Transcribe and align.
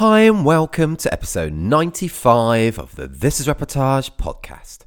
Hi, 0.00 0.20
and 0.20 0.46
welcome 0.46 0.96
to 0.96 1.12
episode 1.12 1.52
95 1.52 2.78
of 2.78 2.96
the 2.96 3.06
This 3.06 3.38
is 3.38 3.46
Reportage 3.46 4.12
podcast. 4.16 4.86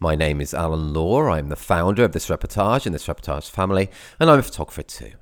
My 0.00 0.16
name 0.16 0.40
is 0.40 0.52
Alan 0.52 0.92
Law. 0.92 1.28
I'm 1.28 1.48
the 1.48 1.54
founder 1.54 2.02
of 2.02 2.10
This 2.10 2.26
Reportage 2.26 2.84
and 2.84 2.92
This 2.92 3.06
Reportage 3.06 3.50
family, 3.50 3.88
and 4.18 4.28
I'm 4.28 4.40
a 4.40 4.42
photographer 4.42 4.82
too. 4.82 5.12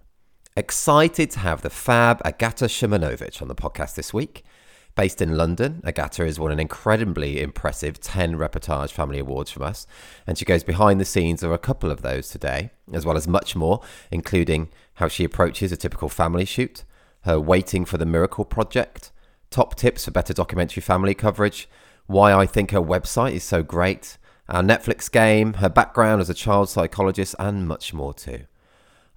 Excited 0.57 1.31
to 1.33 1.41
have 1.41 1.61
the 1.61 1.69
fab 1.69 2.23
Agata 2.25 2.65
Shimonovic 2.65 3.43
on 3.43 3.49
the 3.49 3.55
podcast 3.55 3.95
this 3.95 4.15
week. 4.15 4.43
Based 4.95 5.21
in 5.21 5.37
London, 5.37 5.83
Agata 5.85 6.25
has 6.25 6.41
won 6.41 6.51
an 6.51 6.59
incredibly 6.59 7.43
impressive 7.43 8.01
10 8.01 8.37
Reportage 8.37 8.93
Family 8.93 9.19
Awards 9.19 9.51
from 9.51 9.65
us, 9.65 9.87
and 10.27 10.39
she 10.39 10.47
goes 10.47 10.65
behind 10.65 10.99
the 10.99 11.05
scenes 11.05 11.43
of 11.43 11.53
a 11.53 11.59
couple 11.59 11.91
of 11.91 12.01
those 12.01 12.31
today, 12.31 12.71
as 12.91 13.05
well 13.05 13.19
as 13.19 13.29
much 13.29 13.55
more, 13.55 13.83
including 14.11 14.71
how 14.95 15.09
she 15.09 15.25
approaches 15.25 15.73
a 15.73 15.77
typical 15.77 16.09
family 16.09 16.47
shoot, 16.47 16.85
her 17.25 17.39
Waiting 17.39 17.85
for 17.85 17.99
the 17.99 18.07
Miracle 18.07 18.47
project, 18.47 19.13
top 19.51 19.75
tips 19.77 20.05
for 20.05 20.11
better 20.11 20.33
documentary 20.33 20.81
family 20.81 21.15
coverage, 21.15 21.69
why 22.07 22.33
I 22.33 22.47
think 22.47 22.71
her 22.71 22.81
website 22.81 23.33
is 23.33 23.45
so 23.45 23.63
great, 23.63 24.19
our 24.49 24.63
Netflix 24.63 25.11
game, 25.11 25.55
her 25.55 25.69
background 25.69 26.21
as 26.21 26.31
a 26.31 26.35
child 26.35 26.69
psychologist, 26.69 27.35
and 27.39 27.67
much 27.67 27.93
more 27.93 28.15
too. 28.15 28.45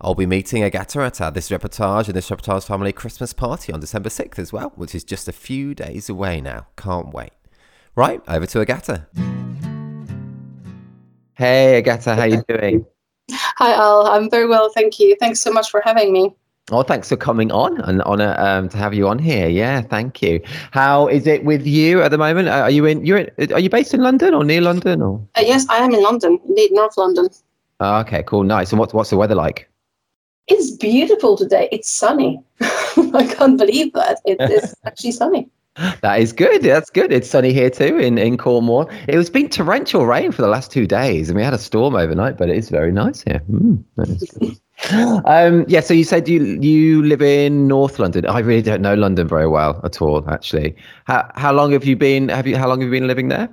I'll 0.02 0.16
be 0.16 0.26
meeting 0.26 0.64
Agata 0.64 1.02
at 1.02 1.20
our 1.20 1.30
This 1.30 1.50
Reportage 1.50 2.08
and 2.08 2.16
This 2.16 2.30
Reportage 2.30 2.66
Family 2.66 2.94
Christmas 2.94 3.34
party 3.34 3.74
on 3.74 3.82
December 3.82 4.10
6th 4.10 4.40
as 4.40 4.54
well, 4.54 4.72
which 4.76 4.96
is 4.96 5.04
just 5.04 5.28
a 5.28 5.34
few 5.34 5.76
days 5.76 6.10
away 6.10 6.40
now. 6.40 6.68
Can't 6.78 7.14
wait. 7.14 7.34
Right, 7.96 8.22
over 8.28 8.46
to 8.46 8.62
Agata. 8.62 9.08
Hey 11.36 11.78
Agata, 11.78 12.16
how 12.16 12.24
you 12.24 12.44
doing? 12.48 12.86
Hi 13.32 13.74
Al, 13.74 14.08
I'm 14.08 14.30
very 14.30 14.48
well, 14.48 14.70
thank 14.70 15.00
you. 15.00 15.18
Thanks 15.20 15.42
so 15.42 15.52
much 15.52 15.70
for 15.70 15.82
having 15.82 16.14
me. 16.14 16.34
Oh, 16.72 16.84
thanks 16.84 17.10
for 17.10 17.18
coming 17.18 17.52
on. 17.52 17.82
An 17.82 18.02
honor 18.02 18.36
um, 18.38 18.70
to 18.70 18.78
have 18.78 18.94
you 18.94 19.08
on 19.08 19.18
here. 19.18 19.48
Yeah, 19.48 19.82
thank 19.82 20.22
you. 20.22 20.40
How 20.72 21.08
is 21.08 21.26
it 21.26 21.44
with 21.44 21.66
you 21.66 22.02
at 22.02 22.12
the 22.12 22.18
moment? 22.18 22.48
Are 22.48 22.70
you 22.70 22.86
in? 22.86 23.06
You're 23.06 23.18
in, 23.20 23.54
are 23.54 23.60
you 23.60 23.70
based 23.70 23.94
in 23.94 24.02
London 24.02 24.34
or 24.34 24.44
near 24.44 24.62
London 24.62 25.02
or? 25.02 25.20
Uh, 25.36 25.42
yes, 25.42 25.66
I 25.70 25.78
am 25.78 25.94
in 25.94 26.04
London, 26.04 26.40
indeed, 26.48 26.72
North 26.72 26.96
London. 26.98 27.30
Oh, 27.80 28.00
okay, 28.02 28.24
cool, 28.24 28.44
nice. 28.44 28.72
And 28.72 28.80
what's 28.80 28.94
what's 28.94 29.10
the 29.10 29.18
weather 29.18 29.36
like? 29.36 29.70
It's 30.48 30.72
beautiful 30.72 31.38
today. 31.38 31.70
It's 31.72 31.90
sunny. 31.90 32.42
I 32.62 33.34
can't 33.36 33.58
believe 33.58 33.94
that 33.94 34.20
it 34.26 34.40
is 34.52 34.76
actually 34.86 35.12
sunny. 35.12 35.50
That 36.02 36.20
is 36.20 36.34
good. 36.34 36.62
That's 36.64 36.90
good. 36.90 37.14
It's 37.14 37.30
sunny 37.30 37.54
here 37.54 37.70
too 37.70 37.98
in, 37.98 38.18
in 38.18 38.38
Cornwall. 38.38 38.90
It 39.08 39.16
was 39.16 39.30
been 39.30 39.50
torrential 39.50 40.06
rain 40.06 40.32
for 40.32 40.42
the 40.42 40.48
last 40.48 40.72
two 40.72 40.86
days, 40.86 41.30
and 41.30 41.38
we 41.38 41.44
had 41.44 41.54
a 41.54 41.60
storm 41.60 41.96
overnight, 41.96 42.38
but 42.38 42.50
it 42.50 42.58
is 42.58 42.70
very 42.70 42.92
nice 42.92 43.22
here. 43.22 43.42
Mm, 43.50 43.84
um, 45.26 45.66
yeah. 45.68 45.82
So 45.82 45.94
you 45.94 46.04
said 46.04 46.28
you 46.28 46.44
you 46.62 47.04
live 47.04 47.22
in 47.22 47.68
North 47.68 48.00
London. 48.00 48.26
I 48.26 48.40
really 48.40 48.62
don't 48.62 48.82
know 48.82 48.96
London 48.96 49.28
very 49.28 49.48
well 49.48 49.80
at 49.84 50.02
all, 50.02 50.28
actually. 50.30 50.76
How 51.06 51.30
how 51.36 51.52
long 51.52 51.72
have 51.74 51.86
you 51.86 51.96
been? 51.96 52.30
Have 52.30 52.48
you 52.48 52.58
how 52.58 52.68
long 52.68 52.80
have 52.82 52.88
you 52.88 53.00
been 53.00 53.08
living 53.08 53.28
there? 53.28 53.50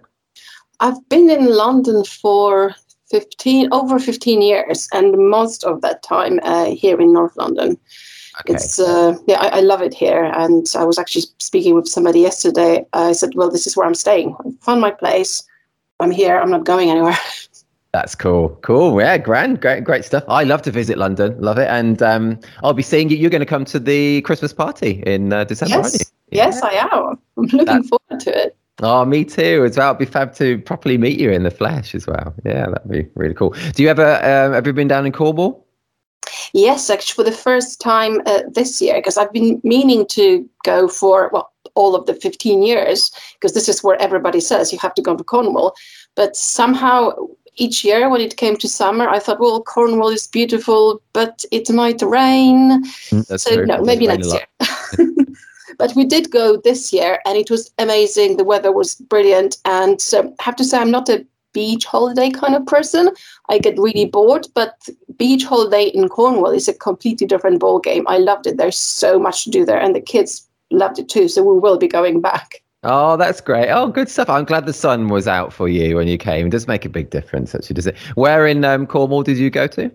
I've 0.81 1.09
been 1.09 1.31
in 1.31 1.47
London 1.47 2.05
for 2.05 2.75
15 3.11 3.69
over 3.73 3.99
15 3.99 4.43
years 4.43 4.89
and 4.93 5.17
most 5.31 5.65
of 5.65 5.81
that 5.83 6.03
time 6.03 6.41
uh, 6.43 6.67
here 6.67 7.01
in 7.01 7.13
north 7.13 7.37
london 7.37 7.79
okay. 8.41 8.55
it's 8.55 8.79
uh, 8.79 9.17
yeah 9.27 9.39
I, 9.41 9.59
I, 9.59 9.61
love 9.61 9.81
it 9.81 9.95
here 9.95 10.25
and 10.25 10.67
i 10.77 10.85
was 10.85 10.99
actually 10.99 11.25
speaking 11.39 11.75
with 11.75 11.89
somebody 11.89 12.21
yesterday 12.21 12.85
i 12.93 13.13
said 13.13 13.35
well 13.35 13.51
this 13.51 13.67
is 13.67 13.77
where 13.77 13.87
i'm 13.87 13.95
staying 13.95 14.35
i 14.41 14.51
found 14.61 14.81
my 14.81 14.91
place 14.91 15.43
i'm 16.01 16.11
here 16.11 16.39
i'm 16.39 16.51
not 16.51 16.65
going 16.65 16.91
anywhere 16.91 17.19
That's 17.97 18.15
cool. 18.15 18.51
Cool. 18.61 19.01
Yeah, 19.01 19.17
grand, 19.17 19.63
great, 19.63 19.83
great 19.83 20.05
stuff. 20.05 20.23
I 20.29 20.45
love 20.45 20.61
to 20.63 20.71
visit 20.71 20.99
London. 20.99 21.35
Love 21.41 21.57
it. 21.57 21.67
And 21.69 22.03
um, 22.03 22.39
I'll 22.63 22.75
be 22.75 22.83
seeing 22.83 23.09
you. 23.09 23.17
You're 23.17 23.31
going 23.31 23.41
to 23.41 23.47
come 23.47 23.65
to 23.65 23.79
the 23.79 24.21
Christmas 24.21 24.53
party 24.53 25.03
in 25.07 25.33
uh, 25.33 25.45
December, 25.45 25.77
yes. 25.77 26.13
Yes, 26.31 26.61
I 26.63 26.73
am. 26.73 27.19
I'm 27.39 27.45
looking 27.45 27.65
That's, 27.65 27.89
forward 27.89 28.21
to 28.21 28.39
it. 28.39 28.57
Oh, 28.83 29.07
me 29.07 29.25
too. 29.25 29.65
As 29.65 29.79
well, 29.79 29.93
it'd 29.93 29.99
be 29.99 30.05
fab 30.05 30.35
to 30.35 30.59
properly 30.59 30.99
meet 30.99 31.19
you 31.19 31.31
in 31.31 31.45
the 31.45 31.51
flesh 31.51 31.95
as 31.95 32.07
well. 32.07 32.35
Yeah, 32.45 32.67
that'd 32.67 32.91
be 32.91 33.07
really 33.15 33.33
cool. 33.33 33.55
Do 33.73 33.83
you 33.83 33.89
ever 33.89 34.17
um, 34.17 34.53
ever 34.53 34.75
been 34.75 34.89
down 34.89 35.07
in 35.07 35.13
Cornwall? 35.13 35.67
Yes, 36.53 36.91
actually, 36.91 37.15
for 37.15 37.31
the 37.31 37.35
first 37.35 37.81
time 37.81 38.21
uh, 38.27 38.43
this 38.53 38.83
year, 38.83 38.97
because 38.97 39.17
I've 39.17 39.33
been 39.33 39.59
meaning 39.65 40.05
to 40.09 40.47
go 40.65 40.87
for 40.87 41.31
well 41.33 41.51
all 41.75 41.95
of 41.95 42.05
the 42.05 42.13
15 42.13 42.63
years, 42.63 43.11
because 43.41 43.55
this 43.55 43.71
is 43.71 43.83
where 43.83 44.01
everybody 44.03 44.41
says 44.41 44.71
you 44.71 44.79
have 44.81 44.95
to 44.97 45.03
go 45.03 45.17
to 45.17 45.25
Cornwall. 45.25 45.75
But 46.15 46.37
somehow 46.37 47.13
each 47.57 47.85
year 47.85 48.09
when 48.09 48.21
it 48.21 48.37
came 48.37 48.57
to 48.57 48.69
summer, 48.69 49.09
I 49.09 49.19
thought, 49.19 49.41
well, 49.41 49.63
Cornwall 49.63 50.11
is 50.11 50.27
beautiful, 50.27 51.01
but 51.13 51.45
it 51.51 51.71
might 51.71 52.03
rain. 52.03 52.85
Mm, 53.11 53.41
so 53.41 53.65
no, 53.65 53.83
maybe 53.83 54.07
next 54.07 54.33
year. 54.33 54.47
But 55.79 55.95
we 55.95 56.05
did 56.05 56.31
go 56.31 56.57
this 56.57 56.93
year 56.93 57.21
and 57.27 57.37
it 57.37 57.51
was 57.51 57.71
amazing. 57.79 58.37
The 58.37 58.45
weather 58.45 58.73
was 58.73 58.95
brilliant. 58.95 59.59
And 59.65 60.01
so 60.01 60.35
I 60.41 60.43
have 60.43 60.57
to 60.57 60.65
say, 60.65 60.79
I'm 60.79 60.91
not 60.91 61.09
a 61.09 61.27
beach 61.53 61.85
holiday 61.85 62.31
kind 62.31 62.55
of 62.55 62.67
person. 62.67 63.11
I 63.49 63.59
get 63.59 63.79
really 63.79 64.05
bored, 64.05 64.47
but 64.55 64.89
beach 65.17 65.45
holiday 65.45 65.85
in 65.85 66.09
Cornwall 66.09 66.51
is 66.51 66.69
a 66.69 66.75
completely 66.75 67.27
different 67.27 67.61
ball 67.61 67.79
game. 67.79 68.07
I 68.09 68.19
loved 68.19 68.47
it. 68.47 68.59
There's 68.59 68.79
so 68.79 69.19
much 69.19 69.45
to 69.45 69.51
do 69.51 69.65
there, 69.65 69.81
and 69.81 69.95
the 69.95 70.01
kids 70.01 70.47
loved 70.71 70.99
it 70.99 71.09
too. 71.09 71.29
So 71.29 71.43
we 71.43 71.59
will 71.59 71.79
be 71.79 71.89
going 71.89 72.21
back. 72.21 72.63
Oh, 72.83 73.17
that's 73.17 73.41
great. 73.41 73.71
Oh, 73.71 73.89
good 73.89 74.09
stuff. 74.09 74.29
I'm 74.29 74.45
glad 74.45 74.67
the 74.67 74.73
sun 74.73 75.09
was 75.09 75.27
out 75.27 75.53
for 75.53 75.69
you 75.69 75.97
when 75.97 76.09
you 76.09 76.19
came. 76.19 76.47
It 76.47 76.51
does 76.51 76.69
make 76.69 76.85
a 76.85 76.89
big 76.89 77.11
difference, 77.11 77.55
actually, 77.55 77.75
does 77.75 77.87
it? 77.87 77.97
Where 78.15 78.47
in 78.47 78.65
um, 78.65 78.87
Cornwall 78.87 79.23
did 79.23 79.39
you 79.39 79.51
go 79.51 79.67
to? 79.69 79.91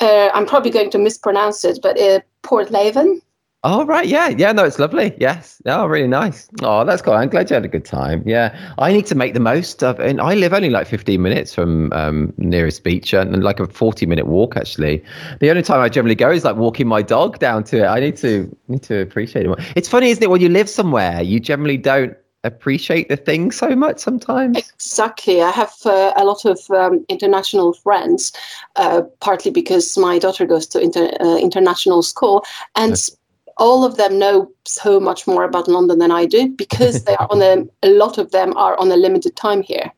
Uh, 0.00 0.30
I'm 0.34 0.46
probably 0.46 0.70
going 0.70 0.90
to 0.90 0.98
mispronounce 0.98 1.64
it, 1.64 1.78
but 1.82 2.00
uh, 2.00 2.20
Portlaven. 2.42 3.20
Oh 3.66 3.86
right, 3.86 4.06
yeah, 4.06 4.28
yeah. 4.28 4.52
No, 4.52 4.62
it's 4.62 4.78
lovely. 4.78 5.14
Yes. 5.18 5.62
Oh, 5.64 5.86
really 5.86 6.06
nice. 6.06 6.50
Oh, 6.60 6.84
that's 6.84 7.00
cool. 7.00 7.14
I'm 7.14 7.30
glad 7.30 7.48
you 7.48 7.54
had 7.54 7.64
a 7.64 7.68
good 7.68 7.86
time. 7.86 8.22
Yeah, 8.26 8.54
I 8.76 8.92
need 8.92 9.06
to 9.06 9.14
make 9.14 9.32
the 9.32 9.40
most 9.40 9.82
of. 9.82 9.98
And 10.00 10.20
I 10.20 10.34
live 10.34 10.52
only 10.52 10.68
like 10.68 10.86
15 10.86 11.22
minutes 11.22 11.54
from 11.54 11.90
um, 11.94 12.34
nearest 12.36 12.84
beach, 12.84 13.14
and, 13.14 13.34
and 13.34 13.42
like 13.42 13.60
a 13.60 13.66
40 13.66 14.04
minute 14.04 14.26
walk. 14.26 14.58
Actually, 14.58 15.02
the 15.40 15.48
only 15.48 15.62
time 15.62 15.80
I 15.80 15.88
generally 15.88 16.14
go 16.14 16.30
is 16.30 16.44
like 16.44 16.56
walking 16.56 16.86
my 16.86 17.00
dog 17.00 17.38
down 17.38 17.64
to 17.64 17.84
it. 17.84 17.86
I 17.86 18.00
need 18.00 18.18
to 18.18 18.54
need 18.68 18.82
to 18.82 19.00
appreciate 19.00 19.46
it 19.46 19.48
more. 19.48 19.56
It's 19.76 19.88
funny, 19.88 20.10
isn't 20.10 20.22
it? 20.22 20.28
When 20.28 20.42
you 20.42 20.50
live 20.50 20.68
somewhere, 20.68 21.22
you 21.22 21.40
generally 21.40 21.78
don't 21.78 22.14
appreciate 22.44 23.08
the 23.08 23.16
thing 23.16 23.50
so 23.50 23.74
much 23.74 23.98
sometimes. 23.98 24.58
Exactly. 24.58 25.40
I 25.40 25.50
have 25.50 25.72
uh, 25.86 26.12
a 26.18 26.24
lot 26.24 26.44
of 26.44 26.60
um, 26.70 27.02
international 27.08 27.72
friends, 27.72 28.30
uh, 28.76 29.00
partly 29.20 29.50
because 29.50 29.96
my 29.96 30.18
daughter 30.18 30.44
goes 30.44 30.66
to 30.66 30.80
inter- 30.80 31.16
uh, 31.18 31.38
international 31.38 32.02
school, 32.02 32.44
and. 32.76 32.90
Yes 32.90 33.16
all 33.58 33.84
of 33.84 33.96
them 33.96 34.18
know 34.18 34.50
so 34.64 34.98
much 34.98 35.26
more 35.26 35.44
about 35.44 35.68
London 35.68 35.98
than 35.98 36.10
I 36.10 36.26
do 36.26 36.48
because 36.50 37.04
they 37.04 37.14
are 37.16 37.28
on 37.30 37.42
a, 37.42 37.64
a 37.82 37.90
lot 37.90 38.18
of 38.18 38.30
them 38.30 38.56
are 38.56 38.78
on 38.78 38.90
a 38.90 38.96
limited 38.96 39.36
time 39.36 39.62
here 39.62 39.92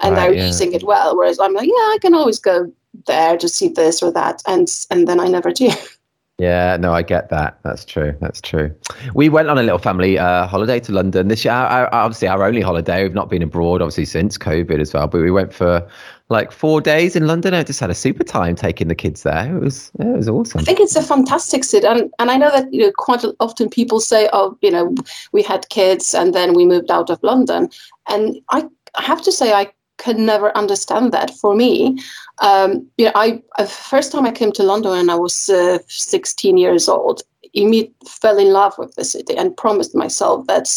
and 0.00 0.14
right, 0.14 0.30
they're 0.30 0.38
yeah. 0.38 0.46
using 0.46 0.72
it 0.72 0.84
well. 0.84 1.16
Whereas 1.16 1.38
I'm 1.38 1.54
like, 1.54 1.68
yeah, 1.68 1.72
I 1.72 1.98
can 2.00 2.14
always 2.14 2.38
go 2.38 2.72
there 3.06 3.36
to 3.36 3.48
see 3.48 3.68
this 3.68 4.02
or 4.02 4.12
that. 4.12 4.42
And, 4.46 4.68
and 4.90 5.06
then 5.06 5.20
I 5.20 5.28
never 5.28 5.50
do. 5.50 5.70
Yeah, 6.38 6.76
no, 6.76 6.92
I 6.92 7.02
get 7.02 7.30
that. 7.30 7.58
That's 7.64 7.84
true. 7.84 8.16
That's 8.20 8.40
true. 8.40 8.72
We 9.12 9.28
went 9.28 9.48
on 9.48 9.58
a 9.58 9.62
little 9.62 9.80
family 9.80 10.18
uh, 10.18 10.46
holiday 10.46 10.78
to 10.80 10.92
London 10.92 11.26
this 11.26 11.44
year. 11.44 11.52
Our, 11.52 11.88
our, 11.88 11.94
obviously, 11.94 12.28
our 12.28 12.44
only 12.44 12.60
holiday. 12.60 13.02
We've 13.02 13.12
not 13.12 13.28
been 13.28 13.42
abroad, 13.42 13.82
obviously, 13.82 14.04
since 14.04 14.38
COVID 14.38 14.78
as 14.80 14.94
well. 14.94 15.08
But 15.08 15.22
we 15.22 15.32
went 15.32 15.52
for 15.52 15.84
like 16.28 16.52
four 16.52 16.80
days 16.80 17.16
in 17.16 17.26
London. 17.26 17.54
I 17.54 17.64
just 17.64 17.80
had 17.80 17.90
a 17.90 17.94
super 17.94 18.22
time 18.22 18.54
taking 18.54 18.86
the 18.86 18.94
kids 18.94 19.24
there. 19.24 19.56
It 19.56 19.60
was 19.60 19.90
it 19.98 20.16
was 20.16 20.28
awesome. 20.28 20.60
I 20.60 20.62
think 20.62 20.78
it's 20.78 20.94
a 20.94 21.02
fantastic 21.02 21.64
city, 21.64 21.88
and 21.88 22.12
and 22.20 22.30
I 22.30 22.36
know 22.36 22.50
that 22.52 22.72
you 22.72 22.82
know 22.82 22.92
quite 22.96 23.24
often 23.40 23.68
people 23.68 23.98
say, 23.98 24.28
oh, 24.32 24.56
you 24.62 24.70
know, 24.70 24.94
we 25.32 25.42
had 25.42 25.68
kids 25.70 26.14
and 26.14 26.34
then 26.34 26.54
we 26.54 26.66
moved 26.66 26.92
out 26.92 27.10
of 27.10 27.20
London, 27.24 27.68
and 28.08 28.36
I 28.50 28.64
have 28.96 29.22
to 29.22 29.32
say 29.32 29.52
I 29.52 29.72
can 29.98 30.24
never 30.24 30.56
understand 30.56 31.12
that. 31.12 31.30
For 31.30 31.54
me, 31.54 31.98
um, 32.38 32.86
you 32.96 33.06
know, 33.06 33.12
I 33.14 33.42
uh, 33.58 33.66
first 33.66 34.12
time 34.12 34.26
I 34.26 34.32
came 34.32 34.52
to 34.52 34.62
London 34.62 34.92
and 34.92 35.10
I 35.10 35.16
was 35.16 35.50
uh, 35.50 35.78
16 35.88 36.56
years 36.56 36.88
old, 36.88 37.22
immediately 37.52 37.94
fell 38.06 38.38
in 38.38 38.52
love 38.52 38.74
with 38.78 38.94
the 38.94 39.04
city 39.04 39.36
and 39.36 39.56
promised 39.56 39.94
myself 39.94 40.46
that 40.46 40.68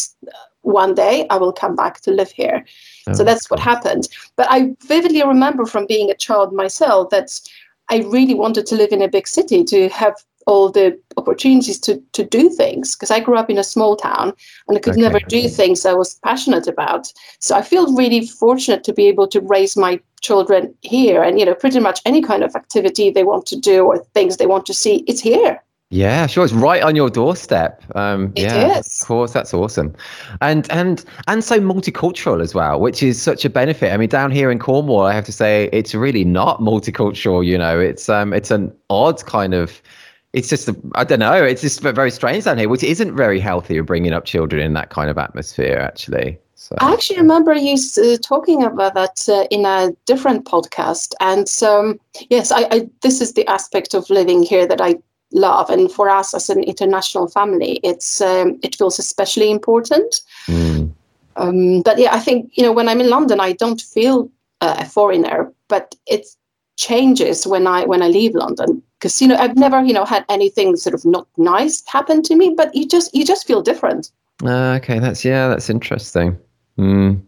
one 0.62 0.94
day 0.94 1.26
I 1.30 1.36
will 1.36 1.52
come 1.52 1.74
back 1.76 2.00
to 2.02 2.10
live 2.10 2.30
here. 2.30 2.64
Oh, 3.08 3.14
so 3.14 3.24
that's 3.24 3.50
what 3.50 3.60
happened. 3.60 4.08
But 4.36 4.46
I 4.50 4.76
vividly 4.86 5.24
remember 5.24 5.66
from 5.66 5.86
being 5.86 6.10
a 6.10 6.14
child 6.14 6.52
myself 6.52 7.10
that 7.10 7.30
I 7.90 7.98
really 7.98 8.34
wanted 8.34 8.66
to 8.66 8.76
live 8.76 8.92
in 8.92 9.02
a 9.02 9.08
big 9.08 9.26
city 9.26 9.64
to 9.64 9.88
have 9.88 10.14
all 10.46 10.70
the 10.70 10.98
opportunities 11.16 11.78
to 11.80 12.02
to 12.12 12.24
do 12.24 12.48
things 12.48 12.94
because 12.94 13.10
I 13.10 13.20
grew 13.20 13.36
up 13.36 13.50
in 13.50 13.58
a 13.58 13.64
small 13.64 13.96
town 13.96 14.32
and 14.68 14.76
I 14.76 14.80
could 14.80 14.94
okay. 14.94 15.02
never 15.02 15.20
do 15.20 15.48
things 15.48 15.84
I 15.86 15.92
was 15.92 16.14
passionate 16.24 16.66
about. 16.66 17.12
So 17.38 17.56
I 17.56 17.62
feel 17.62 17.94
really 17.94 18.26
fortunate 18.26 18.84
to 18.84 18.92
be 18.92 19.06
able 19.06 19.28
to 19.28 19.40
raise 19.40 19.76
my 19.76 20.00
children 20.20 20.74
here 20.82 21.22
and 21.22 21.38
you 21.38 21.44
know 21.44 21.54
pretty 21.54 21.80
much 21.80 22.00
any 22.04 22.22
kind 22.22 22.44
of 22.44 22.54
activity 22.54 23.10
they 23.10 23.24
want 23.24 23.46
to 23.46 23.56
do 23.56 23.84
or 23.84 23.98
things 24.14 24.36
they 24.36 24.46
want 24.46 24.66
to 24.66 24.74
see 24.74 25.04
it's 25.06 25.20
here. 25.20 25.62
Yeah, 25.92 26.26
sure. 26.26 26.42
It's 26.42 26.54
right 26.54 26.82
on 26.82 26.96
your 26.96 27.10
doorstep. 27.10 27.84
Um, 27.94 28.32
it 28.34 28.44
yeah, 28.44 28.78
is. 28.78 29.02
of 29.02 29.08
course. 29.08 29.34
That's 29.34 29.52
awesome, 29.52 29.94
and 30.40 30.66
and 30.70 31.04
and 31.28 31.44
so 31.44 31.60
multicultural 31.60 32.40
as 32.40 32.54
well, 32.54 32.80
which 32.80 33.02
is 33.02 33.20
such 33.20 33.44
a 33.44 33.50
benefit. 33.50 33.92
I 33.92 33.98
mean, 33.98 34.08
down 34.08 34.30
here 34.30 34.50
in 34.50 34.58
Cornwall, 34.58 35.02
I 35.02 35.12
have 35.12 35.26
to 35.26 35.32
say 35.32 35.68
it's 35.70 35.94
really 35.94 36.24
not 36.24 36.60
multicultural. 36.60 37.44
You 37.44 37.58
know, 37.58 37.78
it's 37.78 38.08
um, 38.08 38.32
it's 38.32 38.50
an 38.50 38.74
odd 38.88 39.22
kind 39.26 39.52
of 39.52 39.82
it's 40.32 40.48
just 40.48 40.68
I 40.94 41.04
don't 41.04 41.18
know. 41.18 41.44
It's 41.44 41.60
just 41.60 41.80
very 41.80 42.10
strange 42.10 42.44
down 42.44 42.58
here, 42.58 42.68
which 42.68 42.82
isn't 42.82 43.14
very 43.14 43.38
healthy. 43.38 43.80
Bringing 43.80 44.12
up 44.12 44.24
children 44.24 44.62
in 44.62 44.72
that 44.74 44.90
kind 44.90 45.10
of 45.10 45.18
atmosphere, 45.18 45.78
actually. 45.78 46.38
So, 46.54 46.76
I 46.78 46.92
actually 46.92 47.18
remember 47.18 47.54
you 47.54 47.74
uh, 47.74 48.16
talking 48.22 48.62
about 48.62 48.94
that 48.94 49.28
uh, 49.28 49.46
in 49.50 49.66
a 49.66 49.92
different 50.06 50.46
podcast, 50.46 51.12
and 51.20 51.50
um, 51.62 51.98
yes, 52.30 52.52
I, 52.52 52.68
I, 52.70 52.88
this 53.02 53.20
is 53.20 53.34
the 53.34 53.46
aspect 53.48 53.94
of 53.94 54.08
living 54.08 54.42
here 54.42 54.66
that 54.66 54.80
I 54.80 54.94
love, 55.32 55.68
and 55.70 55.90
for 55.90 56.08
us 56.08 56.32
as 56.34 56.48
an 56.48 56.62
international 56.62 57.28
family, 57.28 57.80
it's 57.82 58.20
um, 58.20 58.58
it 58.62 58.76
feels 58.76 58.98
especially 58.98 59.50
important. 59.50 60.20
Mm. 60.46 60.92
Um, 61.36 61.82
but 61.82 61.98
yeah, 61.98 62.14
I 62.14 62.20
think 62.20 62.56
you 62.56 62.62
know 62.62 62.72
when 62.72 62.88
I'm 62.88 63.00
in 63.00 63.10
London, 63.10 63.40
I 63.40 63.52
don't 63.52 63.80
feel 63.80 64.30
uh, 64.60 64.76
a 64.78 64.84
foreigner, 64.86 65.52
but 65.68 65.94
it 66.06 66.26
changes 66.76 67.46
when 67.46 67.66
I 67.66 67.84
when 67.84 68.02
I 68.02 68.08
leave 68.08 68.34
London 68.34 68.82
know 69.28 69.36
I've 69.36 69.56
never 69.56 69.82
you 69.82 69.92
know 69.92 70.04
had 70.04 70.24
anything 70.28 70.76
sort 70.76 70.94
of 70.94 71.04
not 71.04 71.26
nice 71.36 71.82
happen 71.86 72.22
to 72.22 72.36
me, 72.36 72.54
but 72.56 72.74
you 72.74 72.86
just 72.86 73.14
you 73.14 73.24
just 73.24 73.46
feel 73.46 73.62
different. 73.62 74.10
Uh, 74.44 74.78
okay, 74.82 74.98
that's 74.98 75.24
yeah, 75.24 75.48
that's 75.48 75.70
interesting. 75.70 76.38
Mm. 76.78 77.20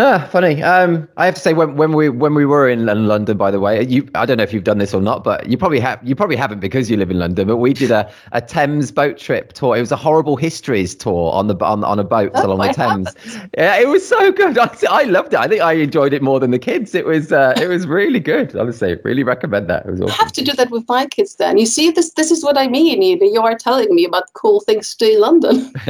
Ah, 0.00 0.28
funny. 0.30 0.62
Um, 0.62 1.08
I 1.16 1.26
have 1.26 1.34
to 1.34 1.40
say 1.40 1.54
when, 1.54 1.76
when 1.76 1.92
we 1.92 2.08
when 2.08 2.34
we 2.34 2.46
were 2.46 2.68
in 2.68 2.86
London, 2.86 3.36
by 3.36 3.50
the 3.50 3.58
way, 3.58 3.84
you 3.84 4.08
I 4.14 4.26
don't 4.26 4.36
know 4.36 4.44
if 4.44 4.52
you've 4.52 4.62
done 4.62 4.78
this 4.78 4.94
or 4.94 5.00
not, 5.00 5.24
but 5.24 5.48
you 5.48 5.58
probably 5.58 5.80
have. 5.80 5.98
You 6.06 6.14
probably 6.14 6.36
haven't 6.36 6.60
because 6.60 6.88
you 6.88 6.96
live 6.96 7.10
in 7.10 7.18
London. 7.18 7.48
But 7.48 7.56
we 7.56 7.72
did 7.72 7.90
a, 7.90 8.08
a 8.30 8.40
Thames 8.40 8.92
boat 8.92 9.18
trip 9.18 9.54
tour. 9.54 9.76
It 9.76 9.80
was 9.80 9.90
a 9.90 9.96
horrible 9.96 10.36
histories 10.36 10.94
tour 10.94 11.32
on 11.32 11.48
the 11.48 11.56
on, 11.64 11.82
on 11.82 11.98
a 11.98 12.04
boat 12.04 12.30
oh, 12.36 12.46
along 12.46 12.68
the 12.68 12.72
Thames. 12.74 13.08
Yeah, 13.56 13.76
it 13.76 13.88
was 13.88 14.06
so 14.06 14.30
good. 14.30 14.56
I, 14.58 14.70
I 14.88 15.02
loved 15.02 15.32
it. 15.32 15.40
I 15.40 15.48
think 15.48 15.62
I 15.62 15.72
enjoyed 15.72 16.12
it 16.12 16.22
more 16.22 16.38
than 16.38 16.52
the 16.52 16.60
kids. 16.60 16.94
It 16.94 17.04
was 17.04 17.32
uh, 17.32 17.54
it 17.60 17.66
was 17.66 17.86
really 17.86 18.20
good. 18.20 18.54
Honestly, 18.54 18.96
really 19.02 19.24
recommend 19.24 19.68
that. 19.68 19.84
It 19.84 19.90
was 19.90 20.00
awesome. 20.00 20.14
I 20.14 20.22
have 20.22 20.32
to 20.32 20.44
do 20.44 20.52
that 20.52 20.70
with 20.70 20.88
my 20.88 21.06
kids. 21.06 21.34
Then 21.34 21.58
you 21.58 21.66
see 21.66 21.90
this. 21.90 22.12
This 22.12 22.30
is 22.30 22.44
what 22.44 22.56
I 22.56 22.68
mean. 22.68 23.02
You, 23.02 23.18
you 23.20 23.42
are 23.42 23.56
telling 23.56 23.92
me 23.94 24.04
about 24.04 24.32
cool 24.34 24.60
things 24.60 24.94
to 24.94 25.06
do 25.06 25.14
in 25.14 25.20
London. 25.20 25.72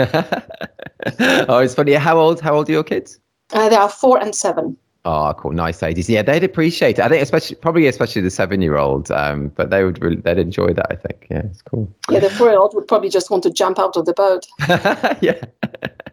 oh, 1.48 1.58
it's 1.58 1.74
funny. 1.74 1.92
How 1.92 2.18
old? 2.18 2.40
How 2.40 2.54
old 2.54 2.70
are 2.70 2.72
your 2.72 2.84
kids? 2.84 3.20
Uh, 3.52 3.68
they 3.68 3.76
are 3.76 3.88
four 3.88 4.18
and 4.18 4.34
seven. 4.34 4.76
Oh, 5.04 5.32
cool, 5.38 5.52
nice 5.52 5.82
ages. 5.82 6.10
Yeah, 6.10 6.22
they'd 6.22 6.44
appreciate 6.44 6.98
it. 6.98 7.02
I 7.02 7.08
think, 7.08 7.22
especially 7.22 7.56
probably 7.56 7.86
especially 7.86 8.20
the 8.20 8.30
seven-year-old. 8.30 9.10
Um, 9.10 9.48
but 9.48 9.70
they 9.70 9.84
would 9.84 10.02
really, 10.02 10.16
they'd 10.16 10.38
enjoy 10.38 10.74
that. 10.74 10.86
I 10.90 10.96
think. 10.96 11.26
Yeah, 11.30 11.42
it's 11.46 11.62
cool. 11.62 11.90
Yeah, 12.10 12.18
the 12.18 12.30
four-year-old 12.30 12.74
would 12.74 12.86
probably 12.86 13.08
just 13.08 13.30
want 13.30 13.42
to 13.44 13.50
jump 13.50 13.78
out 13.78 13.96
of 13.96 14.04
the 14.04 14.12
boat. 14.12 14.46
yeah. 15.22 15.40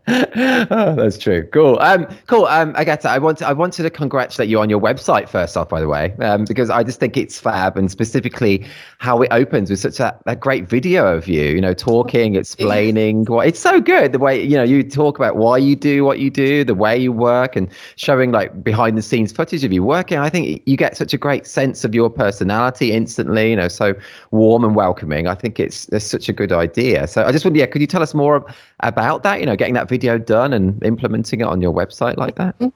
Oh, 0.08 0.96
that's 0.96 1.18
true. 1.18 1.48
Cool. 1.48 1.80
Um, 1.80 2.06
cool. 2.28 2.46
Um, 2.46 2.76
Agatha, 2.76 3.10
I 3.10 3.18
want 3.18 3.42
I 3.42 3.54
wanted 3.54 3.84
to 3.84 3.90
congratulate 3.90 4.50
you 4.50 4.60
on 4.60 4.70
your 4.70 4.80
website 4.80 5.28
first 5.28 5.58
off, 5.58 5.70
by 5.70 5.80
the 5.80 5.88
way, 5.88 6.14
um, 6.20 6.46
because 6.46 6.70
I 6.70 6.84
just 6.84 7.00
think 7.00 7.18
it's 7.18 7.40
fab, 7.40 7.78
and 7.78 7.90
specifically 7.90 8.66
how 9.00 9.22
it 9.22 9.30
opens 9.32 9.70
with 9.70 9.80
such 9.80 10.00
a, 10.00 10.18
a 10.26 10.36
great 10.36 10.68
video 10.68 11.16
of 11.16 11.28
you, 11.28 11.44
you 11.44 11.62
know, 11.62 11.74
talking, 11.74 12.36
explaining 12.46 13.26
what 13.26 13.48
it's 13.48 13.60
so 13.60 13.82
good. 13.82 14.12
The 14.12 14.20
way 14.20 14.42
you 14.42 14.56
know 14.56 14.64
you 14.64 14.84
talk 14.84 15.18
about 15.18 15.38
why 15.38 15.58
you 15.58 15.76
do 15.76 16.06
what 16.06 16.20
you 16.20 16.30
do, 16.30 16.64
the 16.64 16.76
way 16.76 16.98
you 16.98 17.12
work, 17.12 17.56
and 17.56 17.68
showing 17.96 18.32
like 18.32 18.64
behind 18.64 18.98
the 18.98 19.02
scenes 19.02 19.32
footage 19.32 19.64
of 19.64 19.74
you 19.74 19.84
working. 19.84 20.20
I 20.20 20.30
think 20.30 20.62
you 20.66 20.78
get 20.78 20.96
such 20.96 21.14
a 21.14 21.18
great 21.18 21.48
sense 21.48 21.84
of 21.84 21.96
your 21.96 22.10
personality 22.10 22.92
instantly. 22.92 23.50
You 23.50 23.56
know, 23.56 23.68
so 23.70 23.96
warm 24.32 24.64
and 24.64 24.76
welcoming. 24.76 25.28
I 25.28 25.36
think 25.36 25.60
it's 25.60 25.90
it's 25.90 26.06
such 26.06 26.30
a 26.30 26.34
good 26.34 26.52
idea. 26.52 27.08
So 27.08 27.24
I 27.26 27.32
just 27.32 27.44
wonder, 27.44 27.60
yeah, 27.60 27.66
could 27.66 27.82
you 27.82 27.88
tell 27.88 28.04
us 28.04 28.14
more 28.14 28.46
about 28.82 29.24
that? 29.24 29.40
You 29.40 29.48
know, 29.48 29.56
getting 29.56 29.74
that 29.74 29.90
video 29.90 29.95
done 29.98 30.54
and 30.54 30.84
implementing 30.84 31.42
it 31.42 31.48
on 31.48 31.62
your 31.62 31.74
website 31.74 32.18
like 32.18 32.36
that? 32.36 32.58
Mm-hmm. 32.60 32.70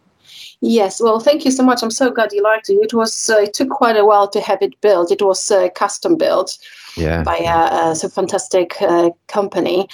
Yes, 0.61 1.01
well, 1.01 1.19
thank 1.19 1.45
you 1.45 1.51
so 1.51 1.63
much. 1.63 1.81
I'm 1.81 1.91
so 1.91 2.11
glad 2.11 2.33
you 2.33 2.43
liked 2.43 2.69
it. 2.69 2.73
It 2.73 2.93
was 2.93 3.29
uh, 3.29 3.37
it 3.37 3.53
took 3.53 3.69
quite 3.69 3.95
a 3.95 4.05
while 4.05 4.27
to 4.29 4.41
have 4.41 4.61
it 4.61 4.79
built. 4.81 5.11
It 5.11 5.21
was 5.21 5.49
uh, 5.49 5.69
custom 5.69 6.17
built 6.17 6.57
yeah. 6.97 7.23
by 7.23 7.37
a, 7.37 7.91
a 7.91 8.09
fantastic 8.09 8.75
uh, 8.81 9.11
company, 9.27 9.87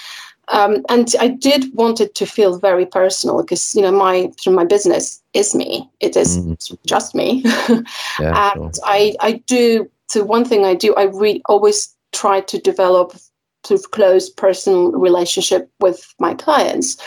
um, 0.48 0.84
and 0.90 1.14
I 1.20 1.28
did 1.28 1.74
want 1.76 2.02
it 2.02 2.16
to 2.16 2.26
feel 2.26 2.58
very 2.58 2.86
personal 2.86 3.42
because 3.42 3.76
you 3.76 3.82
know 3.82 3.92
my 3.92 4.32
through 4.40 4.54
my 4.54 4.66
business 4.66 5.22
is 5.34 5.54
me. 5.54 5.90
It 6.00 6.18
is 6.18 6.40
mm. 6.40 6.78
just 6.86 7.14
me, 7.14 7.44
yeah, 8.20 8.54
and 8.56 8.76
sure. 8.76 8.84
I 8.86 9.16
I 9.20 9.34
do. 9.46 9.90
So 10.08 10.24
one 10.24 10.46
thing 10.46 10.66
I 10.66 10.74
do, 10.74 10.96
I 10.96 11.04
re- 11.04 11.42
always 11.48 11.96
try 12.12 12.42
to 12.42 12.60
develop 12.60 13.16
sort 13.66 13.80
of 13.80 13.92
close 13.92 14.30
personal 14.30 14.92
relationship 14.92 15.70
with 15.80 16.14
my 16.20 16.34
clients 16.34 16.98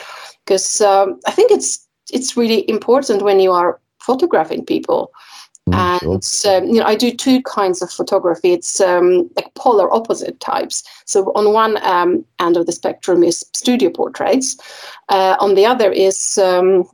because 0.45 0.81
um, 0.81 1.21
I 1.27 1.31
think 1.33 1.51
it's 1.51 1.87
it's 2.13 2.37
really 2.37 2.69
important 2.71 3.23
when 3.23 3.39
you 3.41 3.53
are 3.53 3.81
photographing 4.01 4.65
people. 4.65 5.13
Mm, 5.69 6.03
and 6.03 6.25
sure. 6.25 6.57
um, 6.57 6.65
you 6.65 6.81
know, 6.81 6.87
I 6.87 6.95
do 6.95 7.13
two 7.13 7.43
kinds 7.43 7.83
of 7.83 7.91
photography. 7.91 8.53
It's 8.53 8.81
um, 8.81 9.29
like 9.37 9.53
polar 9.55 9.93
opposite 9.93 10.41
types. 10.41 10.83
So 11.05 11.31
on 11.35 11.53
one 11.53 11.77
um, 11.85 12.25
end 12.41 12.57
of 12.57 12.65
the 12.65 12.73
spectrum 12.73 13.23
is 13.23 13.45
studio 13.55 13.91
portraits. 13.91 14.57
Uh, 15.11 15.37
on 15.39 15.55
the 15.55 15.67
other 15.67 15.93
is 15.93 16.39
um, 16.39 16.89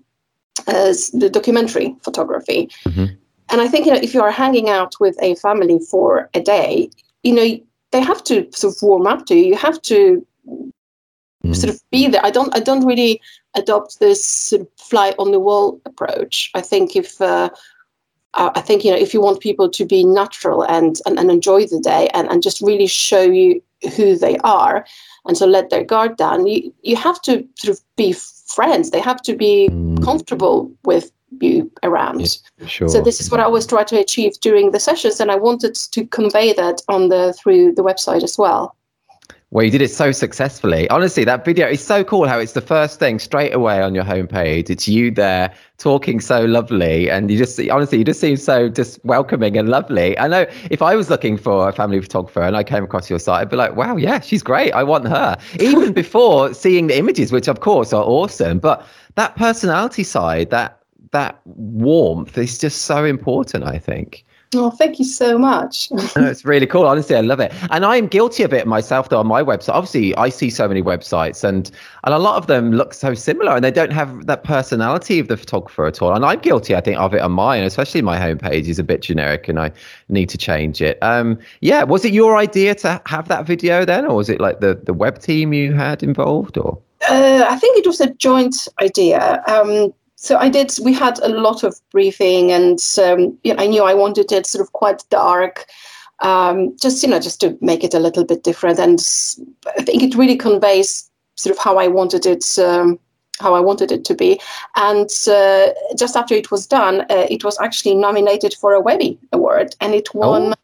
the 0.66 1.30
documentary 1.32 1.94
photography. 2.02 2.68
Mm-hmm. 2.86 3.14
And 3.50 3.60
I 3.60 3.68
think 3.68 3.86
you 3.86 3.92
know, 3.92 4.00
if 4.02 4.14
you 4.14 4.22
are 4.22 4.32
hanging 4.32 4.68
out 4.68 4.94
with 4.98 5.16
a 5.22 5.36
family 5.36 5.78
for 5.78 6.28
a 6.34 6.40
day, 6.40 6.90
you 7.22 7.34
know, 7.34 7.60
they 7.94 8.00
have 8.00 8.24
to 8.24 8.48
sort 8.52 8.74
of 8.74 8.82
warm 8.82 9.06
up 9.06 9.24
to 9.26 9.36
you. 9.36 9.44
You 9.44 9.56
have 9.56 9.80
to 9.82 10.26
mm. 10.48 11.56
sort 11.56 11.72
of 11.72 11.80
be 11.92 12.08
there. 12.08 12.26
I 12.26 12.30
don't 12.30 12.54
I 12.56 12.58
don't 12.58 12.84
really 12.84 13.20
adopt 13.54 14.00
this 14.00 14.26
sort 14.26 14.62
of 14.62 14.68
fly 14.76 15.14
on 15.16 15.30
the 15.30 15.38
wall 15.38 15.80
approach. 15.84 16.50
I 16.54 16.60
think 16.60 16.96
if 16.96 17.20
uh, 17.20 17.50
I 18.34 18.60
think 18.60 18.84
you 18.84 18.90
know 18.90 18.98
if 18.98 19.14
you 19.14 19.20
want 19.20 19.38
people 19.38 19.70
to 19.70 19.84
be 19.86 20.02
natural 20.04 20.64
and 20.64 20.98
and, 21.06 21.20
and 21.20 21.30
enjoy 21.30 21.66
the 21.66 21.78
day 21.78 22.08
and, 22.14 22.28
and 22.28 22.42
just 22.42 22.60
really 22.60 22.88
show 22.88 23.22
you 23.22 23.62
who 23.96 24.16
they 24.16 24.38
are 24.38 24.84
and 25.24 25.36
so 25.36 25.46
let 25.46 25.70
their 25.70 25.84
guard 25.84 26.16
down, 26.16 26.48
you 26.48 26.74
you 26.82 26.96
have 26.96 27.22
to 27.22 27.46
sort 27.54 27.78
of 27.78 27.84
be 27.94 28.12
friends. 28.56 28.90
They 28.90 29.00
have 29.10 29.22
to 29.22 29.36
be 29.36 29.68
mm. 29.70 30.02
comfortable 30.02 30.68
with 30.82 31.12
you 31.40 31.70
around. 31.82 32.20
Yeah, 32.20 32.66
sure. 32.66 32.88
So 32.88 33.00
this 33.00 33.20
is 33.20 33.30
what 33.30 33.40
I 33.40 33.44
always 33.44 33.66
try 33.66 33.84
to 33.84 33.98
achieve 33.98 34.38
during 34.40 34.70
the 34.70 34.80
sessions, 34.80 35.20
and 35.20 35.30
I 35.30 35.36
wanted 35.36 35.74
to 35.74 36.06
convey 36.06 36.52
that 36.54 36.82
on 36.88 37.08
the 37.08 37.32
through 37.32 37.74
the 37.74 37.82
website 37.82 38.22
as 38.22 38.38
well. 38.38 38.76
Well, 39.54 39.64
you 39.64 39.70
did 39.70 39.82
it 39.82 39.92
so 39.92 40.10
successfully. 40.10 40.90
Honestly, 40.90 41.22
that 41.22 41.44
video 41.44 41.68
is 41.68 41.80
so 41.80 42.02
cool. 42.02 42.26
How 42.26 42.40
it's 42.40 42.54
the 42.54 42.60
first 42.60 42.98
thing 42.98 43.20
straight 43.20 43.54
away 43.54 43.80
on 43.80 43.94
your 43.94 44.02
homepage. 44.02 44.68
It's 44.68 44.88
you 44.88 45.12
there 45.12 45.54
talking 45.78 46.18
so 46.18 46.44
lovely, 46.44 47.08
and 47.08 47.30
you 47.30 47.38
just 47.38 47.54
see 47.54 47.70
honestly, 47.70 47.98
you 47.98 48.04
just 48.04 48.18
seem 48.18 48.36
so 48.36 48.68
just 48.68 48.98
welcoming 49.04 49.56
and 49.56 49.68
lovely. 49.68 50.18
I 50.18 50.26
know 50.26 50.46
if 50.72 50.82
I 50.82 50.96
was 50.96 51.08
looking 51.08 51.36
for 51.36 51.68
a 51.68 51.72
family 51.72 52.00
photographer 52.00 52.42
and 52.42 52.56
I 52.56 52.64
came 52.64 52.82
across 52.82 53.08
your 53.08 53.20
site, 53.20 53.42
I'd 53.42 53.50
be 53.50 53.54
like, 53.54 53.76
wow, 53.76 53.94
yeah, 53.94 54.18
she's 54.18 54.42
great. 54.42 54.72
I 54.72 54.82
want 54.82 55.06
her. 55.06 55.36
Even 55.60 55.92
before 56.02 56.52
seeing 56.52 56.88
the 56.88 56.98
images, 56.98 57.30
which 57.30 57.46
of 57.46 57.60
course 57.60 57.92
are 57.92 58.02
awesome, 58.02 58.58
but 58.58 58.84
that 59.14 59.36
personality 59.36 60.02
side, 60.02 60.50
that 60.50 60.80
that 61.14 61.40
warmth 61.46 62.36
is 62.36 62.58
just 62.58 62.82
so 62.82 63.04
important, 63.04 63.64
I 63.64 63.78
think. 63.78 64.24
Oh, 64.56 64.70
thank 64.70 64.98
you 64.98 65.04
so 65.04 65.38
much. 65.38 65.90
no, 65.90 66.00
it's 66.16 66.44
really 66.44 66.66
cool. 66.66 66.86
Honestly, 66.86 67.16
I 67.16 67.20
love 67.20 67.40
it. 67.40 67.52
And 67.70 67.84
I'm 67.84 68.06
guilty 68.06 68.42
of 68.42 68.52
it 68.52 68.66
myself, 68.66 69.08
though, 69.08 69.18
on 69.18 69.26
my 69.26 69.42
website. 69.42 69.74
Obviously, 69.74 70.14
I 70.16 70.28
see 70.28 70.50
so 70.50 70.68
many 70.68 70.82
websites, 70.82 71.42
and 71.42 71.70
and 72.04 72.14
a 72.14 72.18
lot 72.18 72.36
of 72.36 72.46
them 72.46 72.72
look 72.72 72.94
so 72.94 73.14
similar, 73.14 73.52
and 73.52 73.64
they 73.64 73.70
don't 73.70 73.92
have 73.92 74.26
that 74.26 74.44
personality 74.44 75.18
of 75.18 75.28
the 75.28 75.36
photographer 75.36 75.86
at 75.86 76.00
all. 76.02 76.14
And 76.14 76.24
I'm 76.24 76.38
guilty, 76.40 76.74
I 76.76 76.80
think, 76.80 76.98
of 76.98 77.14
it 77.14 77.20
on 77.20 77.32
mine, 77.32 77.62
especially 77.64 78.02
my 78.02 78.18
homepage 78.18 78.68
is 78.68 78.78
a 78.78 78.84
bit 78.84 79.02
generic, 79.02 79.48
and 79.48 79.58
I 79.58 79.72
need 80.08 80.28
to 80.28 80.38
change 80.38 80.80
it. 80.80 80.98
Um, 81.02 81.38
yeah, 81.60 81.82
was 81.82 82.04
it 82.04 82.12
your 82.12 82.36
idea 82.36 82.74
to 82.76 83.00
have 83.06 83.28
that 83.28 83.46
video 83.46 83.84
then, 83.84 84.06
or 84.06 84.16
was 84.16 84.28
it 84.28 84.40
like 84.40 84.60
the 84.60 84.74
the 84.74 84.94
web 84.94 85.18
team 85.18 85.52
you 85.52 85.72
had 85.72 86.02
involved, 86.02 86.58
or? 86.58 86.78
Uh, 87.08 87.44
I 87.48 87.58
think 87.58 87.78
it 87.78 87.86
was 87.86 88.00
a 88.00 88.12
joint 88.14 88.68
idea. 88.80 89.42
Um, 89.46 89.92
so 90.24 90.38
I 90.38 90.48
did. 90.48 90.72
We 90.82 90.94
had 90.94 91.18
a 91.18 91.28
lot 91.28 91.64
of 91.64 91.78
briefing, 91.90 92.50
and 92.50 92.78
um, 92.98 93.38
you 93.44 93.52
know, 93.52 93.62
I 93.62 93.66
knew 93.66 93.82
I 93.82 93.92
wanted 93.92 94.32
it 94.32 94.46
sort 94.46 94.62
of 94.62 94.72
quite 94.72 95.04
dark, 95.10 95.66
um, 96.20 96.74
just 96.80 97.02
you 97.02 97.10
know, 97.10 97.20
just 97.20 97.40
to 97.42 97.58
make 97.60 97.84
it 97.84 97.92
a 97.92 97.98
little 97.98 98.24
bit 98.24 98.42
different. 98.42 98.78
And 98.78 98.98
I 99.78 99.82
think 99.82 100.02
it 100.02 100.14
really 100.14 100.36
conveys 100.36 101.10
sort 101.36 101.54
of 101.54 101.62
how 101.62 101.76
I 101.76 101.88
wanted 101.88 102.24
it, 102.24 102.58
um, 102.58 102.98
how 103.38 103.54
I 103.54 103.60
wanted 103.60 103.92
it 103.92 104.06
to 104.06 104.14
be. 104.14 104.40
And 104.76 105.10
uh, 105.28 105.74
just 105.94 106.16
after 106.16 106.34
it 106.34 106.50
was 106.50 106.66
done, 106.66 107.02
uh, 107.02 107.26
it 107.28 107.44
was 107.44 107.60
actually 107.60 107.94
nominated 107.94 108.54
for 108.54 108.72
a 108.72 108.80
Webby 108.80 109.18
Award, 109.32 109.76
and 109.80 109.94
it 109.94 110.14
won. 110.14 110.52
Oh. 110.52 110.54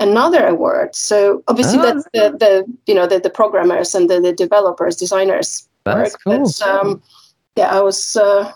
Another 0.00 0.44
award. 0.44 0.96
So 0.96 1.44
obviously, 1.46 1.78
that's 1.78 2.02
the, 2.12 2.36
the 2.36 2.64
you 2.86 2.96
know 2.96 3.06
the, 3.06 3.20
the 3.20 3.30
programmers 3.30 3.94
and 3.94 4.10
the, 4.10 4.20
the 4.20 4.32
developers, 4.32 4.96
designers. 4.96 5.68
That's 5.84 6.14
work. 6.14 6.20
cool. 6.24 6.52
But, 6.58 6.68
um, 6.68 7.02
yeah, 7.54 7.68
I 7.68 7.80
was 7.80 8.16
uh, 8.16 8.50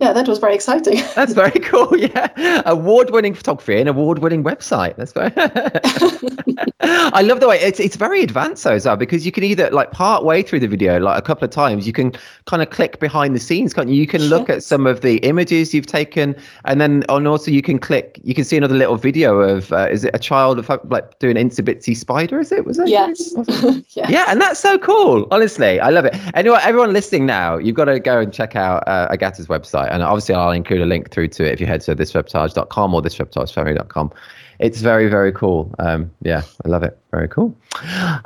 yeah, 0.00 0.12
that 0.12 0.28
was 0.28 0.38
very 0.38 0.54
exciting. 0.54 1.00
That's 1.16 1.32
very 1.32 1.58
cool. 1.60 1.96
Yeah, 1.96 2.62
award-winning 2.66 3.34
photography 3.34 3.80
and 3.80 3.88
award-winning 3.88 4.44
website. 4.44 4.96
That's 4.96 5.12
very. 5.12 5.32
I 6.80 7.22
love 7.22 7.40
the 7.40 7.48
way 7.48 7.58
it's 7.60 7.80
it's 7.80 7.96
very 7.96 8.22
advanced 8.22 8.64
well, 8.64 8.96
because 8.96 9.26
you 9.26 9.32
can 9.32 9.42
either 9.42 9.70
like 9.70 9.90
part 9.90 10.24
way 10.24 10.42
through 10.42 10.60
the 10.60 10.68
video, 10.68 11.00
like 11.00 11.18
a 11.18 11.22
couple 11.22 11.44
of 11.44 11.50
times, 11.50 11.86
you 11.86 11.92
can 11.92 12.12
kind 12.46 12.62
of 12.62 12.70
click 12.70 13.00
behind 13.00 13.34
the 13.34 13.40
scenes, 13.40 13.74
can't 13.74 13.88
you? 13.88 13.96
You 13.96 14.06
can 14.06 14.22
look 14.22 14.48
at 14.48 14.62
some 14.62 14.86
of 14.86 15.00
the 15.00 15.16
images 15.18 15.74
you've 15.74 15.86
taken, 15.86 16.36
and 16.64 16.80
then 16.80 17.04
on 17.08 17.26
also 17.26 17.50
you 17.50 17.62
can 17.62 17.78
click. 17.78 18.20
You 18.22 18.34
can 18.34 18.44
see 18.44 18.56
another 18.56 18.76
little 18.76 18.96
video 18.96 19.40
of 19.40 19.72
uh, 19.72 19.88
is 19.90 20.04
it 20.04 20.14
a 20.14 20.18
child 20.18 20.58
of 20.58 20.68
like 20.90 21.18
doing 21.18 21.36
itsy 21.36 21.60
bitsy 21.60 21.96
spider? 21.96 22.38
Is 22.38 22.52
it? 22.52 22.64
Was 22.64 22.78
it? 22.78 22.88
Yes. 22.88 23.34
yes. 23.96 24.10
Yeah, 24.10 24.26
and 24.28 24.40
that's 24.40 24.60
so 24.60 24.78
cool. 24.78 25.26
Honestly, 25.32 25.80
I 25.80 25.90
love 25.90 26.04
it. 26.04 26.14
Anyway, 26.34 26.58
everyone 26.62 26.92
listening 26.92 27.26
now, 27.26 27.58
you've 27.58 27.76
got 27.76 27.86
to 27.86 27.98
go 27.98 28.20
and 28.20 28.32
check 28.32 28.54
out 28.54 28.86
uh, 28.86 29.08
Agata's 29.08 29.48
website, 29.48 29.87
and 29.90 30.02
obviously 30.02 30.34
I'll 30.34 30.50
include 30.50 30.82
a 30.82 30.86
link 30.86 31.10
through 31.10 31.28
to 31.28 31.44
it 31.44 31.52
if 31.52 31.60
you 31.60 31.66
head 31.66 31.80
to 31.82 31.94
thisreportage.com 31.94 32.94
or 32.94 33.02
thisreportagefamily.com 33.02 34.12
it's 34.58 34.80
very 34.80 35.08
very 35.08 35.32
cool 35.32 35.72
um 35.78 36.10
yeah 36.22 36.42
i 36.64 36.68
love 36.68 36.82
it 36.82 36.98
very 37.10 37.28
cool 37.28 37.56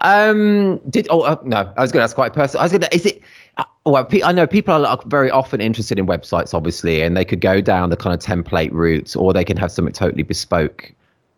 um 0.01 0.79
did 0.89 1.07
oh 1.11 1.21
uh, 1.23 1.37
no 1.45 1.73
i 1.77 1.83
was 1.83 1.93
gonna 1.93 2.05
ask 2.05 2.15
quite 2.15 2.33
personal 2.33 2.61
i 2.61 2.65
was 2.65 2.73
gonna 2.73 2.89
is 2.93 3.07
it 3.07 3.21
uh, 3.59 3.65
well 3.85 4.07
i 4.25 4.33
know 4.33 4.47
people 4.47 4.87
are 4.87 4.99
very 5.07 5.31
often 5.31 5.61
interested 5.61 5.99
in 5.99 6.07
websites 6.07 6.55
obviously 6.55 7.03
and 7.03 7.17
they 7.17 7.25
could 7.25 7.41
go 7.41 7.61
down 7.61 7.91
the 7.91 7.97
kind 7.97 8.15
of 8.15 8.21
template 8.21 8.73
route 8.73 9.15
or 9.17 9.33
they 9.33 9.45
can 9.45 9.57
have 9.57 9.71
something 9.71 9.93
totally 9.93 10.23
bespoke 10.23 10.93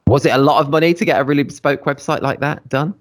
was 0.07 0.25
it 0.25 0.31
a 0.31 0.39
lot 0.39 0.61
of 0.61 0.71
money 0.71 0.95
to 0.95 1.05
get 1.05 1.21
a 1.21 1.25
really 1.25 1.43
bespoke 1.43 1.85
website 1.85 2.21
like 2.21 2.41
that 2.41 2.67
done 2.69 2.95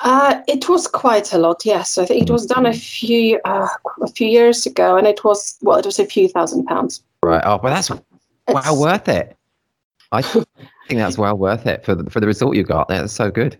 uh, 0.00 0.40
it 0.46 0.68
was 0.68 0.86
quite 0.86 1.32
a 1.32 1.38
lot, 1.38 1.64
yes. 1.64 1.98
I 1.98 2.04
think 2.04 2.22
it 2.22 2.30
was 2.32 2.46
done 2.46 2.66
a 2.66 2.72
few 2.72 3.40
uh, 3.44 3.66
a 4.08 4.12
few 4.12 4.28
years 4.28 4.66
ago, 4.66 4.96
and 4.96 5.06
it 5.06 5.24
was 5.24 5.56
well, 5.62 5.78
it 5.78 5.86
was 5.86 5.98
a 5.98 6.06
few 6.06 6.28
thousand 6.28 6.66
pounds. 6.66 7.02
Right. 7.22 7.42
Oh, 7.44 7.58
but 7.58 7.70
that's 7.70 7.90
well 8.48 8.80
worth 8.80 9.08
it. 9.08 9.36
I 10.12 10.22
think 10.22 10.46
that's 10.88 11.18
well 11.18 11.36
worth 11.36 11.66
it 11.66 11.84
for 11.84 11.94
the, 11.94 12.08
for 12.10 12.20
the 12.20 12.26
result 12.26 12.56
you 12.56 12.64
got. 12.64 12.88
That's 12.88 13.12
so 13.12 13.30
good. 13.30 13.58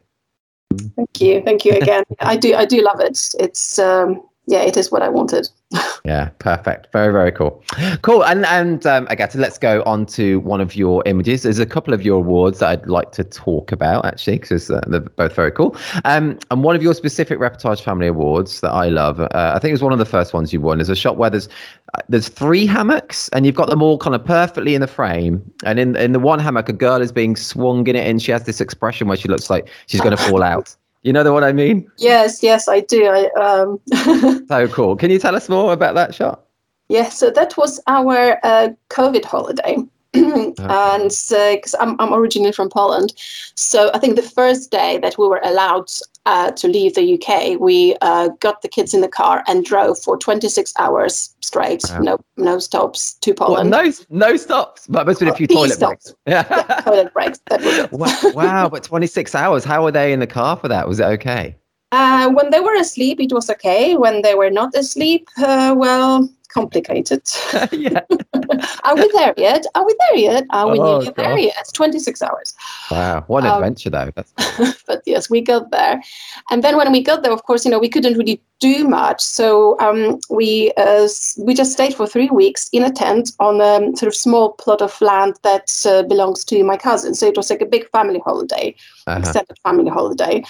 Thank 0.96 1.20
you, 1.20 1.42
thank 1.42 1.64
you 1.64 1.72
again. 1.80 2.04
I 2.20 2.36
do 2.36 2.54
I 2.54 2.64
do 2.64 2.82
love 2.82 3.00
it. 3.00 3.18
It's 3.38 3.78
um, 3.78 4.22
yeah, 4.48 4.62
it 4.62 4.78
is 4.78 4.90
what 4.90 5.02
I 5.02 5.10
wanted. 5.10 5.46
yeah, 6.06 6.30
perfect. 6.38 6.88
Very, 6.90 7.12
very 7.12 7.30
cool. 7.30 7.62
Cool. 8.00 8.24
And 8.24 8.46
and 8.46 8.86
um, 8.86 9.06
Agata, 9.10 9.36
let's 9.36 9.58
go 9.58 9.82
on 9.84 10.06
to 10.06 10.40
one 10.40 10.62
of 10.62 10.74
your 10.74 11.02
images. 11.04 11.42
There's 11.42 11.58
a 11.58 11.66
couple 11.66 11.92
of 11.92 12.02
your 12.02 12.16
awards 12.16 12.60
that 12.60 12.70
I'd 12.70 12.86
like 12.86 13.12
to 13.12 13.24
talk 13.24 13.72
about 13.72 14.06
actually, 14.06 14.38
because 14.38 14.70
uh, 14.70 14.80
they're 14.86 15.00
both 15.00 15.34
very 15.34 15.52
cool. 15.52 15.76
Um, 16.06 16.38
and 16.50 16.64
one 16.64 16.74
of 16.74 16.82
your 16.82 16.94
specific 16.94 17.38
reportage 17.38 17.82
family 17.82 18.06
awards 18.06 18.62
that 18.62 18.70
I 18.70 18.88
love, 18.88 19.20
uh, 19.20 19.28
I 19.34 19.58
think 19.58 19.68
it 19.68 19.74
was 19.74 19.82
one 19.82 19.92
of 19.92 19.98
the 19.98 20.06
first 20.06 20.32
ones 20.32 20.50
you 20.50 20.62
won, 20.62 20.80
is 20.80 20.88
a 20.88 20.96
shot 20.96 21.18
where 21.18 21.28
there's 21.28 21.50
uh, 21.92 22.00
there's 22.08 22.28
three 22.28 22.64
hammocks 22.64 23.28
and 23.34 23.44
you've 23.44 23.54
got 23.54 23.68
them 23.68 23.82
all 23.82 23.98
kind 23.98 24.14
of 24.14 24.24
perfectly 24.24 24.74
in 24.74 24.80
the 24.80 24.86
frame. 24.86 25.42
And 25.66 25.78
in 25.78 25.94
in 25.94 26.12
the 26.12 26.20
one 26.20 26.38
hammock, 26.38 26.70
a 26.70 26.72
girl 26.72 27.02
is 27.02 27.12
being 27.12 27.36
swung 27.36 27.86
in 27.86 27.96
it, 27.96 28.06
and 28.06 28.22
she 28.22 28.32
has 28.32 28.44
this 28.44 28.62
expression 28.62 29.08
where 29.08 29.18
she 29.18 29.28
looks 29.28 29.50
like 29.50 29.68
she's 29.88 30.00
going 30.00 30.16
to 30.16 30.22
fall 30.22 30.42
out. 30.42 30.74
You 31.02 31.12
know 31.12 31.22
the 31.22 31.32
what 31.32 31.44
I 31.44 31.52
mean? 31.52 31.90
Yes, 31.98 32.42
yes, 32.42 32.68
I 32.68 32.80
do. 32.80 33.06
I, 33.06 33.28
um... 33.40 33.80
so 34.48 34.68
cool. 34.68 34.96
Can 34.96 35.10
you 35.10 35.18
tell 35.18 35.36
us 35.36 35.48
more 35.48 35.72
about 35.72 35.94
that 35.94 36.14
shot? 36.14 36.44
Yes, 36.88 37.18
so 37.18 37.30
that 37.30 37.56
was 37.56 37.80
our 37.86 38.38
uh, 38.42 38.70
COVID 38.90 39.24
holiday. 39.24 39.78
okay. 40.58 40.64
and 40.68 41.10
because 41.10 41.75
uh, 41.75 41.78
I'm, 41.80 42.00
I'm 42.00 42.12
originally 42.12 42.52
from 42.52 42.68
Poland, 42.68 43.12
so 43.54 43.90
I 43.94 43.98
think 43.98 44.16
the 44.16 44.22
first 44.22 44.70
day 44.70 44.98
that 44.98 45.18
we 45.18 45.26
were 45.28 45.40
allowed 45.44 45.90
uh, 46.26 46.50
to 46.52 46.68
leave 46.68 46.94
the 46.94 47.14
UK, 47.14 47.58
we 47.58 47.96
uh, 48.02 48.28
got 48.40 48.62
the 48.62 48.68
kids 48.68 48.92
in 48.92 49.00
the 49.00 49.08
car 49.08 49.42
and 49.46 49.64
drove 49.64 49.98
for 49.98 50.16
26 50.18 50.72
hours 50.78 51.34
straight, 51.40 51.82
wow. 51.88 51.98
no 52.00 52.20
no 52.37 52.58
stops 52.58 53.14
to 53.14 53.32
Poland. 53.34 53.70
no 53.70 53.90
no 54.10 54.37
stops, 54.37 54.87
but 54.88 55.06
must 55.06 55.20
have 55.20 55.26
been 55.26 55.34
a 55.34 55.37
few 55.37 55.46
toilet 55.46 55.72
stops. 55.72 56.12
breaks. 56.12 56.14
Yeah. 56.26 56.44
yeah, 56.50 56.80
toilet 56.82 57.12
breaks. 57.12 57.40
Wow, 57.92 58.20
wow, 58.34 58.68
but 58.68 58.82
26 58.84 59.34
hours. 59.34 59.64
How 59.64 59.82
were 59.82 59.92
they 59.92 60.12
in 60.12 60.20
the 60.20 60.26
car 60.26 60.56
for 60.56 60.68
that? 60.68 60.87
Was 60.87 61.00
it 61.00 61.04
okay? 61.04 61.56
Uh, 61.90 62.30
when 62.30 62.50
they 62.50 62.60
were 62.60 62.75
asleep, 62.75 63.18
it 63.18 63.32
was 63.32 63.48
okay. 63.48 63.96
When 63.96 64.20
they 64.22 64.34
were 64.34 64.50
not 64.50 64.75
asleep, 64.75 65.28
uh, 65.38 65.75
well, 65.76 66.28
complicated. 66.48 67.22
yeah. 67.72 68.00
Are 68.84 68.94
we 68.94 69.10
there 69.12 69.34
yet? 69.36 69.66
Are 69.74 69.84
we 69.84 69.94
there 70.08 70.18
yet? 70.18 70.44
Are 70.50 70.70
we 70.70 70.78
oh, 70.78 70.84
nearly 70.84 71.12
there 71.16 71.38
yet? 71.38 71.54
It's 71.60 71.72
26 71.72 72.22
hours. 72.22 72.54
Wow, 72.90 73.24
what 73.26 73.44
an 73.44 73.50
um, 73.50 73.56
adventure 73.56 73.90
though. 73.90 74.10
but 74.86 75.02
yes, 75.06 75.28
we 75.28 75.40
got 75.40 75.70
there. 75.70 76.02
And 76.50 76.64
then 76.64 76.76
when 76.76 76.90
we 76.92 77.02
got 77.02 77.22
there, 77.22 77.32
of 77.32 77.44
course, 77.44 77.64
you 77.64 77.70
know, 77.70 77.78
we 77.78 77.88
couldn't 77.88 78.16
really 78.16 78.40
do 78.60 78.88
much. 78.88 79.20
So 79.20 79.78
um, 79.80 80.18
we 80.30 80.72
uh, 80.76 81.08
we 81.38 81.54
just 81.54 81.72
stayed 81.72 81.94
for 81.94 82.06
three 82.06 82.30
weeks 82.30 82.68
in 82.72 82.82
a 82.82 82.90
tent 82.90 83.32
on 83.38 83.60
a 83.60 83.96
sort 83.96 84.08
of 84.08 84.14
small 84.14 84.52
plot 84.52 84.82
of 84.82 84.98
land 85.00 85.36
that 85.42 85.70
uh, 85.86 86.02
belongs 86.02 86.44
to 86.46 86.64
my 86.64 86.76
cousin. 86.76 87.14
So 87.14 87.26
it 87.26 87.36
was 87.36 87.50
like 87.50 87.60
a 87.60 87.66
big 87.66 87.88
family 87.90 88.20
holiday, 88.24 88.74
uh-huh. 89.06 89.20
extended 89.20 89.58
family 89.62 89.90
holiday, 89.90 90.42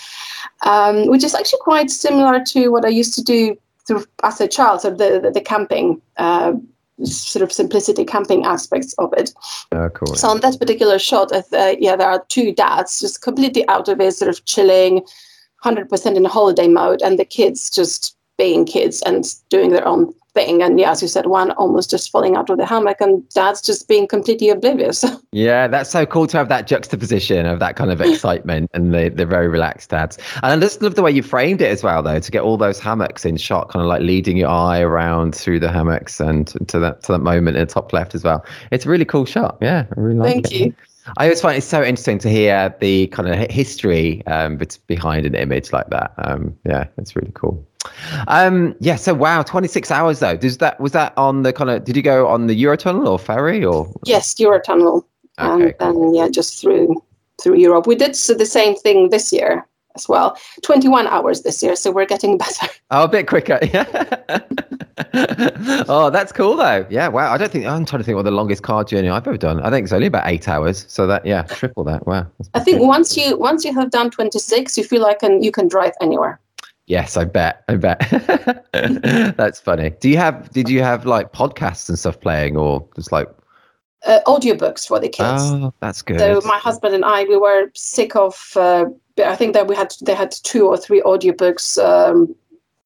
um, 0.64 1.06
which 1.08 1.24
is 1.24 1.34
actually 1.34 1.60
quite 1.60 1.90
similar 1.90 2.42
to 2.46 2.68
what 2.68 2.84
I 2.84 2.88
used 2.88 3.14
to 3.14 3.22
do 3.22 3.56
sort 3.88 4.02
of 4.02 4.09
as 4.23 4.38
a 4.38 4.47
child, 4.47 4.83
sort 4.83 4.92
of 4.92 4.99
the, 4.99 5.18
the, 5.18 5.30
the 5.30 5.40
camping, 5.40 6.00
uh, 6.18 6.52
sort 7.04 7.42
of 7.42 7.50
simplicity 7.50 8.04
camping 8.04 8.45
aspects 8.45 8.92
of 8.99 9.14
it. 9.14 9.33
Oh, 9.73 9.88
cool. 9.88 10.14
So 10.14 10.28
on 10.28 10.40
that 10.40 10.59
particular 10.59 10.99
shot, 10.99 11.33
uh, 11.33 11.75
yeah, 11.78 11.97
there 11.97 12.11
are 12.11 12.23
two 12.28 12.52
dads 12.52 13.00
just 13.00 13.23
completely 13.23 13.66
out 13.66 13.88
of 13.88 13.99
it, 13.99 14.12
sort 14.12 14.28
of 14.28 14.45
chilling, 14.45 15.07
100% 15.64 16.16
in 16.16 16.25
holiday 16.26 16.68
mode, 16.68 17.00
and 17.00 17.18
the 17.18 17.25
kids 17.25 17.71
just 17.71 18.14
being 18.38 18.64
kids 18.64 19.02
and 19.02 19.25
doing 19.50 19.71
their 19.71 19.87
own 19.87 20.14
thing. 20.35 20.62
And 20.62 20.78
yeah, 20.78 20.92
as 20.92 21.02
you 21.02 21.09
said, 21.09 21.26
one 21.26 21.50
almost 21.52 21.90
just 21.90 22.11
falling 22.11 22.37
out 22.37 22.49
of 22.49 22.59
the 22.59 22.66
hammock 22.66 23.00
and 23.00 23.28
dad's 23.30 23.61
just 23.61 23.88
being 23.88 24.07
completely 24.07 24.49
oblivious. 24.50 25.04
yeah, 25.33 25.66
that's 25.66 25.90
so 25.90 26.07
cool 26.07 26.26
to 26.28 26.37
have 26.37 26.49
that 26.49 26.66
juxtaposition 26.66 27.47
of 27.47 27.59
that 27.59 27.76
kind 27.76 27.90
of 27.90 28.00
excitement 28.09 28.71
and 28.73 28.95
the, 28.95 29.09
the 29.09 29.26
very 29.26 29.49
relaxed 29.49 29.90
dads. 29.90 30.18
And 30.42 30.47
I 30.47 30.59
just 30.59 30.80
love 30.80 30.95
the 30.95 31.02
way 31.02 31.11
you 31.11 31.23
framed 31.23 31.61
it 31.61 31.71
as 31.71 31.83
well, 31.83 32.02
though, 32.02 32.21
to 32.21 32.30
get 32.30 32.42
all 32.42 32.57
those 32.57 32.78
hammocks 32.78 33.25
in 33.25 33.37
shot, 33.37 33.71
kind 33.71 33.83
of 33.83 33.88
like 33.88 34.02
leading 34.02 34.37
your 34.37 34.49
eye 34.49 34.80
around 34.80 35.35
through 35.35 35.61
the 35.61 35.71
hammocks 35.71 36.21
and 36.21 36.47
to 36.68 36.78
that 36.78 37.02
to 37.04 37.12
that 37.12 37.18
moment 37.18 37.57
in 37.57 37.66
the 37.66 37.73
top 37.73 37.92
left 37.92 38.14
as 38.14 38.23
well. 38.23 38.45
It's 38.71 38.87
a 38.87 38.88
really 38.88 39.04
cool 39.04 39.25
shot. 39.25 39.59
Yeah, 39.61 39.87
I 39.97 40.00
really 40.00 40.18
like 40.18 40.33
Thank 40.33 40.52
it. 40.52 40.52
you. 40.52 40.75
I 41.16 41.25
always 41.25 41.40
find 41.40 41.57
it 41.57 41.62
so 41.62 41.83
interesting 41.83 42.18
to 42.18 42.28
hear 42.28 42.75
the 42.80 43.07
kind 43.09 43.28
of 43.28 43.50
history 43.50 44.25
um, 44.26 44.59
behind 44.87 45.25
an 45.25 45.35
image 45.35 45.73
like 45.73 45.88
that. 45.88 46.12
Um, 46.18 46.57
yeah, 46.66 46.87
it's 46.99 47.16
really 47.16 47.33
cool. 47.35 47.66
Um, 48.26 48.75
yeah. 48.80 48.97
So 48.97 49.14
wow, 49.14 49.42
twenty 49.42 49.68
six 49.68 49.90
hours 49.90 50.20
though. 50.20 50.37
Does 50.37 50.58
that 50.58 50.80
was 50.80 50.92
that 50.92 51.16
on 51.16 51.42
the 51.42 51.52
kind 51.52 51.70
of? 51.70 51.85
Did 51.85 51.97
you 51.97 52.02
go 52.02 52.26
on 52.26 52.47
the 52.47 52.61
Eurotunnel 52.62 53.06
or 53.06 53.18
ferry 53.18 53.64
or? 53.64 53.92
Yes, 54.04 54.35
Eurotunnel. 54.35 55.04
Okay, 55.38 55.75
and 55.80 55.94
cool. 55.94 56.16
yeah, 56.16 56.28
just 56.28 56.61
through 56.61 57.02
through 57.40 57.56
Europe. 57.56 57.87
We 57.87 57.94
did 57.94 58.14
the 58.14 58.47
same 58.47 58.75
thing 58.76 59.11
this 59.11 59.32
year 59.32 59.66
as 59.94 60.08
well. 60.08 60.37
Twenty 60.62 60.88
one 60.88 61.06
hours 61.06 61.42
this 61.42 61.62
year, 61.62 61.76
so 61.76 61.90
we're 61.90 62.06
getting 62.06 62.38
better. 62.44 62.66
Oh, 62.90 63.04
a 63.04 63.08
bit 63.08 63.26
quicker. 63.26 63.58
Yeah. 65.14 65.85
oh, 65.88 66.11
that's 66.11 66.32
cool 66.32 66.56
though. 66.56 66.85
Yeah. 66.90 67.06
Wow. 67.06 67.32
I 67.32 67.38
don't 67.38 67.52
think 67.52 67.66
I'm 67.66 67.85
trying 67.85 68.00
to 68.00 68.04
think 68.04 68.16
what 68.16 68.25
the 68.25 68.32
longest 68.32 68.64
car 68.64 68.82
journey 68.82 69.08
I've 69.08 69.26
ever 69.26 69.37
done. 69.37 69.61
I 69.61 69.70
think 69.70 69.85
it's 69.85 69.92
only 69.92 70.08
about 70.08 70.26
eight 70.26 70.49
hours. 70.49 70.85
So 70.88 71.06
that 71.06 71.25
yeah, 71.25 71.42
triple 71.42 71.85
that. 71.85 72.04
Wow. 72.04 72.26
I 72.54 72.61
think 72.61 72.82
once 72.82 73.16
you 73.16 73.38
once 73.38 73.64
you 73.64 73.73
have 73.75 73.92
done 73.92 74.11
twenty 74.11 74.40
six, 74.40 74.76
you 74.76 74.82
feel 74.82 75.00
like 75.00 75.23
and 75.23 75.44
you 75.44 75.52
can 75.52 75.68
drive 75.68 75.92
anywhere. 76.00 76.40
Yes, 76.88 77.18
I 77.18 77.25
bet. 77.25 77.64
I 77.68 77.76
bet. 77.76 78.00
That's 79.37 79.61
funny. 79.61 79.90
Do 80.00 80.09
you 80.09 80.16
have? 80.16 80.50
Did 80.50 80.71
you 80.71 80.83
have 80.83 81.04
like 81.04 81.33
podcasts 81.33 81.88
and 81.90 81.99
stuff 81.99 82.18
playing, 82.18 82.57
or 82.57 82.88
just 82.97 83.12
like 83.12 83.28
uh, 84.07 84.21
audiobooks 84.26 84.88
for 84.88 84.99
the 84.99 85.11
kids? 85.11 85.42
Oh, 85.45 85.75
that's 85.80 86.00
good. 86.00 86.18
So 86.18 86.40
my 86.47 86.57
husband 86.57 86.95
and 86.95 87.04
I, 87.04 87.25
we 87.25 87.37
were 87.37 87.71
sick 87.75 88.16
of. 88.16 88.52
Uh, 88.57 88.87
I 89.23 89.37
think 89.37 89.52
that 89.52 89.66
we 89.66 89.76
had 89.76 89.92
they 90.02 90.14
had 90.14 90.33
two 90.45 90.66
or 90.66 90.78
three 90.78 91.02
audiobooks 91.02 91.76
um, 91.76 92.35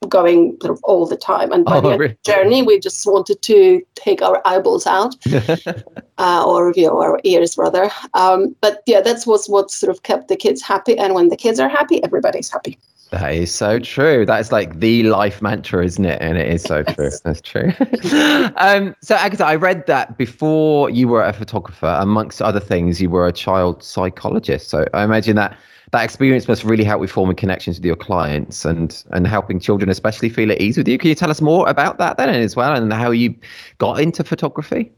going 0.09 0.59
sort 0.61 0.73
of 0.73 0.83
all 0.83 1.07
the 1.07 1.17
time, 1.17 1.53
and 1.53 1.65
by 1.65 1.77
oh, 1.77 1.81
the 1.83 1.97
really? 1.97 2.19
journey, 2.25 2.63
we 2.63 2.81
just 2.81 3.07
wanted 3.07 3.41
to 3.43 3.83
take 3.95 4.21
our 4.21 4.43
eyeballs 4.45 4.85
out, 4.85 5.15
uh, 6.19 6.45
or 6.45 6.73
you 6.75 6.89
know, 6.89 7.01
our 7.01 7.21
ears 7.23 7.57
rather. 7.57 7.89
Um, 8.15 8.57
but 8.61 8.83
yeah, 8.87 9.01
that's 9.01 9.29
what 9.29 9.45
what 9.47 9.71
sort 9.71 9.95
of 9.95 10.03
kept 10.03 10.27
the 10.27 10.37
kids 10.37 10.61
happy, 10.61 10.99
and 10.99 11.15
when 11.15 11.29
the 11.29 11.37
kids 11.37 11.61
are 11.61 11.69
happy, 11.69 12.03
everybody's 12.03 12.51
happy. 12.51 12.81
That 13.13 13.35
is 13.35 13.55
so 13.55 13.79
true. 13.79 14.25
That 14.25 14.41
is 14.41 14.53
like 14.53 14.81
the 14.81 15.03
life 15.03 15.43
mantra, 15.43 15.85
isn't 15.85 16.05
it? 16.07 16.19
And 16.23 16.39
it 16.39 16.49
is 16.49 16.63
so 16.63 16.83
true. 16.83 17.11
That's 17.25 17.43
true. 17.43 17.71
um, 18.57 18.97
so, 19.03 19.17
Agata, 19.17 19.45
I 19.45 19.55
read 19.55 19.87
that 19.87 20.17
before 20.17 20.89
you 20.89 21.09
were 21.09 21.23
a 21.23 21.35
photographer, 21.35 21.95
amongst 22.01 22.41
other 22.41 22.59
things, 22.59 23.03
you 23.03 23.11
were 23.11 23.27
a 23.27 23.33
child 23.33 23.83
psychologist. 23.83 24.71
So, 24.71 24.87
I 24.95 25.05
imagine 25.05 25.37
that 25.37 25.55
that 25.91 26.05
experience 26.05 26.49
must 26.49 26.65
really 26.65 26.85
help 26.85 27.03
with 27.03 27.11
forming 27.11 27.37
connections 27.37 27.77
with 27.77 27.85
your 27.85 27.97
clients 27.97 28.65
and 28.65 29.05
and 29.11 29.27
helping 29.27 29.61
children, 29.61 29.91
especially, 29.91 30.31
feel 30.31 30.51
at 30.51 30.59
ease 30.63 30.79
with 30.79 30.89
you. 30.89 30.97
Can 30.97 31.11
you 31.11 31.15
tell 31.15 31.31
us 31.31 31.43
more 31.43 31.69
about 31.69 31.99
that 31.99 32.17
then 32.17 32.31
as 32.31 32.57
well, 32.57 32.75
and 32.75 32.91
how 32.95 33.11
you 33.11 33.35
got 33.77 34.01
into 34.01 34.25
photography? 34.25 34.91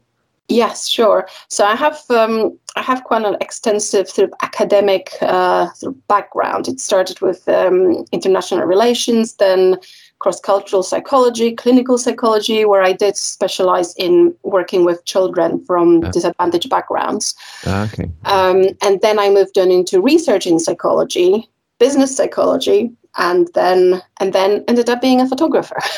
Yes, 0.47 0.87
sure. 0.87 1.27
So 1.49 1.65
I 1.65 1.75
have 1.75 1.99
um, 2.09 2.57
I 2.75 2.81
have 2.81 3.03
quite 3.03 3.25
an 3.25 3.35
extensive 3.41 4.07
sort 4.09 4.29
of 4.29 4.33
academic 4.43 5.11
uh, 5.21 5.71
sort 5.73 5.95
of 5.95 6.07
background. 6.07 6.67
It 6.67 6.79
started 6.79 7.19
with 7.21 7.47
um, 7.49 8.05
international 8.11 8.65
relations, 8.65 9.33
then 9.35 9.77
cross-cultural 10.19 10.83
psychology, 10.83 11.53
clinical 11.53 11.97
psychology, 11.97 12.63
where 12.65 12.81
I 12.83 12.93
did 12.93 13.17
specialize 13.17 13.93
in 13.95 14.33
working 14.43 14.85
with 14.85 15.03
children 15.05 15.63
from 15.65 16.01
Yeah. 16.03 16.11
disadvantaged 16.11 16.69
backgrounds. 16.69 17.33
Ah, 17.65 17.83
Okay. 17.85 18.09
Um, 18.25 18.69
and 18.81 19.01
then 19.01 19.17
I 19.19 19.29
moved 19.29 19.57
on 19.57 19.71
into 19.71 19.99
research 20.01 20.45
in 20.47 20.59
psychology, 20.59 21.49
business 21.79 22.15
psychology, 22.15 22.91
and 23.17 23.49
then 23.53 24.01
and 24.19 24.33
then 24.33 24.63
ended 24.67 24.89
up 24.89 25.01
being 25.01 25.21
a 25.21 25.27
photographer. 25.27 25.79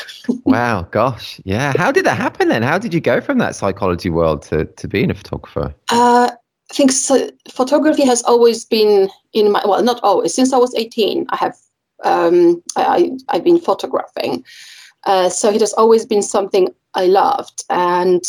Wow, 0.44 0.82
gosh. 0.90 1.40
Yeah. 1.44 1.72
How 1.76 1.90
did 1.90 2.04
that 2.04 2.16
happen 2.16 2.48
then? 2.48 2.62
How 2.62 2.78
did 2.78 2.92
you 2.92 3.00
go 3.00 3.20
from 3.20 3.38
that 3.38 3.54
psychology 3.54 4.10
world 4.10 4.42
to, 4.42 4.64
to 4.66 4.88
being 4.88 5.10
a 5.10 5.14
photographer? 5.14 5.74
Uh, 5.90 6.30
I 6.70 6.74
think 6.74 6.92
so, 6.92 7.30
photography 7.50 8.04
has 8.04 8.22
always 8.24 8.64
been 8.64 9.08
in 9.32 9.52
my 9.52 9.62
well, 9.66 9.82
not 9.82 10.00
always. 10.02 10.34
Since 10.34 10.52
I 10.52 10.58
was 10.58 10.74
eighteen, 10.74 11.26
I 11.30 11.36
have 11.36 11.56
um, 12.04 12.62
I, 12.76 12.84
I 12.84 13.10
I've 13.36 13.44
been 13.44 13.58
photographing. 13.58 14.44
Uh, 15.04 15.28
so 15.28 15.48
it 15.50 15.60
has 15.60 15.72
always 15.74 16.04
been 16.04 16.22
something 16.22 16.68
I 16.94 17.06
loved, 17.06 17.64
and 17.70 18.22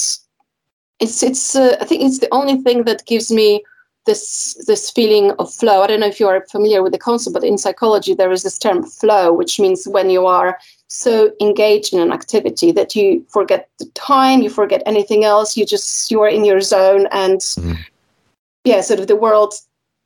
it's 1.00 1.24
it's 1.24 1.56
uh, 1.56 1.76
I 1.82 1.86
think 1.86 2.04
it's 2.04 2.20
the 2.20 2.34
only 2.34 2.62
thing 2.64 2.84
that 2.84 3.06
gives 3.06 3.32
me 3.32 3.64
this 4.10 4.58
this 4.68 4.90
feeling 4.98 5.32
of 5.42 5.54
flow. 5.54 5.82
I 5.82 5.88
don't 5.88 6.00
know 6.00 6.14
if 6.16 6.20
you 6.20 6.28
are 6.28 6.46
familiar 6.56 6.82
with 6.84 6.94
the 6.94 7.06
concept, 7.10 7.34
but 7.36 7.44
in 7.44 7.58
psychology 7.58 8.14
there 8.16 8.32
is 8.32 8.44
this 8.44 8.58
term 8.58 8.80
flow, 8.84 9.32
which 9.40 9.60
means 9.60 9.88
when 9.88 10.10
you 10.10 10.26
are 10.26 10.58
so 10.88 11.32
engaged 11.40 11.94
in 11.94 12.00
an 12.02 12.12
activity 12.12 12.72
that 12.74 12.96
you 12.96 13.24
forget 13.30 13.70
the 13.78 13.86
time, 13.94 14.42
you 14.42 14.50
forget 14.50 14.82
anything 14.86 15.22
else, 15.34 15.56
you 15.58 15.66
just 15.76 16.12
you 16.12 16.20
are 16.26 16.34
in 16.38 16.44
your 16.44 16.62
zone 16.62 17.08
and 17.24 17.40
Mhm. 17.42 17.78
yeah, 18.72 18.82
sort 18.82 19.00
of 19.00 19.08
the 19.08 19.22
world 19.26 19.54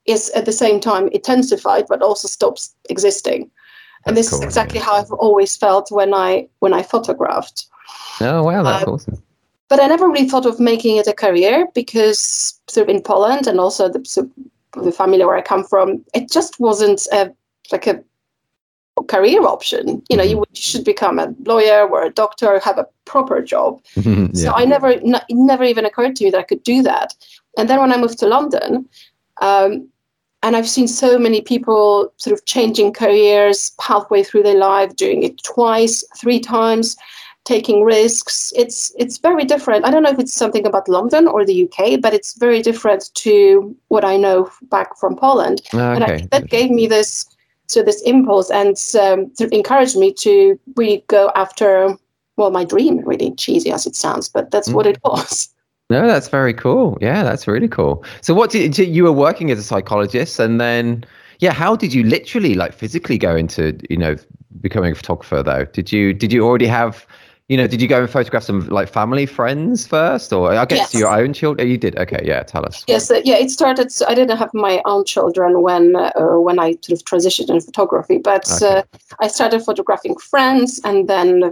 is 0.06 0.30
at 0.40 0.46
the 0.46 0.58
same 0.64 0.80
time 0.80 1.08
intensified 1.20 1.86
but 1.88 2.02
also 2.02 2.28
stops 2.28 2.76
existing. 2.90 3.42
And 4.06 4.18
That's 4.18 4.28
this 4.28 4.30
cool, 4.32 4.40
is 4.40 4.46
exactly 4.46 4.80
yeah. 4.80 4.86
how 4.88 4.96
I've 5.00 5.18
always 5.26 5.56
felt 5.56 5.86
when 6.00 6.12
I 6.14 6.32
when 6.64 6.74
I 6.80 6.84
photographed. 6.94 7.58
Oh, 8.20 8.44
wow. 8.44 8.64
That's 8.64 8.88
Um, 8.88 8.94
awesome. 8.94 9.18
But 9.74 9.82
I 9.82 9.88
never 9.88 10.08
really 10.08 10.30
thought 10.30 10.46
of 10.46 10.60
making 10.60 10.98
it 10.98 11.08
a 11.08 11.14
career 11.14 11.68
because 11.74 12.62
sort 12.68 12.88
of 12.88 12.96
in 12.96 13.02
Poland 13.02 13.48
and 13.48 13.60
also 13.60 13.90
the, 13.90 14.06
sort 14.06 14.30
of 14.76 14.84
the 14.84 14.92
family 14.92 15.26
where 15.26 15.36
I 15.36 15.42
come 15.42 15.64
from, 15.64 16.06
it 16.14 16.30
just 16.30 16.60
wasn't 16.60 17.02
a, 17.12 17.32
like 17.72 17.88
a 17.88 18.04
career 19.08 19.42
option. 19.48 20.04
You 20.12 20.18
know, 20.18 20.22
you, 20.24 20.38
would, 20.38 20.50
you 20.54 20.62
should 20.62 20.86
become 20.86 21.18
a 21.18 21.34
lawyer 21.46 21.90
or 21.90 22.04
a 22.04 22.12
doctor, 22.12 22.54
or 22.54 22.60
have 22.60 22.78
a 22.78 22.86
proper 23.06 23.42
job. 23.42 23.82
yeah. 23.96 24.28
So 24.36 24.54
I 24.54 24.64
never, 24.64 24.90
it 24.90 25.26
never 25.32 25.64
even 25.64 25.86
occurred 25.86 26.18
to 26.18 26.26
me 26.26 26.30
that 26.30 26.38
I 26.38 26.44
could 26.44 26.62
do 26.62 26.84
that. 26.84 27.16
And 27.58 27.68
then 27.68 27.80
when 27.80 27.92
I 27.92 27.98
moved 27.98 28.20
to 28.20 28.28
London, 28.28 28.88
um, 29.42 29.90
and 30.44 30.56
I've 30.56 30.70
seen 30.70 30.88
so 30.88 31.18
many 31.18 31.42
people 31.42 32.14
sort 32.18 32.38
of 32.38 32.46
changing 32.46 32.94
careers 32.94 33.72
halfway 33.82 34.24
through 34.24 34.44
their 34.44 34.60
life, 34.60 34.96
doing 34.98 35.24
it 35.24 35.42
twice, 35.44 36.04
three 36.16 36.40
times, 36.40 36.96
taking 37.46 37.84
risks. 37.84 38.54
It's 38.56 38.94
it's 38.98 39.18
very 39.18 39.46
different. 39.46 39.86
I 39.86 39.92
don't 39.92 40.04
know 40.04 40.12
if 40.12 40.20
it's 40.20 40.34
something 40.34 40.66
about 40.66 40.88
London 40.88 41.28
or 41.28 41.46
the 41.46 41.68
UK, 41.68 42.02
but 42.02 42.14
it's 42.14 42.38
very 42.38 42.62
different 42.62 43.14
to 43.16 43.76
what 43.90 44.06
I 44.06 44.18
know 44.18 44.50
back 44.64 44.98
from 44.98 45.16
Poland. 45.16 45.62
And 45.72 46.04
I 46.04 46.08
okay. 46.08 46.18
think 46.18 46.32
that 46.32 46.50
gave 46.50 46.72
me 46.72 46.88
this 46.88 47.26
so 47.68 47.82
this 47.82 48.02
impulse 48.04 48.52
and 48.52 48.78
um, 49.02 49.34
sort 49.36 49.48
of 49.48 49.54
encouraged 49.54 49.98
me 49.98 50.14
to 50.14 50.60
really 50.76 51.04
go 51.08 51.32
after 51.36 51.96
well 52.38 52.52
my 52.52 52.64
dream 52.64 53.00
really 53.06 53.32
cheesy 53.36 53.72
as 53.72 53.86
it 53.86 53.96
sounds 53.96 54.28
but 54.28 54.52
that's 54.52 54.70
what 54.70 54.86
it 54.86 55.00
was 55.04 55.50
No, 55.90 56.08
that's 56.08 56.30
very 56.30 56.54
cool. 56.54 56.98
Yeah, 57.02 57.24
that's 57.24 57.46
really 57.48 57.68
cool. 57.68 58.04
So, 58.22 58.34
what 58.34 58.50
did 58.50 58.72
did- 58.74 58.90
you 58.90 59.04
were 59.04 59.12
working 59.12 59.52
as 59.52 59.60
a 59.60 59.64
psychologist, 59.64 60.40
and 60.40 60.60
then, 60.60 61.06
yeah, 61.40 61.52
how 61.54 61.76
did 61.76 61.94
you 61.94 62.04
literally, 62.04 62.56
like, 62.56 62.74
physically 62.74 63.18
go 63.18 63.36
into, 63.36 63.78
you 63.90 63.98
know, 63.98 64.16
becoming 64.62 64.94
a 64.94 64.96
photographer? 64.96 65.44
Though, 65.44 65.66
did 65.66 65.92
you 65.92 66.14
did 66.14 66.32
you 66.34 66.46
already 66.46 66.68
have, 66.68 67.06
you 67.50 67.58
know, 67.58 67.68
did 67.68 67.82
you 67.82 67.88
go 67.88 68.02
and 68.02 68.10
photograph 68.10 68.44
some 68.44 68.68
like 68.70 68.88
family 68.88 69.26
friends 69.26 69.86
first, 69.86 70.32
or 70.32 70.54
I 70.54 70.66
guess 70.66 70.78
Yes. 70.78 70.94
your 70.94 71.10
own 71.10 71.34
children? 71.34 71.68
You 71.68 71.78
did. 71.78 71.98
Okay, 72.00 72.22
yeah, 72.24 72.42
tell 72.44 72.66
us. 72.66 72.84
yes 72.88 73.12
uh, 73.12 73.22
yeah 73.24 73.36
it 73.36 73.50
started 73.52 73.92
so 73.92 74.06
i 74.08 74.14
didn't 74.16 74.38
have 74.38 74.54
my 74.54 74.82
own 74.86 75.04
children 75.06 75.62
when 75.62 75.96
uh, 75.96 76.12
when 76.48 76.58
i 76.60 76.72
sort 76.82 77.00
of 77.00 77.06
transitioned 77.06 77.50
in 77.50 77.60
photography 77.62 78.18
but 78.18 78.46
Okay. 78.52 78.80
uh, 78.80 78.84
i 79.22 79.28
started 79.28 79.62
photographing 79.62 80.16
friends 80.18 80.82
and 80.84 81.08
then 81.08 81.52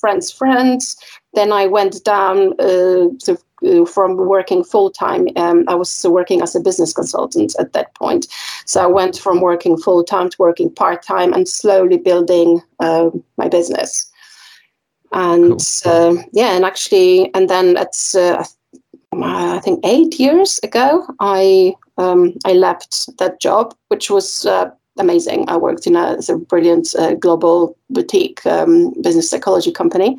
friends 0.00 0.30
friends 0.30 0.96
then 1.34 1.52
i 1.52 1.66
went 1.66 2.02
down 2.04 2.36
uh, 2.60 3.08
sort 3.18 3.38
of, 3.38 3.40
uh, 3.68 3.84
from 3.84 4.16
working 4.16 4.64
full 4.64 4.90
time 4.90 5.26
um, 5.36 5.64
i 5.68 5.74
was 5.74 6.04
working 6.18 6.42
as 6.42 6.54
a 6.56 6.60
business 6.60 6.92
consultant 6.92 7.54
at 7.58 7.72
that 7.72 7.94
point 7.94 8.26
so 8.66 8.82
i 8.82 8.86
went 8.86 9.18
from 9.18 9.40
working 9.40 9.76
full 9.76 10.02
time 10.04 10.28
to 10.30 10.36
working 10.38 10.70
part 10.70 11.02
time 11.02 11.32
and 11.32 11.48
slowly 11.48 11.98
building 11.98 12.60
uh, 12.80 13.10
my 13.36 13.48
business 13.48 14.10
and 15.12 15.60
uh, 15.84 16.14
yeah 16.32 16.54
and 16.54 16.64
actually 16.64 17.32
and 17.34 17.48
then 17.48 17.76
it's 17.76 18.14
uh, 18.14 18.44
I 19.20 19.60
think 19.60 19.80
eight 19.84 20.18
years 20.18 20.58
ago, 20.62 21.06
I 21.20 21.74
um, 21.98 22.34
I 22.44 22.54
left 22.54 23.18
that 23.18 23.40
job, 23.40 23.74
which 23.88 24.10
was 24.10 24.46
uh, 24.46 24.70
amazing. 24.98 25.48
I 25.48 25.56
worked 25.56 25.86
in 25.86 25.96
a, 25.96 26.16
of 26.28 26.48
brilliant 26.48 26.94
uh, 26.98 27.14
global 27.14 27.76
boutique 27.90 28.44
um, 28.46 28.94
business 29.02 29.28
psychology 29.28 29.70
company, 29.70 30.16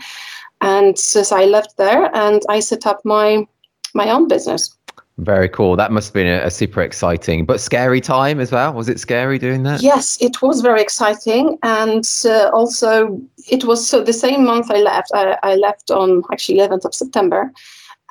and 0.62 0.98
so, 0.98 1.24
so 1.24 1.36
I 1.36 1.46
left 1.46 1.78
there 1.78 2.16
and 2.16 2.44
I 2.50 2.60
set 2.60 2.86
up 2.86 3.02
my 3.04 3.48
my 3.96 4.10
own 4.10 4.28
business. 4.28 4.76
Very 5.18 5.48
cool. 5.48 5.76
That 5.76 5.92
must 5.92 6.08
have 6.08 6.14
been 6.16 6.28
a, 6.28 6.46
a 6.46 6.50
super 6.50 6.82
exciting 6.82 7.46
but 7.46 7.60
scary 7.62 8.02
time 8.02 8.40
as 8.40 8.52
well. 8.52 8.74
Was 8.74 8.90
it 8.90 9.00
scary 9.00 9.38
doing 9.38 9.62
that? 9.64 9.82
Yes, 9.82 10.18
it 10.20 10.42
was 10.42 10.62
very 10.62 10.82
exciting, 10.82 11.58
and 11.62 12.04
uh, 12.26 12.50
also 12.52 13.22
it 13.50 13.64
was 13.66 13.88
so 13.88 14.04
the 14.04 14.14
same 14.14 14.44
month 14.44 14.72
I 14.72 14.80
left. 14.82 15.12
I, 15.14 15.38
I 15.44 15.56
left 15.56 15.92
on 15.92 16.24
actually 16.32 16.58
11th 16.58 16.86
of 16.86 16.96
September, 16.96 17.52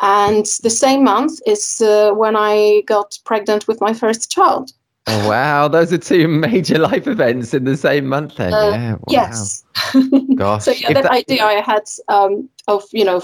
and 0.01 0.47
the 0.63 0.71
same 0.71 1.03
month 1.03 1.41
is 1.45 1.81
uh, 1.81 2.13
when 2.13 2.37
I 2.37 2.83
got 2.87 3.19
pregnant 3.25 3.67
with 3.67 3.81
my 3.81 3.93
first 3.93 4.31
child. 4.31 4.73
Oh, 5.09 5.29
wow, 5.29 5.67
those 5.67 5.93
are 5.93 5.99
two 5.99 6.29
major 6.49 6.79
life 6.79 7.09
events 7.09 7.53
in 7.53 7.65
the 7.65 7.77
same 7.77 8.07
month. 8.07 8.37
Then, 8.37 8.55
Uh, 8.55 8.71
yeah. 8.71 8.93
Wow. 8.93 9.01
Yes. 9.11 9.65
Gosh. 10.37 10.65
so 10.65 10.71
yeah, 10.71 10.93
that, 10.93 11.03
that- 11.03 11.11
idea 11.11 11.45
I 11.45 11.61
had 11.61 11.83
um, 12.09 12.49
of 12.69 12.85
you 12.93 13.05
know 13.05 13.21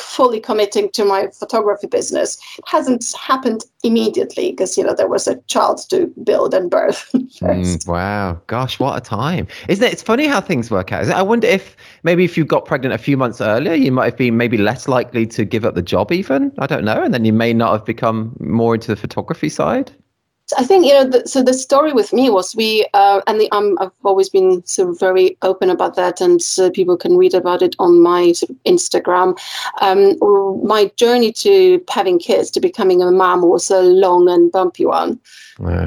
fully 0.00 0.40
committing 0.40 0.90
to 0.90 1.04
my 1.04 1.28
photography 1.28 1.86
business 1.86 2.38
It 2.58 2.64
hasn't 2.66 3.04
happened 3.18 3.64
immediately 3.84 4.50
because 4.52 4.76
you 4.76 4.84
know 4.84 4.94
there 4.94 5.08
was 5.08 5.26
a 5.26 5.36
child 5.42 5.78
to 5.90 6.06
build 6.24 6.54
and 6.54 6.70
birth 6.70 6.98
first. 7.38 7.40
Mm, 7.40 7.88
wow, 7.88 8.40
gosh, 8.46 8.78
what 8.80 8.96
a 8.96 9.00
time! 9.00 9.46
Isn't 9.68 9.84
it? 9.84 9.92
It's 9.92 10.02
funny 10.02 10.26
how 10.26 10.40
things 10.40 10.70
work 10.70 10.92
out. 10.92 11.08
I 11.08 11.22
wonder 11.22 11.46
if 11.46 11.76
maybe 12.02 12.24
if 12.24 12.36
you 12.36 12.44
got 12.44 12.64
pregnant 12.64 12.94
a 12.94 12.98
few 12.98 13.16
months 13.16 13.40
earlier, 13.40 13.74
you 13.74 13.92
might 13.92 14.06
have 14.06 14.16
been 14.16 14.36
maybe 14.36 14.56
less 14.58 14.88
likely 14.88 15.26
to 15.26 15.44
give 15.44 15.64
up 15.64 15.74
the 15.74 15.82
job. 15.82 16.12
Even 16.12 16.52
I 16.58 16.66
don't 16.66 16.84
know, 16.84 17.02
and 17.02 17.14
then 17.14 17.24
you 17.24 17.32
may 17.32 17.52
not 17.52 17.72
have 17.72 17.84
become 17.84 18.36
more 18.40 18.74
into 18.74 18.88
the 18.88 18.96
photography 18.96 19.48
side. 19.48 19.92
I 20.56 20.64
think 20.64 20.86
you 20.86 20.92
know. 20.92 21.04
The, 21.04 21.28
so 21.28 21.42
the 21.42 21.52
story 21.52 21.92
with 21.92 22.12
me 22.12 22.30
was 22.30 22.56
we, 22.56 22.86
uh, 22.94 23.20
and 23.26 23.40
the, 23.40 23.50
um, 23.52 23.76
I've 23.80 23.90
always 24.04 24.28
been 24.28 24.64
sort 24.66 24.88
of 24.88 24.98
very 24.98 25.36
open 25.42 25.68
about 25.68 25.94
that, 25.96 26.20
and 26.20 26.40
uh, 26.58 26.70
people 26.70 26.96
can 26.96 27.16
read 27.16 27.34
about 27.34 27.60
it 27.60 27.76
on 27.78 28.00
my 28.00 28.32
sort 28.32 28.50
of 28.50 28.56
Instagram. 28.64 29.38
Um, 29.80 30.16
my 30.66 30.90
journey 30.96 31.32
to 31.32 31.82
having 31.90 32.18
kids, 32.18 32.50
to 32.52 32.60
becoming 32.60 33.02
a 33.02 33.10
mom, 33.10 33.42
was 33.42 33.70
a 33.70 33.82
long 33.82 34.28
and 34.28 34.50
bumpy 34.50 34.86
one. 34.86 35.20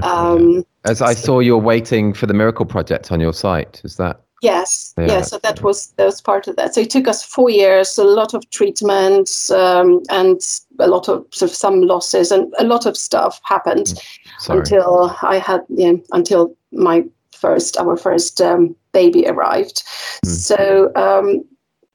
Um, 0.03 0.65
As 0.85 1.01
I 1.01 1.13
saw, 1.13 1.39
you're 1.39 1.57
waiting 1.57 2.13
for 2.13 2.27
the 2.27 2.33
Miracle 2.33 2.65
Project 2.65 3.11
on 3.11 3.19
your 3.19 3.33
site. 3.33 3.81
Is 3.83 3.97
that? 3.97 4.21
Yes, 4.41 4.95
Yeah, 4.97 5.05
yeah. 5.05 5.21
So 5.21 5.37
that 5.37 5.61
was 5.61 5.91
that 5.97 6.05
was 6.05 6.19
part 6.19 6.47
of 6.47 6.55
that. 6.55 6.73
So 6.73 6.81
it 6.81 6.89
took 6.89 7.07
us 7.07 7.23
four 7.23 7.51
years, 7.51 7.97
a 7.99 8.03
lot 8.03 8.33
of 8.33 8.49
treatments, 8.49 9.51
um, 9.51 10.01
and 10.09 10.41
a 10.79 10.87
lot 10.87 11.07
of 11.07 11.25
sort 11.31 11.51
of 11.51 11.55
some 11.55 11.81
losses, 11.81 12.31
and 12.31 12.51
a 12.57 12.63
lot 12.63 12.87
of 12.87 12.97
stuff 12.97 13.39
happened 13.43 14.01
Sorry. 14.41 14.59
until 14.59 15.15
I 15.21 15.37
had 15.37 15.61
yeah, 15.69 15.93
until 16.13 16.55
my 16.71 17.05
first 17.31 17.77
our 17.77 17.95
first 17.95 18.41
um, 18.41 18.75
baby 18.91 19.27
arrived. 19.27 19.83
Mm. 20.25 20.29
So 20.29 20.91
um, 20.95 21.45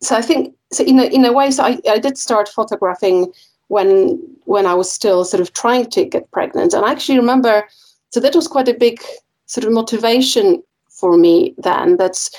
so 0.00 0.16
I 0.16 0.22
think 0.22 0.54
so 0.72 0.84
in 0.84 1.00
a 1.00 1.04
in 1.04 1.24
a 1.24 1.32
way, 1.32 1.50
so 1.50 1.64
I, 1.64 1.78
I 1.88 1.98
did 1.98 2.16
start 2.16 2.48
photographing 2.48 3.32
when 3.68 4.18
when 4.44 4.64
I 4.64 4.74
was 4.74 4.90
still 4.90 5.24
sort 5.24 5.40
of 5.40 5.52
trying 5.52 5.90
to 5.90 6.04
get 6.04 6.30
pregnant, 6.30 6.72
and 6.72 6.84
I 6.84 6.92
actually 6.92 7.18
remember. 7.18 7.66
So 8.10 8.20
that 8.20 8.36
was 8.36 8.46
quite 8.48 8.68
a 8.68 8.74
big 8.74 9.02
sort 9.46 9.64
of 9.66 9.72
motivation 9.72 10.62
for 10.88 11.16
me 11.18 11.54
then. 11.58 11.96
That's 11.96 12.30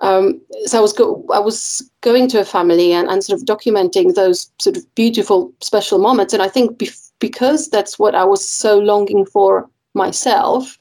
um, 0.00 0.40
so 0.64 0.78
I 0.78 0.80
was 0.80 0.92
go- 0.92 1.26
I 1.32 1.38
was 1.38 1.82
going 2.00 2.28
to 2.28 2.40
a 2.40 2.44
family 2.44 2.92
and, 2.92 3.08
and 3.08 3.22
sort 3.22 3.38
of 3.40 3.46
documenting 3.46 4.14
those 4.14 4.50
sort 4.58 4.76
of 4.78 4.94
beautiful 4.94 5.52
special 5.60 5.98
moments, 5.98 6.32
and 6.32 6.42
I 6.42 6.48
think 6.48 6.78
bef- 6.78 7.07
because 7.18 7.68
that's 7.68 7.98
what 7.98 8.14
I 8.14 8.24
was 8.24 8.48
so 8.48 8.78
longing 8.78 9.26
for 9.26 9.68
myself, 9.94 10.78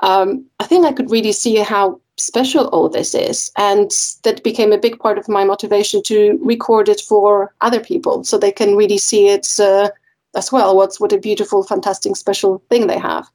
um, 0.00 0.44
I 0.60 0.64
think 0.64 0.86
I 0.86 0.92
could 0.92 1.10
really 1.10 1.32
see 1.32 1.56
how 1.56 2.00
special 2.16 2.66
all 2.68 2.88
this 2.88 3.14
is. 3.14 3.50
And 3.56 3.90
that 4.24 4.42
became 4.42 4.72
a 4.72 4.78
big 4.78 4.98
part 4.98 5.18
of 5.18 5.28
my 5.28 5.44
motivation 5.44 6.02
to 6.04 6.38
record 6.42 6.88
it 6.88 7.00
for 7.00 7.54
other 7.60 7.80
people 7.80 8.24
so 8.24 8.38
they 8.38 8.52
can 8.52 8.76
really 8.76 8.98
see 8.98 9.28
it 9.28 9.48
uh, 9.60 9.90
as 10.34 10.52
well. 10.52 10.76
What's 10.76 11.00
what 11.00 11.12
a 11.12 11.18
beautiful, 11.18 11.62
fantastic, 11.62 12.16
special 12.16 12.62
thing 12.68 12.86
they 12.86 12.98
have. 12.98 13.28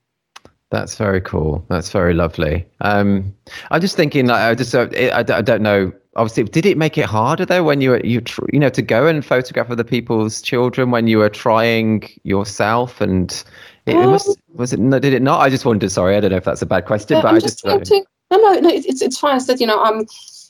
That's 0.69 0.95
very 0.95 1.21
cool. 1.21 1.63
That's 1.69 1.91
very 1.91 2.13
lovely. 2.13 2.65
Um, 2.81 3.33
I'm 3.69 3.79
just 3.79 3.95
thinking, 3.95 4.25
like, 4.25 4.41
I 4.41 4.55
just, 4.55 4.73
uh, 4.73 4.87
I, 4.91 5.19
I 5.19 5.41
don't 5.41 5.61
know. 5.61 5.91
Obviously, 6.15 6.43
did 6.43 6.65
it 6.65 6.77
make 6.77 6.97
it 6.97 7.05
harder 7.05 7.45
though 7.45 7.63
when 7.63 7.81
you 7.81 7.91
were, 7.91 8.05
you, 8.05 8.21
tr- 8.21 8.45
you 8.51 8.59
know, 8.59 8.69
to 8.69 8.81
go 8.81 9.07
and 9.07 9.25
photograph 9.25 9.69
other 9.71 9.83
people's 9.83 10.41
children 10.41 10.91
when 10.91 11.07
you 11.07 11.17
were 11.17 11.29
trying 11.29 12.07
yourself 12.23 13.01
and 13.01 13.43
it, 13.85 13.95
it 13.95 14.05
must, 14.05 14.37
was 14.53 14.73
it, 14.73 14.89
did 14.89 15.05
it 15.05 15.21
not? 15.21 15.41
I 15.41 15.49
just 15.49 15.65
wondered, 15.65 15.91
sorry, 15.91 16.15
I 16.15 16.19
don't 16.19 16.31
know 16.31 16.37
if 16.37 16.43
that's 16.43 16.61
a 16.61 16.67
bad 16.67 16.85
question, 16.85 17.19
but 17.21 17.27
I'm 17.27 17.35
I 17.35 17.39
just, 17.39 17.63
just 17.63 17.85
to, 17.85 18.05
no, 18.31 18.37
no, 18.37 18.59
no, 18.59 18.69
it's, 18.69 19.01
it's 19.01 19.17
fine. 19.17 19.37
It's 19.37 19.47
that, 19.47 19.59
you 19.59 19.67
know, 19.67 19.83
um, 19.83 20.05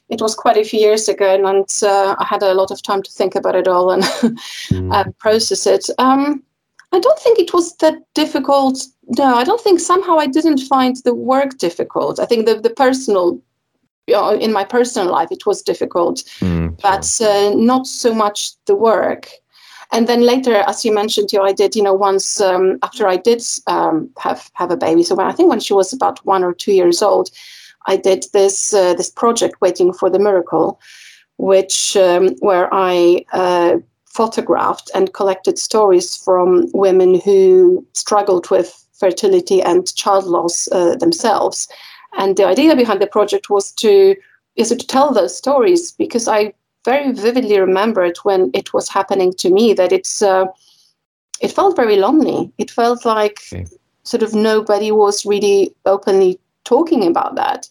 it 0.10 0.21
was 0.21 0.36
quite 0.36 0.58
a 0.58 0.63
few 0.63 0.80
years 0.80 1.08
ago 1.08 1.34
and, 1.34 1.45
and 1.45 1.69
uh, 1.82 2.15
I 2.19 2.26
had 2.26 2.43
a 2.43 2.54
lot 2.54 2.71
of 2.71 2.82
time 2.82 3.02
to 3.02 3.12
think 3.12 3.36
about 3.36 3.56
it 3.56 3.67
all 3.67 3.89
and 3.91 4.04
mm. 4.69 5.17
process 5.17 5.65
it. 5.65 5.89
Um, 5.97 6.43
I 6.93 6.99
don't 6.99 7.19
think 7.19 7.39
it 7.39 7.54
was 7.54 7.76
that 7.78 7.95
difficult. 8.13 8.86
No, 9.17 9.36
I 9.36 9.43
don't 9.43 9.62
think 9.62 9.80
somehow 9.80 10.19
I 10.19 10.28
didn't 10.28 10.60
find 10.60 10.95
the 11.04 11.15
work 11.15 11.58
difficult. 11.58 12.19
I 12.19 12.26
think 12.26 12.45
the, 12.45 12.60
the 12.60 12.69
personal, 12.69 13.41
you 14.07 14.13
know, 14.13 14.33
in 14.33 14.51
my 14.51 14.63
personal 14.63 15.11
life, 15.11 15.31
it 15.31 15.45
was 15.45 15.61
difficult, 15.61 16.23
mm, 16.39 16.79
but 16.81 17.05
sure. 17.05 17.27
uh, 17.27 17.55
not 17.55 17.87
so 17.87 18.13
much 18.13 18.51
the 18.65 18.75
work. 18.75 19.29
And 19.91 20.07
then 20.07 20.21
later, 20.21 20.55
as 20.55 20.83
you 20.83 20.93
mentioned, 20.93 21.31
you 21.31 21.39
know, 21.39 21.45
I 21.45 21.53
did, 21.53 21.75
you 21.75 21.83
know, 21.83 21.93
once 21.93 22.41
um, 22.41 22.79
after 22.81 23.07
I 23.07 23.17
did 23.17 23.43
um, 23.67 24.09
have 24.17 24.49
have 24.53 24.71
a 24.71 24.77
baby. 24.77 25.03
So 25.03 25.15
when, 25.15 25.27
I 25.27 25.31
think 25.31 25.49
when 25.49 25.59
she 25.59 25.73
was 25.73 25.93
about 25.93 26.25
one 26.25 26.43
or 26.43 26.53
two 26.53 26.73
years 26.73 27.01
old, 27.01 27.29
I 27.85 27.97
did 27.97 28.25
this 28.33 28.73
uh, 28.73 28.95
this 28.95 29.09
project, 29.09 29.61
waiting 29.61 29.93
for 29.93 30.09
the 30.09 30.19
miracle, 30.19 30.79
which 31.37 31.95
um, 31.95 32.29
where 32.39 32.73
I 32.73 33.23
uh, 33.33 33.77
photographed 34.05 34.89
and 34.95 35.13
collected 35.13 35.59
stories 35.59 36.17
from 36.17 36.67
women 36.73 37.19
who 37.19 37.85
struggled 37.93 38.49
with 38.49 38.83
fertility 38.93 39.61
and 39.61 39.93
child 39.95 40.25
loss 40.25 40.67
uh, 40.71 40.95
themselves. 40.95 41.67
And 42.17 42.38
the 42.38 42.45
idea 42.45 42.76
behind 42.76 43.02
the 43.02 43.08
project 43.08 43.49
was 43.49 43.71
to 43.73 44.15
is 44.56 44.69
to 44.69 44.78
tell 44.78 45.12
those 45.13 45.36
stories 45.36 45.91
because 45.91 46.28
I 46.28 46.54
very 46.86 47.12
vividly 47.12 47.60
remembered 47.60 48.17
when 48.19 48.52
it 48.54 48.73
was 48.73 48.89
happening 48.89 49.34
to 49.34 49.49
me 49.49 49.73
that 49.73 49.91
it's 49.91 50.21
uh, 50.21 50.45
it 51.41 51.52
felt 51.52 51.76
very 51.76 51.95
lonely. 51.95 52.52
It 52.58 52.71
felt 52.71 53.06
like 53.06 53.39
okay. 53.52 53.65
sort 54.04 54.23
of 54.23 54.34
nobody 54.34 54.91
was 54.91 55.26
really 55.26 55.73
openly 55.86 56.39
talking 56.63 57.06
about 57.06 57.36
that. 57.36 57.67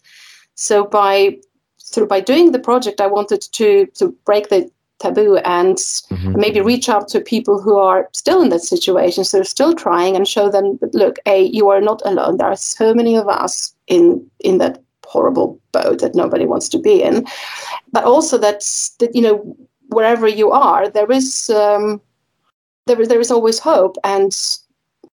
So 0.55 0.85
by 0.85 1.39
through 1.81 2.07
by 2.07 2.21
doing 2.21 2.53
the 2.53 2.59
project, 2.59 3.01
I 3.01 3.07
wanted 3.07 3.43
to 3.53 3.87
to 3.95 4.09
break 4.25 4.49
the 4.49 4.71
taboo 5.03 5.37
and 5.39 5.77
mm-hmm. 5.77 6.39
maybe 6.39 6.61
reach 6.61 6.89
out 6.89 7.09
to 7.09 7.21
people 7.21 7.61
who 7.61 7.77
are 7.77 8.09
still 8.13 8.41
in 8.43 8.49
that 8.51 8.63
situation 8.63 9.25
so 9.25 9.37
they're 9.37 9.45
still 9.45 9.75
trying 9.75 10.17
and 10.17 10.29
show 10.29 10.49
them 10.49 10.79
look 10.93 11.19
a 11.27 11.43
you 11.43 11.69
are 11.69 11.81
not 11.81 12.03
alone. 12.05 12.37
There 12.37 12.47
are 12.47 12.57
so 12.57 12.95
many 12.95 13.17
of 13.17 13.29
us 13.29 13.75
in 13.87 14.25
in 14.41 14.59
that 14.59 14.83
horrible 15.07 15.61
boat 15.73 15.99
that 16.01 16.15
nobody 16.15 16.47
wants 16.47 16.69
to 16.71 16.79
be 16.79 17.03
in. 17.03 17.27
But 17.93 18.05
also 18.05 18.39
that 18.39 18.61
that 19.01 19.15
you 19.15 19.23
know 19.23 19.57
wherever 19.89 20.29
you 20.29 20.51
are 20.51 20.89
there 20.89 21.11
is 21.13 21.51
um, 21.51 22.01
there, 22.87 23.07
there 23.07 23.21
is 23.21 23.31
always 23.31 23.59
hope 23.59 23.97
and 24.05 24.33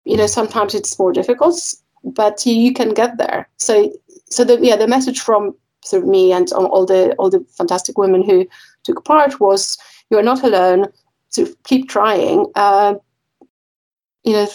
you 0.04 0.18
know 0.18 0.28
sometimes 0.28 0.76
it's 0.76 1.00
more 1.00 1.14
difficult 1.14 1.58
but 2.04 2.46
you, 2.46 2.54
you 2.54 2.74
can 2.74 2.94
get 2.94 3.18
there. 3.18 3.48
So 3.58 3.92
so 4.30 4.44
the 4.44 4.60
yeah 4.62 4.76
the 4.76 4.88
message 4.88 5.20
from 5.20 5.56
sort 5.84 6.04
of 6.04 6.10
me 6.10 6.32
and 6.32 6.52
all 6.52 6.86
the 6.86 7.14
all 7.18 7.30
the 7.30 7.46
fantastic 7.58 7.98
women 7.98 8.24
who 8.24 8.48
took 8.86 9.04
part 9.04 9.40
was 9.40 9.78
you 10.10 10.18
are 10.18 10.24
not 10.24 10.44
alone. 10.44 10.88
To 11.34 11.54
keep 11.66 11.90
trying. 11.90 12.46
Uh, 12.56 12.96
you 14.24 14.34
know, 14.34 14.48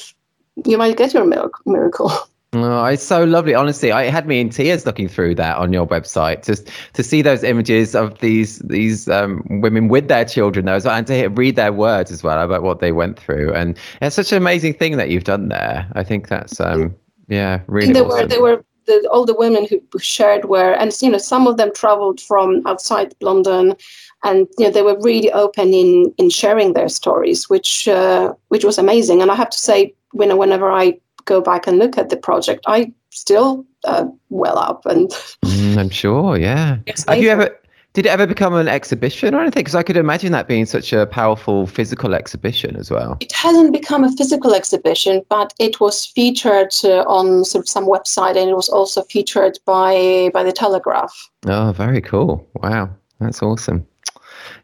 you 0.64 0.78
might 0.78 0.96
get 0.96 1.12
your 1.12 1.26
miracle. 1.66 2.10
Oh, 2.52 2.84
it's 2.86 3.04
so 3.04 3.22
lovely. 3.22 3.54
Honestly, 3.54 3.92
I 3.92 4.06
had 4.06 4.26
me 4.26 4.40
in 4.40 4.50
tears 4.50 4.84
looking 4.84 5.06
through 5.06 5.36
that 5.36 5.56
on 5.56 5.72
your 5.72 5.86
website. 5.86 6.44
Just 6.44 6.68
to 6.94 7.04
see 7.04 7.22
those 7.22 7.44
images 7.44 7.94
of 7.94 8.18
these 8.18 8.58
these 8.58 9.08
um, 9.08 9.44
women 9.48 9.86
with 9.86 10.08
their 10.08 10.24
children, 10.24 10.64
those 10.66 10.84
and 10.84 11.06
to 11.06 11.28
read 11.28 11.54
their 11.54 11.72
words 11.72 12.10
as 12.10 12.24
well 12.24 12.42
about 12.42 12.64
what 12.64 12.80
they 12.80 12.90
went 12.90 13.20
through. 13.20 13.54
And 13.54 13.78
it's 14.02 14.16
such 14.16 14.32
an 14.32 14.38
amazing 14.38 14.74
thing 14.74 14.96
that 14.96 15.10
you've 15.10 15.22
done 15.22 15.48
there. 15.48 15.88
I 15.92 16.02
think 16.02 16.26
that's 16.26 16.60
um, 16.60 16.92
yeah, 17.28 17.60
really. 17.68 17.92
They 17.92 18.00
awesome. 18.00 18.18
were 18.18 18.26
they 18.26 18.38
were 18.40 18.64
the, 18.86 19.08
all 19.12 19.24
the 19.24 19.34
women 19.34 19.68
who 19.68 19.80
shared 20.00 20.46
were, 20.46 20.72
and 20.72 20.92
you 21.00 21.10
know, 21.10 21.18
some 21.18 21.46
of 21.46 21.56
them 21.56 21.72
traveled 21.72 22.20
from 22.20 22.66
outside 22.66 23.14
London 23.20 23.76
and 24.22 24.46
you 24.58 24.66
know 24.66 24.70
they 24.70 24.82
were 24.82 24.98
really 25.00 25.32
open 25.32 25.72
in 25.72 26.12
in 26.18 26.30
sharing 26.30 26.72
their 26.72 26.88
stories, 26.88 27.48
which 27.48 27.88
uh, 27.88 28.32
which 28.48 28.64
was 28.64 28.78
amazing. 28.78 29.22
And 29.22 29.30
I 29.30 29.34
have 29.34 29.50
to 29.50 29.58
say, 29.58 29.94
when 30.12 30.36
whenever 30.36 30.70
I 30.70 30.98
go 31.24 31.40
back 31.40 31.66
and 31.66 31.78
look 31.78 31.98
at 31.98 32.10
the 32.10 32.16
project, 32.16 32.64
I 32.66 32.92
still 33.10 33.64
uh, 33.84 34.06
well 34.28 34.58
up 34.58 34.86
and. 34.86 35.10
Mm, 35.60 35.76
I'm 35.76 35.90
sure, 35.90 36.38
yeah. 36.38 36.78
Have 37.08 37.22
you 37.22 37.28
ever? 37.28 37.56
Did 37.92 38.06
it 38.06 38.10
ever 38.10 38.26
become 38.26 38.54
an 38.54 38.68
exhibition 38.68 39.34
or 39.34 39.40
anything? 39.40 39.60
Because 39.60 39.74
I 39.74 39.82
could 39.82 39.96
imagine 39.96 40.30
that 40.30 40.46
being 40.46 40.64
such 40.64 40.92
a 40.92 41.06
powerful 41.06 41.66
physical 41.66 42.14
exhibition 42.14 42.76
as 42.76 42.88
well. 42.88 43.16
It 43.20 43.32
hasn't 43.32 43.72
become 43.72 44.04
a 44.04 44.12
physical 44.12 44.54
exhibition, 44.54 45.22
but 45.28 45.52
it 45.58 45.80
was 45.80 46.06
featured 46.06 46.72
uh, 46.84 47.02
on 47.08 47.44
sort 47.44 47.64
of 47.64 47.68
some 47.68 47.86
website, 47.86 48.36
and 48.36 48.48
it 48.48 48.54
was 48.54 48.68
also 48.68 49.02
featured 49.02 49.58
by 49.66 50.30
by 50.32 50.44
the 50.44 50.52
Telegraph. 50.52 51.12
Oh, 51.46 51.72
very 51.72 52.00
cool! 52.00 52.48
Wow, 52.62 52.90
that's 53.18 53.42
awesome. 53.42 53.84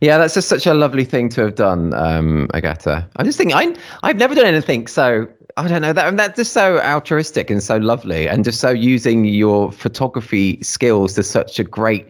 Yeah, 0.00 0.18
that's 0.18 0.34
just 0.34 0.48
such 0.48 0.66
a 0.66 0.74
lovely 0.74 1.04
thing 1.04 1.28
to 1.30 1.42
have 1.42 1.54
done, 1.54 1.94
um, 1.94 2.48
Agata. 2.54 3.06
I 3.16 3.24
just 3.24 3.38
think 3.38 3.52
I 3.54 3.74
I've 4.02 4.16
never 4.16 4.34
done 4.34 4.46
anything 4.46 4.86
so 4.86 5.26
I 5.56 5.68
don't 5.68 5.82
know 5.82 5.92
that 5.92 6.06
and 6.06 6.18
that's 6.18 6.36
just 6.36 6.52
so 6.52 6.80
altruistic 6.80 7.50
and 7.50 7.62
so 7.62 7.76
lovely, 7.76 8.28
and 8.28 8.44
just 8.44 8.60
so 8.60 8.70
using 8.70 9.24
your 9.24 9.72
photography 9.72 10.62
skills 10.62 11.14
to 11.14 11.22
such 11.22 11.58
a 11.58 11.64
great 11.64 12.06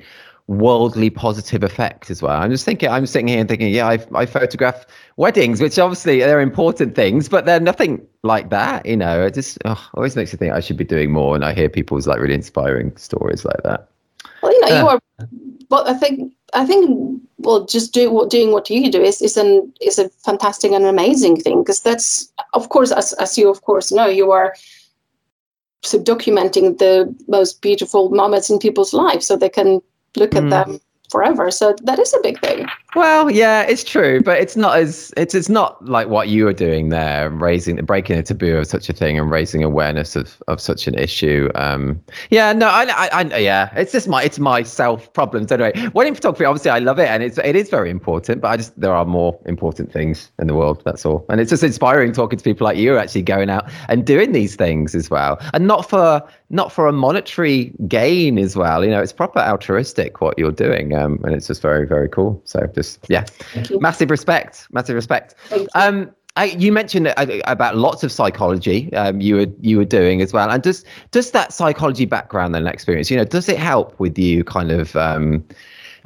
worldly 0.48 1.10
positive 1.10 1.62
effect 1.62 2.10
as 2.10 2.22
well. 2.22 2.40
I'm 2.40 2.50
just 2.50 2.64
thinking, 2.64 2.88
I'm 2.88 3.06
sitting 3.06 3.28
here 3.28 3.40
and 3.40 3.48
thinking, 3.48 3.72
yeah, 3.72 3.88
I, 3.88 3.98
I 4.14 4.26
photograph 4.26 4.86
weddings, 5.16 5.60
which 5.60 5.78
obviously 5.78 6.20
they're 6.20 6.40
important 6.40 6.94
things, 6.94 7.28
but 7.28 7.46
they're 7.46 7.60
nothing 7.60 8.06
like 8.22 8.50
that. 8.50 8.86
You 8.86 8.96
know, 8.96 9.24
it 9.24 9.34
just 9.34 9.58
oh, 9.64 9.88
always 9.94 10.14
makes 10.14 10.32
me 10.32 10.38
think 10.38 10.52
I 10.52 10.60
should 10.60 10.76
be 10.76 10.84
doing 10.84 11.10
more. 11.10 11.34
And 11.34 11.44
I 11.44 11.52
hear 11.52 11.68
people's 11.68 12.06
like 12.06 12.20
really 12.20 12.34
inspiring 12.34 12.96
stories 12.96 13.44
like 13.44 13.62
that. 13.64 13.88
Well, 14.42 14.52
you 14.52 14.60
know, 14.60 14.66
uh, 14.68 14.80
you 14.80 14.88
are, 14.88 15.00
but 15.68 15.88
I 15.88 15.94
think 15.94 16.32
I 16.56 16.64
think 16.64 17.20
well, 17.38 17.66
just 17.66 17.92
do 17.92 18.10
what 18.10 18.30
doing 18.30 18.50
what 18.50 18.70
you 18.70 18.90
do 18.90 19.00
is 19.00 19.20
is 19.22 19.36
an 19.36 19.72
is 19.80 19.98
a 19.98 20.08
fantastic 20.24 20.72
and 20.72 20.84
amazing 20.84 21.36
thing 21.40 21.62
because 21.62 21.80
that's 21.80 22.32
of 22.54 22.70
course 22.70 22.90
as 22.90 23.12
as 23.14 23.38
you 23.38 23.50
of 23.50 23.62
course 23.62 23.92
know 23.92 24.06
you 24.06 24.32
are 24.32 24.54
so 25.82 25.98
documenting 25.98 26.78
the 26.78 27.14
most 27.28 27.60
beautiful 27.60 28.10
moments 28.10 28.50
in 28.50 28.58
people's 28.58 28.92
lives 28.92 29.26
so 29.26 29.36
they 29.36 29.50
can 29.50 29.80
look 30.16 30.34
at 30.34 30.44
mm. 30.44 30.50
them 30.50 30.80
forever. 31.10 31.50
So 31.50 31.74
that 31.82 31.98
is 31.98 32.12
a 32.14 32.20
big 32.22 32.40
thing. 32.40 32.66
Well, 32.96 33.30
yeah, 33.30 33.60
it's 33.60 33.84
true, 33.84 34.22
but 34.22 34.40
it's 34.40 34.56
not 34.56 34.78
as 34.78 35.12
it's 35.18 35.34
it's 35.34 35.50
not 35.50 35.84
like 35.84 36.08
what 36.08 36.28
you 36.28 36.48
are 36.48 36.54
doing 36.54 36.88
there, 36.88 37.28
raising 37.28 37.76
breaking 37.84 38.16
a 38.16 38.22
taboo 38.22 38.56
of 38.56 38.66
such 38.66 38.88
a 38.88 38.94
thing 38.94 39.18
and 39.18 39.30
raising 39.30 39.62
awareness 39.62 40.16
of, 40.16 40.42
of 40.48 40.62
such 40.62 40.86
an 40.86 40.94
issue. 40.98 41.50
Um, 41.56 42.02
yeah, 42.30 42.54
no, 42.54 42.68
I, 42.68 42.84
I, 42.84 43.08
I 43.12 43.36
yeah, 43.36 43.70
it's 43.76 43.92
just 43.92 44.08
my 44.08 44.22
it's 44.22 44.38
my 44.38 44.62
self 44.62 45.12
problems 45.12 45.52
anyway. 45.52 45.72
Wedding 45.92 46.14
photography, 46.14 46.46
obviously, 46.46 46.70
I 46.70 46.78
love 46.78 46.98
it 46.98 47.08
and 47.08 47.22
it's 47.22 47.36
it 47.36 47.54
is 47.54 47.68
very 47.68 47.90
important, 47.90 48.40
but 48.40 48.48
I 48.48 48.56
just 48.56 48.80
there 48.80 48.94
are 48.94 49.04
more 49.04 49.38
important 49.44 49.92
things 49.92 50.30
in 50.38 50.46
the 50.46 50.54
world. 50.54 50.80
That's 50.86 51.04
all, 51.04 51.26
and 51.28 51.38
it's 51.38 51.50
just 51.50 51.62
inspiring 51.62 52.12
talking 52.12 52.38
to 52.38 52.42
people 52.42 52.64
like 52.64 52.78
you 52.78 52.96
actually 52.96 53.22
going 53.22 53.50
out 53.50 53.70
and 53.90 54.06
doing 54.06 54.32
these 54.32 54.56
things 54.56 54.94
as 54.94 55.10
well, 55.10 55.38
and 55.52 55.66
not 55.66 55.86
for 55.86 56.26
not 56.48 56.72
for 56.72 56.86
a 56.86 56.92
monetary 56.92 57.72
gain 57.88 58.38
as 58.38 58.56
well. 58.56 58.84
You 58.84 58.90
know, 58.90 59.02
it's 59.02 59.12
proper 59.12 59.40
altruistic 59.40 60.20
what 60.20 60.38
you're 60.38 60.52
doing, 60.52 60.94
um, 60.94 61.20
and 61.24 61.34
it's 61.34 61.48
just 61.48 61.60
very, 61.60 61.86
very 61.86 62.08
cool. 62.08 62.40
So 62.44 62.66
just 62.74 62.85
yeah, 63.08 63.24
massive 63.80 64.10
respect, 64.10 64.66
massive 64.72 64.94
respect. 64.94 65.34
Um, 65.74 66.10
I, 66.36 66.46
you 66.46 66.70
mentioned 66.70 67.08
uh, 67.08 67.26
about 67.46 67.76
lots 67.76 68.04
of 68.04 68.12
psychology 68.12 68.92
um, 68.92 69.20
you 69.20 69.36
were 69.36 69.46
you 69.60 69.78
were 69.78 69.86
doing 69.86 70.20
as 70.20 70.32
well, 70.32 70.50
and 70.50 70.62
does 70.62 70.84
does 71.10 71.30
that 71.30 71.52
psychology 71.52 72.04
background 72.04 72.54
and 72.54 72.68
experience, 72.68 73.10
you 73.10 73.16
know, 73.16 73.24
does 73.24 73.48
it 73.48 73.58
help 73.58 73.98
with 73.98 74.18
you 74.18 74.44
kind 74.44 74.70
of? 74.70 74.94
Um, 74.96 75.44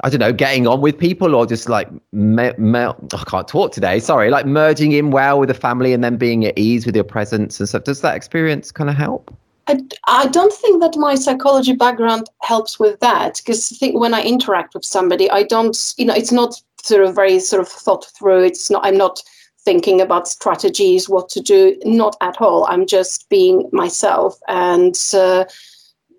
I 0.03 0.09
don't 0.09 0.19
know, 0.19 0.33
getting 0.33 0.65
on 0.65 0.81
with 0.81 0.97
people 0.97 1.35
or 1.35 1.45
just 1.45 1.69
like, 1.69 1.87
me, 2.11 2.51
me, 2.57 2.79
I 2.79 3.23
can't 3.27 3.47
talk 3.47 3.71
today, 3.71 3.99
sorry, 3.99 4.31
like 4.31 4.47
merging 4.47 4.93
in 4.93 5.11
well 5.11 5.39
with 5.39 5.49
the 5.49 5.53
family 5.53 5.93
and 5.93 6.03
then 6.03 6.17
being 6.17 6.43
at 6.43 6.57
ease 6.57 6.87
with 6.87 6.95
your 6.95 7.03
presence 7.03 7.59
and 7.59 7.69
stuff. 7.69 7.83
Does 7.83 8.01
that 8.01 8.15
experience 8.15 8.71
kind 8.71 8.89
of 8.89 8.95
help? 8.95 9.31
I, 9.67 9.79
I 10.07 10.27
don't 10.27 10.53
think 10.53 10.81
that 10.81 10.97
my 10.97 11.13
psychology 11.13 11.73
background 11.73 12.29
helps 12.41 12.79
with 12.79 12.99
that 13.01 13.37
because 13.37 13.71
I 13.71 13.75
think 13.75 13.99
when 13.99 14.13
I 14.13 14.23
interact 14.23 14.73
with 14.73 14.85
somebody, 14.85 15.29
I 15.29 15.43
don't, 15.43 15.77
you 15.97 16.05
know, 16.05 16.15
it's 16.15 16.31
not 16.31 16.59
sort 16.85 17.03
of 17.03 17.15
very 17.15 17.39
sort 17.39 17.61
of 17.61 17.67
thought 17.67 18.05
through. 18.17 18.43
It's 18.43 18.69
not, 18.69 18.85
I'm 18.85 18.97
not 18.97 19.21
thinking 19.63 20.01
about 20.01 20.27
strategies, 20.27 21.07
what 21.07 21.29
to 21.29 21.39
do, 21.39 21.77
not 21.85 22.15
at 22.21 22.41
all. 22.41 22.65
I'm 22.65 22.85
just 22.85 23.29
being 23.29 23.69
myself. 23.71 24.39
And 24.47 24.95
uh, 25.13 25.45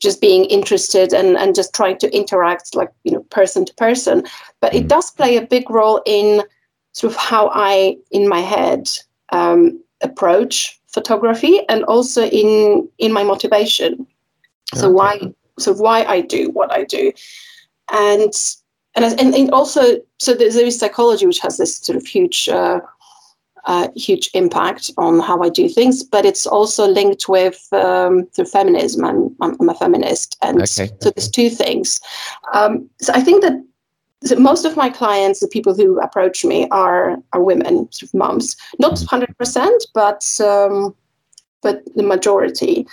just 0.02 0.20
being 0.20 0.44
interested 0.46 1.14
and, 1.14 1.38
and 1.38 1.54
just 1.54 1.72
trying 1.72 1.96
to 1.96 2.14
interact 2.14 2.74
like 2.74 2.90
you 3.04 3.12
know 3.12 3.22
person 3.30 3.64
to 3.64 3.72
person 3.74 4.24
but 4.60 4.74
it 4.74 4.88
does 4.88 5.12
play 5.12 5.36
a 5.36 5.46
big 5.46 5.70
role 5.70 6.02
in 6.04 6.42
sort 6.90 7.12
of 7.12 7.16
how 7.16 7.50
i 7.54 7.96
in 8.10 8.28
my 8.28 8.40
head 8.40 8.88
um, 9.30 9.80
approach 10.02 10.78
photography 10.88 11.60
and 11.68 11.84
also 11.84 12.26
in 12.26 12.86
in 12.98 13.12
my 13.12 13.22
motivation 13.22 14.04
so 14.74 14.88
Okay. 14.88 14.94
why 14.94 15.32
so 15.58 15.72
why 15.72 16.02
i 16.04 16.20
do 16.20 16.50
what 16.50 16.72
i 16.72 16.82
do 16.82 17.12
and 17.92 18.32
and, 18.94 19.04
and, 19.04 19.34
and 19.34 19.50
also 19.50 19.98
so 20.18 20.34
there's, 20.34 20.54
there 20.54 20.66
is 20.66 20.78
psychology 20.78 21.26
which 21.26 21.40
has 21.40 21.56
this 21.56 21.76
sort 21.78 21.96
of 21.96 22.06
huge 22.06 22.48
uh, 22.48 22.80
uh, 23.64 23.88
huge 23.94 24.28
impact 24.34 24.90
on 24.98 25.20
how 25.20 25.40
I 25.42 25.48
do 25.48 25.68
things, 25.68 26.02
but 26.02 26.24
it's 26.24 26.46
also 26.46 26.86
linked 26.86 27.28
with 27.28 27.68
um, 27.72 28.28
the 28.36 28.44
feminism. 28.44 29.04
I'm, 29.04 29.36
I'm, 29.40 29.56
I'm 29.60 29.68
a 29.68 29.74
feminist, 29.74 30.36
and 30.42 30.58
Okay, 30.58 30.90
so 31.00 31.10
there's 31.10 31.30
two 31.30 31.48
things. 31.48 32.00
Um, 32.52 32.88
so 33.00 33.12
I 33.12 33.20
think 33.20 33.42
that 33.42 33.52
so 34.24 34.36
most 34.36 34.64
of 34.64 34.76
my 34.76 34.88
clients, 34.88 35.40
the 35.40 35.48
people 35.48 35.74
who 35.74 36.00
approach 36.00 36.44
me, 36.44 36.68
are 36.70 37.16
are 37.32 37.42
women, 37.42 37.90
sort 37.92 38.08
of 38.10 38.14
moms. 38.14 38.56
Not 38.78 39.00
hundred 39.02 39.36
percent, 39.38 39.86
but 39.94 40.24
um, 40.40 40.94
but 41.62 41.82
the 41.94 42.02
majority. 42.02 42.86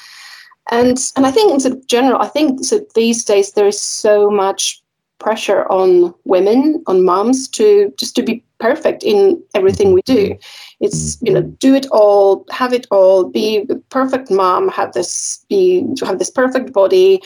And 0.71 0.99
and 1.15 1.25
I 1.25 1.31
think 1.31 1.51
in 1.51 1.59
sort 1.59 1.75
of 1.75 1.87
general, 1.87 2.21
I 2.21 2.27
think 2.27 2.63
so 2.63 2.79
these 2.93 3.23
days 3.25 3.53
there 3.53 3.67
is 3.67 3.81
so 3.81 4.29
much 4.29 4.81
pressure 5.19 5.65
on 5.69 6.13
women, 6.25 6.83
on 6.87 7.03
moms 7.03 7.47
to 7.49 7.93
just 7.97 8.15
to 8.15 8.23
be 8.23 8.43
perfect 8.59 9.03
in 9.03 9.41
everything 9.53 9.93
we 9.93 10.01
do. 10.03 10.37
It's 10.79 11.21
you 11.21 11.33
know 11.33 11.41
do 11.41 11.75
it 11.75 11.85
all, 11.91 12.45
have 12.49 12.73
it 12.73 12.87
all, 12.91 13.25
be 13.25 13.65
the 13.65 13.77
perfect 13.89 14.31
mom, 14.31 14.69
have 14.69 14.93
this 14.93 15.45
be 15.49 15.85
to 15.97 16.05
have 16.05 16.19
this 16.19 16.31
perfect 16.31 16.73
body, 16.73 17.21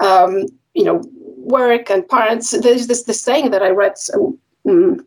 um, 0.00 0.46
you 0.74 0.84
know, 0.84 1.02
work 1.36 1.90
and 1.90 2.08
parents. 2.08 2.50
There's 2.50 2.86
this 2.86 3.04
this 3.04 3.20
saying 3.20 3.50
that 3.50 3.62
I 3.62 3.70
read 3.70 3.94
um, 4.66 5.06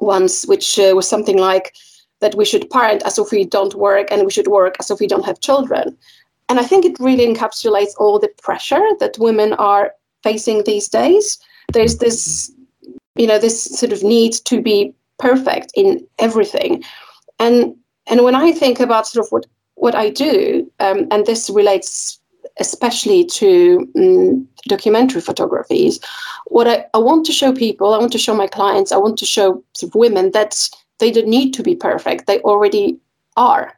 once, 0.00 0.46
which 0.46 0.78
uh, 0.78 0.92
was 0.94 1.08
something 1.08 1.38
like 1.38 1.74
that 2.20 2.34
we 2.36 2.44
should 2.44 2.70
parent 2.70 3.02
as 3.04 3.18
if 3.18 3.32
we 3.32 3.44
don't 3.44 3.74
work 3.74 4.10
and 4.10 4.24
we 4.24 4.30
should 4.30 4.46
work 4.46 4.76
as 4.78 4.90
if 4.90 5.00
we 5.00 5.08
don't 5.08 5.24
have 5.24 5.40
children. 5.40 5.96
And 6.48 6.60
I 6.60 6.64
think 6.64 6.84
it 6.84 7.00
really 7.00 7.26
encapsulates 7.26 7.94
all 7.98 8.18
the 8.18 8.28
pressure 8.42 8.86
that 9.00 9.18
women 9.18 9.54
are 9.54 9.92
facing 10.22 10.62
these 10.64 10.88
days. 10.88 11.38
There's 11.72 11.98
this, 11.98 12.52
you 13.16 13.26
know, 13.26 13.38
this 13.38 13.64
sort 13.64 13.92
of 13.92 14.02
need 14.02 14.32
to 14.44 14.60
be 14.60 14.94
perfect 15.18 15.72
in 15.74 16.06
everything. 16.18 16.82
And 17.38 17.74
and 18.08 18.24
when 18.24 18.34
I 18.34 18.52
think 18.52 18.80
about 18.80 19.06
sort 19.06 19.24
of 19.26 19.32
what 19.32 19.46
what 19.74 19.94
I 19.94 20.10
do, 20.10 20.70
um, 20.80 21.08
and 21.10 21.26
this 21.26 21.50
relates 21.50 22.18
especially 22.58 23.24
to 23.24 23.88
um, 23.96 24.46
documentary 24.68 25.20
photographies, 25.20 25.98
what 26.46 26.68
I, 26.68 26.84
I 26.94 26.98
want 26.98 27.24
to 27.26 27.32
show 27.32 27.52
people, 27.52 27.94
I 27.94 27.98
want 27.98 28.12
to 28.12 28.18
show 28.18 28.34
my 28.34 28.46
clients, 28.46 28.92
I 28.92 28.98
want 28.98 29.18
to 29.18 29.26
show 29.26 29.64
sort 29.74 29.90
of 29.90 29.94
women 29.94 30.32
that 30.32 30.68
they 30.98 31.10
don't 31.10 31.28
need 31.28 31.52
to 31.54 31.62
be 31.62 31.74
perfect. 31.74 32.26
They 32.26 32.40
already 32.40 32.98
are. 33.36 33.72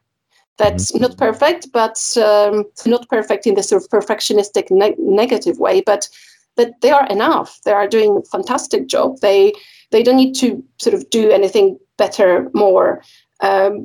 That's 0.57 0.95
not 0.95 1.17
perfect, 1.17 1.73
but 1.73 1.99
um, 2.17 2.65
not 2.87 3.09
perfect 3.09 3.47
in 3.47 3.55
the 3.55 3.63
sort 3.63 3.83
of 3.83 3.89
perfectionistic 3.89 4.71
ne- 4.71 4.95
negative 4.99 5.59
way, 5.59 5.81
but 5.81 6.09
that 6.57 6.81
they 6.81 6.91
are 6.91 7.07
enough. 7.09 7.61
They 7.65 7.73
are 7.73 7.89
doing 7.89 8.17
a 8.17 8.23
fantastic 8.23 8.87
job. 8.87 9.21
They 9.21 9.53
they 9.91 10.03
don't 10.03 10.17
need 10.17 10.35
to 10.37 10.63
sort 10.79 10.95
of 10.95 11.09
do 11.11 11.31
anything 11.31 11.79
better, 11.97 12.51
more. 12.55 13.03
Um, 13.41 13.85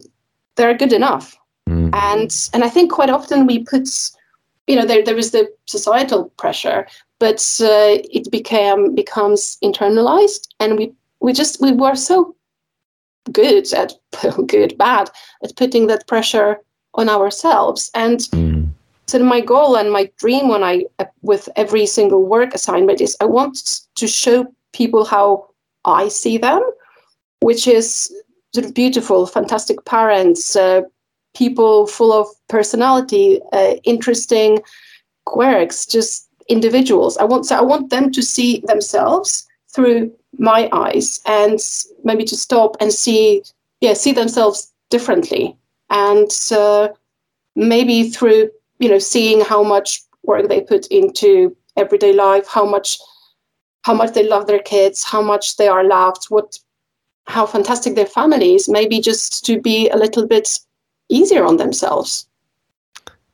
they're 0.56 0.78
good 0.78 0.94
enough. 0.94 1.38
Mm. 1.70 1.94
And 1.94 2.50
and 2.54 2.64
I 2.64 2.70
think 2.70 2.92
quite 2.92 3.10
often 3.10 3.46
we 3.46 3.64
put, 3.64 3.88
you 4.68 4.76
know, 4.76 4.86
there 4.86 5.04
there 5.04 5.18
is 5.18 5.32
the 5.32 5.52
societal 5.66 6.26
pressure, 6.38 6.88
but 7.20 7.40
uh, 7.62 8.02
it 8.12 8.30
became 8.32 8.96
becomes 8.96 9.58
internalized, 9.64 10.48
and 10.60 10.78
we 10.78 10.94
we 11.20 11.34
just 11.34 11.62
we 11.62 11.72
were 11.72 11.96
so 11.96 12.36
good 13.32 13.72
at 13.74 13.94
good 14.48 14.78
bad 14.78 15.10
at 15.44 15.56
putting 15.56 15.88
that 15.88 16.08
pressure 16.08 16.60
on 16.96 17.10
ourselves 17.10 17.92
and 17.94 18.20
Mm. 18.32 18.49
So 19.10 19.20
my 19.20 19.42
goal 19.42 19.76
and 19.76 19.92
my 19.92 20.10
dream 20.18 20.48
when 20.48 20.64
i 20.64 20.86
with 21.22 21.50
every 21.56 21.86
single 21.86 22.24
work 22.24 22.54
assignment 22.54 23.02
is 23.02 23.18
i 23.22 23.26
want 23.26 23.82
to 23.96 24.08
show 24.08 24.46
people 24.74 25.06
how 25.06 25.48
i 25.86 26.08
see 26.08 26.38
them 26.38 26.62
which 27.42 27.68
is 27.68 28.14
sort 28.54 28.66
of 28.66 28.74
beautiful 28.74 29.26
fantastic 29.26 29.84
parents 29.86 30.56
uh, 30.56 30.82
people 31.36 31.88
full 31.88 32.12
of 32.12 32.28
personality 32.48 33.40
uh, 33.54 33.76
interesting 33.84 34.60
quirks 35.26 35.86
just 35.86 36.30
individuals. 36.50 37.18
I 37.18 37.24
want 37.24 37.46
so 37.46 37.56
i 37.56 37.62
want 37.62 37.90
them 37.90 38.12
to 38.12 38.22
see 38.22 38.62
themselves 38.66 39.48
through 39.74 40.12
my 40.38 40.68
eyes 40.72 41.22
and 41.26 41.60
maybe 42.04 42.26
to 42.26 42.36
stop 42.36 42.76
and 42.80 42.92
see 42.92 43.44
yeah 43.82 43.94
see 43.94 44.12
themselves 44.12 44.74
differently. 44.90 45.56
And 45.92 46.32
uh, 46.52 46.90
maybe 47.56 48.10
through 48.10 48.50
you 48.80 48.90
know 48.90 49.00
seeing 49.00 49.42
how 49.42 49.64
much 49.64 50.02
work 50.24 50.50
they 50.50 50.62
put 50.62 50.88
into 50.88 51.56
everyday 51.78 52.14
life 52.14 52.48
how 52.48 52.66
much 52.66 52.98
how 53.84 53.94
much 53.94 54.14
they 54.14 54.28
love 54.28 54.48
their 54.48 54.60
kids 54.60 55.04
how 55.04 55.22
much 55.22 55.58
they 55.58 55.68
are 55.68 55.84
loved 55.84 56.26
what 56.30 56.58
how 57.30 57.46
fantastic 57.46 57.96
their 57.96 58.08
families, 58.08 58.68
maybe 58.68 59.00
just 59.00 59.46
to 59.46 59.62
be 59.62 59.88
a 59.90 59.98
little 59.98 60.28
bit 60.28 60.60
easier 61.10 61.46
on 61.46 61.58
themselves 61.58 62.28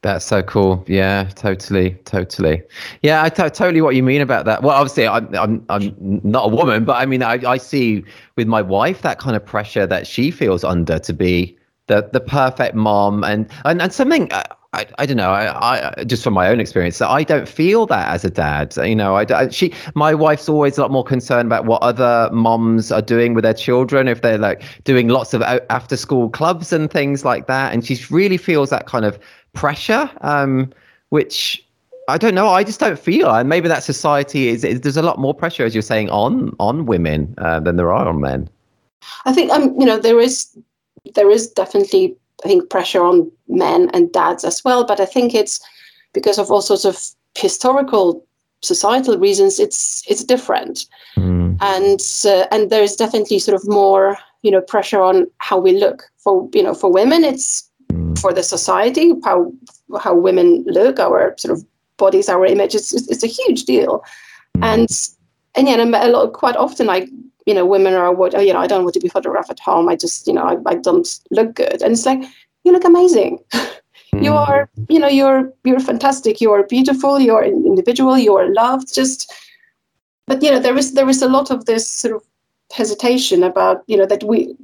That's 0.01 0.23
so 0.23 0.43
cool. 0.43 0.84
Yeah, 0.88 1.29
totally, 1.34 1.97
totally. 2.05 2.62
Yeah, 3.01 3.23
I 3.23 3.29
totally 3.29 3.81
what 3.81 3.95
you 3.95 4.03
mean 4.03 4.21
about 4.21 4.45
that. 4.45 4.62
Well, 4.62 4.75
obviously, 4.75 5.08
I'm 5.08 5.34
I'm 5.34 5.65
I'm 5.69 6.21
not 6.23 6.45
a 6.45 6.55
woman, 6.55 6.86
but 6.86 6.97
I 7.01 7.08
mean, 7.08 7.23
I 7.23 7.39
I 7.55 7.58
see 7.58 8.03
with 8.38 8.47
my 8.47 8.62
wife 8.62 9.01
that 9.01 9.17
kind 9.17 9.36
of 9.36 9.43
pressure 9.43 9.88
that 9.88 10.05
she 10.05 10.29
feels 10.29 10.63
under 10.63 10.99
to 10.99 11.13
be 11.13 11.58
the 11.88 12.08
the 12.13 12.19
perfect 12.19 12.75
mom, 12.75 13.23
and 13.23 13.47
and 13.63 13.81
and 13.81 13.91
something. 13.91 14.31
Uh, 14.31 14.43
I, 14.76 14.86
I, 15.00 15.06
don't 15.06 15.18
know. 15.18 15.32
I, 15.32 15.94
I 15.98 16.04
just 16.04 16.24
from 16.24 16.34
my 16.34 16.50
own 16.50 16.60
experience, 16.60 17.02
I 17.02 17.24
don't 17.24 17.48
feel 17.48 17.86
that 17.88 18.10
as 18.10 18.26
a 18.26 18.30
dad. 18.30 18.76
You 18.78 18.96
know, 18.96 19.16
I, 19.16 19.26
I 19.30 19.50
she 19.50 19.74
my 19.96 20.14
wife's 20.14 20.50
always 20.50 20.78
a 20.78 20.82
lot 20.82 20.92
more 20.92 21.04
concerned 21.04 21.48
about 21.48 21.66
what 21.66 21.82
other 21.82 22.30
moms 22.34 22.92
are 22.92 23.02
doing 23.02 23.34
with 23.34 23.44
their 23.44 23.54
children, 23.54 24.08
if 24.08 24.22
they're 24.22 24.38
like 24.38 24.64
doing 24.84 25.08
lots 25.08 25.34
of 25.34 25.42
after 25.42 25.96
school 25.96 26.30
clubs 26.30 26.74
and 26.74 26.92
things 26.92 27.24
like 27.24 27.48
that, 27.48 27.74
and 27.74 27.86
she 27.86 27.98
really 28.10 28.38
feels 28.38 28.70
that 28.70 28.86
kind 28.86 29.06
of 29.06 29.18
pressure, 29.54 30.10
um, 30.22 30.72
which 31.10 31.66
I 32.08 32.18
don't 32.18 32.36
know. 32.36 32.50
I 32.50 32.64
just 32.64 32.80
don't 32.80 33.00
feel, 33.00 33.34
and 33.34 33.50
maybe 33.50 33.68
that 33.68 33.84
society 33.84 34.50
is, 34.50 34.64
is 34.64 34.82
there's 34.82 34.98
a 34.98 35.02
lot 35.02 35.18
more 35.20 35.34
pressure, 35.34 35.66
as 35.66 35.74
you're 35.74 35.82
saying, 35.82 36.10
on 36.10 36.56
on 36.60 36.86
women 36.86 37.34
uh, 37.38 37.60
than 37.60 37.78
there 37.78 37.92
are 37.94 38.08
on 38.08 38.20
men. 38.20 38.50
I 39.26 39.34
think 39.34 39.52
um 39.52 39.80
you 39.80 39.86
know 39.86 40.00
there 40.00 40.20
is 40.20 40.58
there 41.14 41.30
is 41.30 41.48
definitely 41.52 42.18
I 42.43 42.48
think 42.48 42.69
pressure 42.69 43.04
on 43.04 43.32
men 43.48 43.89
and 43.93 44.12
dads 44.12 44.43
as 44.43 44.63
well, 44.63 44.86
but 44.86 45.00
I 45.00 45.06
think 45.06 45.34
it's 45.34 45.60
because 46.13 46.38
of 46.38 46.52
all 46.52 46.62
sorts 46.62 46.86
of 46.86 47.00
historical 47.38 48.26
societal 48.62 49.17
reasons. 49.17 49.60
It's 49.60 50.04
it's 50.08 50.24
different, 50.24 50.86
Mm. 51.17 51.58
and 51.62 52.00
uh, 52.26 52.48
and 52.52 52.69
there 52.69 52.84
is 52.84 52.95
definitely 52.95 53.39
sort 53.39 53.56
of 53.56 53.67
more 53.67 54.17
you 54.41 54.52
know 54.52 54.62
pressure 54.62 55.02
on 55.02 55.28
how 55.38 55.58
we 55.58 55.78
look 55.78 56.04
for 56.17 56.50
you 56.54 56.63
know 56.63 56.74
for 56.74 56.91
women. 56.91 57.24
It's 57.24 57.69
Mm. 57.93 58.17
for 58.17 58.34
the 58.34 58.43
society 58.43 59.13
how 59.24 59.52
how 60.02 60.15
women 60.15 60.63
look, 60.67 61.00
our 61.00 61.36
sort 61.38 61.54
of 61.58 61.63
bodies, 61.98 62.30
our 62.30 62.45
image. 62.45 62.76
It's 62.76 62.93
it's 62.93 63.24
a 63.24 63.28
huge 63.28 63.65
deal, 63.65 64.04
and 64.62 64.89
and 65.56 65.67
yeah, 65.67 65.80
and 65.80 65.95
a 65.95 66.08
lot 66.10 66.34
quite 66.34 66.58
often 66.58 66.89
I 66.89 67.08
you 67.45 67.53
know 67.53 67.65
women 67.65 67.93
are 67.93 68.12
what 68.13 68.34
oh, 68.36 68.39
you 68.39 68.53
know 68.53 68.60
I 68.60 68.67
don't 68.67 68.84
want 68.84 68.93
to 68.95 68.99
be 68.99 69.08
photographed 69.10 69.49
at 69.51 69.60
home. 69.60 69.88
I 69.89 69.95
just 69.95 70.27
you 70.27 70.34
know 70.34 70.43
I, 70.43 70.58
I 70.71 70.75
don't 70.75 71.08
look 71.31 71.53
good, 71.55 71.81
and 71.81 71.91
it's 71.93 72.05
like 72.05 72.21
you 72.63 72.71
look 72.71 72.86
amazing. 72.86 73.39
you 74.13 74.31
Mm. 74.31 74.47
are 74.47 74.69
you 74.89 74.99
know 74.99 75.08
you're 75.10 75.51
you're 75.65 75.79
fantastic. 75.79 76.39
You 76.41 76.51
are 76.53 76.63
beautiful. 76.63 77.19
You 77.19 77.36
are 77.36 77.43
an 77.43 77.63
individual. 77.65 78.17
You 78.17 78.36
are 78.38 78.47
loved. 78.53 78.93
Just 78.95 79.31
but 80.27 80.41
you 80.41 80.51
know 80.51 80.60
there 80.60 80.77
is 80.77 80.93
there 80.93 81.10
is 81.10 81.21
a 81.21 81.27
lot 81.29 81.51
of 81.51 81.65
this 81.65 81.88
sort 81.88 82.15
of 82.15 82.23
hesitation 82.71 83.43
about 83.43 83.84
you 83.88 83.97
know 83.97 84.05
that 84.08 84.23
we 84.23 84.55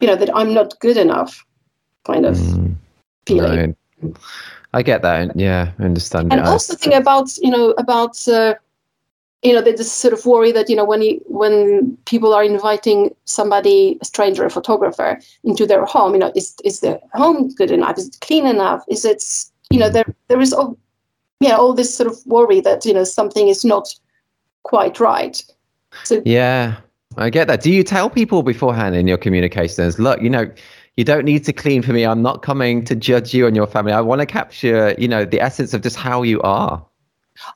you 0.00 0.06
know 0.08 0.16
that 0.16 0.30
I'm 0.34 0.54
not 0.54 0.78
good 0.80 0.96
enough 0.96 1.44
kind 2.06 2.24
of 2.26 2.36
Mm. 2.36 2.74
feeling. 3.26 3.76
Right. 4.02 4.16
I 4.72 4.82
get 4.82 5.02
that. 5.02 5.36
Yeah, 5.36 5.72
I 5.78 5.84
understand. 5.84 6.32
and. 6.32 6.40
I- 6.40 6.50
also 6.50 6.74
think 6.76 6.94
about 6.94 7.36
you 7.38 7.50
know 7.50 7.74
about 7.78 8.16
uh, 8.28 8.54
you 9.42 9.52
know 9.52 9.62
the, 9.62 9.72
this 9.72 9.90
sort 9.90 10.12
of 10.12 10.24
worry 10.26 10.52
that 10.52 10.68
you 10.68 10.76
know 10.76 10.84
when 10.84 11.02
you, 11.02 11.20
when 11.26 11.96
people 12.04 12.34
are 12.34 12.44
inviting 12.44 13.14
somebody 13.24 13.98
a 14.00 14.04
stranger 14.04 14.44
a 14.44 14.50
photographer 14.50 15.18
into 15.44 15.66
their 15.66 15.84
home 15.84 16.12
you 16.12 16.18
know 16.18 16.32
is 16.34 16.54
is 16.64 16.80
the 16.80 17.00
home 17.14 17.48
good 17.54 17.70
enough 17.70 17.98
is 17.98 18.08
it 18.08 18.18
clean 18.20 18.46
enough 18.46 18.84
is 18.88 19.04
it 19.04 19.24
you 19.70 19.78
know 19.78 19.88
there 19.88 20.04
there 20.28 20.40
is 20.40 20.52
all 20.52 20.76
yeah 21.40 21.56
all 21.56 21.72
this 21.72 21.94
sort 21.94 22.10
of 22.10 22.18
worry 22.26 22.60
that 22.60 22.84
you 22.84 22.92
know 22.92 23.04
something 23.04 23.48
is 23.48 23.64
not 23.64 23.94
quite 24.62 25.00
right 25.00 25.42
so 26.04 26.22
Yeah, 26.24 26.76
I 27.16 27.30
get 27.30 27.48
that. 27.48 27.62
Do 27.62 27.70
you 27.70 27.82
tell 27.82 28.10
people 28.10 28.42
beforehand 28.42 28.94
in 28.94 29.06
your 29.06 29.18
communications, 29.18 29.98
look, 29.98 30.20
you 30.22 30.30
know, 30.30 30.50
you 30.96 31.04
don't 31.04 31.24
need 31.24 31.44
to 31.44 31.52
clean 31.52 31.82
for 31.82 31.92
me. 31.92 32.04
I'm 32.04 32.22
not 32.22 32.42
coming 32.42 32.84
to 32.84 32.94
judge 32.94 33.32
you 33.32 33.46
and 33.46 33.56
your 33.56 33.66
family. 33.66 33.92
I 33.92 34.00
want 34.00 34.20
to 34.20 34.26
capture, 34.26 34.94
you 34.98 35.08
know, 35.08 35.24
the 35.24 35.40
essence 35.40 35.72
of 35.74 35.82
just 35.82 35.96
how 35.96 36.22
you 36.22 36.40
are. 36.42 36.84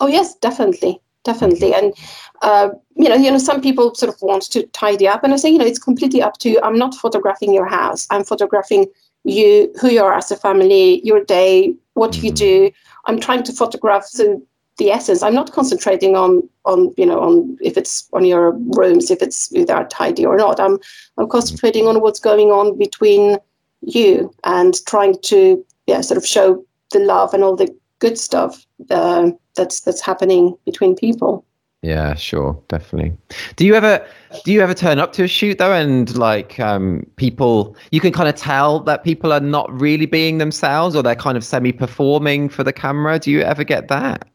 Oh 0.01 0.07
yes, 0.07 0.35
definitely, 0.37 1.01
definitely. 1.25 1.75
And 1.75 1.95
uh, 2.43 2.71
you 2.97 3.09
know, 3.09 3.17
you 3.17 3.31
know, 3.31 3.39
some 3.39 3.61
people 3.61 3.95
sort 3.95 4.15
of 4.15 4.21
want 4.23 4.43
to 4.51 4.67
tidy 4.69 5.09
up, 5.09 5.25
and 5.25 5.33
I 5.33 5.37
say, 5.37 5.51
you 5.51 5.59
know, 5.59 5.67
it's 5.67 5.79
completely 5.79 6.23
up 6.23 6.39
to 6.39 6.51
you. 6.51 6.61
I'm 6.63 6.79
not 6.79 6.95
photographing 6.95 7.53
your 7.53 7.67
house. 7.67 8.07
I'm 8.11 8.25
photographing 8.25 8.87
you, 9.25 9.73
who 9.81 9.91
you 9.91 10.03
are 10.03 10.15
as 10.15 10.31
a 10.31 10.37
family, 10.37 11.01
your 11.05 11.25
day, 11.25 11.75
what 11.95 12.13
mm-hmm. 12.13 12.27
you 12.27 12.33
do. 12.33 12.71
I'm 13.07 13.19
trying 13.19 13.43
to 13.45 13.53
photograph 13.53 14.11
the 14.13 14.41
the 14.77 14.91
essence. 14.91 15.23
I'm 15.23 15.35
not 15.35 15.53
concentrating 15.53 16.17
on 16.17 16.49
on 16.65 16.93
you 16.97 17.07
know 17.07 17.21
on 17.21 17.57
if 17.61 17.77
it's 17.77 18.09
on 18.13 18.25
your 18.25 18.53
rooms, 18.77 19.11
if 19.11 19.23
it's 19.23 19.53
if 19.53 19.67
they're 19.67 19.85
tidy 19.85 20.27
or 20.27 20.37
not. 20.37 20.61
I'm 20.61 20.79
I'm 21.17 21.29
concentrating 21.29 21.87
on 21.87 22.01
what's 22.01 22.21
going 22.21 22.49
on 22.51 22.77
between 22.79 23.39
you 23.81 24.35
and 24.45 24.75
trying 24.87 25.17
to 25.23 25.65
yeah 25.87 26.01
sort 26.01 26.19
of 26.19 26.27
show 26.27 26.65
the 26.93 26.99
love 26.99 27.35
and 27.35 27.45
all 27.45 27.57
the 27.57 27.69
good 27.99 28.19
stuff 28.19 28.65
uh, 28.91 29.31
that's 29.57 29.81
that's 29.81 30.01
happening 30.01 30.57
between 30.65 30.95
people. 30.95 31.45
Yeah, 31.83 32.15
sure, 32.15 32.59
definitely. 32.69 33.15
Do 33.57 33.67
you 33.67 33.75
ever 33.75 34.05
do 34.45 34.53
you 34.53 34.63
ever 34.63 34.73
turn 34.73 34.99
up 34.99 35.13
to 35.15 35.25
a 35.25 35.29
shoot 35.29 35.59
though 35.59 35.73
and 35.73 36.17
like 36.17 36.59
um, 36.59 37.07
people 37.17 37.77
you 37.91 38.01
can 38.01 38.13
kind 38.13 38.29
of 38.29 38.37
tell 38.37 38.81
that 38.81 39.05
people 39.05 39.33
are 39.33 39.41
not 39.41 39.71
really 39.79 40.07
being 40.07 40.39
themselves 40.39 40.97
or 40.97 41.03
they're 41.03 41.15
kind 41.15 41.37
of 41.37 41.45
semi 41.45 41.73
performing 41.73 42.49
for 42.49 42.65
the 42.65 42.73
camera? 42.73 43.19
Do 43.19 43.31
you 43.31 43.43
ever 43.43 43.65
get 43.65 43.89
that? 43.89 44.27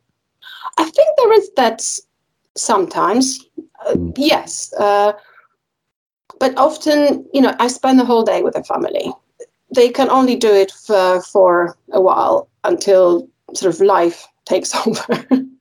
I 0.77 0.83
think 0.83 1.09
there 1.17 1.33
is 1.33 1.49
that 1.55 1.81
sometimes. 2.55 3.43
Uh, 3.85 3.93
mm. 3.93 4.13
yes. 4.15 4.71
Uh, 4.73 5.13
but 6.39 6.57
often, 6.57 7.25
you 7.33 7.41
know, 7.41 7.55
I 7.59 7.67
spend 7.67 7.99
the 7.99 8.05
whole 8.05 8.23
day 8.23 8.43
with 8.43 8.53
the 8.53 8.63
family. 8.63 9.11
They 9.73 9.89
can 9.89 10.09
only 10.09 10.35
do 10.35 10.53
it 10.53 10.71
for, 10.71 11.21
for 11.21 11.75
a 11.91 12.01
while 12.01 12.47
until 12.63 13.27
sort 13.53 13.73
of 13.73 13.81
life 13.81 14.27
takes 14.49 14.75
over. 14.87 15.05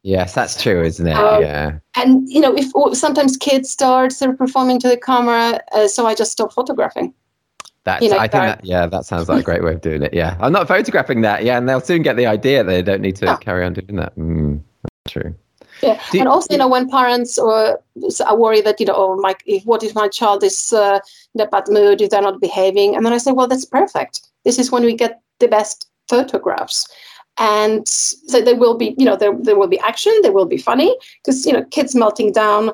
yes, 0.02 0.34
that's 0.34 0.60
true, 0.60 0.82
isn't 0.82 1.06
it? 1.06 1.12
Um, 1.12 1.42
yeah. 1.42 1.78
And 1.94 2.28
you 2.28 2.40
know, 2.40 2.54
if 2.56 2.96
sometimes 2.96 3.36
kids 3.36 3.70
start 3.70 4.12
sort 4.12 4.32
of 4.32 4.38
performing 4.38 4.80
to 4.80 4.88
the 4.88 4.96
camera, 4.96 5.60
uh, 5.72 5.86
so 5.86 6.06
I 6.06 6.14
just 6.14 6.32
stop 6.32 6.52
photographing. 6.52 7.14
That's, 7.84 8.02
you 8.02 8.10
know, 8.10 8.18
I 8.18 8.28
think 8.28 8.44
that, 8.44 8.64
yeah, 8.64 8.86
that 8.86 9.06
sounds 9.06 9.30
like 9.30 9.40
a 9.40 9.42
great 9.42 9.64
way 9.64 9.72
of 9.72 9.80
doing 9.80 10.02
it. 10.02 10.12
Yeah, 10.12 10.36
I'm 10.40 10.52
not 10.52 10.68
photographing 10.68 11.22
that. 11.22 11.44
Yeah, 11.44 11.56
and 11.56 11.66
they'll 11.66 11.80
soon 11.80 12.02
get 12.02 12.16
the 12.16 12.26
idea 12.26 12.62
they 12.62 12.82
don't 12.82 13.00
need 13.00 13.16
to 13.16 13.38
carry 13.40 13.64
on 13.64 13.72
doing 13.72 13.96
that. 13.96 14.14
Mm, 14.16 14.60
true. 15.06 15.34
Yeah, 15.82 15.98
you, 16.12 16.20
and 16.20 16.28
also, 16.28 16.48
you 16.50 16.58
know, 16.58 16.68
when 16.68 16.90
parents 16.90 17.38
or 17.38 17.80
are 18.26 18.36
worried 18.36 18.66
that 18.66 18.80
you 18.80 18.86
know, 18.86 18.94
oh, 18.94 19.16
my, 19.16 19.34
if, 19.46 19.64
what 19.64 19.82
if 19.82 19.94
my 19.94 20.08
child 20.08 20.42
is 20.42 20.72
uh, 20.72 20.98
in 21.34 21.40
a 21.40 21.46
bad 21.46 21.64
mood, 21.68 22.02
if 22.02 22.10
they're 22.10 22.20
not 22.20 22.40
behaving, 22.40 22.94
and 22.94 23.06
then 23.06 23.12
I 23.12 23.18
say, 23.18 23.32
well, 23.32 23.46
that's 23.46 23.64
perfect. 23.64 24.20
This 24.44 24.58
is 24.58 24.70
when 24.70 24.84
we 24.84 24.94
get 24.94 25.22
the 25.38 25.48
best 25.48 25.88
photographs 26.08 26.86
and 27.38 27.86
so 27.86 28.40
there 28.40 28.56
will 28.56 28.76
be 28.76 28.94
you 28.98 29.04
know 29.04 29.16
there, 29.16 29.32
there 29.40 29.58
will 29.58 29.68
be 29.68 29.78
action 29.80 30.12
there 30.22 30.32
will 30.32 30.46
be 30.46 30.58
funny 30.58 30.96
because 31.22 31.46
you 31.46 31.52
know 31.52 31.64
kids 31.64 31.94
melting 31.94 32.32
down 32.32 32.70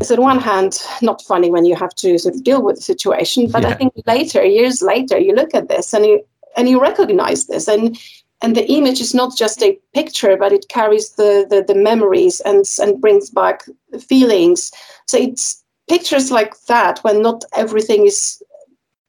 is 0.00 0.10
on 0.10 0.20
one 0.20 0.38
hand 0.38 0.78
not 1.02 1.22
funny 1.22 1.50
when 1.50 1.64
you 1.64 1.74
have 1.74 1.94
to 1.94 2.18
sort 2.18 2.34
of 2.34 2.44
deal 2.44 2.62
with 2.62 2.76
the 2.76 2.82
situation 2.82 3.50
but 3.50 3.62
yeah. 3.62 3.68
i 3.68 3.74
think 3.74 3.92
later 4.06 4.44
years 4.44 4.82
later 4.82 5.18
you 5.18 5.34
look 5.34 5.54
at 5.54 5.68
this 5.68 5.92
and 5.92 6.06
you 6.06 6.24
and 6.56 6.68
you 6.68 6.80
recognize 6.80 7.46
this 7.46 7.68
and 7.68 7.98
and 8.42 8.56
the 8.56 8.66
image 8.72 9.00
is 9.00 9.14
not 9.14 9.36
just 9.36 9.62
a 9.62 9.78
picture 9.92 10.36
but 10.36 10.52
it 10.52 10.68
carries 10.68 11.10
the 11.12 11.46
the, 11.48 11.62
the 11.62 11.78
memories 11.78 12.40
and 12.40 12.64
and 12.80 13.00
brings 13.00 13.30
back 13.30 13.64
feelings 14.00 14.70
so 15.06 15.18
it's 15.18 15.62
pictures 15.88 16.30
like 16.30 16.58
that 16.66 17.00
when 17.00 17.20
not 17.20 17.44
everything 17.54 18.06
is 18.06 18.39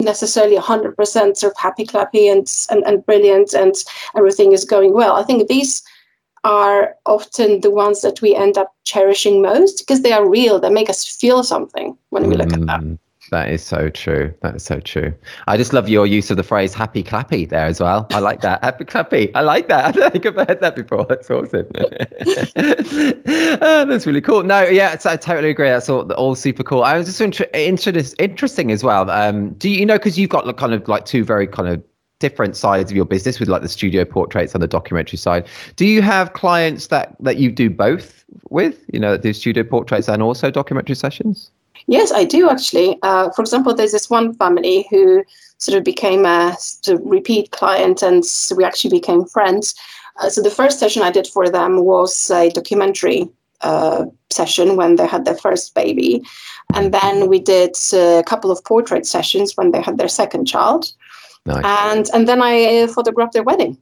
necessarily 0.02 0.58
100% 0.58 0.96
sort 1.38 1.54
of 1.54 1.58
happy 1.58 1.86
clappy 1.86 2.32
and, 2.32 2.48
and, 2.70 2.84
and 2.86 3.06
brilliant 3.06 3.54
and 3.54 3.76
everything 4.16 4.52
is 4.52 4.66
going 4.66 4.94
well. 4.94 5.16
I 5.16 5.24
think 5.24 5.48
these 5.48 5.84
are 6.44 6.96
often 7.06 7.62
the 7.62 7.72
ones 7.72 8.02
that 8.02 8.22
we 8.22 8.36
end 8.36 8.58
up 8.58 8.74
cherishing 8.84 9.42
most 9.42 9.80
because 9.80 10.02
they 10.02 10.12
are 10.12 10.28
real. 10.28 10.60
They 10.60 10.70
make 10.70 10.90
us 10.90 11.06
feel 11.06 11.44
something 11.44 11.98
when 12.10 12.28
we 12.28 12.36
look 12.36 12.54
at 12.54 12.66
them. 12.66 13.00
That 13.32 13.50
is 13.50 13.64
so 13.64 13.88
true. 13.88 14.34
That 14.42 14.58
is 14.58 14.64
so 14.64 14.82
true. 14.82 15.14
I 15.48 15.56
just 15.56 15.72
love 15.72 15.88
your 15.88 16.06
use 16.06 16.30
of 16.32 16.36
the 16.36 16.44
phrase 16.44 16.74
happy 16.74 17.02
clappy 17.02 17.48
there 17.48 17.66
as 17.66 17.80
well. 17.80 18.06
I 18.12 18.20
like 18.20 18.42
that. 18.42 18.62
happy 18.62 18.84
clappy. 18.84 19.32
I 19.34 19.40
like 19.40 19.70
that. 19.70 19.86
I 19.86 19.92
don't 19.92 20.12
think 20.12 20.26
I've 20.26 20.36
heard 20.36 20.60
that 20.60 20.76
before. 20.76 21.06
That's 21.06 21.32
awesome. 21.32 21.66
oh, 23.62 23.86
that's 23.86 24.06
really 24.06 24.20
cool. 24.20 24.44
No, 24.44 24.64
yeah, 24.64 24.98
I 25.06 25.16
totally 25.16 25.50
agree. 25.50 25.70
That's 25.70 25.88
all, 25.88 26.12
all 26.14 26.36
super 26.36 26.62
cool. 26.62 26.84
I 26.84 26.98
was 26.98 27.08
just 27.08 27.22
inter- 27.22 27.46
inter- 27.54 27.94
interesting 28.20 28.70
as 28.70 28.84
well. 28.84 29.10
Um, 29.10 29.52
do 29.54 29.70
you, 29.70 29.80
you 29.80 29.86
know, 29.86 29.98
because 29.98 30.20
you've 30.20 30.30
got 30.30 30.46
like, 30.46 30.58
kind 30.58 30.74
of 30.74 30.86
like 30.90 31.06
two 31.06 31.24
very 31.24 31.48
kind 31.48 31.70
of 31.70 31.82
different 32.20 32.58
sides 32.58 32.92
of 32.92 32.98
your 32.98 33.06
business 33.06 33.40
with 33.40 33.48
like 33.48 33.62
the 33.62 33.70
studio 33.70 34.04
portraits 34.04 34.54
and 34.54 34.62
the 34.62 34.68
documentary 34.68 35.18
side. 35.18 35.48
Do 35.78 35.86
you 35.86 36.02
have 36.02 36.34
clients 36.34 36.88
that 36.88 37.16
that 37.22 37.38
you 37.38 37.50
do 37.50 37.70
both 37.70 38.26
with, 38.50 38.84
you 38.92 39.00
know, 39.00 39.18
do 39.18 39.32
studio 39.32 39.64
portraits 39.64 40.10
and 40.10 40.22
also 40.22 40.52
documentary 40.52 40.96
sessions? 40.96 41.50
Yes, 41.88 42.12
I 42.12 42.24
do 42.24 42.50
actually. 42.50 42.98
Uh, 43.02 43.30
for 43.32 43.42
example, 43.42 43.74
there's 43.74 43.92
this 43.92 44.10
one 44.10 44.34
family 44.36 44.88
who 44.90 45.24
sort 45.58 45.78
of 45.78 45.84
became 45.84 46.26
a 46.26 46.56
sort 46.58 47.00
of 47.00 47.06
repeat 47.06 47.52
client, 47.52 48.02
and 48.02 48.24
we 48.56 48.64
actually 48.64 48.90
became 48.90 49.26
friends. 49.26 49.76
Uh, 50.18 50.30
so 50.30 50.42
the 50.42 50.50
first 50.50 50.80
session 50.80 51.04
I 51.04 51.12
did 51.12 51.28
for 51.28 51.50
them 51.50 51.84
was 51.84 52.30
a 52.32 52.50
documentary 52.50 53.30
uh, 53.62 54.06
session 54.30 54.76
when 54.76 54.96
they 54.96 55.08
had 55.08 55.26
their 55.26 55.38
first 55.38 55.76
baby, 55.76 56.24
and 56.74 56.94
then 56.94 57.28
we 57.28 57.40
did 57.40 57.76
a 57.94 58.24
couple 58.26 58.52
of 58.52 58.64
portrait 58.64 59.06
sessions 59.06 59.56
when 59.56 59.72
they 59.72 59.82
had 59.82 59.98
their 59.98 60.08
second 60.08 60.46
child, 60.46 60.92
nice. 61.46 61.64
and 61.64 62.10
and 62.14 62.28
then 62.28 62.42
I 62.42 62.88
photographed 62.88 63.34
their 63.34 63.44
wedding. 63.44 63.78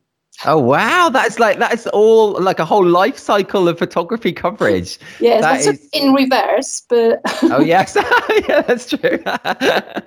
Oh 0.46 0.58
wow, 0.58 1.10
that's 1.10 1.38
like 1.38 1.60
that's 1.60 1.86
all 1.88 2.40
like 2.42 2.60
a 2.60 2.66
whole 2.66 2.86
life 2.86 3.18
cycle 3.18 3.68
of 3.68 3.78
photography 3.78 4.32
coverage. 4.32 4.98
yes, 5.20 5.42
that 5.42 5.60
is... 5.74 5.90
in 5.92 6.14
reverse, 6.14 6.82
but 6.88 7.20
oh 7.44 7.60
yes, 7.66 7.98
yeah, 8.48 8.62
that's 8.62 8.90
true. 8.90 9.20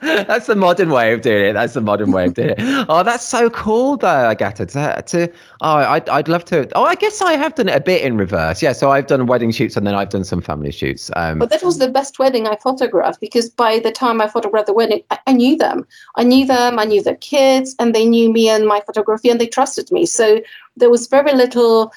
that's 0.01 0.47
the 0.47 0.57
modern 0.57 0.89
way 0.89 1.13
of 1.13 1.21
doing 1.21 1.51
it. 1.51 1.53
That's 1.53 1.75
the 1.75 1.83
modern 1.83 2.13
way 2.13 2.27
of 2.27 2.35
doing 2.35 2.55
it. 2.57 2.87
Oh, 2.89 3.03
that's 3.03 3.27
so 3.27 3.51
cool, 3.51 3.99
though, 3.99 4.31
Agata. 4.31 4.65
To, 4.65 5.03
to 5.07 5.29
oh, 5.61 5.77
I'd 5.77 6.09
I'd 6.09 6.29
love 6.29 6.47
to. 6.47 6.67
Oh, 6.75 6.85
I 6.85 6.95
guess 6.95 7.21
I 7.21 7.35
have 7.35 7.55
done 7.55 7.69
it 7.69 7.77
a 7.77 7.81
bit 7.81 8.01
in 8.01 8.17
reverse. 8.17 8.63
Yeah, 8.63 8.73
so 8.73 8.91
I've 8.91 9.09
done 9.09 9.27
wedding 9.27 9.51
shoots 9.51 9.77
and 9.77 9.87
then 9.87 9.95
I've 9.95 10.09
done 10.09 10.25
some 10.25 10.41
family 10.41 10.73
shoots. 10.73 11.11
Um, 11.15 11.41
but 11.41 11.51
that 11.51 11.63
was 11.63 11.77
the 11.77 11.89
best 11.89 12.19
wedding 12.19 12.47
I 12.47 12.57
photographed 12.57 13.21
because 13.21 13.51
by 13.51 13.81
the 13.81 13.93
time 13.93 14.23
I 14.23 14.29
photographed 14.29 14.67
the 14.67 14.73
wedding, 14.73 15.03
I, 15.11 15.19
I 15.27 15.33
knew 15.35 15.59
them. 15.59 15.87
I 16.17 16.25
knew 16.25 16.47
them. 16.47 16.79
I 16.79 16.87
knew 16.87 17.03
their 17.03 17.17
kids, 17.17 17.77
and 17.79 17.95
they 17.95 18.07
knew 18.07 18.33
me 18.33 18.49
and 18.49 18.67
my 18.67 18.81
photography, 18.81 19.29
and 19.29 19.39
they 19.39 19.47
trusted 19.47 19.93
me. 19.93 20.07
So 20.07 20.22
so 20.23 20.41
there 20.77 20.91
was 20.91 21.07
very 21.09 21.35
little. 21.35 21.93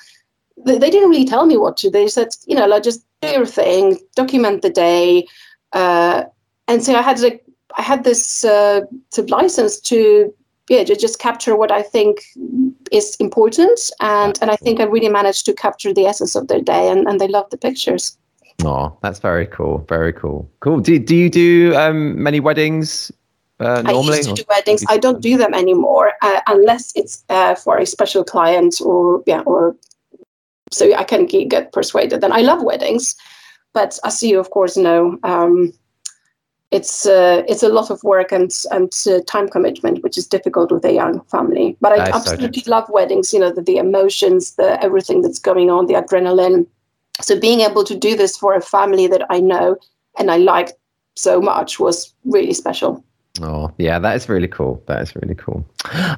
They, 0.66 0.78
they 0.78 0.90
didn't 0.90 1.10
really 1.10 1.26
tell 1.26 1.46
me 1.46 1.58
what 1.58 1.78
to. 1.78 1.90
They 1.90 2.08
said, 2.08 2.30
you 2.48 2.56
know, 2.56 2.68
like 2.68 2.84
just 2.84 3.06
do 3.22 3.30
your 3.30 3.46
thing, 3.46 4.00
document 4.16 4.62
the 4.62 4.70
day, 4.70 5.28
uh, 5.74 6.24
and 6.68 6.84
so 6.84 6.96
I 6.96 7.02
had 7.02 7.20
like 7.20 7.44
I 7.78 7.82
had 7.82 8.04
this 8.04 8.44
uh, 8.46 8.82
license 9.28 9.80
to 9.92 10.34
yeah 10.70 10.84
to 10.84 10.96
just 10.96 11.20
capture 11.20 11.56
what 11.56 11.72
I 11.72 11.82
think 11.84 12.24
is 12.92 13.16
important, 13.18 13.80
and 14.00 14.38
and 14.42 14.50
I 14.52 14.56
think 14.56 14.80
I 14.80 14.86
really 14.86 15.10
managed 15.10 15.46
to 15.46 15.54
capture 15.54 15.94
the 15.94 16.06
essence 16.06 16.36
of 16.36 16.48
their 16.48 16.62
day, 16.62 16.90
and 16.90 17.08
and 17.08 17.20
they 17.20 17.28
loved 17.28 17.52
the 17.52 17.58
pictures. 17.58 18.18
Oh, 18.64 18.98
that's 19.02 19.20
very 19.20 19.48
cool. 19.48 19.86
Very 19.90 20.14
cool. 20.14 20.50
Cool. 20.62 20.80
Do 20.80 20.98
do 20.98 21.16
you 21.16 21.30
do 21.30 21.76
um, 21.76 22.22
many 22.22 22.40
weddings 22.40 23.12
uh, 23.60 23.82
normally? 23.82 24.14
I 24.14 24.18
used 24.18 24.30
to 24.30 24.36
do 24.36 24.44
weddings. 24.50 24.84
I 24.88 24.98
don't 24.98 25.22
do 25.22 25.38
them 25.38 25.54
anymore 25.54 26.14
uh, 26.22 26.42
unless 26.48 26.92
it's 26.96 27.24
uh, 27.30 27.56
for 27.56 27.78
a 27.78 27.86
special 27.86 28.24
client 28.24 28.82
or 28.82 29.24
yeah 29.26 29.42
or 29.42 29.76
so 30.72 30.94
I 30.94 31.04
can 31.04 31.26
get 31.26 31.72
persuaded. 31.72 32.24
And 32.24 32.34
I 32.34 32.42
love 32.42 32.64
weddings, 32.64 33.16
but 33.74 33.98
as 34.04 34.22
you 34.22 34.40
of 34.40 34.50
course 34.50 34.76
know, 34.76 35.18
um, 35.24 35.74
it's 36.72 37.06
uh, 37.06 37.44
it's 37.48 37.64
a 37.64 37.70
lot 37.70 37.90
of 37.90 38.04
work 38.04 38.32
and 38.32 38.52
and 38.72 38.92
uh, 39.08 39.20
time 39.28 39.48
commitment, 39.48 40.04
which 40.04 40.18
is 40.18 40.28
difficult 40.28 40.72
with 40.72 40.84
a 40.84 40.94
young 40.94 41.22
family. 41.26 41.78
But 41.80 42.00
I, 42.00 42.10
absolutely 42.10 42.62
so 42.62 42.72
love 42.72 42.90
weddings. 42.90 43.34
You 43.34 43.40
know 43.40 43.52
the, 43.52 43.62
the 43.62 43.78
emotions, 43.78 44.56
the 44.56 44.84
everything 44.84 45.22
that's 45.22 45.40
going 45.40 45.70
on, 45.70 45.86
the 45.86 45.94
adrenaline. 45.94 46.68
So 47.22 47.40
being 47.40 47.62
able 47.62 47.86
to 47.86 47.96
do 47.96 48.18
this 48.18 48.36
for 48.36 48.54
a 48.54 48.62
family 48.62 49.08
that 49.08 49.26
I 49.30 49.40
know 49.40 49.78
and 50.18 50.32
I 50.32 50.38
like 50.38 50.72
so 51.16 51.42
much 51.42 51.80
was 51.80 52.14
really 52.26 52.54
special. 52.54 53.04
Oh 53.42 53.72
yeah, 53.78 54.00
that 54.00 54.16
is 54.16 54.30
really 54.30 54.48
cool. 54.48 54.82
That 54.88 55.02
is 55.02 55.16
really 55.16 55.36
cool. 55.36 55.66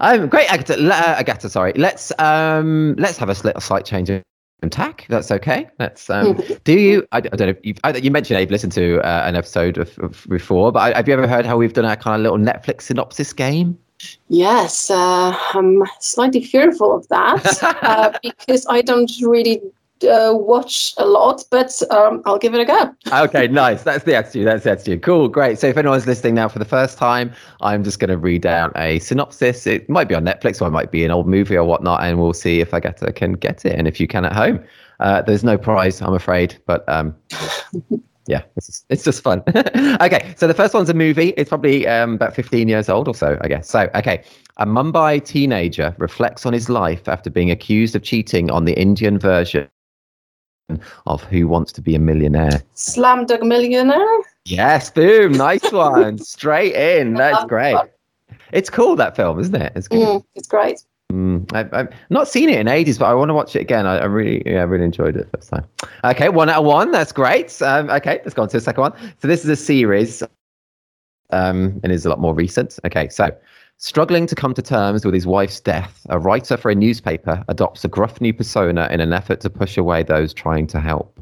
Um, 0.02 0.28
great, 0.28 0.52
Agata. 0.52 0.76
Uh, 0.76 1.16
Agata, 1.20 1.50
sorry. 1.50 1.74
Let's 1.76 2.12
um, 2.20 2.96
let's 2.98 3.18
have 3.18 3.30
a 3.30 3.36
slight 3.36 3.86
change 3.86 4.10
in 4.10 4.22
tack. 4.70 5.06
That's 5.10 5.32
okay. 5.32 5.68
Let's. 5.80 6.10
Um, 6.10 6.40
do 6.64 6.74
you? 6.74 7.08
I, 7.12 7.18
I 7.18 7.22
don't 7.22 7.40
know. 7.40 7.56
You, 7.64 7.74
you 8.02 8.12
mentioned 8.12 8.40
you've 8.40 8.52
listened 8.52 8.74
to 8.74 9.00
uh, 9.00 9.24
an 9.26 9.36
episode 9.36 9.78
of, 9.78 9.98
of 10.00 10.26
before, 10.30 10.72
but 10.72 10.96
have 10.96 11.08
you 11.08 11.14
ever 11.14 11.28
heard 11.28 11.46
how 11.46 11.58
we've 11.58 11.74
done 11.74 11.86
our 11.86 11.96
kind 11.96 12.16
of 12.16 12.22
little 12.22 12.38
Netflix 12.38 12.84
synopsis 12.84 13.34
game? 13.34 13.78
Yes, 14.30 14.92
uh, 14.92 15.36
I'm 15.54 15.84
slightly 16.00 16.44
fearful 16.44 16.96
of 16.96 17.08
that 17.08 17.64
uh, 17.82 18.18
because 18.22 18.66
I 18.70 18.82
don't 18.82 19.12
really 19.22 19.60
uh, 20.04 20.34
watch 20.34 20.94
a 20.98 21.06
lot, 21.06 21.44
but 21.50 21.82
um, 21.92 22.22
I'll 22.26 22.38
give 22.38 22.54
it 22.54 22.62
a 22.62 22.66
go. 22.66 22.96
okay, 23.24 23.48
nice. 23.48 23.84
That's 23.84 24.04
the 24.04 24.16
attitude. 24.16 24.48
That's 24.48 24.64
the 24.64 24.72
attitude. 24.72 25.02
Cool, 25.02 25.28
great. 25.28 25.60
So 25.60 25.68
if 25.68 25.78
anyone's 25.78 26.08
listening 26.08 26.36
now 26.36 26.48
for 26.48 26.60
the 26.60 26.66
first 26.66 26.98
time, 26.98 27.32
I'm 27.62 27.84
just 27.84 28.00
going 28.00 28.10
to 28.10 28.18
read 28.18 28.46
out 28.46 28.72
a 28.76 29.00
synopsis. 29.00 29.68
It 29.68 29.90
might 29.90 30.08
be 30.08 30.16
on 30.16 30.26
Netflix 30.26 30.62
or 30.62 30.68
it 30.68 30.72
might 30.72 30.92
be 30.92 31.06
an 31.06 31.12
old 31.12 31.28
movie 31.28 31.56
or 31.56 31.64
whatnot, 31.64 32.04
and 32.04 32.20
we'll 32.20 32.34
see 32.34 32.60
if 32.60 32.74
Agatha 32.74 33.12
can 33.12 33.34
get 33.34 33.66
it 33.66 33.74
and 33.74 33.88
if 33.88 34.00
you 34.00 34.08
can 34.08 34.26
at 34.26 34.34
home. 34.34 34.64
Uh, 35.00 35.22
there's 35.22 35.44
no 35.44 35.58
prize, 35.58 36.02
I'm 36.02 36.14
afraid, 36.14 36.58
but 36.66 36.88
um, 36.90 37.16
yeah, 38.28 38.42
it's 38.56 38.68
just, 38.68 38.86
it's 38.90 39.04
just 39.04 39.22
fun. 39.22 39.44
okay, 40.02 40.34
so 40.38 40.48
the 40.48 40.54
first 40.54 40.74
one's 40.74 40.90
a 40.90 40.94
movie. 40.94 41.30
It's 41.38 41.50
probably 41.50 41.88
um, 41.88 42.16
about 42.16 42.36
15 42.36 42.68
years 42.68 42.90
old 42.90 43.08
or 43.08 43.16
so, 43.16 43.38
I 43.42 43.48
guess. 43.48 43.70
So, 43.70 43.90
okay, 43.96 44.24
a 44.58 44.66
Mumbai 44.66 45.24
teenager 45.24 45.96
reflects 45.98 46.46
on 46.46 46.54
his 46.54 46.70
life 46.70 47.08
after 47.08 47.30
being 47.30 47.52
accused 47.52 47.96
of 47.96 48.04
cheating 48.04 48.52
on 48.52 48.66
the 48.66 48.74
Indian 48.74 49.18
version 49.20 49.70
of 51.06 51.24
Who 51.24 51.48
Wants 51.48 51.72
to 51.74 51.82
Be 51.82 51.96
a 51.96 52.00
Millionaire. 52.00 52.62
Slumdog 52.76 53.44
Millionaire. 53.44 54.20
Yes, 54.46 54.90
boom, 54.90 55.34
nice 55.34 55.72
one, 55.72 56.18
straight 56.20 56.76
in. 56.76 57.14
That's 57.14 57.46
great. 57.46 57.78
It's 58.52 58.70
cool 58.70 58.96
that 58.98 59.16
film, 59.16 59.40
isn't 59.40 59.56
it? 59.56 59.74
It's 59.76 59.88
good. 59.88 60.00
Mm, 60.00 60.26
it's 60.36 60.48
great. 60.48 60.84
Mm, 61.12 61.52
I, 61.54 61.78
have 61.78 61.94
not 62.10 62.28
seen 62.28 62.50
it 62.50 62.60
in 62.60 62.68
ages, 62.68 62.98
but 62.98 63.06
I 63.06 63.14
want 63.14 63.30
to 63.30 63.34
watch 63.34 63.56
it 63.56 63.62
again. 63.62 63.86
I, 63.88 64.00
I 64.00 64.06
really, 64.06 64.44
yeah, 64.46 64.60
I 64.60 64.64
really 64.64 64.86
enjoyed 64.86 65.16
it 65.16 65.30
first 65.34 65.50
time. 65.50 65.66
Okay, 66.04 66.30
one 66.30 66.50
out 66.50 66.60
of 66.60 66.66
one. 66.66 66.92
That's 66.92 67.12
great. 67.12 67.62
Um, 67.62 67.90
okay, 67.90 68.20
let's 68.24 68.34
go 68.34 68.42
on 68.42 68.50
to 68.50 68.58
the 68.58 68.62
second 68.62 68.82
one. 68.82 68.94
So 69.22 69.28
this 69.28 69.44
is 69.44 69.50
a 69.50 69.56
series, 69.56 70.22
um, 71.30 71.80
and 71.84 71.92
is 71.92 72.06
a 72.06 72.10
lot 72.10 72.20
more 72.20 72.34
recent. 72.34 72.78
Okay, 72.86 73.08
so 73.10 73.30
struggling 73.78 74.28
to 74.28 74.36
come 74.36 74.54
to 74.54 74.62
terms 74.62 75.06
with 75.06 75.14
his 75.14 75.26
wife's 75.26 75.60
death, 75.60 76.06
a 76.10 76.20
writer 76.20 76.58
for 76.58 76.70
a 76.70 76.76
newspaper 76.76 77.44
adopts 77.48 77.86
a 77.86 77.88
gruff 77.88 78.20
new 78.20 78.34
persona 78.34 78.88
in 78.92 79.00
an 79.00 79.14
effort 79.14 79.40
to 79.42 79.50
push 79.50 79.78
away 79.78 80.04
those 80.04 80.34
trying 80.34 80.68
to 80.68 80.80
help. 80.80 81.20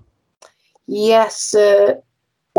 Yes, 0.87 1.55
uh, 1.55 1.95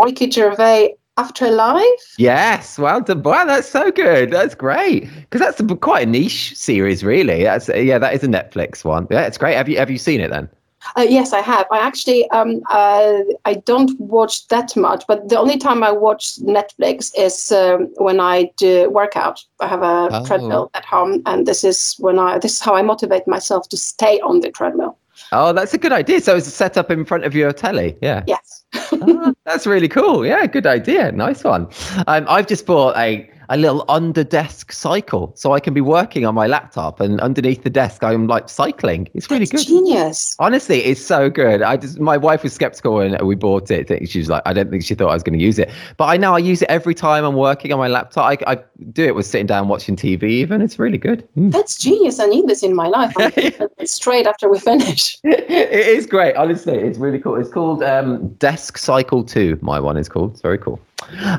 Ricky 0.02 0.30
Gervais 0.30 0.94
After 1.16 1.50
Life. 1.50 2.14
Yes, 2.18 2.78
well 2.78 3.00
done. 3.00 3.22
Wow, 3.22 3.44
that's 3.44 3.68
so 3.68 3.90
good. 3.90 4.30
That's 4.30 4.54
great 4.54 5.08
because 5.14 5.40
that's 5.40 5.60
a, 5.60 5.76
quite 5.76 6.06
a 6.06 6.10
niche 6.10 6.54
series, 6.56 7.02
really. 7.02 7.44
That's 7.44 7.68
yeah, 7.68 7.98
that 7.98 8.14
is 8.14 8.22
a 8.22 8.28
Netflix 8.28 8.84
one. 8.84 9.06
Yeah, 9.10 9.22
it's 9.22 9.38
great. 9.38 9.56
Have 9.56 9.68
you 9.68 9.78
have 9.78 9.90
you 9.90 9.98
seen 9.98 10.20
it 10.20 10.30
then? 10.30 10.48
Uh, 10.96 11.06
yes, 11.08 11.32
I 11.32 11.40
have. 11.40 11.66
I 11.70 11.78
actually 11.78 12.30
um 12.30 12.62
uh, 12.70 13.18
I 13.44 13.54
don't 13.54 13.98
watch 14.00 14.46
that 14.48 14.76
much, 14.76 15.04
but 15.06 15.28
the 15.28 15.38
only 15.38 15.58
time 15.58 15.82
I 15.82 15.90
watch 15.90 16.36
Netflix 16.38 17.10
is 17.16 17.52
um, 17.52 17.88
when 17.96 18.20
I 18.20 18.50
do 18.56 18.90
workout. 18.90 19.44
I 19.60 19.66
have 19.66 19.82
a 19.82 20.08
oh. 20.12 20.24
treadmill 20.26 20.70
at 20.74 20.84
home, 20.84 21.22
and 21.26 21.46
this 21.46 21.64
is 21.64 21.96
when 21.98 22.18
I 22.18 22.38
this 22.38 22.56
is 22.56 22.60
how 22.60 22.74
I 22.74 22.82
motivate 22.82 23.26
myself 23.26 23.68
to 23.70 23.76
stay 23.76 24.20
on 24.20 24.40
the 24.40 24.50
treadmill. 24.50 24.98
Oh, 25.32 25.52
that's 25.52 25.74
a 25.74 25.78
good 25.78 25.92
idea. 25.92 26.20
So 26.20 26.36
it's 26.36 26.52
set 26.52 26.76
up 26.76 26.90
in 26.90 27.04
front 27.04 27.24
of 27.24 27.34
your 27.34 27.52
telly. 27.52 27.96
Yeah. 28.02 28.22
Yes. 28.26 28.64
oh, 28.92 29.34
that's 29.44 29.66
really 29.66 29.88
cool. 29.88 30.26
Yeah, 30.26 30.46
good 30.46 30.66
idea. 30.66 31.10
Nice 31.12 31.42
one. 31.42 31.68
Um, 32.06 32.26
I've 32.28 32.46
just 32.46 32.66
bought 32.66 32.96
a 32.96 33.28
a 33.48 33.56
little 33.56 33.84
under 33.88 34.24
desk 34.24 34.72
cycle 34.72 35.32
so 35.34 35.52
I 35.52 35.60
can 35.60 35.74
be 35.74 35.80
working 35.80 36.24
on 36.26 36.34
my 36.34 36.46
laptop 36.46 37.00
and 37.00 37.20
underneath 37.20 37.62
the 37.62 37.70
desk 37.70 38.02
I'm 38.02 38.26
like 38.26 38.48
cycling. 38.48 39.08
It's 39.14 39.30
really 39.30 39.46
That's 39.46 39.64
good. 39.64 39.68
Genius. 39.68 40.36
Honestly, 40.38 40.84
it's 40.84 41.00
so 41.00 41.30
good. 41.30 41.62
I 41.62 41.76
just 41.76 41.98
my 42.00 42.16
wife 42.16 42.42
was 42.42 42.52
skeptical 42.52 42.94
when 42.94 43.24
we 43.26 43.34
bought 43.34 43.70
it. 43.70 44.08
She 44.08 44.18
was 44.18 44.28
like, 44.28 44.42
I 44.46 44.52
don't 44.52 44.70
think 44.70 44.84
she 44.84 44.94
thought 44.94 45.10
I 45.10 45.14
was 45.14 45.22
going 45.22 45.38
to 45.38 45.44
use 45.44 45.58
it. 45.58 45.70
But 45.96 46.06
I 46.06 46.16
know 46.16 46.34
I 46.34 46.38
use 46.38 46.62
it 46.62 46.68
every 46.68 46.94
time 46.94 47.24
I'm 47.24 47.36
working 47.36 47.72
on 47.72 47.78
my 47.78 47.88
laptop. 47.88 48.24
I, 48.24 48.52
I 48.52 48.58
do 48.92 49.04
it 49.04 49.14
with 49.14 49.26
sitting 49.26 49.46
down 49.46 49.68
watching 49.68 49.96
TV 49.96 50.24
even. 50.24 50.60
It's 50.60 50.78
really 50.78 50.98
good. 50.98 51.26
Mm. 51.36 51.52
That's 51.52 51.76
genius. 51.76 52.20
I 52.20 52.26
need 52.26 52.46
this 52.46 52.62
in 52.62 52.74
my 52.74 52.88
life. 52.88 53.14
straight 53.84 54.26
after 54.26 54.48
we 54.48 54.58
finish. 54.58 55.18
it 55.24 55.86
is 55.86 56.06
great. 56.06 56.36
Honestly, 56.36 56.74
it's 56.74 56.98
really 56.98 57.18
cool. 57.18 57.36
It's 57.36 57.50
called 57.50 57.82
um, 57.82 58.28
Desk 58.34 58.78
Cycle 58.78 59.24
2. 59.24 59.58
My 59.62 59.80
one 59.80 59.96
is 59.96 60.08
called. 60.08 60.32
It's 60.32 60.42
very 60.42 60.58
cool. 60.58 60.80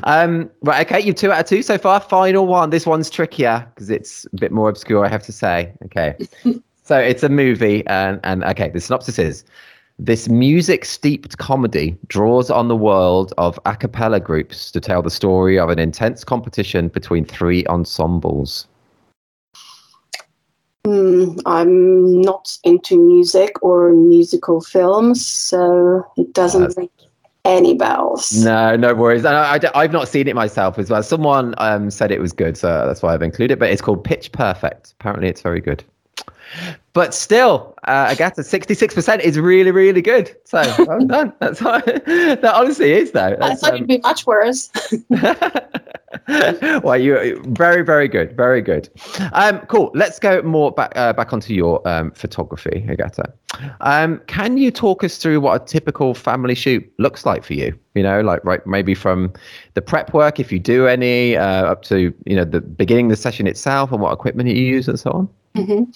Um, 0.04 0.50
right, 0.62 0.86
okay, 0.86 1.04
you've 1.04 1.16
two 1.16 1.32
out 1.32 1.40
of 1.40 1.46
two 1.46 1.62
so 1.62 1.78
far. 1.78 2.00
Final 2.00 2.46
one. 2.46 2.70
This 2.70 2.86
one's 2.86 3.10
trickier 3.10 3.66
because 3.74 3.90
it's 3.90 4.26
a 4.32 4.36
bit 4.36 4.52
more 4.52 4.68
obscure, 4.68 5.04
I 5.04 5.08
have 5.08 5.22
to 5.24 5.32
say. 5.32 5.72
Okay. 5.84 6.16
so 6.84 6.98
it's 6.98 7.22
a 7.22 7.28
movie, 7.28 7.86
and, 7.86 8.20
and 8.24 8.44
okay, 8.44 8.70
the 8.70 8.80
synopsis 8.80 9.18
is 9.18 9.44
this 9.98 10.28
music 10.28 10.84
steeped 10.84 11.38
comedy 11.38 11.96
draws 12.06 12.50
on 12.50 12.68
the 12.68 12.76
world 12.76 13.32
of 13.36 13.58
a 13.66 13.74
cappella 13.74 14.20
groups 14.20 14.70
to 14.70 14.80
tell 14.80 15.02
the 15.02 15.10
story 15.10 15.58
of 15.58 15.70
an 15.70 15.78
intense 15.80 16.22
competition 16.22 16.88
between 16.88 17.24
three 17.24 17.66
ensembles. 17.66 18.68
Mm, 20.84 21.40
I'm 21.46 22.20
not 22.20 22.56
into 22.62 22.96
music 22.96 23.60
or 23.62 23.92
musical 23.92 24.60
films, 24.60 25.26
so 25.26 26.06
it 26.16 26.32
doesn't 26.32 26.78
uh, 26.78 26.86
any 27.48 27.74
bells. 27.74 28.44
No, 28.44 28.76
no 28.76 28.94
worries. 28.94 29.24
I, 29.24 29.58
I, 29.74 29.82
have 29.82 29.92
not 29.92 30.06
seen 30.06 30.28
it 30.28 30.36
myself 30.36 30.78
as 30.78 30.90
well. 30.90 31.02
Someone 31.02 31.54
um, 31.58 31.90
said 31.90 32.10
it 32.10 32.20
was 32.20 32.32
good, 32.32 32.56
so 32.56 32.86
that's 32.86 33.02
why 33.02 33.14
I've 33.14 33.22
included 33.22 33.54
it. 33.54 33.58
But 33.58 33.70
it's 33.70 33.82
called 33.82 34.04
Pitch 34.04 34.30
Perfect. 34.32 34.92
Apparently, 35.00 35.28
it's 35.28 35.40
very 35.40 35.60
good. 35.60 35.82
But 36.98 37.14
still, 37.14 37.76
uh, 37.86 38.08
Agatha, 38.10 38.40
66% 38.40 39.20
is 39.20 39.38
really, 39.38 39.70
really 39.70 40.02
good. 40.02 40.36
So 40.44 40.64
well 40.84 40.98
done. 41.06 41.32
That's 41.38 41.60
how, 41.60 41.78
that 41.80 42.52
honestly 42.52 42.90
is, 42.90 43.12
though. 43.12 43.36
That's, 43.38 43.62
I 43.62 43.66
thought 43.68 43.70
um, 43.70 43.76
it'd 43.76 43.86
be 43.86 43.98
much 43.98 44.26
worse. 44.26 44.68
well, 46.82 46.96
you 46.96 47.40
very, 47.50 47.82
very 47.82 48.08
good, 48.08 48.36
very 48.36 48.60
good. 48.60 48.88
Um, 49.32 49.60
cool. 49.68 49.92
Let's 49.94 50.18
go 50.18 50.42
more 50.42 50.72
back 50.72 50.90
uh, 50.96 51.12
back 51.12 51.32
onto 51.32 51.54
your 51.54 51.86
um, 51.86 52.10
photography, 52.10 52.84
Agata. 52.90 53.32
Um, 53.80 54.20
can 54.26 54.58
you 54.58 54.72
talk 54.72 55.04
us 55.04 55.18
through 55.18 55.40
what 55.40 55.62
a 55.62 55.64
typical 55.64 56.14
family 56.14 56.56
shoot 56.56 56.84
looks 56.98 57.24
like 57.24 57.44
for 57.44 57.54
you? 57.54 57.78
You 57.94 58.02
know, 58.02 58.22
like 58.22 58.44
right, 58.44 58.66
maybe 58.66 58.96
from 58.96 59.32
the 59.74 59.82
prep 59.82 60.12
work, 60.12 60.40
if 60.40 60.50
you 60.50 60.58
do 60.58 60.88
any, 60.88 61.36
uh, 61.36 61.66
up 61.66 61.82
to 61.84 62.12
you 62.26 62.34
know 62.34 62.44
the 62.44 62.60
beginning 62.60 63.06
of 63.06 63.10
the 63.10 63.16
session 63.16 63.46
itself, 63.46 63.92
and 63.92 64.00
what 64.00 64.12
equipment 64.12 64.48
you 64.48 64.56
use, 64.56 64.88
and 64.88 64.98
so 64.98 65.12
on. 65.12 65.28
Mm-hmm. 65.54 65.90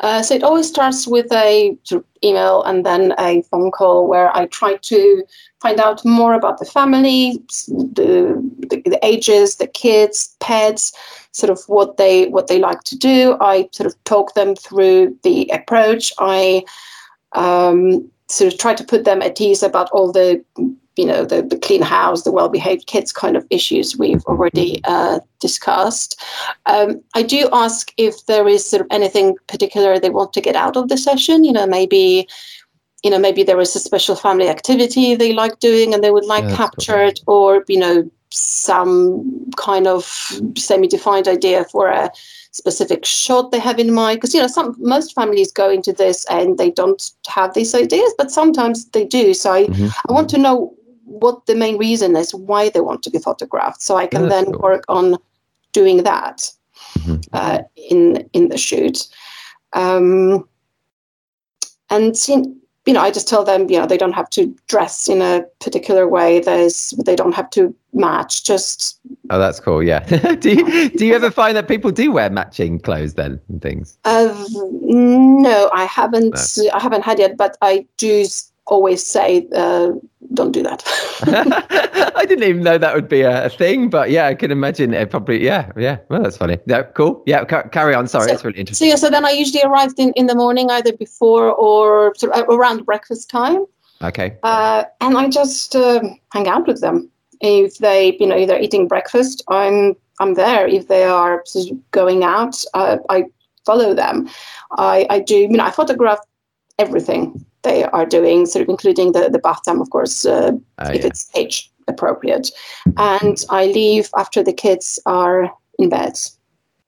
Uh, 0.00 0.22
so 0.22 0.34
it 0.34 0.42
always 0.42 0.68
starts 0.68 1.06
with 1.06 1.30
a 1.32 1.76
email 2.22 2.62
and 2.64 2.84
then 2.84 3.14
a 3.18 3.42
phone 3.42 3.70
call 3.70 4.06
where 4.06 4.34
I 4.36 4.46
try 4.46 4.76
to 4.76 5.24
find 5.60 5.78
out 5.78 6.04
more 6.04 6.34
about 6.34 6.58
the 6.58 6.64
family, 6.64 7.42
the, 7.68 8.36
the, 8.68 8.82
the, 8.84 8.98
ages, 9.02 9.56
the 9.56 9.66
kids, 9.66 10.34
pets, 10.40 10.92
sort 11.32 11.50
of 11.50 11.60
what 11.66 11.96
they 11.96 12.28
what 12.28 12.48
they 12.48 12.58
like 12.58 12.82
to 12.84 12.96
do. 12.96 13.36
I 13.40 13.68
sort 13.72 13.86
of 13.86 14.04
talk 14.04 14.34
them 14.34 14.54
through 14.54 15.16
the 15.22 15.48
approach. 15.50 16.12
I 16.18 16.64
um, 17.32 18.10
sort 18.28 18.52
of 18.52 18.58
try 18.58 18.74
to 18.74 18.84
put 18.84 19.04
them 19.04 19.22
at 19.22 19.40
ease 19.40 19.62
about 19.62 19.90
all 19.90 20.12
the 20.12 20.42
you 21.00 21.06
know 21.06 21.24
the, 21.24 21.40
the 21.42 21.58
clean 21.66 21.82
house 21.82 22.22
the 22.22 22.32
well-behaved 22.38 22.86
kids 22.86 23.10
kind 23.12 23.36
of 23.36 23.46
issues 23.58 23.96
we've 23.96 24.24
already 24.26 24.80
uh, 24.84 25.18
discussed. 25.46 26.20
Um, 26.66 27.02
i 27.14 27.22
do 27.22 27.48
ask 27.52 27.92
if 27.96 28.26
there 28.26 28.46
is 28.46 28.68
sort 28.70 28.82
of 28.82 28.88
anything 28.90 29.36
particular 29.52 29.98
they 29.98 30.10
want 30.18 30.32
to 30.34 30.46
get 30.48 30.56
out 30.64 30.76
of 30.76 30.88
the 30.88 30.98
session 30.98 31.44
you 31.44 31.52
know 31.52 31.66
maybe 31.66 32.28
you 33.04 33.10
know 33.10 33.18
maybe 33.18 33.42
there 33.42 33.60
is 33.60 33.74
a 33.74 33.80
special 33.90 34.16
family 34.24 34.48
activity 34.56 35.14
they 35.14 35.32
like 35.32 35.58
doing 35.60 35.94
and 35.94 36.04
they 36.04 36.10
would 36.10 36.26
like 36.34 36.44
yeah, 36.44 36.56
captured 36.56 37.18
or 37.26 37.64
you 37.68 37.78
know 37.78 37.96
some 38.32 39.50
kind 39.56 39.86
of 39.86 40.04
semi-defined 40.56 41.26
idea 41.26 41.64
for 41.64 41.88
a 41.88 42.10
specific 42.52 43.04
shot 43.04 43.50
they 43.50 43.58
have 43.58 43.78
in 43.78 43.92
mind. 43.92 44.18
Because 44.18 44.34
you 44.34 44.40
know 44.40 44.46
some 44.46 44.76
most 44.78 45.14
families 45.14 45.52
go 45.52 45.70
into 45.70 45.92
this 45.92 46.24
and 46.26 46.58
they 46.58 46.70
don't 46.70 47.10
have 47.26 47.54
these 47.54 47.74
ideas 47.74 48.12
but 48.16 48.30
sometimes 48.30 48.86
they 48.90 49.04
do. 49.04 49.34
So 49.34 49.52
i, 49.52 49.64
mm-hmm. 49.64 49.88
I 50.08 50.12
want 50.12 50.28
to 50.30 50.38
know 50.38 50.74
what 51.10 51.46
the 51.46 51.54
main 51.54 51.76
reason 51.76 52.16
is 52.16 52.34
why 52.34 52.68
they 52.68 52.80
want 52.80 53.02
to 53.02 53.10
be 53.10 53.18
photographed 53.18 53.82
so 53.82 53.96
i 53.96 54.06
can 54.06 54.28
then 54.28 54.46
cool. 54.46 54.60
work 54.60 54.84
on 54.88 55.16
doing 55.72 56.02
that 56.02 56.50
mm-hmm. 56.98 57.16
uh, 57.32 57.58
in 57.76 58.28
in 58.32 58.48
the 58.48 58.58
shoot 58.58 59.08
um, 59.72 60.48
and 61.90 62.16
you 62.86 62.94
know, 62.94 63.00
I 63.00 63.10
just 63.10 63.28
tell 63.28 63.44
them, 63.44 63.68
you 63.68 63.78
know, 63.78 63.86
they 63.86 63.98
don't 63.98 64.14
have 64.14 64.30
to 64.30 64.54
dress 64.66 65.08
in 65.08 65.20
a 65.20 65.44
particular 65.60 66.08
way. 66.08 66.40
There's, 66.40 66.90
they 67.04 67.14
don't 67.14 67.34
have 67.34 67.50
to 67.50 67.74
match. 67.92 68.44
Just. 68.44 68.98
Oh, 69.28 69.38
that's 69.38 69.60
cool. 69.60 69.82
Yeah. 69.82 70.00
do 70.40 70.50
you 70.50 70.88
do 70.90 71.06
you 71.06 71.14
ever 71.14 71.30
find 71.30 71.56
that 71.56 71.68
people 71.68 71.90
do 71.90 72.10
wear 72.10 72.30
matching 72.30 72.80
clothes 72.80 73.14
then 73.14 73.40
and 73.48 73.60
things? 73.60 73.98
Uh, 74.04 74.34
no, 74.50 75.70
I 75.74 75.84
haven't. 75.84 76.34
No. 76.56 76.70
I 76.72 76.80
haven't 76.80 77.02
had 77.02 77.18
yet, 77.18 77.36
but 77.36 77.56
I 77.60 77.86
do 77.96 78.24
always 78.70 79.04
say, 79.04 79.46
uh, 79.54 79.90
don't 80.32 80.52
do 80.52 80.62
that. 80.62 80.82
I 82.16 82.24
didn't 82.24 82.48
even 82.48 82.62
know 82.62 82.78
that 82.78 82.94
would 82.94 83.08
be 83.08 83.22
a, 83.22 83.46
a, 83.46 83.48
thing, 83.50 83.90
but 83.90 84.10
yeah, 84.10 84.26
I 84.26 84.34
can 84.34 84.50
imagine 84.50 84.94
it 84.94 85.10
probably. 85.10 85.44
Yeah, 85.44 85.70
yeah. 85.76 85.98
Well, 86.08 86.22
that's 86.22 86.36
funny. 86.36 86.58
Yeah, 86.66 86.82
cool. 86.82 87.22
Yeah, 87.26 87.44
ca- 87.44 87.68
carry 87.68 87.94
on. 87.94 88.06
Sorry, 88.06 88.24
so, 88.24 88.30
that's 88.30 88.44
really 88.44 88.58
interesting. 88.58 88.86
So 88.86 88.88
yeah, 88.88 88.96
so 88.96 89.10
then 89.10 89.26
I 89.26 89.30
usually 89.30 89.62
arrived 89.62 89.98
in, 89.98 90.12
in 90.12 90.26
the 90.26 90.34
morning, 90.34 90.70
either 90.70 90.92
before 90.92 91.52
or 91.52 92.14
sort 92.16 92.32
of 92.32 92.48
around 92.48 92.86
breakfast 92.86 93.28
time. 93.28 93.66
Okay. 94.02 94.36
Uh, 94.42 94.84
and 95.00 95.18
I 95.18 95.28
just 95.28 95.76
uh, 95.76 96.00
hang 96.32 96.48
out 96.48 96.66
with 96.66 96.80
them. 96.80 97.10
If 97.40 97.78
they, 97.78 98.16
you 98.20 98.26
know, 98.26 98.36
if 98.36 98.48
they're 98.48 98.62
eating 98.62 98.88
breakfast, 98.88 99.42
I'm 99.48 99.96
I'm 100.20 100.34
there. 100.34 100.66
If 100.68 100.88
they 100.88 101.04
are 101.04 101.42
going 101.90 102.22
out, 102.22 102.64
uh, 102.74 102.98
I 103.08 103.24
follow 103.66 103.94
them. 103.94 104.28
I 104.78 105.06
I 105.10 105.20
do. 105.20 105.36
You 105.36 105.48
know, 105.48 105.64
I 105.64 105.70
photograph 105.70 106.20
everything 106.78 107.44
they 107.62 107.84
are 107.84 108.06
doing, 108.06 108.46
sort 108.46 108.62
of 108.62 108.68
including 108.68 109.12
the, 109.12 109.28
the 109.28 109.38
bath 109.38 109.60
time, 109.64 109.80
of 109.80 109.90
course, 109.90 110.24
uh, 110.24 110.52
Oh, 110.78 110.90
if 110.90 111.00
yeah. 111.00 111.06
it's 111.06 111.28
age 111.34 111.70
appropriate. 111.88 112.50
And 112.96 113.44
I 113.50 113.66
leave 113.66 114.08
after 114.16 114.42
the 114.42 114.52
kids 114.52 114.98
are 115.06 115.50
in 115.78 115.88
bed. 115.88 116.18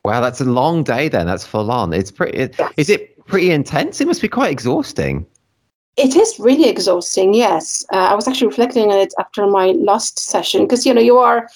Wow, 0.04 0.20
that's 0.20 0.40
a 0.40 0.44
long 0.44 0.82
day 0.82 1.08
then. 1.08 1.26
That's 1.26 1.46
full 1.46 1.70
on. 1.70 1.92
It's 1.92 2.10
pretty. 2.10 2.36
It, 2.38 2.56
Yes. 2.58 2.72
Is 2.76 2.90
it 2.90 3.24
pretty 3.26 3.50
intense? 3.50 4.00
It 4.00 4.06
must 4.08 4.20
be 4.22 4.28
quite 4.28 4.50
exhausting. 4.50 5.26
It 5.96 6.16
is 6.16 6.38
really 6.40 6.68
exhausting. 6.68 7.34
Yes, 7.34 7.84
uh, 7.92 7.96
I 7.96 8.14
was 8.14 8.26
actually 8.26 8.48
reflecting 8.48 8.90
on 8.90 8.98
it 8.98 9.12
after 9.18 9.46
my 9.46 9.72
last 9.72 10.18
session 10.18 10.62
because 10.62 10.86
you 10.86 10.94
know 10.94 11.02
you 11.02 11.18
are 11.18 11.48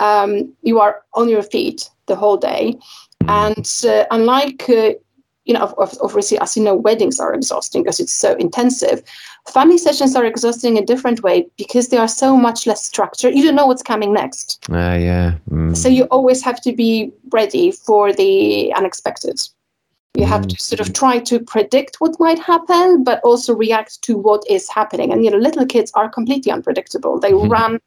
um, 0.00 0.52
you 0.62 0.80
are 0.80 1.02
on 1.14 1.28
your 1.28 1.42
feet 1.42 1.88
the 2.06 2.16
whole 2.16 2.36
day, 2.36 2.76
and 3.28 3.70
uh, 3.86 4.04
unlike 4.10 4.68
uh, 4.68 4.90
you 5.46 5.54
know, 5.54 5.60
of, 5.60 5.74
of, 5.78 5.96
obviously, 6.02 6.38
as 6.40 6.56
you 6.56 6.62
know, 6.62 6.74
weddings 6.74 7.18
are 7.20 7.32
exhausting 7.32 7.82
because 7.82 8.00
it's 8.00 8.12
so 8.12 8.34
intensive. 8.34 9.02
Family 9.52 9.78
sessions 9.78 10.16
are 10.16 10.24
exhausting 10.24 10.76
in 10.76 10.82
a 10.82 10.86
different 10.86 11.22
way 11.22 11.46
because 11.56 11.88
they 11.88 11.96
are 11.96 12.08
so 12.08 12.36
much 12.36 12.66
less 12.66 12.84
structured. 12.84 13.34
You 13.34 13.44
don't 13.44 13.54
know 13.54 13.66
what's 13.66 13.82
coming 13.82 14.12
next, 14.12 14.58
Uh, 14.70 14.98
yeah. 14.98 15.34
Mm. 15.50 15.76
so 15.76 15.88
you 15.88 16.04
always 16.10 16.42
have 16.42 16.60
to 16.62 16.72
be 16.72 17.12
ready 17.32 17.70
for 17.70 18.12
the 18.12 18.72
unexpected. 18.74 19.40
You 20.16 20.24
have 20.24 20.46
to 20.48 20.56
sort 20.58 20.80
of 20.80 20.94
try 20.94 21.18
to 21.20 21.38
predict 21.38 21.96
what 22.00 22.18
might 22.18 22.38
happen, 22.38 23.04
but 23.04 23.20
also 23.22 23.54
react 23.54 24.00
to 24.02 24.16
what 24.16 24.42
is 24.48 24.68
happening. 24.68 25.12
And 25.12 25.24
you 25.24 25.30
know, 25.30 25.36
little 25.36 25.66
kids 25.66 25.92
are 25.94 26.08
completely 26.08 26.50
unpredictable. 26.50 27.20
They 27.20 27.32
Mhm. 27.32 27.50
run 27.50 27.78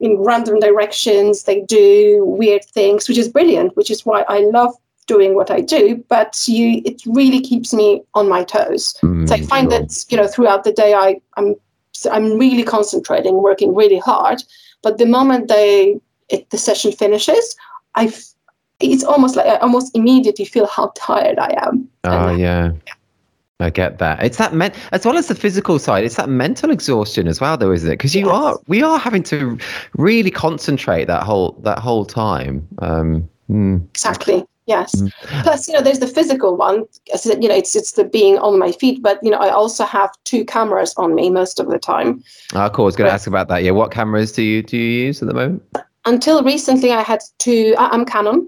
in 0.00 0.16
random 0.18 0.58
directions. 0.60 1.44
They 1.44 1.60
do 1.60 2.24
weird 2.24 2.64
things, 2.64 3.06
which 3.06 3.18
is 3.18 3.28
brilliant. 3.28 3.76
Which 3.76 3.90
is 3.90 4.04
why 4.06 4.24
I 4.28 4.38
love 4.58 4.74
doing 5.12 5.30
what 5.38 5.50
I 5.58 5.60
do. 5.76 5.82
But 6.08 6.32
you, 6.56 6.66
it 6.90 6.98
really 7.18 7.40
keeps 7.50 7.70
me 7.80 7.88
on 8.14 8.24
my 8.28 8.42
toes. 8.44 8.84
Mm, 9.02 9.28
So 9.28 9.34
I 9.34 9.40
find 9.52 9.66
sure. 9.70 9.80
that 9.80 9.88
you 10.10 10.16
know 10.18 10.28
throughout 10.32 10.62
the 10.64 10.72
day, 10.82 10.92
I, 10.94 11.08
I'm 11.38 11.48
I'm 12.16 12.26
really 12.44 12.64
concentrating, 12.76 13.34
working 13.48 13.70
really 13.82 13.98
hard. 14.10 14.38
But 14.84 14.98
the 14.98 15.06
moment 15.06 15.48
they 15.48 16.00
it, 16.34 16.50
the 16.50 16.58
session 16.58 16.90
finishes, 16.92 17.44
I 17.94 18.04
it's 18.80 19.04
almost 19.04 19.36
like 19.36 19.46
I 19.46 19.56
almost 19.66 19.96
immediately 19.96 20.44
feel 20.54 20.66
how 20.66 20.86
tired 20.96 21.38
I 21.38 21.50
am. 21.66 21.74
Oh 22.04 22.28
And 22.28 22.40
yeah. 22.40 22.72
I 23.60 23.70
get 23.70 23.98
that. 23.98 24.16
It's 24.26 24.38
that 24.38 24.52
men 24.54 24.72
as 24.90 25.04
well 25.06 25.16
as 25.16 25.28
the 25.28 25.36
physical 25.36 25.78
side. 25.78 26.02
It's 26.04 26.16
that 26.16 26.28
mental 26.28 26.70
exhaustion 26.70 27.28
as 27.28 27.40
well, 27.40 27.56
though, 27.56 27.70
isn't 27.70 27.88
it? 27.88 27.94
Because 27.98 28.14
you 28.14 28.26
Yes. 28.26 28.34
are, 28.34 28.58
we 28.66 28.82
are 28.82 28.98
having 28.98 29.22
to 29.24 29.56
really 30.08 30.32
concentrate 30.32 31.06
that 31.06 31.22
whole 31.22 31.54
that 31.62 31.78
whole 31.78 32.04
time. 32.04 32.66
Um, 32.78 33.28
mm, 33.48 33.78
Exactly. 33.94 34.44
Yes. 34.72 34.90
Mm. 34.96 35.10
Plus, 35.44 35.60
you 35.68 35.74
know, 35.74 35.82
there's 35.86 35.98
the 36.06 36.12
physical 36.18 36.56
one. 36.68 36.76
You 37.42 37.48
know, 37.50 37.54
it's 37.62 37.74
it's 37.80 37.92
the 37.92 38.04
being 38.04 38.38
on 38.46 38.58
my 38.64 38.72
feet, 38.80 39.02
but 39.02 39.16
you 39.24 39.30
know, 39.32 39.42
I 39.48 39.50
also 39.50 39.84
have 39.84 40.10
two 40.24 40.42
cameras 40.54 40.94
on 40.96 41.14
me 41.18 41.28
most 41.40 41.60
of 41.60 41.66
the 41.68 41.78
time. 41.78 42.10
oh, 42.54 42.68
cool. 42.74 42.84
I 42.86 42.90
was 42.90 42.96
going 42.96 43.08
to 43.08 43.14
ask 43.14 43.26
about 43.26 43.48
that. 43.48 43.60
Yeah. 43.64 43.72
What 43.80 43.90
cameras 43.98 44.32
do 44.32 44.42
you 44.42 44.62
do 44.62 44.76
you 44.78 45.06
use 45.08 45.20
at 45.22 45.28
the 45.28 45.34
moment? 45.34 45.62
Until 46.04 46.42
recently, 46.42 46.90
I 46.90 47.02
had 47.02 47.20
two. 47.38 47.74
I- 47.78 47.90
I'm 47.94 48.04
Canon. 48.14 48.38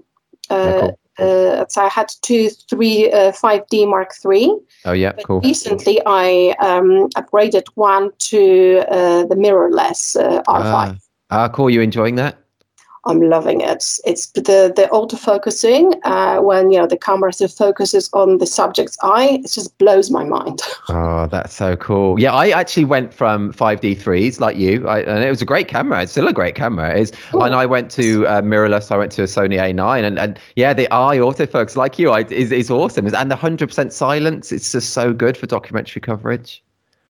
Yeah, 0.49 0.57
Uh, 0.57 0.79
cool. 0.81 0.93
uh, 1.25 1.65
so 1.73 1.81
I 1.81 1.89
had 1.99 2.07
two, 2.27 2.49
three, 2.69 2.97
uh, 3.19 3.31
5D 3.31 3.85
Mark 3.95 4.09
III. 4.25 4.51
Oh 4.85 4.91
yeah, 5.03 5.13
But 5.15 5.25
cool. 5.27 5.39
recently, 5.41 5.95
I 6.05 6.53
um, 6.69 6.89
upgraded 7.19 7.65
one 7.75 8.05
to 8.31 8.39
uh, 8.97 9.21
the 9.31 9.35
mirrorless 9.45 10.01
uh, 10.19 10.41
R5. 10.61 10.73
Ah, 10.73 10.95
ah, 11.31 11.47
cool. 11.49 11.69
You 11.69 11.81
enjoying 11.81 12.15
that? 12.23 12.33
I'm 13.05 13.21
loving 13.21 13.61
it. 13.61 13.83
It's 14.05 14.27
the 14.31 14.73
the 14.75 14.89
auto 14.91 15.15
focusing 15.15 15.93
uh, 16.03 16.39
when 16.39 16.71
you 16.71 16.79
know 16.79 16.87
the 16.87 16.97
camera 16.97 17.31
sort 17.31 17.51
of 17.51 17.57
focuses 17.57 18.09
on 18.13 18.39
the 18.39 18.47
subject's 18.47 18.97
eye. 19.03 19.39
It 19.43 19.51
just 19.51 19.77
blows 19.77 20.09
my 20.09 20.23
mind. 20.23 20.61
Oh, 20.89 21.27
that's 21.31 21.53
so 21.53 21.75
cool. 21.75 22.19
Yeah, 22.19 22.33
I 22.33 22.49
actually 22.49 22.85
went 22.85 23.13
from 23.13 23.53
5D3s 23.53 24.39
like 24.39 24.57
you, 24.57 24.87
I, 24.87 25.01
and 25.01 25.23
it 25.23 25.29
was 25.29 25.41
a 25.41 25.45
great 25.45 25.67
camera. 25.67 26.01
It's 26.01 26.11
still 26.11 26.27
a 26.27 26.33
great 26.33 26.55
camera. 26.55 27.05
Cool. 27.31 27.43
and 27.43 27.55
I 27.55 27.65
went 27.65 27.91
to 27.91 28.25
uh, 28.27 28.41
mirrorless. 28.41 28.91
I 28.91 28.97
went 28.97 29.11
to 29.13 29.23
a 29.23 29.25
Sony 29.25 29.57
A9, 29.59 30.03
and, 30.03 30.17
and 30.17 30.39
yeah, 30.55 30.73
the 30.73 30.91
eye 30.91 31.17
autofocus 31.17 31.75
like 31.75 31.99
you 31.99 32.11
I, 32.11 32.21
is 32.21 32.51
is 32.51 32.71
awesome. 32.71 33.05
And 33.05 33.31
the 33.31 33.35
100% 33.35 33.91
silence, 33.91 34.51
it's 34.51 34.71
just 34.71 34.91
so 34.91 35.13
good 35.13 35.37
for 35.37 35.45
documentary 35.45 36.01
coverage, 36.01 36.63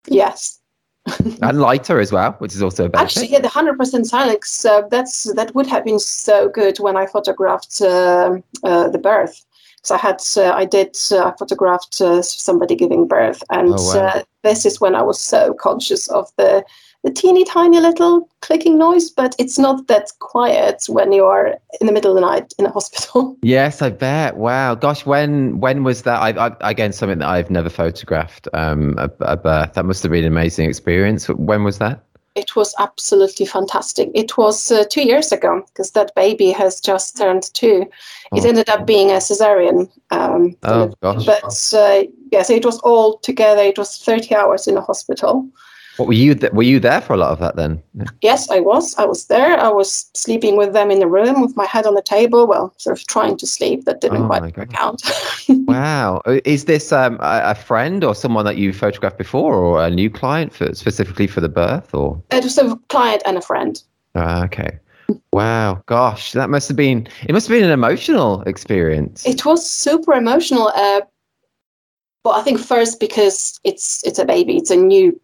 yes, 0.08 0.60
and 1.42 1.60
lighter 1.60 2.00
as 2.00 2.12
well, 2.12 2.34
which 2.40 2.56
is 2.56 2.62
also 2.64 2.86
a 2.86 2.90
benefit. 2.90 3.18
actually, 3.18 3.32
yeah, 3.32 3.40
the 3.40 3.48
hundred 3.48 3.78
percent 3.78 4.08
silence. 4.08 4.66
Uh, 4.66 4.82
that's 4.90 5.32
that 5.34 5.54
would 5.54 5.68
have 5.68 5.84
been 5.86 6.00
so 6.00 6.50
good 6.50 6.80
when 6.80 6.98
I 6.98 7.06
photographed 7.06 7.80
uh, 7.82 8.38
uh, 8.64 8.90
the 8.90 8.98
birth. 8.98 9.46
So 9.84 9.94
I 9.94 10.00
had, 10.00 10.20
uh, 10.36 10.52
I 10.52 10.66
did, 10.66 10.98
uh, 11.12 11.26
I 11.26 11.34
photographed 11.38 12.02
uh, 12.02 12.24
somebody 12.24 12.76
giving 12.76 13.08
birth, 13.08 13.44
and 13.52 13.70
Oh, 13.70 13.94
wow. 13.94 14.08
uh, 14.08 14.24
this 14.44 14.66
is 14.66 14.82
when 14.82 14.96
I 14.96 15.04
was 15.04 15.20
so 15.20 15.54
conscious 15.54 16.08
of 16.10 16.28
the 16.38 16.64
the 17.06 17.12
teeny 17.12 17.46
tiny 17.46 17.80
little 17.80 18.28
clicking 18.42 18.78
noise. 18.78 19.10
But 19.12 19.36
it's 19.40 19.58
not 19.60 19.88
that 19.88 20.12
quiet 20.20 20.84
when 20.90 21.12
you 21.14 21.24
are 21.26 21.56
in 21.80 21.88
the 21.88 21.94
middle 21.94 22.12
of 22.12 22.16
the 22.16 22.22
night 22.30 22.54
in 22.60 22.66
a 22.66 22.72
hospital. 22.78 23.38
Yes, 23.42 23.82
I 23.82 23.90
bet. 23.92 24.36
Wow, 24.38 24.76
gosh, 24.76 25.06
when 25.06 25.60
when 25.60 25.84
was 25.84 26.02
that? 26.02 26.20
I, 26.22 26.30
I 26.48 26.70
again 26.72 26.92
something 26.92 27.20
that 27.20 27.28
I've 27.30 27.50
never 27.50 27.70
photographed. 27.70 28.48
Um, 28.54 28.96
a, 28.98 29.10
a 29.22 29.38
birth. 29.38 29.74
That 29.74 29.86
must 29.86 30.04
have 30.04 30.12
been 30.12 30.26
an 30.26 30.32
amazing 30.34 30.68
experience. 30.68 31.28
When 31.30 31.64
was 31.64 31.78
that? 31.78 32.02
It 32.36 32.54
was 32.54 32.76
absolutely 32.80 33.46
fantastic. 33.46 34.10
It 34.14 34.38
was 34.38 34.70
uh, 34.70 34.84
two 34.90 35.04
years 35.08 35.32
ago 35.32 35.64
because 35.68 35.92
that 35.92 36.14
baby 36.16 36.52
has 36.52 36.82
just 36.82 37.16
turned 37.18 37.44
two. 37.54 37.86
It 38.34 38.44
Oh. 38.44 38.50
ended 38.50 38.68
up 38.70 38.86
being 38.86 39.10
a 39.10 39.20
cesarean. 39.22 39.90
Um, 40.12 40.54
Oh 40.64 40.92
gosh. 41.02 41.26
but 41.26 41.74
uh, 41.74 42.04
yeah, 42.34 42.42
so 42.42 42.54
it 42.54 42.66
was 42.66 42.80
all 42.80 43.20
together. 43.20 43.62
It 43.62 43.78
was 43.78 43.98
30 44.00 44.36
hours 44.36 44.68
in 44.68 44.76
a 44.76 44.82
hospital. 44.82 45.48
What 45.98 46.08
were 46.08 46.14
you? 46.14 46.36
Th- 46.36 46.52
were 46.52 46.64
you 46.64 46.80
there 46.80 47.00
for 47.00 47.14
a 47.14 47.18
lot 47.18 47.32
of 47.32 47.40
that 47.40 47.56
then? 47.56 47.82
Yes, 48.22 48.50
I 48.50 48.60
was. 48.60 48.96
I 48.98 49.06
was 49.06 49.28
there. 49.28 49.58
I 49.58 49.70
was 49.70 50.10
sleeping 50.14 50.58
with 50.58 50.74
them 50.74 50.92
in 50.92 51.00
the 51.00 51.08
room 51.08 51.42
with 51.42 51.56
my 51.56 51.66
head 51.66 51.86
on 51.86 51.96
the 51.96 52.02
table. 52.02 52.48
Well, 52.48 52.74
sort 52.78 53.00
of 53.00 53.08
trying 53.08 53.38
to 53.38 53.48
sleep. 53.48 53.86
That 53.86 54.02
didn't 54.02 54.24
Oh 54.24 54.28
quite 54.28 54.58
work 54.58 54.74
out. 54.76 55.02
Wow. 55.48 56.22
Uh, 56.26 56.40
Is 56.46 56.66
this 56.66 56.92
um, 56.92 57.16
a, 57.22 57.42
a 57.46 57.56
friend 57.56 58.04
or 58.04 58.14
someone 58.14 58.46
that 58.46 58.58
you 58.58 58.74
photographed 58.74 59.18
before, 59.18 59.56
or 59.56 59.84
a 59.84 59.90
new 59.90 60.10
client 60.10 60.54
for 60.54 60.74
specifically 60.76 61.28
for 61.28 61.42
the 61.42 61.50
birth? 61.50 61.94
Or 61.94 62.22
it 62.32 62.44
was 62.44 62.58
a 62.58 62.76
client 62.90 63.24
and 63.26 63.38
a 63.38 63.42
friend. 63.42 63.82
Ah, 64.16 64.44
okay. 64.46 64.78
Wow. 65.32 65.82
Gosh, 65.86 66.34
that 66.34 66.50
must 66.50 66.68
have 66.68 66.78
been. 66.78 67.08
It 67.28 67.34
must 67.34 67.48
have 67.48 67.56
been 67.56 67.64
an 67.64 67.72
emotional 67.72 68.42
experience. 68.44 69.26
It 69.26 69.46
was 69.46 69.70
super 69.70 70.14
emotional. 70.14 70.72
Uh, 70.76 71.02
but 72.24 72.32
I 72.32 72.42
think 72.42 72.60
first 72.60 73.00
because 73.00 73.60
it's 73.64 74.04
it's 74.04 74.20
a 74.20 74.26
baby, 74.26 74.58
it's 74.58 74.72
a 74.72 74.76
new 74.76 75.20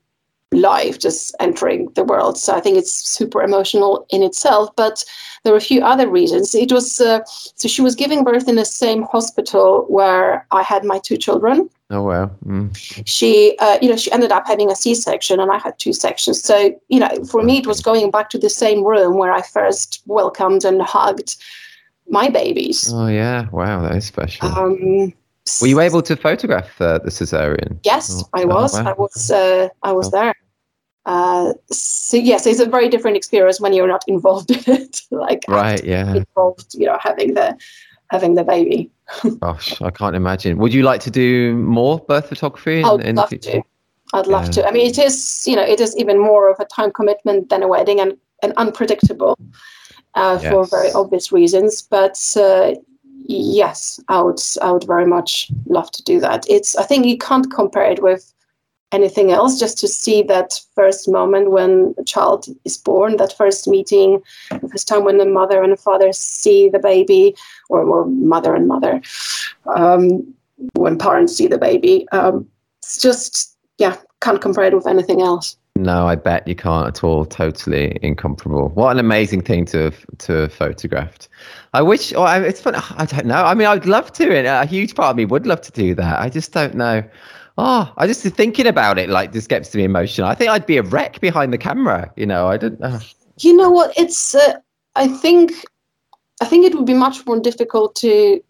life 0.51 0.99
just 0.99 1.35
entering 1.39 1.89
the 1.95 2.03
world. 2.03 2.37
So 2.37 2.53
I 2.53 2.59
think 2.59 2.77
it's 2.77 2.91
super 2.91 3.41
emotional 3.41 4.05
in 4.09 4.21
itself. 4.23 4.69
But 4.75 5.03
there 5.43 5.53
were 5.53 5.57
a 5.57 5.61
few 5.61 5.81
other 5.81 6.09
reasons. 6.09 6.53
It 6.53 6.71
was 6.71 6.99
uh, 6.99 7.21
so 7.25 7.67
she 7.67 7.81
was 7.81 7.95
giving 7.95 8.23
birth 8.23 8.47
in 8.47 8.55
the 8.55 8.65
same 8.65 9.03
hospital 9.03 9.85
where 9.87 10.45
I 10.51 10.61
had 10.61 10.83
my 10.83 10.99
two 10.99 11.17
children. 11.17 11.69
oh 11.89 12.03
wow. 12.03 12.31
Mm. 12.45 12.75
She, 13.05 13.57
uh, 13.59 13.77
you 13.81 13.89
know, 13.89 13.97
she 13.97 14.11
ended 14.11 14.31
up 14.31 14.45
having 14.45 14.69
a 14.69 14.75
C-section, 14.75 15.39
and 15.39 15.51
I 15.51 15.57
had 15.57 15.77
two 15.79 15.93
sections. 15.93 16.41
So 16.41 16.73
you 16.89 16.99
know, 16.99 17.23
for 17.29 17.43
me, 17.43 17.57
it 17.57 17.67
was 17.67 17.81
going 17.81 18.11
back 18.11 18.29
to 18.31 18.37
the 18.37 18.49
same 18.49 18.83
room 18.83 19.17
where 19.17 19.31
I 19.31 19.41
first 19.41 20.01
welcomed 20.05 20.65
and 20.65 20.81
hugged 20.81 21.37
my 22.09 22.29
babies. 22.29 22.91
Oh 22.93 23.07
yeah. 23.07 23.49
Wow, 23.51 23.81
that 23.83 23.95
is 23.95 24.05
special. 24.05 24.47
Um, 24.47 25.13
Were 25.61 25.67
you 25.67 25.79
able 25.79 26.01
to 26.03 26.15
photograph 26.15 26.79
uh, 26.81 26.99
the 26.99 27.09
cesarean? 27.09 27.79
Yes, 27.83 28.23
Oh, 28.23 28.29
I 28.33 28.43
oh, 28.43 28.47
was. 28.47 28.73
wow. 28.73 28.85
I 28.89 28.93
was. 28.93 29.31
Uh, 29.31 29.69
I 29.83 29.91
was 29.91 30.07
Oh. 30.07 30.11
there. 30.11 30.35
Uh, 31.05 31.53
so 31.71 32.15
yes, 32.17 32.45
it's 32.45 32.59
a 32.59 32.65
very 32.67 32.87
different 32.87 33.17
experience 33.17 33.59
when 33.59 33.73
you're 33.73 33.87
not 33.87 34.03
involved 34.07 34.51
in 34.51 34.61
it. 34.67 35.01
like 35.09 35.43
Right. 35.47 35.83
Yeah. 35.83 36.13
involved, 36.15 36.73
you 36.75 36.85
know, 36.85 36.97
having 37.01 37.33
the 37.33 37.57
having 38.11 38.35
the 38.35 38.43
baby. 38.43 38.91
Gosh, 39.41 39.81
I 39.81 39.89
can't 39.89 40.15
imagine. 40.15 40.57
Would 40.57 40.73
you 40.73 40.83
like 40.83 41.01
to 41.01 41.11
do 41.11 41.55
more 41.55 41.99
birth 42.07 42.27
photography? 42.29 42.79
In, 42.81 42.85
I 42.85 42.91
would 42.91 43.05
in 43.05 43.15
love 43.15 43.29
to. 43.29 43.61
I'd 44.13 44.27
love 44.27 44.45
Yeah. 44.45 44.51
to. 44.51 44.67
I 44.67 44.71
mean, 44.71 44.85
it 44.87 44.99
is, 44.99 45.43
you 45.47 45.55
know, 45.55 45.63
it 45.63 45.79
is 45.79 45.95
even 45.97 46.19
more 46.19 46.49
of 46.51 46.59
a 46.59 46.65
time 46.65 46.91
commitment 46.91 47.49
than 47.49 47.63
a 47.63 47.67
wedding 47.67 47.99
and, 47.99 48.17
and 48.43 48.53
unpredictable 48.57 49.37
uh, 50.15 50.37
for 50.39 50.65
very 50.65 50.91
obvious 50.91 51.31
reasons. 51.31 51.81
But 51.81 52.19
uh, 52.35 52.75
yes, 53.27 53.99
I 54.07 54.21
would, 54.21 54.39
I 54.61 54.71
would 54.71 54.85
very 54.85 55.05
much 55.05 55.51
love 55.65 55.91
to 55.91 56.03
do 56.03 56.19
that. 56.19 56.45
It's, 56.49 56.75
I 56.75 56.83
think 56.83 57.05
you 57.05 57.17
can't 57.17 57.51
compare 57.51 57.89
it 57.89 58.01
with 58.01 58.33
anything 58.91 59.31
else. 59.31 59.59
Just 59.59 59.77
to 59.79 59.87
see 59.87 60.21
that 60.23 60.59
first 60.75 61.09
moment 61.09 61.51
when 61.51 61.95
a 61.97 62.03
child 62.03 62.47
is 62.65 62.77
born, 62.77 63.17
that 63.17 63.37
first 63.37 63.67
meeting, 63.67 64.21
the 64.49 64.67
first 64.67 64.87
time 64.87 65.03
when 65.03 65.17
the 65.17 65.25
mother 65.25 65.63
and 65.63 65.71
the 65.71 65.77
father 65.77 66.11
see 66.11 66.69
the 66.69 66.79
baby, 66.79 67.35
or, 67.69 67.83
or 67.83 68.05
mother 68.05 68.53
and 68.53 68.67
mother, 68.67 69.01
um, 69.75 70.33
when 70.73 70.97
parents 70.97 71.35
see 71.35 71.47
the 71.47 71.57
baby. 71.57 72.07
Um, 72.11 72.47
it's 72.81 73.01
just 73.01 73.55
yeah 73.77 73.95
can't 74.21 74.41
compare 74.41 74.65
it 74.65 74.75
with 74.75 74.87
anything 74.87 75.21
else 75.21 75.55
No, 75.75 76.07
I 76.07 76.15
bet 76.15 76.47
you 76.47 76.55
can't 76.55 76.87
at 76.87 77.03
all. 77.03 77.25
Totally 77.25 77.97
incomparable. 78.01 78.69
What 78.69 78.91
an 78.91 78.99
amazing 78.99 79.41
thing 79.41 79.65
to 79.65 79.85
have, 79.85 80.05
to 80.19 80.33
have 80.33 80.53
photographed. 80.53 81.29
I 81.73 81.81
wish. 81.81 82.13
Oh, 82.13 82.23
I- 82.23 82.41
it's 82.41 82.61
fun. 82.61 82.75
I 82.75 83.05
don't 83.05 83.25
know. 83.25 83.43
I 83.43 83.53
mean, 83.53 83.67
I'd 83.67 83.85
love 83.85 84.11
to, 84.13 84.37
and 84.37 84.45
a 84.47 84.65
huge 84.65 84.95
part 84.95 85.11
of 85.11 85.15
me 85.15 85.25
would 85.25 85.47
love 85.47 85.61
to 85.61 85.71
do 85.71 85.95
that. 85.95 86.19
I 86.19 86.29
just 86.29 86.51
don't 86.51 86.75
know 86.75 87.03
Oh, 87.57 87.91
I 87.97 88.07
just 88.07 88.23
thinking 88.23 88.65
about 88.65 88.97
it 88.97 89.09
like 89.09 89.33
just 89.33 89.49
gets 89.49 89.69
to 89.69 89.77
me 89.77 89.83
emotional. 89.83 90.27
I 90.27 90.35
think 90.35 90.49
I'd 90.49 90.65
be 90.65 90.77
a 90.77 90.83
wreck 90.83 91.19
behind 91.19 91.51
the 91.51 91.57
camera. 91.57 92.11
You 92.15 92.25
know, 92.25 92.47
I 92.47 92.57
don't. 92.57 92.81
Uh. 92.81 92.99
You 93.39 93.55
know 93.55 93.69
what? 93.69 93.93
It's. 93.97 94.35
Uh, 94.35 94.57
I 94.95 95.07
think. 95.07 95.51
I 96.41 96.45
think 96.45 96.65
it 96.65 96.75
would 96.75 96.87
be 96.87 96.93
much 96.93 97.25
more 97.27 97.39
difficult 97.39 97.93
to 97.97 98.41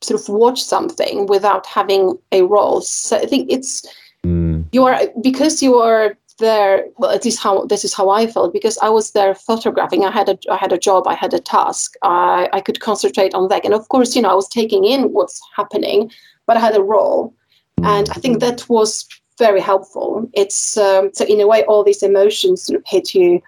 sort 0.00 0.20
of 0.20 0.28
watch 0.28 0.62
something 0.62 1.26
without 1.26 1.66
having 1.66 2.18
a 2.32 2.42
role. 2.42 2.80
So 2.80 3.18
I 3.18 3.26
think 3.26 3.50
it's 3.50 3.86
mm. 4.24 4.64
you 4.72 4.84
are 4.84 4.98
because 5.20 5.62
you 5.62 5.74
are 5.76 6.16
there. 6.38 6.86
Well, 6.98 7.10
at 7.10 7.24
least 7.24 7.42
how 7.42 7.64
this 7.66 7.84
is 7.84 7.94
how 7.94 8.10
I 8.10 8.26
felt 8.26 8.52
because 8.52 8.78
I 8.78 8.88
was 8.88 9.12
there 9.12 9.34
photographing. 9.34 10.04
I 10.04 10.10
had 10.10 10.28
a 10.28 10.38
I 10.50 10.56
had 10.56 10.72
a 10.72 10.78
job. 10.78 11.06
I 11.06 11.14
had 11.14 11.34
a 11.34 11.38
task. 11.38 11.94
I 12.02 12.48
I 12.52 12.60
could 12.60 12.80
concentrate 12.80 13.34
on 13.34 13.48
that, 13.48 13.64
and 13.64 13.74
of 13.74 13.88
course, 13.88 14.16
you 14.16 14.22
know, 14.22 14.30
I 14.30 14.34
was 14.34 14.48
taking 14.48 14.84
in 14.84 15.12
what's 15.12 15.40
happening, 15.56 16.10
but 16.46 16.56
I 16.56 16.60
had 16.60 16.76
a 16.76 16.82
role, 16.82 17.34
and 17.82 18.08
I 18.10 18.14
think 18.14 18.40
that 18.40 18.68
was 18.68 19.06
very 19.38 19.60
helpful. 19.60 20.28
It's 20.32 20.76
um, 20.76 21.10
so 21.12 21.24
in 21.24 21.40
a 21.40 21.46
way, 21.46 21.64
all 21.64 21.84
these 21.84 22.02
emotions 22.02 22.62
sort 22.62 22.78
of 22.78 22.84
hit 22.86 23.14
you 23.14 23.42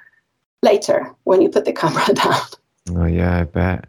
later 0.62 1.14
when 1.24 1.42
you 1.42 1.48
put 1.48 1.64
the 1.64 1.72
camera 1.82 2.12
down. 2.14 2.40
Oh 2.90 3.06
yeah, 3.06 3.40
I 3.40 3.44
bet. 3.44 3.86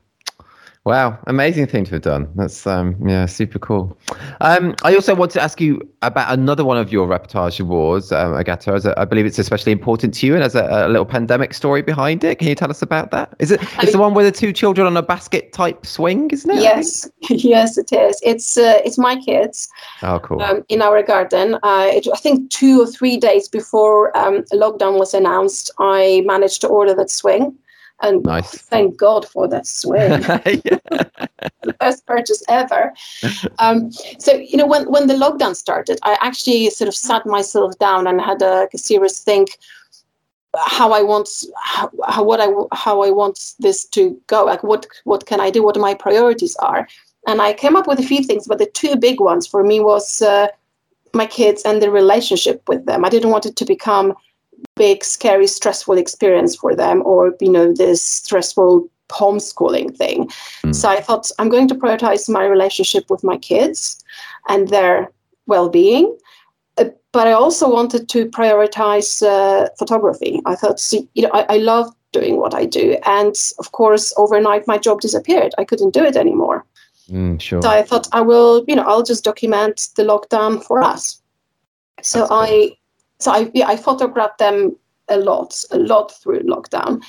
Wow, 0.88 1.20
amazing 1.28 1.68
thing 1.68 1.84
to 1.84 1.96
have 1.96 2.04
done. 2.04 2.30
That's 2.36 2.66
um, 2.66 2.96
yeah, 3.06 3.26
super 3.26 3.60
cool. 3.60 3.98
Um, 4.40 4.74
I 4.86 4.96
also 4.96 5.16
want 5.16 5.32
to 5.32 5.42
ask 5.42 5.60
you 5.60 5.82
about 6.02 6.32
another 6.32 6.64
one 6.64 6.78
of 6.78 6.94
your 6.94 7.06
reportage 7.06 7.60
awards, 7.60 8.14
um, 8.14 8.34
Agata. 8.34 8.72
As 8.72 8.86
a, 8.86 8.98
I 8.98 9.04
believe 9.04 9.26
it's 9.26 9.38
especially 9.38 9.74
important 9.74 10.14
to 10.14 10.26
you, 10.26 10.34
and 10.34 10.46
as 10.46 10.56
a, 10.56 10.64
a, 10.64 10.88
little 10.88 11.06
pandemic 11.06 11.54
story 11.54 11.82
behind 11.82 12.24
it. 12.24 12.40
Can 12.40 12.48
you 12.48 12.56
tell 12.56 12.70
us 12.70 12.82
about 12.82 13.12
that? 13.12 13.36
Is 13.40 13.52
it? 13.52 13.60
It's 13.84 13.92
the 13.92 13.98
one 13.98 14.14
with 14.14 14.28
the 14.28 14.32
two 14.32 14.54
children 14.54 14.88
on 14.88 14.96
a 14.96 15.02
basket 15.02 15.52
type 15.52 15.86
swing, 15.86 16.32
isn't 16.32 16.50
it? 16.50 16.62
Yes, 16.62 17.06
yes, 17.30 17.78
it 17.78 17.92
is. 17.92 18.22
It's 18.24 18.58
uh, 18.58 18.80
it's 18.86 18.98
my 18.98 19.18
kids. 19.18 19.68
Oh, 20.04 20.20
cool. 20.20 20.42
Um, 20.42 20.64
in 20.70 20.82
our 20.82 21.04
garden, 21.04 21.56
uh, 21.64 21.90
it, 21.92 22.08
I 22.14 22.18
think 22.18 22.50
two 22.50 22.80
or 22.80 22.88
three 22.88 23.18
days 23.18 23.50
before 23.50 24.18
um, 24.18 24.44
lockdown 24.54 24.98
was 24.98 25.14
announced, 25.14 25.70
I 25.80 26.24
managed 26.26 26.62
to 26.62 26.68
order 26.70 26.94
that 26.94 27.10
swing. 27.10 27.58
And 28.02 28.24
nice. 28.24 28.52
thank 28.52 28.96
God 28.96 29.28
for 29.28 29.48
that 29.48 29.66
swing. 29.66 30.10
the 30.22 31.76
best 31.80 32.06
purchase 32.06 32.44
ever. 32.48 32.94
Um, 33.60 33.92
so, 34.20 34.34
you 34.34 34.58
know, 34.58 34.68
when, 34.68 34.90
when 34.92 35.08
the 35.08 35.16
lockdown 35.16 35.56
started, 35.56 36.00
I 36.04 36.18
actually 36.22 36.70
sort 36.70 36.88
of 36.88 36.96
sat 36.96 37.26
myself 37.26 37.78
down 37.80 38.06
and 38.08 38.22
had 38.22 38.42
a, 38.42 38.68
a 38.74 38.78
serious 38.78 39.20
think 39.20 39.58
how 40.66 40.92
I 40.92 41.02
want 41.02 41.30
how, 41.62 41.92
how 42.08 42.24
what 42.24 42.40
I 42.40 42.48
how 42.72 43.04
I 43.04 43.12
want 43.12 43.54
this 43.60 43.86
to 43.90 44.20
go. 44.28 44.46
Like 44.46 44.64
what 44.64 44.88
what 45.04 45.26
can 45.26 45.40
I 45.40 45.50
do? 45.50 45.64
What 45.64 45.78
my 45.78 45.94
priorities 45.94 46.56
are? 46.58 46.88
And 47.28 47.42
I 47.42 47.54
came 47.54 47.76
up 47.76 47.88
with 47.88 48.00
a 48.00 48.04
few 48.04 48.24
things, 48.24 48.48
but 48.48 48.58
the 48.58 48.66
two 48.66 48.96
big 48.96 49.20
ones 49.20 49.46
for 49.46 49.64
me 49.64 49.80
was 49.80 50.22
uh, 50.22 50.48
my 51.14 51.26
kids 51.26 51.64
and 51.64 51.82
the 51.82 51.92
relationship 51.92 52.64
with 52.68 52.86
them. 52.86 53.04
I 53.04 53.10
didn't 53.10 53.32
want 53.32 53.46
it 53.46 53.56
to 53.58 53.66
become 53.66 54.16
big, 54.76 55.04
scary, 55.04 55.48
stressful 55.48 55.98
experience 55.98 56.56
for 56.56 56.76
them, 56.76 57.02
or 57.06 57.36
you 57.42 57.50
know, 57.50 57.74
this 57.74 58.02
stressful 58.02 58.90
homeschooling 59.10 59.96
thing. 59.96 60.30
Mm. 60.64 60.76
So 60.76 60.90
I 60.90 61.02
thought 61.02 61.32
I'm 61.40 61.50
going 61.50 61.68
to 61.70 61.76
prioritize 61.76 62.30
my 62.30 62.46
relationship 62.46 63.10
with 63.10 63.24
my 63.24 63.38
kids 63.38 64.04
and 64.50 64.68
their 64.68 65.12
well-being. 65.46 66.18
Uh, 66.78 66.86
but 67.14 67.28
I 67.28 67.32
also 67.32 67.70
wanted 67.70 68.10
to 68.10 68.26
prioritize 68.28 69.26
uh, 69.26 69.70
photography. 69.80 70.42
I 70.46 70.56
thought, 70.56 70.80
see, 70.80 71.08
you 71.14 71.24
know, 71.24 71.32
I, 71.34 71.46
I 71.56 71.58
love 71.58 71.94
doing 72.12 72.38
what 72.38 72.54
I 72.54 72.66
do, 72.66 72.98
and 73.06 73.36
of 73.60 73.72
course, 73.72 74.14
overnight 74.18 74.68
my 74.68 74.78
job 74.78 75.02
disappeared. 75.02 75.54
I 75.58 75.66
couldn't 75.66 75.94
do 75.94 76.04
it 76.04 76.16
anymore. 76.16 76.66
Mm, 77.10 77.40
sure. 77.40 77.62
So 77.62 77.70
I 77.70 77.84
thought 77.84 78.08
I 78.12 78.22
will, 78.22 78.64
you 78.68 78.76
know, 78.76 78.84
I'll 78.84 79.04
just 79.04 79.24
document 79.24 79.90
the 79.96 80.04
lockdown 80.04 80.64
for 80.64 80.84
us. 80.84 81.22
So 82.02 82.28
I 82.30 82.77
so 83.20 83.32
I, 83.32 83.52
yeah, 83.54 83.68
I 83.68 83.78
photographed 83.78 84.40
them 84.40 84.76
a 85.10 85.18
lot, 85.18 85.64
a 85.72 85.78
lot 85.78 86.14
through 86.14 86.42
lockdown. 86.42 87.04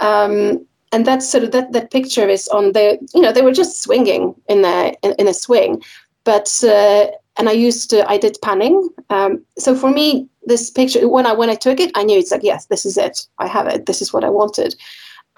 Um, 0.00 0.66
and 0.92 1.04
that's 1.04 1.28
sort 1.28 1.44
of 1.44 1.50
that, 1.52 1.72
that 1.72 1.90
picture 1.90 2.28
is 2.28 2.48
on 2.48 2.72
the, 2.72 2.98
you 3.14 3.20
know, 3.20 3.32
they 3.32 3.42
were 3.42 3.52
just 3.52 3.82
swinging 3.82 4.34
in 4.48 4.64
a, 4.64 4.94
in, 5.02 5.14
in 5.18 5.28
a 5.28 5.34
swing. 5.34 5.82
But, 6.24 6.62
uh, 6.64 7.08
and 7.38 7.48
I 7.48 7.52
used 7.52 7.90
to, 7.90 8.08
I 8.08 8.18
did 8.18 8.38
panning. 8.42 8.88
Um, 9.10 9.44
so 9.58 9.74
for 9.74 9.90
me, 9.90 10.28
this 10.46 10.70
picture, 10.70 11.08
when 11.08 11.26
I, 11.26 11.32
when 11.32 11.50
I 11.50 11.54
took 11.54 11.80
it, 11.80 11.90
I 11.94 12.04
knew 12.04 12.18
it's 12.18 12.30
like, 12.30 12.42
yes, 12.42 12.66
this 12.66 12.86
is 12.86 12.96
it. 12.96 13.26
I 13.38 13.46
have 13.46 13.66
it. 13.66 13.86
This 13.86 14.00
is 14.00 14.12
what 14.12 14.24
I 14.24 14.30
wanted. 14.30 14.74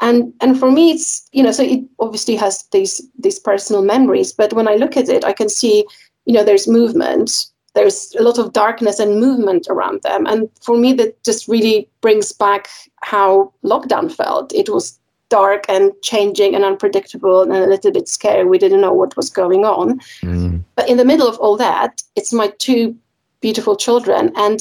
And, 0.01 0.32
and 0.40 0.59
for 0.59 0.70
me, 0.70 0.92
it's, 0.92 1.28
you 1.32 1.42
know, 1.42 1.51
so 1.51 1.64
it 1.64 1.80
obviously 1.99 2.36
has 2.36 2.64
these, 2.70 3.03
these 3.18 3.40
personal 3.40 3.82
memories, 3.82 4.32
but 4.32 4.53
when 4.53 4.68
I 4.68 4.76
look 4.76 4.96
at 4.96 5.09
it, 5.09 5.24
I 5.24 5.32
can 5.32 5.49
see, 5.49 5.84
you 6.24 6.34
know, 6.34 6.44
there's 6.44 6.68
movement, 6.68 7.46
there's 7.74 8.14
a 8.18 8.22
lot 8.22 8.38
of 8.38 8.52
darkness 8.52 8.98
and 8.98 9.20
movement 9.20 9.66
around 9.68 10.02
them. 10.02 10.26
And 10.26 10.48
for 10.60 10.76
me, 10.76 10.92
that 10.94 11.22
just 11.22 11.48
really 11.48 11.88
brings 12.00 12.32
back 12.32 12.68
how 13.02 13.52
lockdown 13.64 14.10
felt. 14.10 14.52
It 14.52 14.68
was 14.68 14.98
dark 15.28 15.66
and 15.68 15.92
changing 16.02 16.54
and 16.54 16.64
unpredictable 16.64 17.42
and 17.42 17.52
a 17.52 17.66
little 17.66 17.92
bit 17.92 18.08
scary. 18.08 18.44
We 18.44 18.58
didn't 18.58 18.80
know 18.80 18.94
what 18.94 19.16
was 19.16 19.28
going 19.28 19.64
on. 19.64 20.00
Mm. 20.22 20.64
But 20.74 20.88
in 20.88 20.96
the 20.96 21.04
middle 21.04 21.28
of 21.28 21.38
all 21.38 21.56
that, 21.58 22.02
it's 22.16 22.32
my 22.32 22.48
two 22.58 22.96
beautiful 23.40 23.76
children. 23.76 24.32
And 24.36 24.60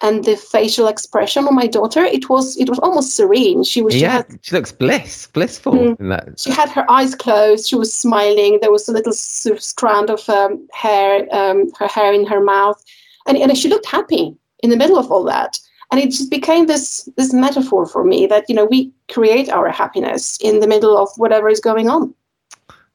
and 0.00 0.24
the 0.24 0.36
facial 0.36 0.86
expression 0.86 1.46
of 1.46 1.52
my 1.52 1.66
daughter 1.66 2.04
it 2.04 2.28
was 2.28 2.56
it 2.56 2.68
was 2.68 2.78
almost 2.78 3.16
serene. 3.16 3.64
She 3.64 3.82
was 3.82 3.94
yeah 3.94 3.98
she, 3.98 4.32
had, 4.32 4.38
she 4.42 4.56
looks 4.56 4.72
bliss 4.72 5.26
blissful 5.28 5.72
mm, 5.72 6.00
in 6.00 6.08
that. 6.08 6.38
She 6.38 6.50
had 6.50 6.68
her 6.70 6.88
eyes 6.90 7.14
closed 7.14 7.68
she 7.68 7.76
was 7.76 7.92
smiling 7.92 8.58
there 8.60 8.72
was 8.72 8.88
a 8.88 8.92
little 8.92 9.12
strand 9.12 10.10
of 10.10 10.28
um, 10.28 10.66
hair 10.72 11.26
um, 11.34 11.70
her 11.78 11.88
hair 11.88 12.12
in 12.12 12.26
her 12.26 12.40
mouth 12.40 12.82
and, 13.26 13.36
and 13.36 13.56
she 13.56 13.68
looked 13.68 13.86
happy 13.86 14.34
in 14.62 14.70
the 14.70 14.76
middle 14.76 14.98
of 14.98 15.12
all 15.12 15.22
that. 15.24 15.58
And 15.90 16.00
it 16.00 16.10
just 16.10 16.30
became 16.30 16.66
this 16.66 17.08
this 17.16 17.32
metaphor 17.32 17.86
for 17.86 18.04
me 18.04 18.26
that 18.26 18.44
you 18.48 18.54
know 18.54 18.66
we 18.66 18.92
create 19.10 19.48
our 19.48 19.70
happiness 19.70 20.36
in 20.42 20.60
the 20.60 20.66
middle 20.66 20.98
of 20.98 21.08
whatever 21.16 21.48
is 21.48 21.60
going 21.60 21.88
on 21.88 22.14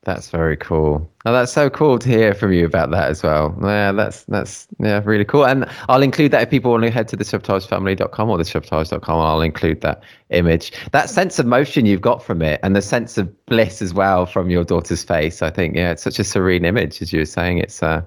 that's 0.04 0.30
very 0.30 0.58
cool. 0.58 1.10
Oh, 1.26 1.32
that's 1.32 1.52
so 1.52 1.70
cool 1.70 1.98
to 2.00 2.10
hear 2.10 2.34
from 2.34 2.52
you 2.52 2.66
about 2.66 2.92
that 2.92 3.10
as 3.10 3.24
well. 3.24 3.58
Yeah, 3.62 3.92
that's 3.92 4.24
that's 4.26 4.68
yeah, 4.80 5.02
really 5.06 5.24
cool. 5.24 5.46
And 5.46 5.66
I'll 5.88 6.02
include 6.02 6.32
that 6.32 6.44
if 6.44 6.50
people 6.50 6.72
want 6.72 6.84
to 6.84 6.92
head 6.92 7.08
to 7.10 7.16
the 7.16 7.24
sabotagefamily.com 7.24 8.30
or 8.30 8.38
the 8.38 8.44
sabotage.com, 8.44 9.20
I'll 9.20 9.42
include 9.42 9.82
that 9.82 10.04
image. 10.30 10.74
That 10.92 11.10
sense 11.10 11.40
of 11.40 11.46
motion 11.46 11.86
you've 11.86 12.02
got 12.02 12.24
from 12.24 12.42
it 12.42 12.60
and 12.64 12.76
the 12.76 12.82
sense 12.82 13.18
of 13.18 13.46
bliss 13.46 13.82
as 13.82 13.94
well 13.94 14.26
from 14.26 14.50
your 14.50 14.64
daughter's 14.64 15.04
face. 15.04 15.42
I 15.42 15.50
think, 15.50 15.76
yeah, 15.76 15.92
it's 15.92 16.04
such 16.04 16.20
a 16.20 16.24
serene 16.24 16.66
image 16.66 17.02
as 17.02 17.14
you 17.14 17.20
were 17.20 17.26
saying. 17.26 17.60
It's 17.60 17.82
uh 17.82 18.02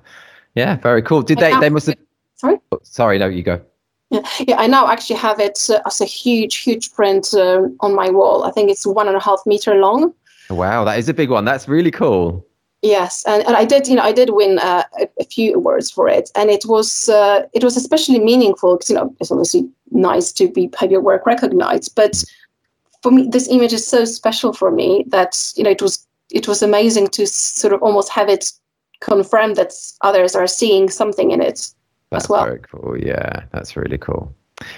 yeah, 0.55 0.77
very 0.77 1.03
cool. 1.03 1.23
Did 1.23 1.39
they 1.39 1.59
they 1.61 1.71
must 1.71 1.87
have 1.87 1.97
Sorry? 2.37 2.59
Oh, 2.71 2.79
sorry, 2.83 3.19
no, 3.19 3.27
you 3.29 3.43
go. 3.43 3.61
Yeah, 4.11 4.21
yeah. 4.47 4.57
I 4.57 4.67
now 4.67 4.89
actually 4.89 5.17
have 5.17 5.41
it 5.41 5.59
uh, 5.69 5.81
as 5.87 6.01
a 6.01 6.05
huge, 6.05 6.59
huge 6.59 6.93
print 6.93 7.33
uh, 7.35 7.63
on 7.81 7.95
my 7.95 8.11
wall. 8.11 8.45
I 8.45 8.51
think 8.51 8.71
it's 8.71 8.87
one 8.87 9.09
and 9.09 9.17
a 9.17 9.21
half 9.21 9.41
meter 9.47 9.75
long. 9.75 10.15
Wow, 10.51 10.85
that 10.85 10.99
is 10.99 11.09
a 11.09 11.15
big 11.15 11.31
one. 11.31 11.45
That's 11.45 11.69
really 11.69 11.91
cool. 11.91 12.47
Yes, 12.83 13.25
and, 13.27 13.45
and 13.47 13.57
I 13.57 13.65
did, 13.65 13.89
you 13.89 13.97
know, 13.97 14.03
I 14.03 14.13
did 14.13 14.31
win 14.31 14.59
uh, 14.59 14.85
a, 15.01 15.09
a, 15.19 15.25
few 15.25 15.55
awards 15.55 15.91
for 15.91 16.09
it, 16.09 16.31
and 16.37 16.51
it 16.51 16.67
was 16.67 17.09
uh, 17.09 17.43
it 17.53 17.65
was 17.65 17.77
especially 17.77 18.21
meaningful 18.21 18.77
because 18.77 18.91
you 18.91 18.97
know 18.97 19.15
it's 19.19 19.31
obviously 19.31 19.69
nice 19.91 20.31
to 20.33 20.49
be 20.49 20.71
have 20.79 20.91
your 20.91 21.01
work 21.01 21.27
recognized, 21.27 21.95
but 21.97 22.23
for 23.03 23.11
me, 23.11 23.27
this 23.29 23.49
image 23.49 23.73
is 23.73 23.87
so 23.87 24.05
special 24.05 24.53
for 24.53 24.71
me 24.71 25.05
that 25.09 25.37
you 25.57 25.65
know 25.65 25.71
it 25.71 25.83
was 25.83 26.07
it 26.31 26.47
was 26.47 26.63
amazing 26.63 27.09
to 27.09 27.27
sort 27.27 27.73
of 27.73 27.83
almost 27.83 28.11
have 28.11 28.29
it 28.29 28.53
confirmed 29.01 29.57
that 29.57 29.73
others 30.03 30.35
are 30.35 30.47
seeing 30.47 30.89
something 30.89 31.31
in 31.31 31.41
it 31.41 31.69
that's 32.11 32.25
as 32.25 32.29
well. 32.29 32.45
Very 32.45 32.61
cool. 32.61 32.97
Yeah, 32.99 33.45
that's 33.53 33.77
really 33.77 33.99
cool. 33.99 34.35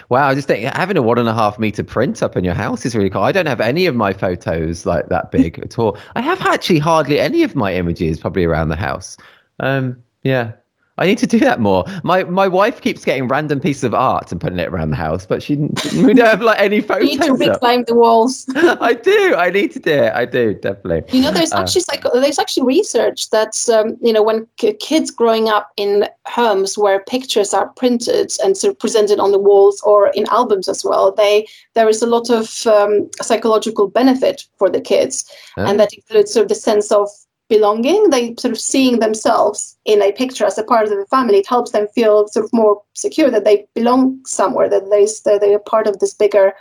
Wow, 0.08 0.28
I 0.28 0.34
just 0.34 0.48
think 0.48 0.64
having 0.74 0.96
a 0.96 1.02
one 1.02 1.18
and 1.18 1.28
a 1.28 1.34
half 1.34 1.58
meter 1.58 1.84
print 1.84 2.22
up 2.22 2.36
in 2.36 2.44
your 2.44 2.54
house 2.54 2.84
is 2.84 2.96
really 2.96 3.10
cool. 3.10 3.22
I 3.22 3.30
don't 3.30 3.46
have 3.46 3.60
any 3.60 3.86
of 3.86 3.94
my 3.94 4.12
photos 4.12 4.84
like 4.86 5.08
that 5.08 5.30
big 5.32 5.58
at 5.60 5.78
all. 5.78 5.96
I 6.16 6.20
have 6.20 6.40
actually 6.42 6.80
hardly 6.80 7.20
any 7.20 7.42
of 7.42 7.54
my 7.54 7.74
images 7.74 8.18
probably 8.18 8.44
around 8.44 8.68
the 8.68 8.76
house. 8.76 9.16
Um, 9.60 10.02
yeah, 10.24 10.52
I 10.99 11.07
need 11.07 11.18
to 11.18 11.26
do 11.26 11.38
that 11.40 11.61
more. 11.61 11.84
My 12.03 12.24
my 12.24 12.49
wife 12.49 12.80
keeps 12.80 13.05
getting 13.05 13.28
random 13.28 13.61
pieces 13.61 13.84
of 13.84 13.94
art 13.94 14.32
and 14.32 14.40
putting 14.40 14.59
it 14.59 14.68
around 14.68 14.90
the 14.90 14.96
house, 14.96 15.24
but 15.24 15.42
she 15.42 15.57
we 15.96 16.14
don't 16.14 16.26
have 16.26 16.42
like 16.42 16.61
any 16.61 16.80
photos. 16.80 17.09
You 17.09 17.18
need 17.18 17.26
to 17.26 17.34
reclaim 17.34 17.84
the 17.84 17.94
walls. 17.94 18.46
I 18.57 18.94
do. 18.94 19.34
I 19.36 19.51
need 19.51 19.72
to 19.72 19.78
do 19.78 19.92
it. 19.92 20.12
I 20.12 20.24
do 20.24 20.55
definitely. 20.55 21.03
You 21.16 21.22
know, 21.22 21.30
there's 21.30 21.53
uh, 21.53 21.61
actually 21.61 21.84
like 21.88 22.05
there's 22.12 22.38
actually 22.38 22.66
research 22.66 23.30
that's 23.30 23.68
um, 23.68 23.96
you 24.01 24.12
know 24.12 24.22
when 24.22 24.46
kids 24.57 25.11
growing 25.11 25.49
up 25.49 25.70
in 25.76 26.09
homes 26.26 26.76
where 26.76 27.01
pictures 27.01 27.55
are 27.55 27.68
printed 27.68 28.32
and 28.42 28.57
sort 28.57 28.72
of 28.72 28.78
presented 28.78 29.20
on 29.20 29.32
the 29.32 29.38
walls 29.38 29.80
or 29.82 30.09
in 30.09 30.26
albums 30.30 30.68
as 30.68 30.84
well, 30.84 31.12
they 31.12 31.46
there 31.74 31.88
is 31.88 32.03
a 32.03 32.07
lot 32.07 32.28
of 32.28 32.66
um, 32.66 33.09
psychological 33.22 33.88
benefit 33.88 34.44
for 34.59 34.68
the 34.68 34.80
kids, 34.80 35.30
and 35.57 35.78
that 35.78 35.92
includes 35.92 36.32
sort 36.32 36.42
of 36.42 36.49
the 36.49 36.55
sense 36.55 36.90
of 36.90 37.09
belonging 37.49 38.11
they 38.11 38.34
sort 38.36 38.53
of 38.53 38.61
seeing 38.61 38.99
themselves 38.99 39.76
in 39.84 40.03
a 40.03 40.12
picture 40.12 40.44
as 40.44 40.59
a 40.59 40.62
part 40.62 40.84
of 40.84 40.90
the 40.90 41.07
family 41.07 41.38
it 41.38 41.46
helps 41.46 41.70
them 41.70 41.86
feel 41.94 42.28
sort 42.28 42.44
of 42.44 42.53
more 42.53 42.82
secure 42.94 43.30
that 43.30 43.44
they 43.44 43.66
belong 43.74 44.20
somewhere 44.26 44.68
that 44.68 44.90
they 44.90 45.05
that 45.24 45.40
they 45.40 45.55
are 45.55 45.59
part 45.61 45.86
of 45.86 45.99
this 45.99 46.14
bigger 46.14 46.53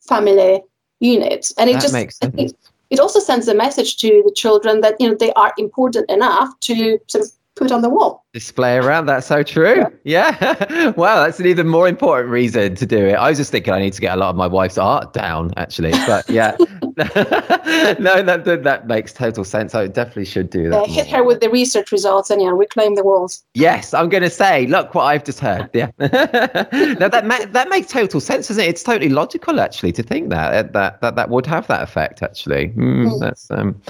family 0.00 0.62
unit 1.00 1.50
and 1.58 1.68
it 1.68 1.74
that 1.74 1.82
just 1.82 1.94
makes 1.94 2.18
sense. 2.18 2.34
It, 2.36 2.56
it 2.90 3.00
also 3.00 3.20
sends 3.20 3.48
a 3.48 3.54
message 3.54 3.96
to 3.98 4.22
the 4.24 4.32
children 4.34 4.80
that 4.80 4.94
you 5.00 5.08
know 5.08 5.14
they 5.14 5.32
are 5.32 5.52
important 5.58 6.10
enough 6.10 6.58
to 6.60 6.98
sort 7.08 7.24
of 7.24 7.30
put 7.56 7.72
on 7.72 7.82
the 7.82 7.90
wall 7.90 8.24
display 8.32 8.76
around. 8.76 9.06
That's 9.06 9.26
so 9.26 9.42
true. 9.42 9.84
Yeah. 10.04 10.36
yeah. 10.40 10.90
wow, 10.96 11.24
that's 11.24 11.40
an 11.40 11.46
even 11.46 11.66
more 11.66 11.88
important 11.88 12.30
reason 12.30 12.74
to 12.76 12.86
do 12.86 13.06
it. 13.06 13.14
I 13.14 13.30
was 13.30 13.38
just 13.38 13.50
thinking 13.50 13.72
I 13.72 13.80
need 13.80 13.94
to 13.94 14.00
get 14.00 14.16
a 14.16 14.20
lot 14.20 14.30
of 14.30 14.36
my 14.36 14.46
wife's 14.46 14.78
art 14.78 15.12
down, 15.12 15.52
actually. 15.56 15.92
But 16.06 16.28
yeah, 16.28 16.56
no, 16.98 18.22
that, 18.22 18.42
that, 18.64 18.86
makes 18.86 19.12
total 19.12 19.44
sense. 19.44 19.74
I 19.74 19.86
definitely 19.86 20.24
should 20.24 20.50
do 20.50 20.68
that. 20.70 20.88
Yeah, 20.88 20.94
hit 20.94 21.06
her 21.08 21.22
with 21.22 21.40
the 21.40 21.48
research 21.48 21.92
results 21.92 22.28
and 22.28 22.42
yeah, 22.42 22.50
reclaim 22.50 22.96
the 22.96 23.04
walls. 23.04 23.44
Yes, 23.54 23.94
I'm 23.94 24.08
going 24.08 24.22
to 24.24 24.30
say, 24.30 24.66
look 24.66 24.94
what 24.94 25.04
I've 25.04 25.24
just 25.24 25.40
heard. 25.40 25.70
Yeah. 25.74 25.90
now 25.98 27.08
that 27.08 27.22
ma- 27.24 27.46
that 27.46 27.68
makes 27.68 27.88
total 27.88 28.20
sense, 28.20 28.48
doesn't 28.48 28.64
it? 28.64 28.68
It's 28.68 28.82
totally 28.82 29.10
logical 29.10 29.60
actually 29.60 29.92
to 29.92 30.02
think 30.02 30.30
that 30.30 30.72
that 30.72 31.00
that 31.00 31.16
that 31.16 31.30
would 31.30 31.46
have 31.46 31.66
that 31.68 31.82
effect 31.82 32.22
actually. 32.22 32.68
Mm, 32.70 33.10
mm. 33.10 33.20
That's 33.20 33.50
um 33.50 33.80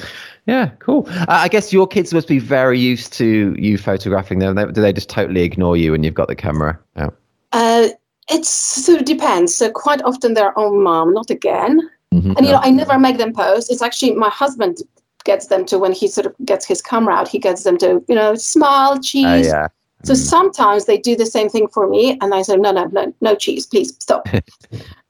yeah, 0.49 0.71
cool. 0.79 1.07
Uh, 1.11 1.27
I 1.29 1.49
guess 1.49 1.75
your 1.75 1.87
kids 1.87 2.15
must 2.15 2.27
be 2.27 2.39
very 2.39 2.79
used 2.79 3.13
to 3.15 3.55
you 3.59 3.77
photographing 3.77 4.38
them. 4.39 4.55
Do 4.55 4.81
they 4.81 4.93
just 4.93 5.09
totally 5.09 5.43
ignore 5.43 5.77
you 5.77 5.93
when 5.93 6.03
you've 6.03 6.15
got 6.15 6.29
the 6.29 6.37
camera 6.37 6.79
out? 6.97 7.17
Uh, 7.53 7.89
it 8.31 8.45
sort 8.45 9.01
of 9.01 9.07
depends. 9.07 9.55
So 9.55 9.71
quite 9.71 10.03
often 10.03 10.35
they're, 10.35 10.59
oh, 10.59 10.75
mom, 10.79 11.15
not 11.15 11.31
again. 11.31 11.81
Mm-hmm. 12.13 12.33
And 12.37 12.47
you 12.47 12.53
know, 12.53 12.61
I 12.63 12.71
never 12.71 12.99
make 12.99 13.19
them 13.19 13.33
post. 13.33 13.71
It's 13.71 13.83
actually 13.83 14.15
my 14.15 14.31
husband 14.31 14.79
gets 15.25 15.49
them 15.49 15.67
to 15.67 15.79
when 15.79 15.93
he 15.93 16.09
sort 16.09 16.27
of 16.27 16.35
gets 16.45 16.65
his 16.65 16.81
camera 16.81 17.15
out. 17.15 17.29
He 17.29 17.39
gets 17.39 17.65
them 17.65 17.77
to 17.79 18.03
you 18.09 18.15
know 18.15 18.35
smile, 18.35 18.99
cheese. 19.01 19.49
Uh, 19.49 19.51
yeah. 19.55 19.69
So 20.05 20.15
mm. 20.15 20.17
sometimes 20.17 20.85
they 20.85 20.99
do 20.99 21.17
the 21.17 21.27
same 21.27 21.49
thing 21.49 21.69
for 21.69 21.89
me, 21.89 22.19
and 22.21 22.35
I 22.35 22.43
say, 22.43 22.57
no, 22.57 22.71
no, 22.73 22.85
no, 22.87 23.13
no 23.21 23.35
cheese, 23.35 23.67
please 23.67 23.95
stop. 23.99 24.29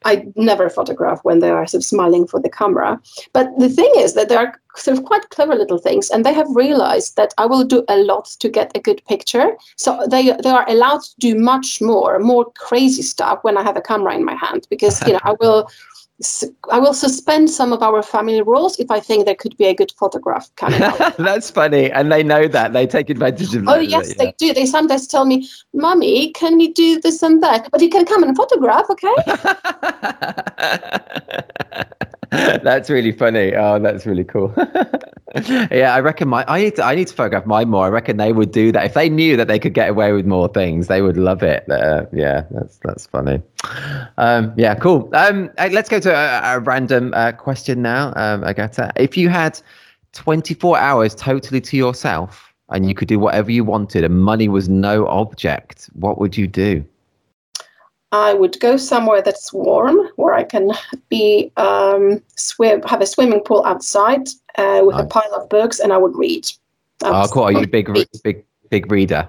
I 0.05 0.27
never 0.37 0.71
photograph 0.71 1.21
when 1.25 1.41
they 1.41 1.51
are 1.51 1.67
sort 1.67 1.83
of 1.83 1.85
smiling 1.85 2.27
for 2.27 2.41
the 2.41 2.49
camera. 2.49 3.01
But 3.33 3.51
the 3.59 3.69
thing 3.69 3.91
is 3.97 4.15
that 4.15 4.29
there 4.29 4.39
are 4.39 4.61
sort 4.77 4.97
of 4.97 5.05
quite 5.05 5.29
clever 5.31 5.55
little 5.55 5.79
things, 5.79 6.09
and 6.11 6.25
they 6.25 6.33
have 6.33 6.47
realized 6.55 7.17
that 7.17 7.35
I 7.37 7.47
will 7.47 7.65
do 7.65 7.85
a 7.89 7.97
lot 7.97 8.27
to 8.39 8.49
get 8.49 8.71
a 8.77 8.81
good 8.81 9.03
picture. 9.07 9.57
So 9.77 10.07
they 10.09 10.33
they 10.43 10.51
are 10.51 10.69
allowed 10.69 11.03
to 11.03 11.15
do 11.19 11.35
much 11.35 11.81
more, 11.81 12.19
more 12.21 12.51
crazy 12.53 13.03
stuff 13.03 13.41
when 13.43 13.59
I 13.59 13.63
have 13.63 13.77
a 13.77 13.83
camera 13.83 14.15
in 14.15 14.25
my 14.25 14.35
hand, 14.35 14.67
because 14.71 15.05
you 15.07 15.15
know 15.15 15.21
I 15.25 15.35
will 15.41 15.69
I 16.73 16.79
will 16.81 16.95
suspend 16.95 17.49
some 17.49 17.73
of 17.73 17.81
our 17.81 18.03
family 18.03 18.43
rules 18.43 18.79
if 18.81 18.91
I 18.91 18.99
think 18.99 19.25
there 19.25 19.37
could 19.37 19.57
be 19.57 19.67
a 19.67 19.75
good 19.75 19.93
photograph 19.93 20.51
coming. 20.57 20.81
That's 21.19 21.49
funny. 21.49 21.93
And 21.93 22.11
they 22.11 22.25
know 22.25 22.49
that. 22.49 22.73
They 22.73 22.89
take 22.89 23.09
advantage 23.09 23.55
of 23.55 23.63
oh, 23.63 23.67
that. 23.67 23.79
Oh, 23.79 23.81
yes, 23.81 24.15
they 24.15 24.35
do. 24.37 24.53
They 24.53 24.67
sometimes 24.67 25.07
tell 25.07 25.25
me, 25.25 25.49
Mummy, 25.73 26.33
can 26.33 26.59
we 26.59 26.73
do 26.73 27.01
this 27.01 27.23
and 27.23 27.41
that? 27.45 27.71
But 27.71 27.83
you 27.83 27.89
can 27.89 28.05
come 28.05 28.25
and 28.25 28.37
photograph, 28.37 28.91
okay? 28.91 29.15
that's 32.63 32.91
really 32.91 33.13
funny. 33.13 33.55
Oh, 33.55 33.79
that's 33.79 34.05
really 34.05 34.25
cool. 34.25 34.53
yeah, 35.71 35.95
I 35.95 36.01
reckon 36.01 36.29
my 36.29 36.45
I 36.49 36.61
need 36.61 36.77
to 36.77 36.85
I 36.85 36.95
need 36.95 37.09
to 37.09 37.15
photograph 37.15 37.47
mine 37.47 37.69
more. 37.69 37.87
I 37.87 37.89
reckon 37.89 38.17
they 38.17 38.33
would 38.33 38.53
do 38.53 38.71
that 38.73 38.85
if 38.85 38.95
they 38.95 39.09
knew 39.09 39.37
that 39.37 39.49
they 39.49 39.59
could 39.59 39.75
get 39.75 39.89
away 39.89 40.13
with 40.13 40.27
more 40.27 40.49
things. 40.49 40.89
They 40.89 41.01
would 41.01 41.17
love 41.17 41.43
it. 41.43 41.71
Uh, 41.71 42.05
yeah, 42.13 42.45
that's 42.51 42.79
that's 42.79 43.07
funny. 43.07 43.41
Um, 44.19 44.53
yeah, 44.57 44.75
cool. 44.75 45.11
Um, 45.15 45.51
let's 45.59 45.89
go 45.89 46.01
to 46.01 46.15
a, 46.15 46.57
a 46.57 46.61
random 46.61 47.13
uh, 47.15 47.33
question 47.33 47.83
now, 47.83 48.13
um, 48.17 48.45
Agata. 48.45 48.93
If 48.97 49.17
you 49.17 49.29
had 49.29 49.61
24 50.13 50.79
hours 50.79 51.15
totally 51.15 51.61
to 51.63 51.77
yourself 51.77 52.53
and 52.71 52.87
you 52.87 52.95
could 52.95 53.09
do 53.09 53.19
whatever 53.19 53.51
you 53.51 53.65
wanted 53.65 54.05
and 54.05 54.21
money 54.21 54.49
was 54.49 54.69
no 54.69 55.07
object, 55.07 55.89
what 55.95 56.19
would 56.19 56.37
you 56.37 56.47
do? 56.47 56.85
I 58.13 58.33
would 58.33 58.59
go 58.61 58.77
somewhere 58.77 59.21
that's 59.21 59.53
warm, 59.53 59.99
where 60.17 60.35
I 60.35 60.43
can 60.45 60.73
be 61.09 61.53
um, 61.57 62.23
swim, 62.37 62.83
have 62.83 63.03
a 63.03 63.07
swimming 63.07 63.41
pool 63.41 63.63
outside 63.67 64.29
uh, 64.57 64.83
with 64.85 64.97
nice. 64.97 65.05
a 65.05 65.09
pile 65.09 65.35
of 65.35 65.49
books, 65.49 65.79
and 65.79 65.93
I 65.93 65.99
would 65.99 66.17
read. 66.17 66.51
oh, 67.03 67.29
cool! 67.31 67.45
Are 67.45 67.53
you 67.53 67.61
a 67.61 67.67
big, 67.67 67.91
big, 68.25 68.45
big 68.71 68.91
reader? 68.91 69.29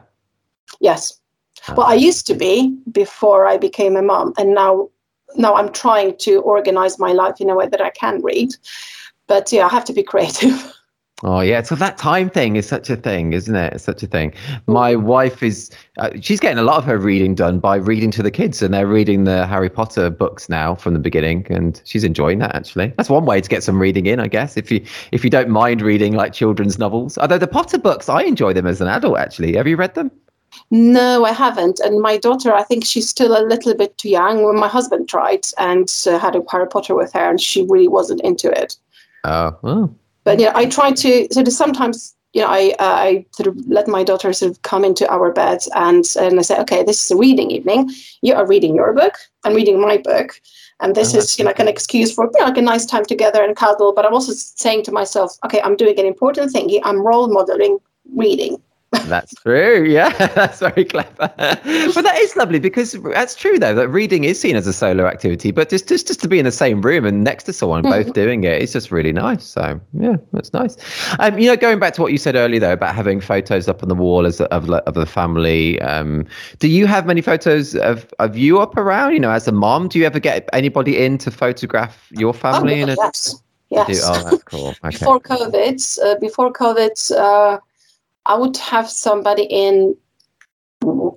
Yes. 0.80 1.20
Oh. 1.68 1.74
Well, 1.76 1.88
I 1.88 1.96
used 1.96 2.26
to 2.28 2.34
be 2.34 2.78
before 2.92 3.46
I 3.46 3.58
became 3.58 3.98
a 3.98 4.02
mom, 4.02 4.34
and 4.38 4.54
now, 4.54 4.90
now 5.36 5.56
I'm 5.56 5.72
trying 5.74 6.16
to 6.18 6.42
organize 6.42 7.00
my 7.00 7.12
life 7.12 7.42
in 7.42 7.50
a 7.50 7.56
way 7.56 7.68
that 7.68 7.82
I 7.82 7.90
can 7.90 8.22
read. 8.22 8.56
But 9.28 9.52
yeah, 9.52 9.66
I 9.66 9.70
have 9.70 9.86
to 9.86 9.94
be 9.94 10.04
creative. 10.04 10.74
Oh 11.24 11.42
yeah, 11.42 11.62
so 11.62 11.76
that 11.76 11.98
time 11.98 12.30
thing 12.30 12.56
is 12.56 12.66
such 12.66 12.90
a 12.90 12.96
thing, 12.96 13.34
isn't 13.34 13.56
it? 13.56 13.74
It's 13.74 13.84
such 13.84 14.04
a 14.04 14.08
thing. 14.08 14.34
My 14.68 14.96
wife 14.96 15.44
is 15.44 15.70
uh, 15.98 16.12
she's 16.22 16.40
getting 16.40 16.58
a 16.58 16.64
lot 16.64 16.78
of 16.78 16.86
her 16.86 16.98
reading 16.98 17.36
done 17.36 17.60
by 17.60 17.76
reading 17.76 18.10
to 18.12 18.24
the 18.24 18.32
kids, 18.32 18.62
and 18.62 18.74
they're 18.74 18.88
reading 18.88 19.26
the 19.26 19.46
Harry 19.46 19.70
Potter 19.70 20.10
books 20.10 20.48
now 20.48 20.76
from 20.76 20.94
the 20.94 21.00
beginning, 21.00 21.46
and 21.50 21.82
she's 21.84 22.06
enjoying 22.06 22.40
that 22.40 22.56
actually. 22.56 22.94
That's 22.96 23.10
one 23.10 23.26
way 23.26 23.42
to 23.42 23.50
get 23.50 23.64
some 23.64 23.82
reading 23.82 24.06
in, 24.06 24.22
I 24.22 24.28
guess. 24.28 24.56
If 24.56 24.72
you 24.72 24.86
if 25.12 25.26
you 25.26 25.30
don't 25.30 25.50
mind 25.50 25.82
reading 25.82 26.14
like 26.14 26.32
children's 26.32 26.80
novels, 26.80 27.18
although 27.18 27.38
the 27.38 27.48
Potter 27.48 27.78
books, 27.78 28.08
I 28.08 28.24
enjoy 28.24 28.54
them 28.54 28.66
as 28.66 28.80
an 28.80 28.88
adult. 28.88 29.18
Actually, 29.18 29.58
have 29.58 29.68
you 29.68 29.76
read 29.76 29.96
them? 29.96 30.12
No, 30.72 31.26
I 31.26 31.34
haven't. 31.34 31.80
And 31.82 32.02
my 32.02 32.18
daughter, 32.18 32.54
I 32.54 32.64
think 32.64 32.86
she's 32.86 33.10
still 33.10 33.38
a 33.38 33.44
little 33.46 33.76
bit 33.76 33.98
too 33.98 34.10
young. 34.10 34.44
When 34.44 34.58
my 34.58 34.70
husband 34.70 35.10
tried 35.10 35.42
and 35.58 35.92
uh, 36.08 36.18
had 36.18 36.36
a 36.36 36.42
Harry 36.50 36.68
Potter 36.68 36.96
with 36.96 37.12
her, 37.12 37.30
and 37.30 37.42
she 37.42 37.66
really 37.68 37.90
wasn't 37.90 38.22
into 38.22 38.50
it. 38.50 38.78
Oh, 39.26 39.58
well, 39.62 39.94
but 40.24 40.40
yeah, 40.40 40.52
I 40.56 40.66
try 40.66 40.92
to 40.92 41.28
sort 41.32 41.48
of 41.48 41.54
sometimes 41.54 42.16
you 42.34 42.42
know, 42.42 42.48
I 42.48 42.76
uh, 42.80 42.96
I 43.08 43.26
sort 43.32 43.48
of 43.48 43.58
let 43.68 43.88
my 43.88 44.04
daughter 44.04 44.32
sort 44.34 44.52
of 44.52 44.62
come 44.62 44.86
into 44.86 45.10
our 45.12 45.32
beds 45.32 45.68
and 45.76 46.06
and 46.20 46.40
I 46.40 46.44
say, 46.44 46.60
okay, 46.60 46.84
this 46.84 47.04
is 47.04 47.12
a 47.12 47.18
reading 47.18 47.50
evening. 47.52 47.90
You 48.22 48.36
are 48.36 48.46
reading 48.46 48.76
your 48.76 48.94
book. 48.94 49.16
I'm 49.44 49.56
reading 49.56 49.82
my 49.82 49.98
book, 49.98 50.40
and 50.80 50.94
this 50.94 51.16
oh, 51.16 51.20
is 51.20 51.40
you 51.40 51.44
know 51.44 51.50
like 51.50 51.60
an 51.60 51.68
excuse 51.68 52.14
for 52.14 52.26
you 52.26 52.40
know, 52.40 52.46
like 52.46 52.58
a 52.58 52.62
nice 52.62 52.86
time 52.86 53.06
together 53.06 53.44
and 53.44 53.56
cuddle. 53.56 53.94
But 53.94 54.06
I'm 54.06 54.14
also 54.14 54.34
saying 54.34 54.84
to 54.84 54.92
myself, 54.92 55.38
okay, 55.46 55.62
I'm 55.62 55.76
doing 55.76 56.00
an 56.00 56.06
important 56.06 56.52
thing. 56.52 56.70
I'm 56.84 57.02
role 57.02 57.28
modeling 57.28 57.80
reading. 58.16 58.62
That's 58.92 59.34
true. 59.36 59.86
Yeah, 59.86 60.10
that's 60.36 60.60
very 60.60 60.86
clever. 60.86 61.10
but 61.18 62.02
that 62.02 62.18
is 62.18 62.36
lovely 62.36 62.60
because 62.60 62.94
that's 63.14 63.36
true 63.36 63.60
though 63.60 63.76
that 63.76 63.88
reading 63.90 64.24
is 64.24 64.40
seen 64.40 64.56
as 64.56 64.66
a 64.68 64.74
solo 64.74 65.06
activity. 65.06 65.52
But 65.52 65.70
just 65.70 65.88
just 65.88 66.08
just 66.08 66.22
to 66.22 66.28
be 66.28 66.40
in 66.40 66.46
the 66.46 66.52
same 66.52 66.82
room 66.82 67.06
and 67.06 67.24
next 67.24 67.44
to 67.44 67.54
someone 67.54 67.84
both 67.84 68.08
mm-hmm. 68.08 68.12
doing 68.14 68.44
it, 68.44 68.62
it's 68.62 68.74
just 68.74 68.92
really 68.92 69.14
nice. 69.14 69.44
So 69.44 69.80
yeah, 69.94 70.18
that's 70.34 70.54
nice. 70.54 70.76
Um, 71.20 71.38
you 71.38 71.48
know, 71.48 71.56
going 71.56 71.80
back 71.80 71.94
to 71.96 72.02
what 72.02 72.12
you 72.12 72.18
said 72.18 72.36
earlier 72.36 72.60
though 72.60 72.74
about 72.74 72.96
having 72.96 73.22
photos 73.22 73.68
up 73.68 73.84
on 73.84 73.90
the 73.90 73.96
wall 73.96 74.26
as 74.26 74.42
of 74.42 74.70
of 74.70 74.94
the 74.94 75.06
family. 75.06 75.80
Um, 75.82 76.26
do 76.60 76.68
you 76.68 76.88
have 76.88 77.06
many 77.06 77.22
photos 77.22 77.76
of 77.76 78.12
of 78.20 78.38
you 78.38 78.60
up 78.60 78.76
around? 78.78 79.14
You 79.14 79.20
know, 79.20 79.32
as 79.32 79.48
a 79.48 79.52
mom, 79.52 79.88
do 79.88 80.00
you 80.00 80.06
ever 80.06 80.20
get 80.20 80.50
anybody 80.54 80.98
in 80.98 81.18
to 81.20 81.32
photograph 81.32 82.08
your 82.12 82.34
family? 82.34 82.82
Oh, 82.82 82.84
in 82.84 82.90
a, 82.90 82.96
yes. 82.96 83.42
Yes. 83.70 84.02
Oh, 84.04 84.24
that's 84.24 84.44
cool. 84.44 84.74
Okay. 84.84 84.98
Before 84.98 85.20
COVID, 85.20 86.00
uh, 86.04 86.20
before 86.20 86.52
COVID, 86.52 87.12
uh, 87.16 87.60
I 88.26 88.36
would 88.36 88.58
have 88.58 88.90
somebody 88.90 89.44
in 89.44 89.96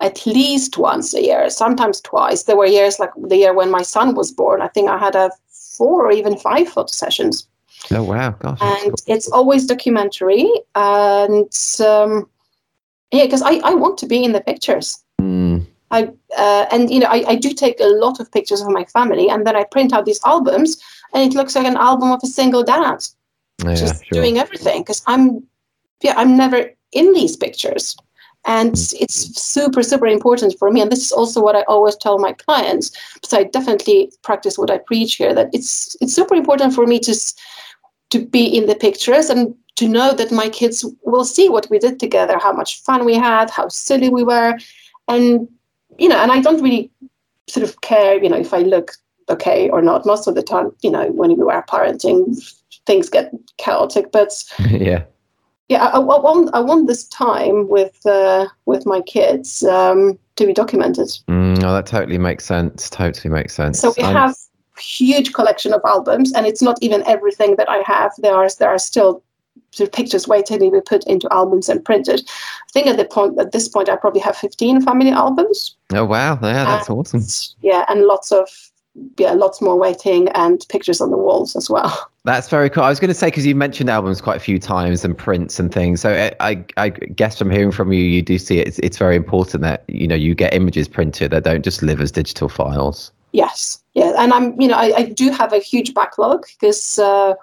at 0.01 0.27
least 0.27 0.79
once 0.79 1.15
a 1.15 1.23
year, 1.23 1.49
sometimes 1.51 2.01
twice. 2.01 2.45
There 2.45 2.57
were 2.57 2.67
years 2.67 2.99
like 2.99 3.11
the 3.17 3.37
year 3.37 3.55
when 3.55 3.71
my 3.71 3.83
son 3.83 4.15
was 4.15 4.33
born. 4.33 4.61
I 4.61 4.69
think 4.69 4.89
I 4.89 4.99
had 4.99 5.15
a 5.15 5.31
four 5.51 6.07
or 6.07 6.13
even 6.13 6.37
five 6.37 6.69
photo 6.69 6.91
sessions. 6.91 7.47
Oh 7.91 8.03
wow! 8.03 8.31
Gosh, 8.31 8.59
and 8.61 8.91
cool. 8.91 9.15
it's 9.15 9.29
always 9.31 9.67
documentary, 9.67 10.49
and 10.75 11.51
um, 11.85 12.29
yeah, 13.11 13.25
because 13.25 13.43
I, 13.43 13.55
I 13.65 13.75
want 13.75 13.99
to 13.99 14.07
be 14.07 14.25
in 14.25 14.33
the 14.33 14.41
pictures. 14.41 15.03
Mm. 15.21 15.67
I 15.91 16.09
uh, 16.37 16.67
and 16.71 16.91
you 16.91 17.01
know 17.01 17.09
I, 17.09 17.25
I 17.29 17.35
do 17.35 17.53
take 17.53 17.81
a 17.81 17.87
lot 18.05 18.21
of 18.21 18.31
pictures 18.31 18.61
of 18.61 18.69
my 18.71 18.85
family, 18.85 19.29
and 19.29 19.47
then 19.47 19.57
I 19.57 19.65
print 19.65 19.93
out 19.93 20.07
these 20.07 20.21
albums, 20.25 20.81
and 21.13 21.23
it 21.23 21.37
looks 21.37 21.57
like 21.57 21.67
an 21.67 21.77
album 21.77 22.13
of 22.13 22.21
a 22.23 22.27
single 22.27 22.63
dad, 22.63 22.99
yeah, 23.65 23.75
just 23.75 24.05
sure. 24.07 24.23
doing 24.23 24.39
everything. 24.39 24.83
Because 24.83 25.03
I'm 25.07 25.43
yeah 26.03 26.15
I'm 26.17 26.37
never 26.37 26.71
in 26.93 27.13
these 27.13 27.37
pictures. 27.37 27.97
And 28.45 28.73
mm-hmm. 28.73 29.05
it's 29.05 29.41
super, 29.41 29.83
super 29.83 30.07
important 30.07 30.59
for 30.59 30.71
me. 30.71 30.81
And 30.81 30.91
this 30.91 31.05
is 31.05 31.13
also 31.13 31.41
what 31.41 31.57
I 31.57 31.63
always 31.63 31.97
tell 31.97 32.19
my 32.19 32.33
clients. 32.33 32.91
So 33.25 33.39
I 33.39 33.45
definitely 33.45 34.13
practice 34.23 34.59
what 34.59 34.71
I 34.71 34.79
preach 34.79 35.15
here. 35.15 35.35
That 35.35 35.51
it's 35.53 35.97
it's 36.01 36.15
super 36.15 36.35
important 36.35 36.75
for 36.75 36.87
me 36.87 36.99
to 37.01 37.15
to 38.11 38.19
be 38.19 38.45
in 38.45 38.67
the 38.67 38.75
pictures 38.75 39.31
and 39.31 39.55
to 39.77 39.89
know 39.89 40.13
that 40.13 40.33
my 40.33 40.49
kids 40.49 40.85
will 41.05 41.25
see 41.25 41.49
what 41.49 41.69
we 41.71 41.79
did 41.79 41.99
together, 41.99 42.39
how 42.39 42.53
much 42.53 42.83
fun 42.83 43.05
we 43.05 43.15
had, 43.15 43.49
how 43.49 43.69
silly 43.69 44.09
we 44.09 44.25
were, 44.25 44.59
and 45.09 45.49
you 45.99 46.09
know. 46.09 46.19
And 46.19 46.33
I 46.33 46.41
don't 46.41 46.63
really 46.63 46.91
sort 47.49 47.65
of 47.65 47.81
care, 47.81 48.23
you 48.23 48.29
know, 48.29 48.39
if 48.39 48.53
I 48.53 48.59
look 48.59 48.93
okay 49.29 49.71
or 49.71 49.83
not. 49.83 50.07
Most 50.07 50.27
of 50.27 50.35
the 50.35 50.43
time, 50.43 50.73
you 50.83 50.91
know, 50.91 51.11
when 51.13 51.37
we 51.37 51.45
were 51.45 51.65
parenting, 51.69 52.37
things 52.87 53.09
get 53.09 53.33
chaotic. 53.59 54.13
But 54.13 54.33
yeah, 54.69 55.05
yeah, 55.73 55.87
I, 55.87 55.97
I, 55.97 55.99
want 55.99 56.51
I 56.55 56.61
want 56.61 56.87
this 56.87 57.05
time 57.09 57.67
with 57.69 58.05
uh, 58.05 58.47
with 58.67 58.85
my 58.85 59.01
kids 59.01 59.63
um, 59.65 60.19
to 60.37 60.47
be 60.47 60.53
documented. 60.53 61.09
Mm, 61.29 61.63
oh, 61.65 61.73
that 61.73 61.87
totally 61.87 62.19
makes 62.19 62.45
sense. 62.45 62.91
Totally 62.91 63.33
makes 63.33 63.55
sense. 63.55 63.81
So 63.81 63.95
we 63.97 64.05
I'm... 64.05 64.15
have 64.15 64.37
huge 64.79 65.33
collection 65.33 65.73
of 65.73 65.81
albums, 65.87 66.33
and 66.35 66.47
it's 66.47 66.61
not 66.61 66.77
even 66.83 67.03
everything 67.07 67.57
that 67.57 67.71
I 67.71 67.83
have. 67.87 68.13
There 68.19 68.35
are 68.35 68.49
there 68.59 68.69
are 68.69 68.79
still 68.79 69.23
sort 69.71 69.89
of 69.89 69.93
pictures 69.95 70.29
waiting 70.29 70.59
to 70.59 70.71
be 70.71 70.81
put 70.83 71.07
into 71.07 71.27
albums 71.33 71.71
and 71.71 71.83
printed. 71.83 72.21
I 72.29 72.71
think 72.73 72.87
at 72.87 72.99
the 72.99 73.07
point 73.07 73.41
at 73.41 73.53
this 73.53 73.67
point 73.67 73.89
I 73.89 73.97
probably 73.97 74.21
have 74.21 74.37
15 74.37 74.83
family 74.83 75.11
albums. 75.11 75.77
Oh 75.95 76.05
wow, 76.05 76.39
yeah, 76.43 76.65
that's 76.65 76.91
and, 76.91 76.99
awesome. 76.99 77.23
Yeah, 77.63 77.87
and 77.89 78.03
lots 78.03 78.31
of 78.31 78.49
yeah, 79.17 79.33
lots 79.33 79.63
more 79.63 79.79
waiting 79.79 80.29
and 80.35 80.67
pictures 80.69 81.01
on 81.01 81.11
the 81.11 81.17
walls 81.17 81.57
as 81.57 81.71
well. 81.71 82.11
That's 82.25 82.49
very 82.49 82.71
cool. 82.71 82.85
I 82.85 82.89
was 82.89 83.01
going 83.01 83.09
to 83.09 83.15
say 83.15 83.29
because 83.29 83.45
you 83.45 83.57
mentioned 83.57 83.91
albums 83.91 84.21
quite 84.21 84.37
a 84.37 84.41
few 84.41 84.61
times 84.61 85.05
and 85.05 85.19
prints 85.19 85.59
and 85.59 85.73
things. 85.75 86.01
So 86.01 86.13
I, 86.13 86.53
I, 86.53 86.65
I, 86.77 86.91
guess 86.91 87.37
from 87.37 87.51
hearing 87.51 87.73
from 87.73 87.93
you, 87.93 88.05
you 88.05 88.23
do 88.23 88.39
see 88.39 88.59
it, 88.61 88.69
it's, 88.69 88.79
it's 88.79 88.97
very 88.97 89.17
important 89.17 89.63
that 89.63 89.83
you 89.89 90.07
know 90.07 90.15
you 90.15 90.33
get 90.37 90.55
images 90.55 90.87
printed 90.87 91.33
that 91.33 91.43
don't 91.43 91.65
just 91.65 91.83
live 91.83 92.01
as 92.01 92.13
digital 92.13 92.49
files. 92.49 93.11
Yes, 93.33 93.83
yeah, 93.95 94.13
and 94.19 94.33
I'm 94.33 94.61
you 94.61 94.69
know 94.69 94.77
I, 94.77 94.95
I 94.99 95.03
do 95.03 95.31
have 95.31 95.53
a 95.53 95.59
huge 95.59 95.95
backlog 95.95 96.47
because 96.61 96.97
uh, 97.01 97.35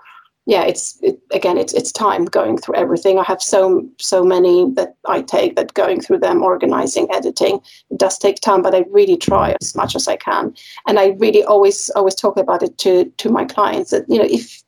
yeah, 0.46 0.64
it's 0.64 0.98
it, 1.02 1.20
again 1.34 1.58
it's 1.58 1.74
it's 1.74 1.92
time 1.92 2.24
going 2.24 2.58
through 2.58 2.76
everything. 2.76 3.20
I 3.20 3.24
have 3.24 3.42
so 3.42 3.86
so 3.98 4.24
many 4.24 4.72
that 4.76 4.96
I 5.06 5.24
take 5.24 5.58
that 5.58 5.74
going 5.74 6.00
through 6.00 6.20
them, 6.20 6.42
organizing, 6.42 7.12
editing. 7.12 7.60
It 7.90 7.98
does 7.98 8.18
take 8.18 8.40
time, 8.40 8.62
but 8.62 8.74
I 8.74 8.86
really 8.92 9.18
try 9.18 9.58
as 9.62 9.76
much 9.76 9.94
as 9.94 10.08
I 10.08 10.16
can, 10.16 10.54
and 10.88 11.00
I 11.00 11.18
really 11.18 11.44
always 11.44 11.90
always 11.90 12.16
talk 12.16 12.38
about 12.38 12.64
it 12.64 12.78
to 12.78 13.12
to 13.18 13.30
my 13.30 13.44
clients 13.44 13.92
that 13.92 14.06
you 14.08 14.20
know 14.20 14.28
if 14.30 14.64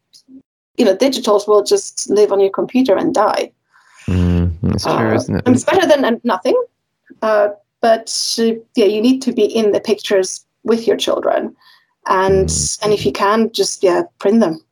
you 0.78 0.86
know, 0.86 0.96
digitals 0.96 1.48
will 1.48 1.64
just 1.64 2.10
live 2.10 2.32
on 2.32 2.40
your 2.40 2.50
computer 2.50 2.96
and 2.96 3.14
die. 3.14 3.52
Mm, 4.08 4.54
that's 4.62 4.84
true, 4.84 4.94
uh, 4.94 5.14
isn't 5.14 5.36
it? 5.36 5.48
it's 5.48 5.64
better 5.64 5.88
than 5.88 6.20
nothing. 6.24 6.62
Uh, 7.22 7.50
but 7.82 8.38
uh, 8.40 8.54
yeah, 8.76 8.86
you 8.86 9.02
need 9.02 9.22
to 9.22 9.34
be 9.34 9.46
in 9.46 9.72
the 9.72 9.80
pictures 9.80 10.46
with 10.64 10.88
your 10.88 10.98
children, 10.98 11.56
and 12.08 12.48
mm. 12.48 12.84
and 12.84 12.94
if 12.94 13.06
you 13.06 13.12
can, 13.12 13.52
just 13.52 13.84
yeah, 13.84 14.04
print 14.20 14.40
them. 14.40 14.64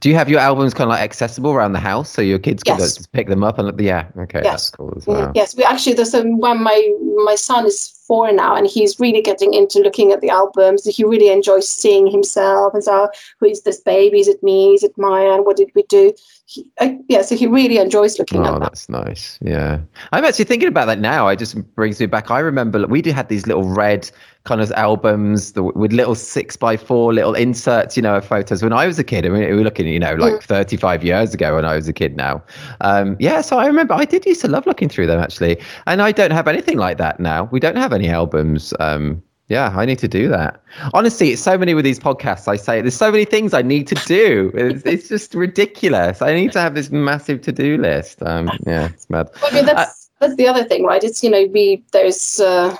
Do 0.00 0.10
you 0.10 0.14
have 0.14 0.28
your 0.28 0.40
albums 0.40 0.74
kind 0.74 0.90
of 0.90 0.90
like 0.90 1.02
accessible 1.02 1.52
around 1.52 1.72
the 1.72 1.80
house 1.80 2.10
so 2.10 2.20
your 2.20 2.38
kids 2.38 2.62
can 2.62 2.78
yes. 2.78 2.96
just 2.96 3.12
pick 3.12 3.28
them 3.28 3.42
up 3.42 3.58
and 3.58 3.66
look? 3.66 3.80
Yeah, 3.80 4.08
okay, 4.18 4.40
yes. 4.44 4.52
that's 4.52 4.70
cool 4.70 4.92
as 4.96 5.04
mm-hmm. 5.04 5.12
well. 5.12 5.32
Yes, 5.34 5.56
we 5.56 5.64
actually 5.64 5.94
there's 5.94 6.14
a 6.14 6.22
when 6.22 6.62
my 6.62 6.94
my 7.24 7.34
son 7.34 7.66
is 7.66 7.99
four 8.10 8.32
now 8.32 8.56
and 8.56 8.66
he's 8.66 8.98
really 8.98 9.22
getting 9.22 9.54
into 9.54 9.78
looking 9.78 10.10
at 10.10 10.20
the 10.20 10.30
albums. 10.30 10.84
He 10.84 11.04
really 11.04 11.28
enjoys 11.28 11.68
seeing 11.68 12.08
himself 12.08 12.74
and 12.74 12.82
so 12.82 13.08
who 13.38 13.46
is 13.46 13.62
this 13.62 13.80
baby? 13.80 14.18
Is 14.18 14.26
it 14.26 14.42
me? 14.42 14.74
Is 14.74 14.82
it 14.82 14.92
Maya? 14.98 15.32
And 15.34 15.46
what 15.46 15.56
did 15.56 15.70
we 15.76 15.84
do? 15.84 16.12
He, 16.46 16.66
uh, 16.80 16.90
yeah, 17.08 17.22
so 17.22 17.36
he 17.36 17.46
really 17.46 17.78
enjoys 17.78 18.18
looking 18.18 18.40
oh, 18.40 18.46
at 18.46 18.52
that. 18.54 18.60
that's 18.62 18.88
nice. 18.88 19.38
Yeah, 19.40 19.78
I'm 20.10 20.24
actually 20.24 20.46
thinking 20.46 20.66
about 20.66 20.86
that 20.86 20.98
now. 20.98 21.28
It 21.28 21.38
just 21.38 21.54
brings 21.76 22.00
me 22.00 22.06
back. 22.06 22.32
I 22.32 22.40
remember 22.40 22.84
we 22.88 23.00
did 23.00 23.14
have 23.14 23.28
these 23.28 23.46
little 23.46 23.62
red 23.62 24.10
kind 24.44 24.60
of 24.60 24.72
albums 24.72 25.52
with 25.54 25.92
little 25.92 26.14
six 26.14 26.56
by 26.56 26.76
four 26.76 27.12
little 27.12 27.34
inserts, 27.34 27.96
you 27.96 28.02
know, 28.02 28.16
of 28.16 28.24
photos 28.24 28.62
when 28.62 28.72
I 28.72 28.86
was 28.86 28.98
a 28.98 29.04
kid. 29.04 29.26
I 29.26 29.28
mean, 29.28 29.42
we 29.42 29.54
were 29.54 29.62
looking, 29.62 29.86
you 29.86 30.00
know, 30.00 30.14
like 30.14 30.34
mm. 30.34 30.42
35 30.42 31.04
years 31.04 31.34
ago 31.34 31.56
when 31.56 31.64
I 31.64 31.76
was 31.76 31.88
a 31.88 31.92
kid 31.92 32.16
now. 32.16 32.42
Um, 32.80 33.16
yeah, 33.20 33.42
so 33.42 33.58
I 33.58 33.66
remember 33.66 33.94
I 33.94 34.06
did 34.06 34.24
used 34.24 34.40
to 34.40 34.48
love 34.48 34.66
looking 34.66 34.88
through 34.88 35.06
them 35.08 35.20
actually. 35.20 35.60
And 35.86 36.00
I 36.00 36.10
don't 36.10 36.30
have 36.30 36.48
anything 36.48 36.78
like 36.78 36.96
that 36.98 37.20
now. 37.20 37.44
We 37.52 37.60
don't 37.60 37.76
have 37.76 37.92
any 37.92 37.99
albums. 38.08 38.74
Um, 38.80 39.22
yeah, 39.48 39.74
I 39.76 39.84
need 39.84 39.98
to 39.98 40.08
do 40.08 40.28
that. 40.28 40.62
Honestly, 40.94 41.30
it's 41.30 41.42
so 41.42 41.58
many 41.58 41.74
with 41.74 41.84
these 41.84 41.98
podcasts. 41.98 42.46
I 42.46 42.54
say 42.54 42.80
there's 42.80 42.94
so 42.94 43.10
many 43.10 43.24
things 43.24 43.52
I 43.52 43.62
need 43.62 43.88
to 43.88 43.96
do. 44.06 44.52
It's, 44.54 44.84
it's 44.84 45.08
just 45.08 45.34
ridiculous. 45.34 46.22
I 46.22 46.34
need 46.34 46.52
to 46.52 46.60
have 46.60 46.76
this 46.76 46.90
massive 46.90 47.40
to 47.42 47.52
do 47.52 47.76
list. 47.76 48.22
Um, 48.22 48.48
yeah, 48.64 48.86
it's 48.86 49.10
mad. 49.10 49.28
I 49.42 49.52
mean, 49.52 49.66
that's 49.66 49.80
uh, 49.80 49.92
that's 50.20 50.36
the 50.36 50.46
other 50.46 50.62
thing, 50.62 50.84
right? 50.84 51.02
It's 51.02 51.24
you 51.24 51.30
know, 51.30 51.46
we 51.46 51.82
there's 51.92 52.38
uh, 52.38 52.76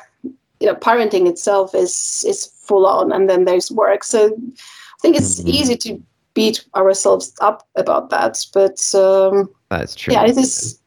you 0.60 0.66
know 0.66 0.74
parenting 0.74 1.26
itself 1.26 1.74
is 1.74 2.24
is 2.28 2.46
full 2.46 2.86
on 2.86 3.10
and 3.10 3.28
then 3.28 3.44
there's 3.44 3.70
work 3.72 4.04
so 4.04 4.26
i 4.26 4.98
think 5.00 5.16
it's 5.16 5.40
mm-hmm. 5.40 5.48
easy 5.48 5.76
to 5.76 6.00
beat 6.34 6.64
ourselves 6.76 7.34
up 7.40 7.66
about 7.74 8.10
that 8.10 8.38
but 8.52 8.94
um 8.94 9.48
that's 9.70 9.94
true 9.94 10.14
yeah 10.14 10.24
it 10.24 10.36
is 10.36 10.78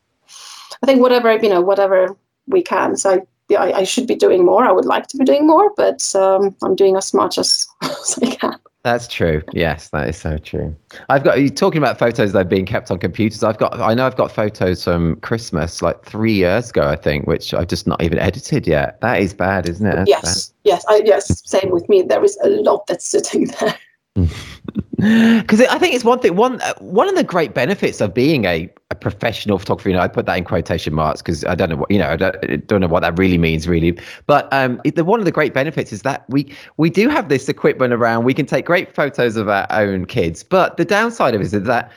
i 0.81 0.85
think 0.85 1.01
whatever 1.01 1.35
you 1.35 1.49
know 1.49 1.61
whatever 1.61 2.15
we 2.47 2.61
can 2.61 2.95
so 2.95 3.27
I, 3.51 3.55
I, 3.55 3.77
I 3.79 3.83
should 3.83 4.07
be 4.07 4.15
doing 4.15 4.45
more 4.45 4.65
i 4.65 4.71
would 4.71 4.85
like 4.85 5.07
to 5.07 5.17
be 5.17 5.25
doing 5.25 5.47
more 5.47 5.71
but 5.75 6.15
um 6.15 6.55
i'm 6.63 6.75
doing 6.75 6.95
as 6.95 7.13
much 7.13 7.37
as, 7.37 7.65
as 7.81 8.19
i 8.21 8.35
can 8.35 8.59
that's 8.83 9.07
true. 9.07 9.41
Yes, 9.53 9.89
that 9.91 10.09
is 10.09 10.17
so 10.17 10.37
true. 10.37 10.75
I've 11.07 11.23
got 11.23 11.39
you 11.39 11.49
talking 11.49 11.77
about 11.77 11.97
photos 11.97 12.33
that 12.33 12.39
are 12.39 12.43
being 12.43 12.65
kept 12.65 12.91
on 12.91 12.99
computers. 12.99 13.41
I've 13.41 13.57
got 13.57 13.79
I 13.79 13.93
know 13.93 14.05
I've 14.05 14.17
got 14.17 14.29
photos 14.29 14.83
from 14.83 15.15
Christmas 15.21 15.81
like 15.81 16.03
three 16.03 16.33
years 16.33 16.69
ago, 16.69 16.89
I 16.89 16.97
think, 16.97 17.25
which 17.25 17.53
I've 17.53 17.67
just 17.67 17.87
not 17.87 18.03
even 18.03 18.19
edited 18.19 18.67
yet. 18.67 18.99
That 18.99 19.21
is 19.21 19.33
bad, 19.33 19.69
isn't 19.69 19.87
it? 19.87 19.95
That's 19.95 20.09
yes, 20.09 20.47
bad. 20.47 20.55
yes, 20.65 20.85
I, 20.89 21.01
yes. 21.05 21.49
Same 21.49 21.71
with 21.71 21.87
me. 21.87 22.01
There 22.01 22.25
is 22.25 22.37
a 22.43 22.49
lot 22.49 22.85
that's 22.87 23.05
sitting 23.05 23.45
there. 23.59 23.77
because 24.95 25.59
I 25.61 25.79
think 25.79 25.95
it's 25.95 26.03
one 26.03 26.19
thing. 26.19 26.35
One 26.35 26.61
uh, 26.61 26.73
one 26.79 27.09
of 27.09 27.15
the 27.15 27.23
great 27.23 27.55
benefits 27.55 27.99
of 27.99 28.13
being 28.13 28.45
a, 28.45 28.71
a 28.91 28.95
professional 28.95 29.57
photographer. 29.57 29.89
You 29.89 29.95
know, 29.95 30.01
I 30.01 30.07
put 30.07 30.27
that 30.27 30.37
in 30.37 30.43
quotation 30.43 30.93
marks 30.93 31.19
because 31.21 31.43
I 31.45 31.55
don't 31.55 31.69
know 31.69 31.77
what 31.77 31.89
you 31.89 31.97
know. 31.97 32.09
I 32.09 32.15
don't, 32.15 32.35
I 32.43 32.55
don't 32.57 32.81
know 32.81 32.87
what 32.87 32.99
that 32.99 33.17
really 33.17 33.39
means, 33.39 33.67
really. 33.67 33.97
But 34.27 34.53
um, 34.53 34.79
the 34.85 35.03
one 35.03 35.19
of 35.19 35.25
the 35.25 35.31
great 35.31 35.55
benefits 35.55 35.91
is 35.91 36.03
that 36.03 36.29
we 36.29 36.53
we 36.77 36.91
do 36.91 37.09
have 37.09 37.29
this 37.29 37.49
equipment 37.49 37.91
around. 37.91 38.23
We 38.23 38.35
can 38.35 38.45
take 38.45 38.65
great 38.65 38.93
photos 38.93 39.35
of 39.35 39.49
our 39.49 39.65
own 39.71 40.05
kids. 40.05 40.43
But 40.43 40.77
the 40.77 40.85
downside 40.85 41.33
of 41.33 41.41
it 41.41 41.51
is 41.51 41.63
that 41.63 41.91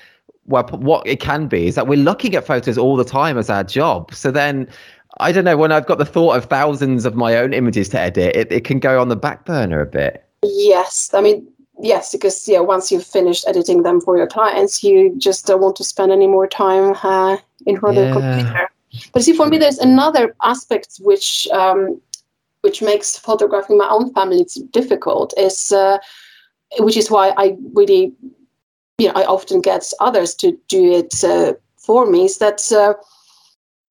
well, 0.46 0.64
what 0.64 1.06
it 1.06 1.20
can 1.20 1.48
be 1.48 1.66
is 1.66 1.74
that 1.74 1.86
we're 1.86 1.98
looking 1.98 2.34
at 2.34 2.46
photos 2.46 2.78
all 2.78 2.96
the 2.96 3.04
time 3.04 3.36
as 3.36 3.50
our 3.50 3.64
job. 3.64 4.14
So 4.14 4.30
then. 4.30 4.68
I 5.18 5.32
don't 5.32 5.44
know. 5.44 5.56
When 5.56 5.72
I've 5.72 5.86
got 5.86 5.96
the 5.96 6.04
thought 6.04 6.36
of 6.36 6.44
thousands 6.44 7.06
of 7.06 7.14
my 7.14 7.36
own 7.36 7.54
images 7.54 7.88
to 7.90 7.98
edit, 7.98 8.36
it, 8.36 8.52
it 8.52 8.64
can 8.64 8.78
go 8.78 9.00
on 9.00 9.08
the 9.08 9.16
back 9.16 9.46
burner 9.46 9.80
a 9.80 9.86
bit. 9.86 10.28
Yes, 10.42 11.08
I 11.14 11.22
mean 11.22 11.48
yes, 11.80 12.12
because 12.12 12.48
yeah, 12.48 12.60
once 12.60 12.90
you've 12.90 13.06
finished 13.06 13.46
editing 13.46 13.82
them 13.82 14.00
for 14.00 14.16
your 14.16 14.26
clients, 14.26 14.82
you 14.82 15.14
just 15.18 15.46
don't 15.46 15.60
want 15.60 15.76
to 15.76 15.84
spend 15.84 16.12
any 16.12 16.26
more 16.26 16.46
time 16.46 16.94
uh, 17.02 17.36
in 17.66 17.78
front 17.78 17.98
of 17.98 18.06
the 18.06 18.12
computer. 18.12 18.68
But 19.12 19.22
see, 19.22 19.32
for 19.32 19.46
me, 19.46 19.58
there's 19.58 19.78
another 19.78 20.34
aspect 20.42 20.98
which 21.00 21.48
um, 21.52 22.00
which 22.62 22.82
makes 22.82 23.18
photographing 23.18 23.78
my 23.78 23.88
own 23.88 24.12
family 24.14 24.46
difficult. 24.70 25.34
Is 25.36 25.72
uh, 25.72 25.98
which 26.78 26.96
is 26.96 27.10
why 27.10 27.32
I 27.36 27.56
really, 27.74 28.12
you 28.98 29.08
know, 29.08 29.14
I 29.14 29.24
often 29.24 29.60
get 29.60 29.92
others 30.00 30.34
to 30.36 30.58
do 30.68 30.92
it 30.92 31.22
uh, 31.24 31.54
for 31.76 32.06
me. 32.06 32.24
Is 32.24 32.38
that 32.38 32.72
uh, 32.72 32.94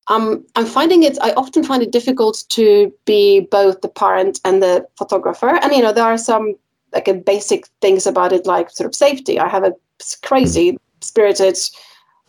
um, 0.08 0.46
I'm 0.56 0.66
finding 0.66 1.04
it. 1.04 1.18
I 1.22 1.32
often 1.32 1.64
find 1.64 1.84
it 1.84 1.92
difficult 1.92 2.44
to 2.50 2.94
be 3.06 3.42
both 3.42 3.82
the 3.82 3.90
parent 3.90 4.40
and 4.46 4.62
the 4.62 4.88
photographer. 4.98 5.60
And 5.62 5.72
you 5.74 5.82
know, 5.82 5.94
there 5.94 6.06
are 6.06 6.18
some 6.18 6.56
like 6.96 7.08
a 7.08 7.14
basic 7.14 7.68
things 7.82 8.08
about 8.08 8.34
it, 8.34 8.46
like 8.46 8.72
sort 8.72 8.88
of 8.88 8.96
safety. 8.96 9.40
I 9.40 9.48
have 9.48 9.64
a 9.64 9.74
crazy 10.24 10.78
spirited, 11.02 11.58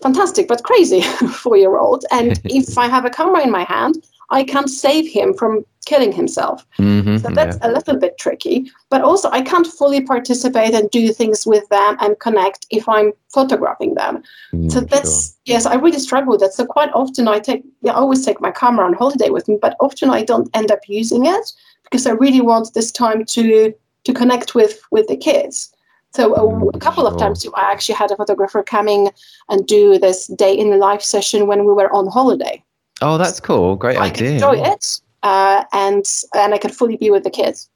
fantastic 0.03 0.49
but 0.49 0.65
crazy 0.65 1.01
four 1.43 1.57
year 1.57 1.79
old, 1.79 2.05
and 2.11 2.39
if 2.45 2.77
I 2.77 2.89
have 2.89 3.07
a 3.07 3.11
camera 3.11 3.43
in 3.43 3.51
my 3.51 3.65
hand, 3.65 4.05
I 4.31 4.45
can't 4.45 4.69
save 4.69 5.11
him 5.11 5.33
from 5.35 5.65
killing 5.87 6.13
himself. 6.13 6.67
Mm-hmm, 6.79 7.19
so 7.19 7.29
that's 7.31 7.57
yeah. 7.59 7.69
a 7.69 7.71
little 7.71 7.97
bit 7.97 8.19
tricky. 8.19 8.71
But 8.91 9.03
also, 9.03 9.31
I 9.31 9.41
can't 9.41 9.67
fully 9.67 10.01
participate 10.01 10.75
and 10.75 10.91
do 10.91 11.13
things 11.13 11.47
with 11.47 11.67
them 11.69 11.97
and 12.01 12.19
connect 12.19 12.67
if 12.71 12.89
I'm 12.89 13.13
photographing 13.33 13.95
them. 13.95 14.23
Mm, 14.53 14.71
so 14.71 14.81
that's 14.81 15.31
sure. 15.31 15.37
yes, 15.45 15.65
I 15.65 15.77
really 15.77 16.01
struggle 16.01 16.33
with 16.33 16.41
that. 16.41 16.55
So 16.55 16.67
quite 16.67 16.91
often, 16.93 17.29
I 17.29 17.39
take 17.39 17.63
I 17.87 17.91
always 17.91 18.25
take 18.25 18.41
my 18.41 18.51
camera 18.51 18.85
on 18.85 18.95
holiday 18.95 19.31
with 19.31 19.49
me, 19.49 19.59
but 19.63 19.77
often 19.81 20.11
I 20.11 20.25
don't 20.25 20.51
end 20.55 20.71
up 20.73 20.81
using 20.89 21.27
it 21.27 21.53
because 21.85 22.07
I 22.07 22.13
really 22.13 22.41
want 22.41 22.75
this 22.75 22.91
time 22.91 23.25
to 23.27 23.73
to 24.07 24.15
connect 24.15 24.55
with 24.55 24.81
with 24.91 25.07
the 25.09 25.17
kids. 25.17 25.73
So 26.15 26.35
a, 26.35 26.41
mm, 26.41 26.75
a 26.75 26.79
couple 26.79 27.07
of 27.07 27.19
times 27.19 27.47
I 27.55 27.71
actually 27.73 27.97
had 27.97 28.11
a 28.11 28.17
photographer 28.17 28.63
coming 28.63 29.11
and 29.51 29.67
do 29.67 29.99
this 29.99 30.29
day 30.29 30.55
in 30.55 30.71
the 30.71 30.79
life 30.79 31.03
session 31.03 31.47
when 31.47 31.67
we 31.67 31.73
were 31.75 31.93
on 31.93 32.07
holiday. 32.07 32.65
Oh, 33.03 33.19
that's 33.19 33.41
cool! 33.41 33.77
Great 33.77 33.97
so 33.97 34.03
idea. 34.03 34.31
I 34.31 34.33
enjoy 34.33 34.57
it, 34.73 35.01
uh, 35.23 35.65
and 35.73 36.05
and 36.35 36.55
I 36.55 36.59
could 36.59 36.75
fully 36.75 36.97
be 36.97 37.11
with 37.11 37.25
the 37.25 37.31
kids. 37.31 37.69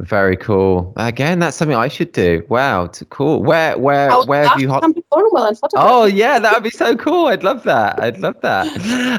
Very 0.00 0.36
cool. 0.36 0.92
Again, 0.96 1.38
that's 1.38 1.56
something 1.56 1.76
I 1.76 1.88
should 1.88 2.12
do. 2.12 2.44
Wow, 2.50 2.84
it's 2.84 3.02
cool. 3.08 3.42
Where, 3.42 3.78
where, 3.78 4.10
where 4.24 4.46
have 4.46 4.60
you? 4.60 4.68
Ho- 4.68 4.80
come 4.80 4.92
to 4.92 5.02
Cornwall 5.10 5.46
and 5.46 5.58
photograph. 5.58 5.86
Oh 5.88 6.04
yeah, 6.04 6.38
that 6.38 6.52
would 6.52 6.62
be 6.62 6.70
so 6.70 6.94
cool. 6.96 7.28
I'd 7.28 7.42
love 7.42 7.62
that. 7.62 7.98
I'd 8.00 8.18
love 8.18 8.38
that. 8.42 8.66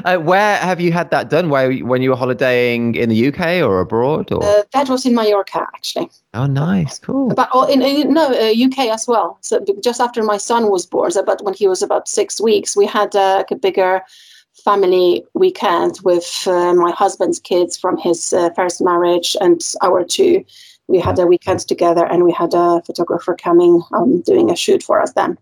Uh, 0.04 0.18
where 0.18 0.56
have 0.58 0.80
you 0.80 0.92
had 0.92 1.10
that 1.10 1.30
done? 1.30 1.50
Where 1.50 1.72
when 1.78 2.02
you 2.02 2.10
were 2.10 2.16
holidaying 2.16 2.94
in 2.94 3.08
the 3.08 3.28
UK 3.28 3.62
or 3.66 3.80
abroad? 3.80 4.30
Or 4.30 4.44
uh, 4.44 4.62
that 4.72 4.88
was 4.88 5.04
in 5.04 5.14
Mallorca, 5.14 5.66
actually. 5.74 6.10
Oh, 6.34 6.46
nice, 6.46 6.98
cool. 7.00 7.34
But 7.34 7.48
oh, 7.52 7.64
in, 7.64 7.82
in 7.82 8.14
no 8.14 8.26
uh, 8.26 8.52
UK 8.52 8.86
as 8.90 9.08
well. 9.08 9.38
So 9.40 9.64
just 9.82 10.00
after 10.00 10.22
my 10.22 10.36
son 10.36 10.70
was 10.70 10.86
born, 10.86 11.10
so 11.10 11.24
but 11.24 11.42
when 11.42 11.54
he 11.54 11.66
was 11.66 11.82
about 11.82 12.06
six 12.06 12.40
weeks, 12.40 12.76
we 12.76 12.86
had 12.86 13.16
uh, 13.16 13.44
a 13.50 13.56
bigger 13.56 14.02
family 14.68 15.24
weekend 15.32 15.98
with 16.04 16.46
uh, 16.46 16.74
my 16.74 16.90
husband's 16.90 17.40
kids 17.40 17.78
from 17.78 17.96
his 17.96 18.34
uh, 18.34 18.50
first 18.50 18.82
marriage 18.82 19.34
and 19.40 19.62
our 19.82 20.04
two 20.04 20.44
we 20.88 20.98
had 20.98 21.18
a 21.18 21.26
weekend 21.26 21.60
together 21.60 22.04
and 22.04 22.22
we 22.22 22.32
had 22.32 22.52
a 22.52 22.82
photographer 22.84 23.34
coming 23.34 23.82
um, 23.94 24.20
doing 24.22 24.50
a 24.50 24.56
shoot 24.56 24.82
for 24.82 25.00
us 25.00 25.12
then. 25.14 25.38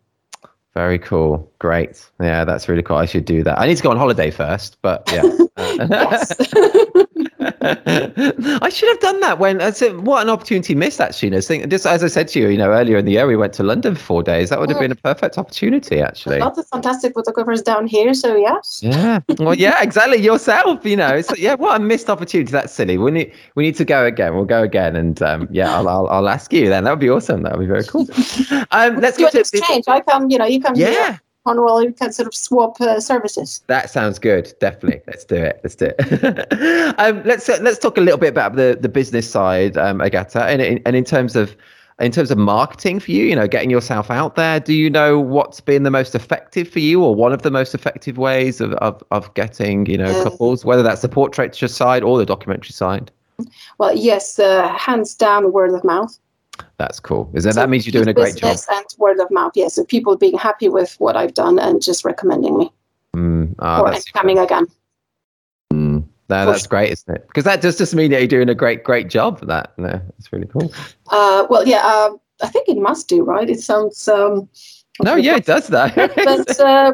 Very 0.75 1.01
cool. 1.01 1.51
Great. 1.59 2.09
Yeah, 2.21 2.45
that's 2.45 2.69
really 2.69 2.83
cool. 2.83 2.97
I 2.97 3.07
should 3.07 3.25
do 3.25 3.43
that. 3.43 3.59
I 3.59 3.67
need 3.67 3.77
to 3.77 3.83
go 3.83 3.91
on 3.91 3.97
holiday 3.97 4.31
first, 4.31 4.77
but 4.83 5.11
yeah. 5.13 5.23
I 7.61 8.69
should 8.71 8.89
have 8.89 9.01
done 9.01 9.21
that 9.21 9.39
when. 9.39 9.61
I 9.61 9.71
said, 9.71 10.01
what 10.01 10.23
an 10.23 10.31
opportunity 10.31 10.75
missed. 10.75 11.01
Actually, 11.01 11.29
you 11.29 11.35
know, 11.35 11.41
think, 11.41 11.69
just 11.69 11.87
as 11.87 12.03
I 12.03 12.09
said 12.09 12.29
to 12.29 12.41
you, 12.41 12.49
you 12.49 12.59
know, 12.59 12.71
earlier 12.71 12.97
in 12.99 13.05
the 13.05 13.13
year, 13.13 13.27
we 13.27 13.37
went 13.37 13.53
to 13.55 13.63
London 13.63 13.95
for 13.95 14.01
four 14.01 14.23
days. 14.23 14.51
That 14.51 14.61
would 14.61 14.71
have 14.71 14.79
been 14.79 14.93
a 14.93 14.97
perfect 14.97 15.39
opportunity, 15.39 16.01
actually. 16.01 16.39
Lots 16.39 16.59
of 16.59 16.67
fantastic 16.69 17.15
photographers 17.15 17.63
down 17.63 17.87
here, 17.87 18.15
so 18.15 18.37
yes. 18.37 18.81
Yeah. 18.83 19.21
Well, 19.39 19.55
yeah, 19.55 19.83
exactly. 19.83 20.19
Yourself, 20.19 20.85
you 20.85 20.97
know. 20.97 21.21
So 21.21 21.35
yeah, 21.37 21.55
what 21.55 21.81
a 21.81 21.83
missed 21.83 22.11
opportunity. 22.11 22.51
That's 22.51 22.73
silly. 22.73 22.99
We 22.99 23.11
need 23.11 23.33
we 23.55 23.65
need 23.65 23.77
to 23.77 23.85
go 23.85 24.05
again. 24.05 24.35
We'll 24.35 24.45
go 24.45 24.63
again, 24.63 24.97
and 24.97 25.21
um, 25.23 25.49
yeah, 25.51 25.75
I'll, 25.75 25.89
I'll, 25.89 26.07
I'll 26.09 26.29
ask 26.29 26.53
you 26.53 26.69
then. 26.69 26.85
That 26.85 26.91
would 26.91 27.01
be 27.01 27.11
awesome. 27.11 27.43
That 27.43 27.53
would 27.53 27.61
be 27.61 27.67
very 27.67 27.85
cool. 27.85 28.07
Um, 28.71 29.01
let's 29.01 29.19
go 29.19 29.29
to 29.31 29.41
exchange. 29.41 29.85
I 29.89 30.01
come, 30.01 30.31
you 30.31 30.39
know, 30.39 30.47
you 30.47 30.61
come. 30.61 30.75
Yeah. 30.75 30.91
Here. 30.91 31.21
Cornwall, 31.47 31.81
you 31.81 31.93
can 31.93 32.13
sort 32.13 32.27
of 32.27 32.35
swap 32.35 32.81
uh, 32.81 32.99
services. 32.99 33.63
That 33.69 33.89
sounds 33.89 34.19
good. 34.19 34.53
Definitely, 34.59 35.01
let's 35.07 35.25
do 35.25 35.37
it. 35.37 35.61
Let's 35.63 35.77
do 35.77 35.93
it. 35.97 36.95
um, 36.99 37.23
let's 37.25 37.49
uh, 37.49 37.59
let's 37.63 37.79
talk 37.79 37.97
a 37.97 38.01
little 38.01 38.19
bit 38.19 38.31
about 38.31 38.57
the 38.57 38.77
the 38.81 38.89
business 38.89 39.31
side, 39.31 39.77
um, 39.77 40.01
Agata, 40.01 40.45
and 40.45 40.61
in, 40.61 40.83
and 40.85 40.97
in 40.97 41.05
terms 41.05 41.37
of 41.37 41.57
in 42.01 42.11
terms 42.11 42.33
of 42.33 42.39
marketing 42.39 42.99
for 42.99 43.13
you, 43.13 43.27
you 43.27 43.37
know, 43.37 43.47
getting 43.47 43.71
yourself 43.71 44.11
out 44.11 44.35
there. 44.35 44.59
Do 44.59 44.75
you 44.75 44.91
know 44.91 45.21
what's 45.21 45.61
been 45.61 45.85
the 45.85 45.91
most 45.91 46.17
effective 46.17 46.69
for 46.69 46.81
you, 46.81 47.05
or 47.05 47.15
one 47.15 47.33
of 47.33 47.43
the 47.43 47.53
most 47.53 47.77
effective 47.77 48.19
ways 48.19 48.61
of 48.61 48.73
of, 48.75 49.01
of 49.13 49.33
getting 49.35 49.87
you 49.87 49.99
know 49.99 50.21
uh, 50.21 50.25
couples, 50.25 50.65
whether 50.65 50.83
that's 50.83 51.03
the 51.03 51.09
portraiture 51.09 51.69
side 51.69 52.03
or 52.03 52.19
the 52.19 52.27
documentary 52.27 52.73
side? 52.73 53.13
Well, 53.79 53.97
yes, 53.97 54.41
uh, 54.41 54.67
hands 54.77 55.15
down, 55.15 55.53
word 55.53 55.73
of 55.73 55.85
mouth. 55.85 56.19
That's 56.79 57.01
cool. 57.01 57.31
Is 57.35 57.45
that 57.45 57.55
so 57.55 57.61
that 57.61 57.71
means 57.71 57.87
you're 57.87 57.93
doing 57.93 58.09
a 58.09 58.13
great 58.13 58.37
job? 58.37 58.57
And 58.71 58.85
word 58.99 59.21
of 59.21 59.31
mouth, 59.31 59.53
yes. 59.55 59.75
So 59.75 59.85
people 59.85 60.17
being 60.17 60.37
happy 60.37 60.69
with 60.69 60.95
what 60.99 61.17
I've 61.17 61.35
done 61.35 61.59
and 61.59 61.83
just 61.83 62.05
recommending 62.05 62.59
me. 62.59 62.71
Mm, 63.15 63.55
oh, 63.61 63.83
or 63.83 63.95
coming 64.13 64.39
again. 64.39 64.67
Mm, 65.73 66.05
no, 66.29 66.47
that's 66.47 66.67
great, 66.67 66.93
isn't 66.93 67.15
it? 67.15 67.27
Because 67.29 67.45
that 67.45 67.63
does 67.63 67.79
just 67.79 67.95
mean 67.95 68.11
that 68.11 68.19
you're 68.21 68.29
doing 68.29 68.49
a 68.49 68.55
great, 68.55 68.85
great 68.85 69.09
job 69.09 69.39
for 69.39 69.47
that. 69.47 69.73
No, 69.79 69.89
that's 69.89 70.33
really 70.33 70.47
cool. 70.47 70.73
Uh, 71.09 71.47
well, 71.49 71.67
yeah, 71.67 71.83
uh, 71.85 72.11
I 72.43 72.49
think 72.49 72.69
it 72.69 72.77
must 72.77 73.09
do, 73.09 73.23
right? 73.23 73.49
It 73.49 73.61
sounds. 73.61 74.07
Um, 74.07 74.49
no, 75.03 75.15
yeah, 75.15 75.37
it 75.37 75.47
does 75.47 75.69
that. 75.69 75.95
but, 75.95 76.61
uh, 76.61 76.93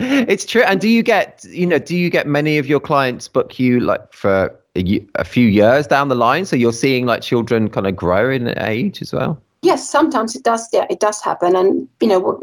it's 0.00 0.44
true. 0.46 0.62
And 0.62 0.80
do 0.80 0.88
you 0.88 1.02
get, 1.02 1.44
you 1.48 1.66
know, 1.66 1.78
do 1.78 1.96
you 1.96 2.10
get 2.10 2.26
many 2.26 2.58
of 2.58 2.66
your 2.66 2.80
clients 2.80 3.28
book 3.28 3.58
you 3.58 3.80
like 3.80 4.12
for 4.12 4.54
a, 4.76 5.06
a 5.16 5.24
few 5.24 5.48
years 5.48 5.86
down 5.86 6.08
the 6.08 6.14
line 6.14 6.44
so 6.44 6.56
you're 6.56 6.72
seeing 6.72 7.06
like 7.06 7.22
children 7.22 7.68
kind 7.68 7.86
of 7.86 7.96
grow 7.96 8.30
in 8.30 8.56
age 8.58 9.02
as 9.02 9.12
well? 9.12 9.40
Yes 9.62 9.88
sometimes 9.88 10.36
it 10.36 10.44
does 10.44 10.68
yeah 10.72 10.86
it 10.90 11.00
does 11.00 11.20
happen. 11.20 11.56
And 11.56 11.88
you 12.00 12.08
know 12.08 12.40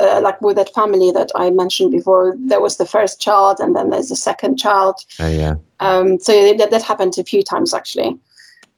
uh, 0.00 0.20
like 0.20 0.40
with 0.40 0.56
that 0.56 0.74
family 0.74 1.10
that 1.12 1.30
i 1.34 1.50
mentioned 1.50 1.90
before 1.92 2.34
there 2.38 2.60
was 2.60 2.76
the 2.76 2.86
first 2.86 3.20
child 3.20 3.58
and 3.60 3.74
then 3.74 3.90
there's 3.90 4.08
the 4.08 4.16
second 4.16 4.58
child. 4.58 4.96
Oh 5.20 5.28
yeah. 5.28 5.54
Um 5.80 6.18
so 6.18 6.54
that, 6.54 6.70
that 6.70 6.82
happened 6.82 7.16
a 7.18 7.24
few 7.24 7.42
times 7.42 7.72
actually. 7.72 8.18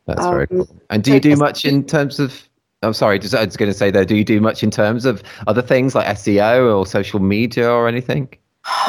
That's 0.06 0.24
um, 0.24 0.30
very 0.32 0.46
cool. 0.46 0.68
And 0.90 1.02
do 1.02 1.12
you 1.12 1.20
do 1.20 1.36
much 1.36 1.64
in 1.64 1.84
terms 1.84 2.18
of 2.18 2.48
I'm 2.82 2.94
sorry, 2.94 3.18
just, 3.18 3.34
I 3.34 3.44
was 3.44 3.56
going 3.56 3.70
to 3.70 3.76
say 3.76 3.90
though, 3.90 4.04
do 4.04 4.16
you 4.16 4.24
do 4.24 4.40
much 4.40 4.62
in 4.62 4.70
terms 4.70 5.04
of 5.04 5.22
other 5.48 5.62
things 5.62 5.94
like 5.94 6.06
SEO 6.16 6.76
or 6.76 6.86
social 6.86 7.18
media 7.18 7.68
or 7.68 7.88
anything? 7.88 8.28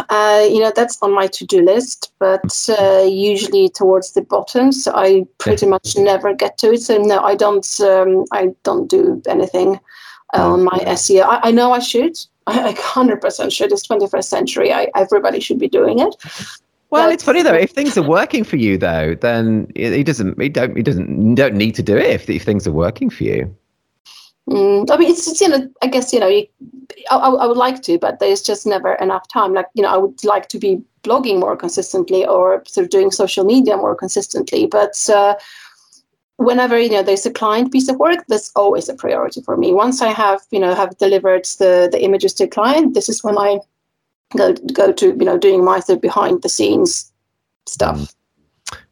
Uh, 0.10 0.46
you 0.50 0.60
know, 0.60 0.72
that's 0.76 1.02
on 1.02 1.14
my 1.14 1.28
to-do 1.28 1.62
list, 1.62 2.12
but 2.20 2.70
uh, 2.80 3.04
usually 3.04 3.70
towards 3.70 4.14
the 4.14 4.22
bottom, 4.22 4.72
so 4.72 4.92
I 4.94 5.26
pretty 5.38 5.66
much 5.66 5.96
never 5.96 6.34
get 6.34 6.58
to 6.60 6.74
it. 6.74 6.82
So 6.82 6.98
no, 6.98 7.20
I 7.22 7.36
don't. 7.36 7.68
Um, 7.80 8.26
I 8.32 8.54
don't 8.64 8.90
do 8.90 9.22
anything 9.28 9.80
uh, 10.36 10.54
on 10.54 10.64
my 10.64 10.78
SEO. 10.80 11.24
I, 11.24 11.40
I 11.44 11.52
know 11.52 11.72
I 11.72 11.80
should. 11.80 12.18
I 12.48 12.72
hundred 12.78 13.22
percent 13.22 13.54
should. 13.54 13.72
It's 13.72 13.88
21st 13.88 14.24
century. 14.24 14.74
I, 14.74 14.90
everybody 14.96 15.40
should 15.40 15.60
be 15.60 15.70
doing 15.70 16.00
it. 16.00 16.16
Well, 16.92 17.08
but, 17.08 17.14
it's 17.14 17.24
funny 17.24 17.44
though. 17.44 17.54
If 17.54 17.70
things 17.70 17.98
are 17.98 18.08
working 18.08 18.44
for 18.44 18.56
you, 18.56 18.76
though, 18.76 19.14
then 19.14 19.72
he 19.76 20.04
doesn't. 20.04 20.42
He 20.42 20.50
don't. 20.50 20.76
He 20.76 20.82
doesn't. 20.82 21.30
You 21.30 21.36
don't 21.36 21.54
need 21.54 21.76
to 21.76 21.84
do 21.84 21.96
it 21.96 22.08
if, 22.08 22.28
if 22.30 22.44
things 22.44 22.66
are 22.66 22.72
working 22.72 23.12
for 23.12 23.24
you. 23.26 23.56
Mm, 24.50 24.90
I 24.90 24.98
mean, 24.98 25.12
it's, 25.12 25.28
it's, 25.28 25.42
you 25.42 25.48
know, 25.48 25.70
I 25.84 25.88
guess 25.88 26.12
you 26.12 26.20
know, 26.20 26.28
you, 26.28 26.48
I, 27.12 27.18
I 27.18 27.46
would 27.46 27.58
like 27.58 27.84
to, 27.84 28.00
but 28.00 28.20
there's 28.20 28.42
just 28.42 28.66
never 28.66 28.94
enough 28.96 29.28
time. 29.28 29.54
Like 29.54 29.68
you 29.76 29.84
know, 29.84 29.90
I 29.90 29.98
would 29.98 30.24
like 30.24 30.50
to 30.50 30.60
be 30.60 30.82
blogging 31.04 31.40
more 31.40 31.56
consistently 31.56 32.26
or 32.26 32.64
sort 32.68 32.86
of 32.86 32.90
doing 32.90 33.12
social 33.12 33.46
media 33.46 33.78
more 33.78 33.96
consistently, 33.96 34.66
but. 34.66 35.10
Uh, 35.10 35.36
whenever 36.38 36.80
you 36.80 36.90
know 36.90 37.04
there's 37.04 37.26
a 37.26 37.32
client 37.32 37.70
piece 37.70 37.90
of 37.90 37.98
work 37.98 38.24
that's 38.30 38.50
always 38.56 38.88
a 38.88 38.94
priority 38.94 39.42
for 39.42 39.58
me 39.58 39.74
once 39.74 40.02
i 40.02 40.08
have 40.08 40.40
you 40.52 40.60
know 40.60 40.74
have 40.74 40.98
delivered 40.98 41.44
the 41.60 41.90
the 41.92 42.02
images 42.02 42.34
to 42.34 42.46
a 42.46 42.48
client 42.48 42.94
this 42.94 43.10
is 43.10 43.22
when 43.26 43.38
i 43.38 43.60
go 44.38 44.54
go 44.72 44.90
to 44.90 45.08
you 45.08 45.26
know 45.26 45.38
doing 45.38 45.66
my 45.66 45.82
sort 45.82 45.98
of 45.98 46.02
behind 46.02 46.42
the 46.42 46.48
scenes 46.48 47.12
stuff 47.66 47.98
mm. 47.98 48.16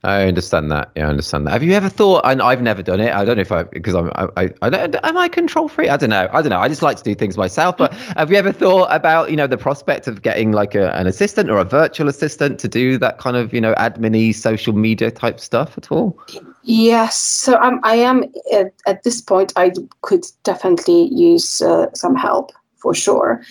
I 0.03 0.27
understand 0.27 0.71
that. 0.71 0.91
Yeah, 0.95 1.07
I 1.07 1.09
understand 1.09 1.47
that. 1.47 1.51
Have 1.51 1.63
you 1.63 1.73
ever 1.73 1.89
thought? 1.89 2.21
And 2.23 2.41
I've 2.41 2.61
never 2.61 2.83
done 2.83 2.99
it. 2.99 3.13
I 3.13 3.25
don't 3.25 3.35
know 3.35 3.41
if 3.41 3.51
I 3.51 3.63
because 3.63 3.95
I'm. 3.95 4.11
I, 4.15 4.27
I, 4.37 4.49
I 4.61 4.69
don't. 4.69 4.95
Am 5.03 5.17
I 5.17 5.27
control 5.27 5.67
free? 5.67 5.89
I 5.89 5.97
don't 5.97 6.11
know. 6.11 6.29
I 6.31 6.41
don't 6.41 6.49
know. 6.49 6.59
I 6.59 6.67
just 6.67 6.81
like 6.81 6.97
to 6.97 7.03
do 7.03 7.15
things 7.15 7.35
myself. 7.35 7.77
But 7.77 7.93
have 8.17 8.31
you 8.31 8.37
ever 8.37 8.51
thought 8.51 8.87
about 8.93 9.31
you 9.31 9.35
know 9.35 9.47
the 9.47 9.57
prospect 9.57 10.07
of 10.07 10.21
getting 10.21 10.51
like 10.51 10.75
a, 10.75 10.95
an 10.95 11.07
assistant 11.07 11.49
or 11.49 11.57
a 11.57 11.65
virtual 11.65 12.07
assistant 12.07 12.59
to 12.59 12.67
do 12.67 12.97
that 12.99 13.17
kind 13.17 13.35
of 13.35 13.53
you 13.53 13.59
know 13.59 13.73
admin 13.75 14.33
social 14.33 14.73
media 14.73 15.11
type 15.11 15.39
stuff 15.39 15.77
at 15.77 15.91
all? 15.91 16.17
Yes. 16.63 17.17
So 17.17 17.57
I'm. 17.57 17.79
I 17.83 17.95
am 17.95 18.23
at, 18.53 18.73
at 18.85 19.03
this 19.03 19.19
point. 19.19 19.51
I 19.55 19.71
could 20.01 20.25
definitely 20.43 21.09
use 21.13 21.61
uh, 21.61 21.91
some 21.93 22.15
help 22.15 22.51
for 22.77 22.93
sure. 22.93 23.43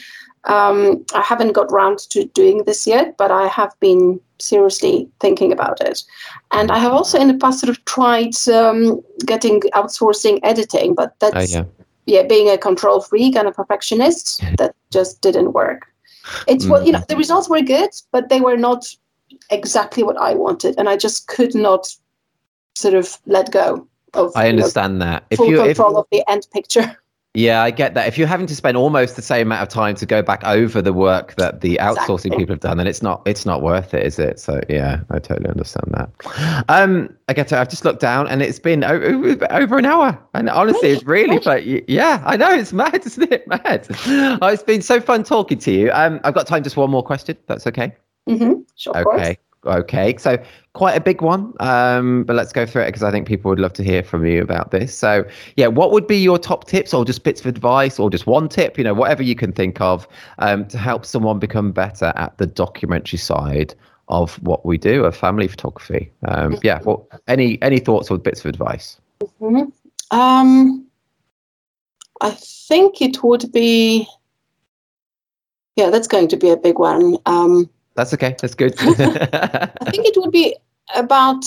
Um, 0.45 1.05
I 1.13 1.23
haven't 1.23 1.53
got 1.53 1.73
round 1.73 1.99
to 2.11 2.25
doing 2.27 2.65
this 2.65 2.87
yet, 2.87 3.17
but 3.17 3.33
I 3.33 3.49
have 3.49 3.75
been 3.81 4.21
seriously 4.39 5.09
thinking 5.21 5.53
about 5.53 5.81
it. 5.81 6.03
And 6.53 6.71
I 6.71 6.79
have 6.79 6.93
also 6.93 7.19
in 7.19 7.29
the 7.29 7.35
past 7.35 7.61
sort 7.61 7.71
of 7.71 7.85
tried 7.85 8.35
um, 8.49 9.01
getting 9.25 9.61
outsourcing 9.75 10.41
editing, 10.43 10.95
but 10.95 11.19
that's 11.21 11.55
uh, 11.55 11.59
yeah. 11.59 11.65
yeah, 12.07 12.23
being 12.27 12.49
a 12.49 12.59
control 12.59 13.01
freak 13.01 13.37
and 13.37 13.49
a 13.49 13.53
perfectionist, 13.53 14.43
that 14.59 14.75
just 14.91 15.21
didn't 15.21 15.53
work. 15.53 15.87
It's 16.49 16.67
what 16.67 16.87
you 16.87 16.93
know. 16.93 17.05
The 17.09 17.17
results 17.17 17.49
were 17.49 17.61
good, 17.61 17.91
but 18.11 18.29
they 18.29 18.41
were 18.41 18.57
not 18.57 18.85
exactly 19.51 20.03
what 20.03 20.17
I 20.17 20.35
wanted, 20.35 20.75
and 20.77 20.89
I 20.89 20.97
just 20.97 21.29
could 21.29 21.55
not 21.55 21.89
sort 22.75 22.95
of 22.95 23.17
let 23.27 23.53
go 23.53 23.87
of. 24.13 24.33
I 24.35 24.49
understand 24.49 24.99
know, 24.99 25.05
that. 25.05 25.25
If 25.31 25.37
full 25.39 25.49
you 25.49 25.63
control 25.63 25.93
if, 25.93 25.99
of 25.99 26.07
the 26.11 26.29
end 26.29 26.47
picture. 26.53 26.97
Yeah, 27.37 27.63
I 27.63 27.71
get 27.71 27.93
that. 27.93 28.09
If 28.09 28.17
you're 28.17 28.27
having 28.27 28.47
to 28.47 28.57
spend 28.57 28.79
almost 28.79 29.15
the 29.15 29.21
same 29.21 29.49
amount 29.49 29.61
of 29.61 29.69
time 29.69 29.95
to 29.97 30.07
go 30.07 30.23
back 30.23 30.43
over 30.45 30.81
the 30.81 30.95
work 30.95 31.35
that 31.35 31.61
the 31.61 31.79
outsourcing 31.83 32.27
exactly. 32.27 32.39
people 32.39 32.55
have 32.55 32.61
done, 32.61 32.79
then 32.79 32.87
it's 32.87 33.03
not 33.03 33.21
it's 33.27 33.45
not 33.45 33.61
worth 33.61 33.93
it, 33.93 34.07
is 34.07 34.19
it? 34.19 34.41
So 34.41 34.59
yeah, 34.71 35.01
I 35.11 35.19
totally 35.19 35.51
understand 35.51 35.93
that. 35.93 36.65
Um, 36.71 37.15
I 37.29 37.35
get 37.35 37.49
to. 37.49 37.59
I've 37.59 37.69
just 37.69 37.85
looked 37.85 38.01
down, 38.01 38.27
and 38.27 38.41
it's 38.41 38.59
been 38.59 38.83
over, 38.83 39.53
over 39.53 39.77
an 39.77 39.85
hour, 39.85 40.19
and 40.33 40.49
honestly, 40.49 40.89
it's 40.89 41.05
really. 41.05 41.39
But 41.39 41.67
yeah, 41.67 42.23
I 42.25 42.39
know 42.39 42.51
it's 42.51 42.73
mad, 42.73 42.95
isn't 43.07 43.31
it? 43.31 43.47
Mad. 43.47 43.87
Oh, 44.41 44.47
it's 44.47 44.63
been 44.63 44.81
so 44.81 44.99
fun 44.99 45.23
talking 45.23 45.59
to 45.59 45.71
you. 45.71 45.91
Um, 45.93 46.21
I've 46.25 46.33
got 46.33 46.47
time 46.47 46.63
just 46.63 46.79
one 46.79 46.91
more 46.91 47.03
question. 47.03 47.37
That's 47.49 47.67
okay. 47.67 47.95
Mm-hmm. 48.27 48.63
Sure. 48.77 48.97
Okay. 48.97 49.39
Okay, 49.65 50.17
so 50.19 50.39
quite 50.75 50.97
a 50.97 51.01
big 51.01 51.23
one, 51.23 51.53
um, 51.61 52.23
but 52.25 52.37
let's 52.37 52.53
go 52.53 52.67
through 52.67 52.83
it 52.83 52.87
because 52.87 53.03
I 53.03 53.11
think 53.11 53.27
people 53.27 53.49
would 53.49 53.59
love 53.59 53.73
to 53.75 53.83
hear 53.83 54.05
from 54.05 54.25
you 54.25 54.41
about 54.41 54.71
this. 54.71 54.97
So, 54.97 55.25
yeah, 55.57 55.67
what 55.67 55.91
would 55.91 56.07
be 56.07 56.19
your 56.19 56.39
top 56.39 56.69
tips, 56.69 56.95
or 56.95 57.05
just 57.05 57.25
bits 57.25 57.41
of 57.41 57.47
advice, 57.47 57.99
or 57.99 58.09
just 58.09 58.27
one 58.27 58.49
tip, 58.49 58.79
you 58.79 58.85
know, 58.85 58.95
whatever 58.95 59.25
you 59.25 59.35
can 59.35 59.53
think 59.53 59.81
of, 59.81 60.07
um, 60.39 60.67
to 60.69 60.79
help 60.79 61.05
someone 61.05 61.41
become 61.41 61.73
better 61.73 62.13
at 62.17 62.39
the 62.39 62.47
documentary 62.47 63.19
side 63.19 63.75
of 64.09 64.41
what 64.43 64.65
we 64.65 64.79
do, 64.79 65.05
of 65.05 65.17
family 65.17 65.49
photography? 65.49 66.13
Um, 66.29 66.59
yeah, 66.63 66.81
well, 66.85 67.09
any 67.27 67.61
any 67.61 67.81
thoughts 67.81 68.09
or 68.09 68.19
bits 68.19 68.41
of 68.41 68.47
advice? 68.47 69.01
Mm-hmm. 69.41 70.17
Um, 70.17 70.87
I 72.21 72.31
think 72.31 73.03
it 73.03 73.23
would 73.25 73.51
be, 73.53 74.07
yeah, 75.75 75.91
that's 75.91 76.07
going 76.07 76.29
to 76.29 76.37
be 76.37 76.51
a 76.51 76.57
big 76.57 76.79
one. 76.79 77.17
Um, 77.27 77.69
that's 77.97 78.15
okay. 78.15 78.37
That's 78.41 78.55
good. 78.55 78.75
I 78.81 79.91
think 79.91 80.07
it 80.07 80.17
would 80.17 80.33
be 80.33 80.57
about 80.95 81.45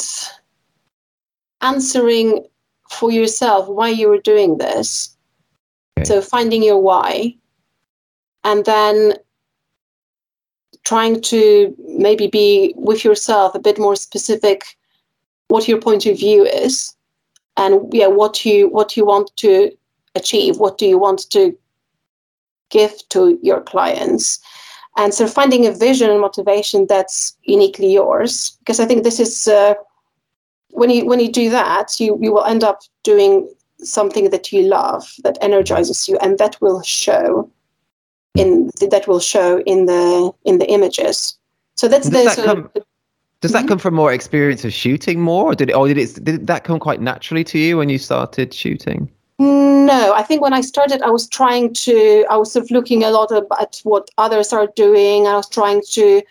answering 1.61 2.45
for 2.89 3.11
yourself 3.11 3.67
why 3.67 3.89
you 3.89 4.09
were 4.09 4.19
doing 4.19 4.57
this. 4.57 5.15
Okay. 5.97 6.05
So 6.05 6.21
finding 6.21 6.63
your 6.63 6.81
why, 6.81 7.35
and 8.43 8.65
then 8.65 9.13
trying 10.83 11.21
to 11.21 11.75
maybe 11.87 12.27
be 12.27 12.73
with 12.75 13.03
yourself 13.03 13.53
a 13.53 13.59
bit 13.59 13.77
more 13.77 13.95
specific 13.95 14.77
what 15.49 15.67
your 15.67 15.79
point 15.79 16.05
of 16.05 16.17
view 16.17 16.45
is 16.45 16.95
and 17.57 17.93
yeah 17.93 18.07
what 18.07 18.45
you 18.45 18.69
what 18.69 18.95
you 18.95 19.05
want 19.05 19.29
to 19.35 19.71
achieve 20.15 20.57
what 20.57 20.77
do 20.77 20.87
you 20.87 20.97
want 20.97 21.29
to 21.29 21.55
give 22.69 22.93
to 23.09 23.37
your 23.41 23.61
clients 23.61 24.39
and 24.99 25.13
so 25.13 25.27
finding 25.27 25.65
a 25.65 25.71
vision 25.71 26.09
and 26.09 26.19
motivation 26.19 26.85
that's 26.87 27.37
uniquely 27.43 27.91
yours 27.93 28.57
because 28.59 28.79
i 28.79 28.85
think 28.85 29.03
this 29.03 29.19
is 29.19 29.47
uh, 29.47 29.73
when 30.71 30.89
you 30.89 31.05
when 31.05 31.19
you 31.19 31.31
do 31.31 31.49
that 31.49 31.99
you 31.99 32.17
you 32.21 32.31
will 32.33 32.45
end 32.45 32.63
up 32.63 32.81
doing 33.03 33.49
something 33.79 34.29
that 34.29 34.51
you 34.51 34.61
love 34.63 35.11
that 35.23 35.37
energizes 35.41 36.07
you 36.07 36.17
and 36.21 36.37
that 36.37 36.59
will 36.61 36.81
show 36.81 37.49
in 38.35 38.69
that 38.91 39.07
will 39.07 39.19
show 39.19 39.61
in 39.61 39.85
the 39.85 40.31
in 40.45 40.59
the 40.59 40.69
images 40.69 41.39
so 41.79 41.87
that's 41.87 42.09
the, 42.09 42.23
that 42.23 42.35
come, 42.35 42.69
Does 43.39 43.53
that 43.53 43.59
mm-hmm. 43.59 43.69
come 43.69 43.79
from 43.79 43.93
more 43.93 44.11
experience 44.11 44.65
of 44.65 44.73
shooting 44.73 45.21
more, 45.21 45.45
or 45.45 45.55
did 45.55 45.69
it, 45.69 45.73
or 45.73 45.87
did 45.87 45.97
it, 45.97 46.21
did 46.21 46.47
that 46.47 46.65
come 46.65 46.77
quite 46.77 46.99
naturally 46.99 47.45
to 47.45 47.57
you 47.57 47.77
when 47.77 47.87
you 47.87 47.97
started 47.97 48.53
shooting? 48.53 49.09
No, 49.39 50.13
I 50.13 50.23
think 50.23 50.41
when 50.41 50.53
I 50.53 50.59
started, 50.59 51.01
I 51.01 51.09
was 51.09 51.29
trying 51.29 51.73
to, 51.75 52.25
I 52.29 52.35
was 52.35 52.51
sort 52.51 52.65
of 52.65 52.71
looking 52.71 53.05
a 53.05 53.09
lot 53.09 53.31
at 53.31 53.79
what 53.83 54.09
others 54.17 54.51
are 54.51 54.67
doing. 54.75 55.27
I 55.27 55.35
was 55.35 55.47
trying 55.47 55.81
to 55.91 56.21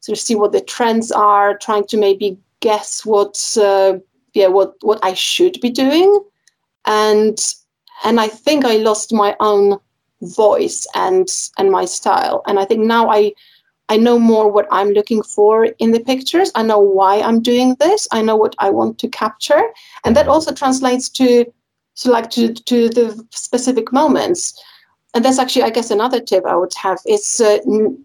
sort 0.00 0.18
of 0.18 0.22
see 0.22 0.34
what 0.34 0.52
the 0.52 0.60
trends 0.60 1.10
are, 1.10 1.56
trying 1.56 1.86
to 1.86 1.96
maybe 1.96 2.36
guess 2.60 3.06
what, 3.06 3.42
uh, 3.56 3.94
yeah, 4.34 4.48
what 4.48 4.74
what 4.82 5.00
I 5.02 5.14
should 5.14 5.58
be 5.62 5.70
doing, 5.70 6.20
and 6.84 7.38
and 8.04 8.20
I 8.20 8.28
think 8.28 8.64
I 8.64 8.76
lost 8.76 9.12
my 9.12 9.34
own 9.40 9.78
voice 10.20 10.86
and 10.94 11.26
and 11.56 11.70
my 11.70 11.86
style. 11.86 12.42
And 12.46 12.58
I 12.58 12.66
think 12.66 12.84
now 12.84 13.08
I 13.08 13.32
I 13.88 13.96
know 13.96 14.18
more 14.18 14.52
what 14.52 14.68
I'm 14.70 14.90
looking 14.90 15.22
for 15.22 15.64
in 15.78 15.92
the 15.92 16.00
pictures. 16.00 16.52
I 16.54 16.62
know 16.62 16.78
why 16.78 17.22
I'm 17.22 17.40
doing 17.40 17.76
this. 17.80 18.06
I 18.12 18.20
know 18.20 18.36
what 18.36 18.54
I 18.58 18.68
want 18.68 18.98
to 18.98 19.08
capture, 19.08 19.62
and 20.04 20.14
that 20.16 20.28
also 20.28 20.52
translates 20.52 21.08
to 21.10 21.46
so 21.98 22.12
like 22.12 22.30
to 22.30 22.54
to 22.54 22.88
the 22.88 23.26
specific 23.30 23.92
moments. 23.92 24.62
And 25.14 25.24
that's 25.24 25.38
actually, 25.38 25.64
I 25.64 25.70
guess, 25.70 25.90
another 25.90 26.20
tip 26.20 26.44
I 26.46 26.54
would 26.54 26.74
have 26.74 27.00
is 27.06 27.40
uh, 27.40 27.58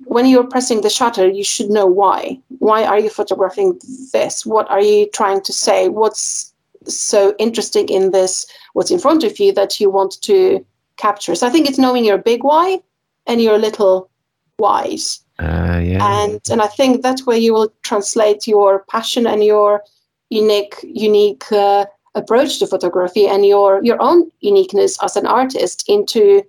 when 0.05 0.25
you're 0.25 0.47
pressing 0.47 0.81
the 0.81 0.89
shutter, 0.89 1.27
you 1.27 1.43
should 1.43 1.69
know 1.69 1.85
why. 1.85 2.39
Why 2.59 2.85
are 2.85 2.97
you 2.97 3.09
photographing 3.09 3.79
this? 4.11 4.45
What 4.45 4.67
are 4.71 4.81
you 4.81 5.07
trying 5.11 5.41
to 5.41 5.53
say? 5.53 5.89
What's 5.89 6.53
so 6.87 7.35
interesting 7.37 7.87
in 7.89 8.11
this? 8.11 8.47
What's 8.71 8.89
in 8.89 8.99
front 8.99 9.23
of 9.23 9.37
you 9.39 9.53
that 9.53 9.79
you 9.79 9.91
want 9.91 10.19
to 10.23 10.65
capture? 10.97 11.35
So 11.35 11.45
I 11.45 11.51
think 11.51 11.67
it's 11.67 11.77
knowing 11.77 12.05
your 12.05 12.17
big 12.17 12.43
why 12.43 12.79
and 13.27 13.41
your 13.41 13.59
little 13.59 14.09
whys. 14.57 15.19
Uh, 15.37 15.81
yeah. 15.83 16.01
And 16.01 16.41
and 16.49 16.61
I 16.61 16.67
think 16.67 17.03
that's 17.03 17.27
where 17.27 17.37
you 17.45 17.53
will 17.53 17.71
translate 17.83 18.47
your 18.47 18.85
passion 18.89 19.27
and 19.27 19.43
your 19.43 19.83
unique 20.29 20.77
unique 20.83 21.51
uh, 21.51 21.85
approach 22.15 22.59
to 22.59 22.67
photography 22.67 23.27
and 23.27 23.45
your 23.45 23.83
your 23.83 24.01
own 24.01 24.31
uniqueness 24.41 25.01
as 25.01 25.15
an 25.15 25.25
artist 25.25 25.83
into 25.87 26.43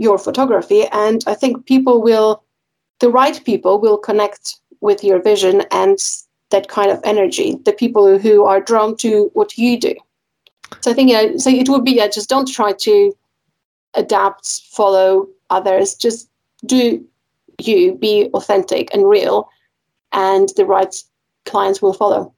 your 0.00 0.18
photography. 0.18 0.86
And 0.92 1.22
I 1.26 1.34
think 1.34 1.66
people 1.66 2.00
will, 2.00 2.42
the 3.00 3.10
right 3.10 3.38
people 3.44 3.78
will 3.78 3.98
connect 3.98 4.56
with 4.80 5.04
your 5.04 5.20
vision 5.22 5.62
and 5.70 5.98
that 6.48 6.68
kind 6.68 6.90
of 6.90 7.00
energy. 7.04 7.58
The 7.64 7.74
people 7.74 8.18
who 8.18 8.44
are 8.46 8.62
drawn 8.62 8.96
to 8.96 9.30
what 9.34 9.58
you 9.58 9.78
do. 9.78 9.94
So 10.80 10.90
I 10.90 10.94
think 10.94 11.10
yeah. 11.10 11.36
So 11.36 11.50
it 11.50 11.68
would 11.68 11.84
be 11.84 11.92
yeah. 11.92 12.08
Just 12.08 12.30
don't 12.30 12.50
try 12.50 12.72
to 12.72 13.12
adapt, 13.94 14.62
follow 14.70 15.28
others. 15.50 15.94
Just 15.94 16.30
do 16.64 17.04
you 17.60 17.94
be 17.94 18.30
authentic 18.32 18.92
and 18.94 19.06
real, 19.08 19.48
and 20.12 20.48
the 20.56 20.64
right 20.64 20.94
clients 21.44 21.82
will 21.82 21.92
follow. 21.92 22.32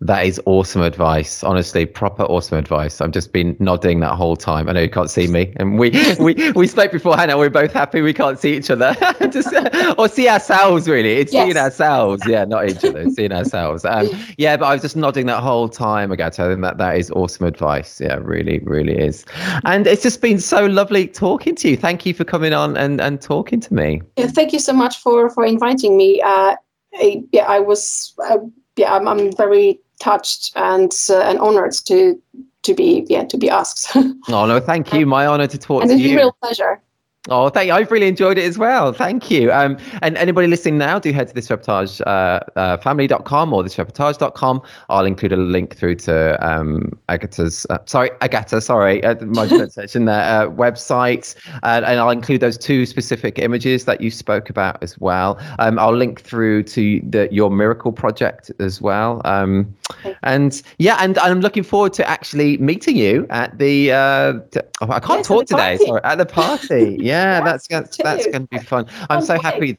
That 0.00 0.24
is 0.26 0.40
awesome 0.46 0.82
advice. 0.82 1.42
Honestly, 1.42 1.84
proper 1.84 2.22
awesome 2.22 2.56
advice. 2.56 3.00
I've 3.00 3.10
just 3.10 3.32
been 3.32 3.56
nodding 3.58 3.98
that 4.00 4.14
whole 4.14 4.36
time. 4.36 4.68
I 4.68 4.72
know 4.72 4.82
you 4.82 4.88
can't 4.88 5.10
see 5.10 5.26
me, 5.26 5.52
and 5.56 5.76
we 5.76 5.90
we 6.20 6.52
we 6.52 6.68
spoke 6.68 6.92
beforehand, 6.92 7.32
and 7.32 7.40
we're 7.40 7.50
both 7.50 7.72
happy 7.72 8.00
we 8.00 8.14
can't 8.14 8.38
see 8.38 8.56
each 8.56 8.70
other, 8.70 8.94
just 9.32 9.52
or 9.98 10.08
see 10.08 10.28
ourselves. 10.28 10.88
Really, 10.88 11.14
it's 11.14 11.32
yes. 11.32 11.46
seeing 11.46 11.56
ourselves. 11.56 12.22
Yeah, 12.28 12.44
not 12.44 12.68
each 12.68 12.84
other, 12.84 13.10
seeing 13.10 13.32
ourselves. 13.32 13.84
Um, 13.84 14.08
yeah, 14.38 14.56
but 14.56 14.66
I 14.66 14.74
was 14.74 14.82
just 14.82 14.94
nodding 14.94 15.26
that 15.26 15.42
whole 15.42 15.68
time, 15.68 16.12
Agata, 16.12 16.52
and 16.52 16.62
that 16.62 16.78
that 16.78 16.96
is 16.96 17.10
awesome 17.10 17.46
advice. 17.46 18.00
Yeah, 18.00 18.18
really, 18.22 18.60
really 18.60 18.96
is. 18.96 19.24
And 19.64 19.88
it's 19.88 20.04
just 20.04 20.22
been 20.22 20.38
so 20.38 20.66
lovely 20.66 21.08
talking 21.08 21.56
to 21.56 21.70
you. 21.70 21.76
Thank 21.76 22.06
you 22.06 22.14
for 22.14 22.24
coming 22.24 22.52
on 22.52 22.76
and 22.76 23.00
and 23.00 23.20
talking 23.20 23.58
to 23.58 23.74
me. 23.74 24.02
Yeah, 24.16 24.28
thank 24.28 24.52
you 24.52 24.60
so 24.60 24.72
much 24.72 24.98
for 24.98 25.28
for 25.28 25.44
inviting 25.44 25.96
me. 25.96 26.22
Uh, 26.22 26.54
I, 26.94 27.24
yeah, 27.32 27.46
I 27.46 27.58
was. 27.58 28.14
Uh, 28.30 28.38
yeah, 28.76 28.94
I'm, 28.94 29.08
I'm 29.08 29.32
very 29.32 29.80
touched 29.98 30.52
and 30.56 30.92
uh, 31.10 31.20
and 31.20 31.38
honored 31.38 31.72
to 31.86 32.20
to 32.62 32.74
be 32.74 33.04
yeah 33.08 33.24
to 33.24 33.36
be 33.36 33.50
asked. 33.50 33.90
oh 33.96 34.12
no, 34.46 34.60
thank 34.60 34.92
you. 34.92 35.06
My 35.06 35.26
honor 35.26 35.46
to 35.46 35.58
talk 35.58 35.82
and 35.82 35.90
to 35.90 35.96
you. 35.96 36.04
It's 36.04 36.14
a 36.14 36.16
real 36.16 36.32
pleasure. 36.42 36.82
Oh, 37.30 37.50
thank 37.50 37.68
you. 37.68 37.74
I've 37.74 37.90
really 37.90 38.08
enjoyed 38.08 38.38
it 38.38 38.44
as 38.44 38.56
well. 38.56 38.92
Thank 38.92 39.30
you. 39.30 39.52
Um, 39.52 39.76
and 40.00 40.16
anybody 40.16 40.48
listening 40.48 40.78
now, 40.78 40.98
do 40.98 41.12
head 41.12 41.28
to 41.28 41.34
this 41.34 41.48
reportage 41.48 42.00
uh, 42.06 42.40
uh, 42.58 42.78
family.com 42.78 43.52
or 43.52 43.62
thisreportage.com. 43.62 44.62
I'll 44.88 45.04
include 45.04 45.32
a 45.32 45.36
link 45.36 45.76
through 45.76 45.96
to 45.96 46.46
um, 46.46 46.90
Agata's, 47.10 47.66
uh, 47.68 47.78
sorry, 47.84 48.10
Agata, 48.22 48.62
sorry, 48.62 49.04
uh, 49.04 49.14
my 49.26 49.46
pronunciation 49.48 50.06
there, 50.06 50.22
uh, 50.22 50.46
website. 50.48 51.34
and 51.62 51.84
I'll 51.84 52.10
include 52.10 52.40
those 52.40 52.56
two 52.56 52.86
specific 52.86 53.38
images 53.38 53.84
that 53.84 54.00
you 54.00 54.10
spoke 54.10 54.48
about 54.48 54.82
as 54.82 54.98
well. 54.98 55.38
Um, 55.58 55.78
I'll 55.78 55.94
link 55.94 56.22
through 56.22 56.62
to 56.64 57.00
the, 57.04 57.28
your 57.30 57.50
miracle 57.50 57.92
project 57.92 58.50
as 58.58 58.80
well. 58.80 59.20
Um, 59.26 59.74
and 60.22 60.62
yeah, 60.78 60.96
and 61.00 61.18
I'm 61.18 61.40
looking 61.40 61.62
forward 61.62 61.92
to 61.94 62.08
actually 62.08 62.56
meeting 62.56 62.96
you 62.96 63.26
at 63.28 63.58
the, 63.58 63.92
uh, 63.92 64.32
to, 64.52 64.64
oh, 64.80 64.90
I 64.90 65.00
can't 65.00 65.24
talk 65.24 65.44
today, 65.46 65.76
sorry, 65.76 66.00
at 66.04 66.16
the 66.16 66.26
party. 66.26 66.96
Yeah. 67.08 67.17
Yeah, 67.18 67.40
that's 67.40 67.66
that's, 67.68 67.96
that's 67.96 68.26
going 68.26 68.46
to 68.46 68.48
be 68.48 68.58
fun. 68.58 68.86
I'm 69.10 69.22
so 69.22 69.40
happy. 69.40 69.78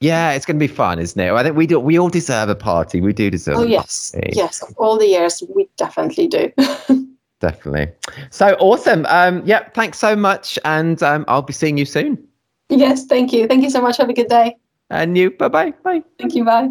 Yeah, 0.00 0.32
it's 0.32 0.44
going 0.44 0.58
to 0.58 0.60
be 0.60 0.72
fun, 0.72 0.98
isn't 0.98 1.20
it? 1.20 1.32
I 1.32 1.42
think 1.42 1.56
we 1.56 1.66
do. 1.66 1.80
We 1.80 1.98
all 1.98 2.10
deserve 2.10 2.48
a 2.48 2.54
party. 2.54 3.00
We 3.00 3.12
do 3.12 3.30
deserve. 3.30 3.56
Oh 3.56 3.64
yes, 3.64 4.14
yes. 4.32 4.62
All 4.76 4.98
the 4.98 5.06
years, 5.06 5.42
we 5.54 5.68
definitely 5.76 6.26
do. 6.28 6.52
definitely. 7.40 7.88
So 8.30 8.56
awesome. 8.60 9.06
Um, 9.06 9.42
yeah. 9.46 9.68
Thanks 9.70 9.98
so 9.98 10.14
much, 10.14 10.58
and 10.64 11.02
um, 11.02 11.24
I'll 11.28 11.42
be 11.42 11.52
seeing 11.52 11.78
you 11.78 11.86
soon. 11.86 12.22
Yes. 12.68 13.06
Thank 13.06 13.32
you. 13.32 13.46
Thank 13.46 13.62
you 13.62 13.70
so 13.70 13.80
much. 13.80 13.96
Have 13.96 14.10
a 14.10 14.14
good 14.14 14.28
day. 14.28 14.56
And 14.90 15.16
you. 15.16 15.30
Bye 15.30 15.48
bye. 15.48 15.70
Bye. 15.82 16.02
Thank 16.18 16.34
you. 16.34 16.44
Bye. 16.44 16.68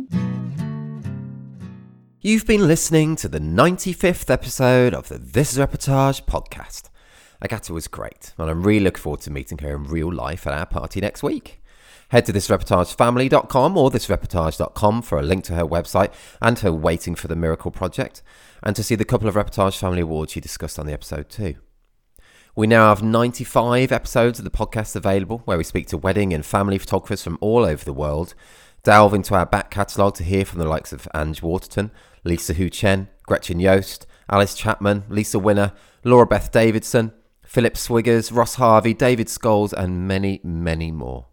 You've 2.21 2.47
been 2.47 2.67
listening 2.67 3.15
to 3.17 3.27
the 3.27 3.39
95th 3.39 4.31
episode 4.31 4.95
of 4.95 5.09
the 5.09 5.19
This 5.19 5.53
is 5.53 5.59
Reportage 5.59 6.25
podcast. 6.25 6.89
Agata 7.41 7.73
was 7.73 7.87
great, 7.87 8.33
and 8.37 8.49
I'm 8.49 8.63
really 8.63 8.83
looking 8.83 9.01
forward 9.01 9.21
to 9.21 9.31
meeting 9.31 9.57
her 9.59 9.75
in 9.75 9.83
real 9.83 10.11
life 10.11 10.47
at 10.47 10.53
our 10.53 10.65
party 10.65 11.01
next 11.01 11.23
week. 11.23 11.61
Head 12.09 12.25
to 12.27 12.33
thisreportagefamily.com 12.33 13.77
or 13.77 13.89
thisreportage.com 13.89 15.01
for 15.01 15.19
a 15.19 15.23
link 15.23 15.43
to 15.45 15.55
her 15.55 15.65
website 15.65 16.13
and 16.41 16.59
her 16.59 16.71
Waiting 16.71 17.15
for 17.15 17.27
the 17.27 17.35
Miracle 17.35 17.71
project, 17.71 18.21
and 18.63 18.75
to 18.75 18.83
see 18.83 18.95
the 18.95 19.05
couple 19.05 19.27
of 19.27 19.35
Reportage 19.35 19.77
Family 19.77 20.01
Awards 20.01 20.31
she 20.31 20.39
discussed 20.39 20.79
on 20.79 20.85
the 20.85 20.93
episode 20.93 21.29
too. 21.29 21.55
We 22.55 22.67
now 22.67 22.87
have 22.87 23.03
95 23.03 23.91
episodes 23.91 24.39
of 24.39 24.45
the 24.45 24.51
podcast 24.51 24.95
available 24.95 25.39
where 25.39 25.57
we 25.57 25.63
speak 25.65 25.87
to 25.87 25.97
wedding 25.97 26.33
and 26.33 26.45
family 26.45 26.77
photographers 26.77 27.21
from 27.21 27.37
all 27.41 27.65
over 27.65 27.83
the 27.83 27.91
world, 27.91 28.33
delve 28.83 29.13
into 29.13 29.35
our 29.35 29.45
back 29.45 29.69
catalogue 29.71 30.15
to 30.15 30.23
hear 30.23 30.45
from 30.45 30.59
the 30.59 30.69
likes 30.69 30.93
of 30.93 31.07
Ange 31.13 31.41
Waterton, 31.41 31.91
Lisa 32.23 32.53
Hu 32.53 32.69
Chen, 32.69 33.09
Gretchen 33.23 33.59
Yost, 33.59 34.07
Alice 34.29 34.55
Chapman, 34.55 35.03
Lisa 35.09 35.37
Winner, 35.37 35.73
Laura 36.05 36.25
Beth 36.25 36.51
Davidson, 36.51 37.11
Philip 37.55 37.75
Swiggers, 37.75 38.35
Ross 38.35 38.55
Harvey, 38.55 38.93
David 38.93 39.27
Scholes, 39.27 39.71
and 39.71 40.05
many, 40.05 40.41
many 40.43 40.91
more. 40.91 41.27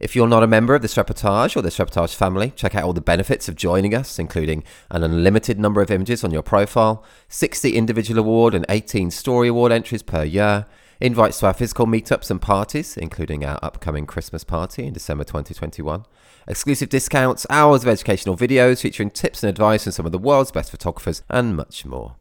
If 0.00 0.16
you're 0.16 0.26
not 0.26 0.42
a 0.42 0.48
member 0.48 0.74
of 0.74 0.82
this 0.82 0.96
reportage 0.96 1.56
or 1.56 1.62
this 1.62 1.78
reportage 1.78 2.16
family, 2.16 2.52
check 2.56 2.74
out 2.74 2.82
all 2.82 2.92
the 2.92 3.00
benefits 3.00 3.48
of 3.48 3.54
joining 3.54 3.94
us, 3.94 4.18
including 4.18 4.64
an 4.90 5.04
unlimited 5.04 5.60
number 5.60 5.80
of 5.80 5.92
images 5.92 6.24
on 6.24 6.32
your 6.32 6.42
profile, 6.42 7.04
60 7.28 7.76
individual 7.76 8.18
award 8.18 8.56
and 8.56 8.66
18 8.68 9.12
story 9.12 9.46
award 9.46 9.70
entries 9.70 10.02
per 10.02 10.24
year, 10.24 10.66
invites 11.00 11.38
to 11.38 11.46
our 11.46 11.54
physical 11.54 11.86
meetups 11.86 12.28
and 12.28 12.42
parties, 12.42 12.96
including 12.96 13.44
our 13.44 13.60
upcoming 13.62 14.04
Christmas 14.04 14.42
party 14.42 14.84
in 14.84 14.92
December 14.92 15.22
2021, 15.22 16.06
exclusive 16.48 16.88
discounts, 16.88 17.46
hours 17.50 17.84
of 17.84 17.88
educational 17.88 18.36
videos 18.36 18.80
featuring 18.80 19.10
tips 19.10 19.44
and 19.44 19.50
advice 19.50 19.84
from 19.84 19.92
some 19.92 20.06
of 20.06 20.12
the 20.12 20.18
world's 20.18 20.50
best 20.50 20.72
photographers, 20.72 21.22
and 21.30 21.54
much 21.54 21.86
more. 21.86 22.16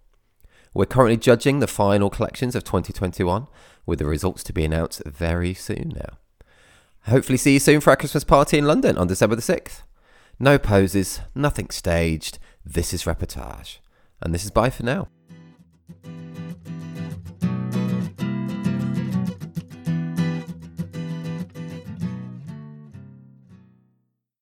We're 0.76 0.86
currently 0.86 1.16
judging 1.16 1.62
the 1.62 1.68
final 1.68 2.10
collections 2.10 2.54
of 2.54 2.66
2021, 2.66 3.48
with 3.86 3.98
the 3.98 4.06
results 4.06 4.44
to 4.44 4.52
be 4.52 4.66
announced 4.66 5.02
very 5.06 5.54
soon 5.54 5.94
now. 5.96 6.18
Hopefully, 7.06 7.38
see 7.38 7.54
you 7.54 7.60
soon 7.60 7.80
for 7.80 7.92
our 7.92 7.96
Christmas 7.96 8.26
party 8.26 8.58
in 8.58 8.66
London 8.66 8.98
on 8.98 9.08
December 9.08 9.38
the 9.38 9.42
6th. 9.42 9.84
No 10.38 10.60
poses, 10.60 11.22
nothing 11.34 11.70
staged. 11.70 12.40
This 12.66 12.94
is 12.94 13.04
reportage. 13.04 13.78
And 14.22 14.34
this 14.34 14.44
is 14.44 14.52
bye 14.52 14.70
for 14.70 14.84
now. 14.84 15.08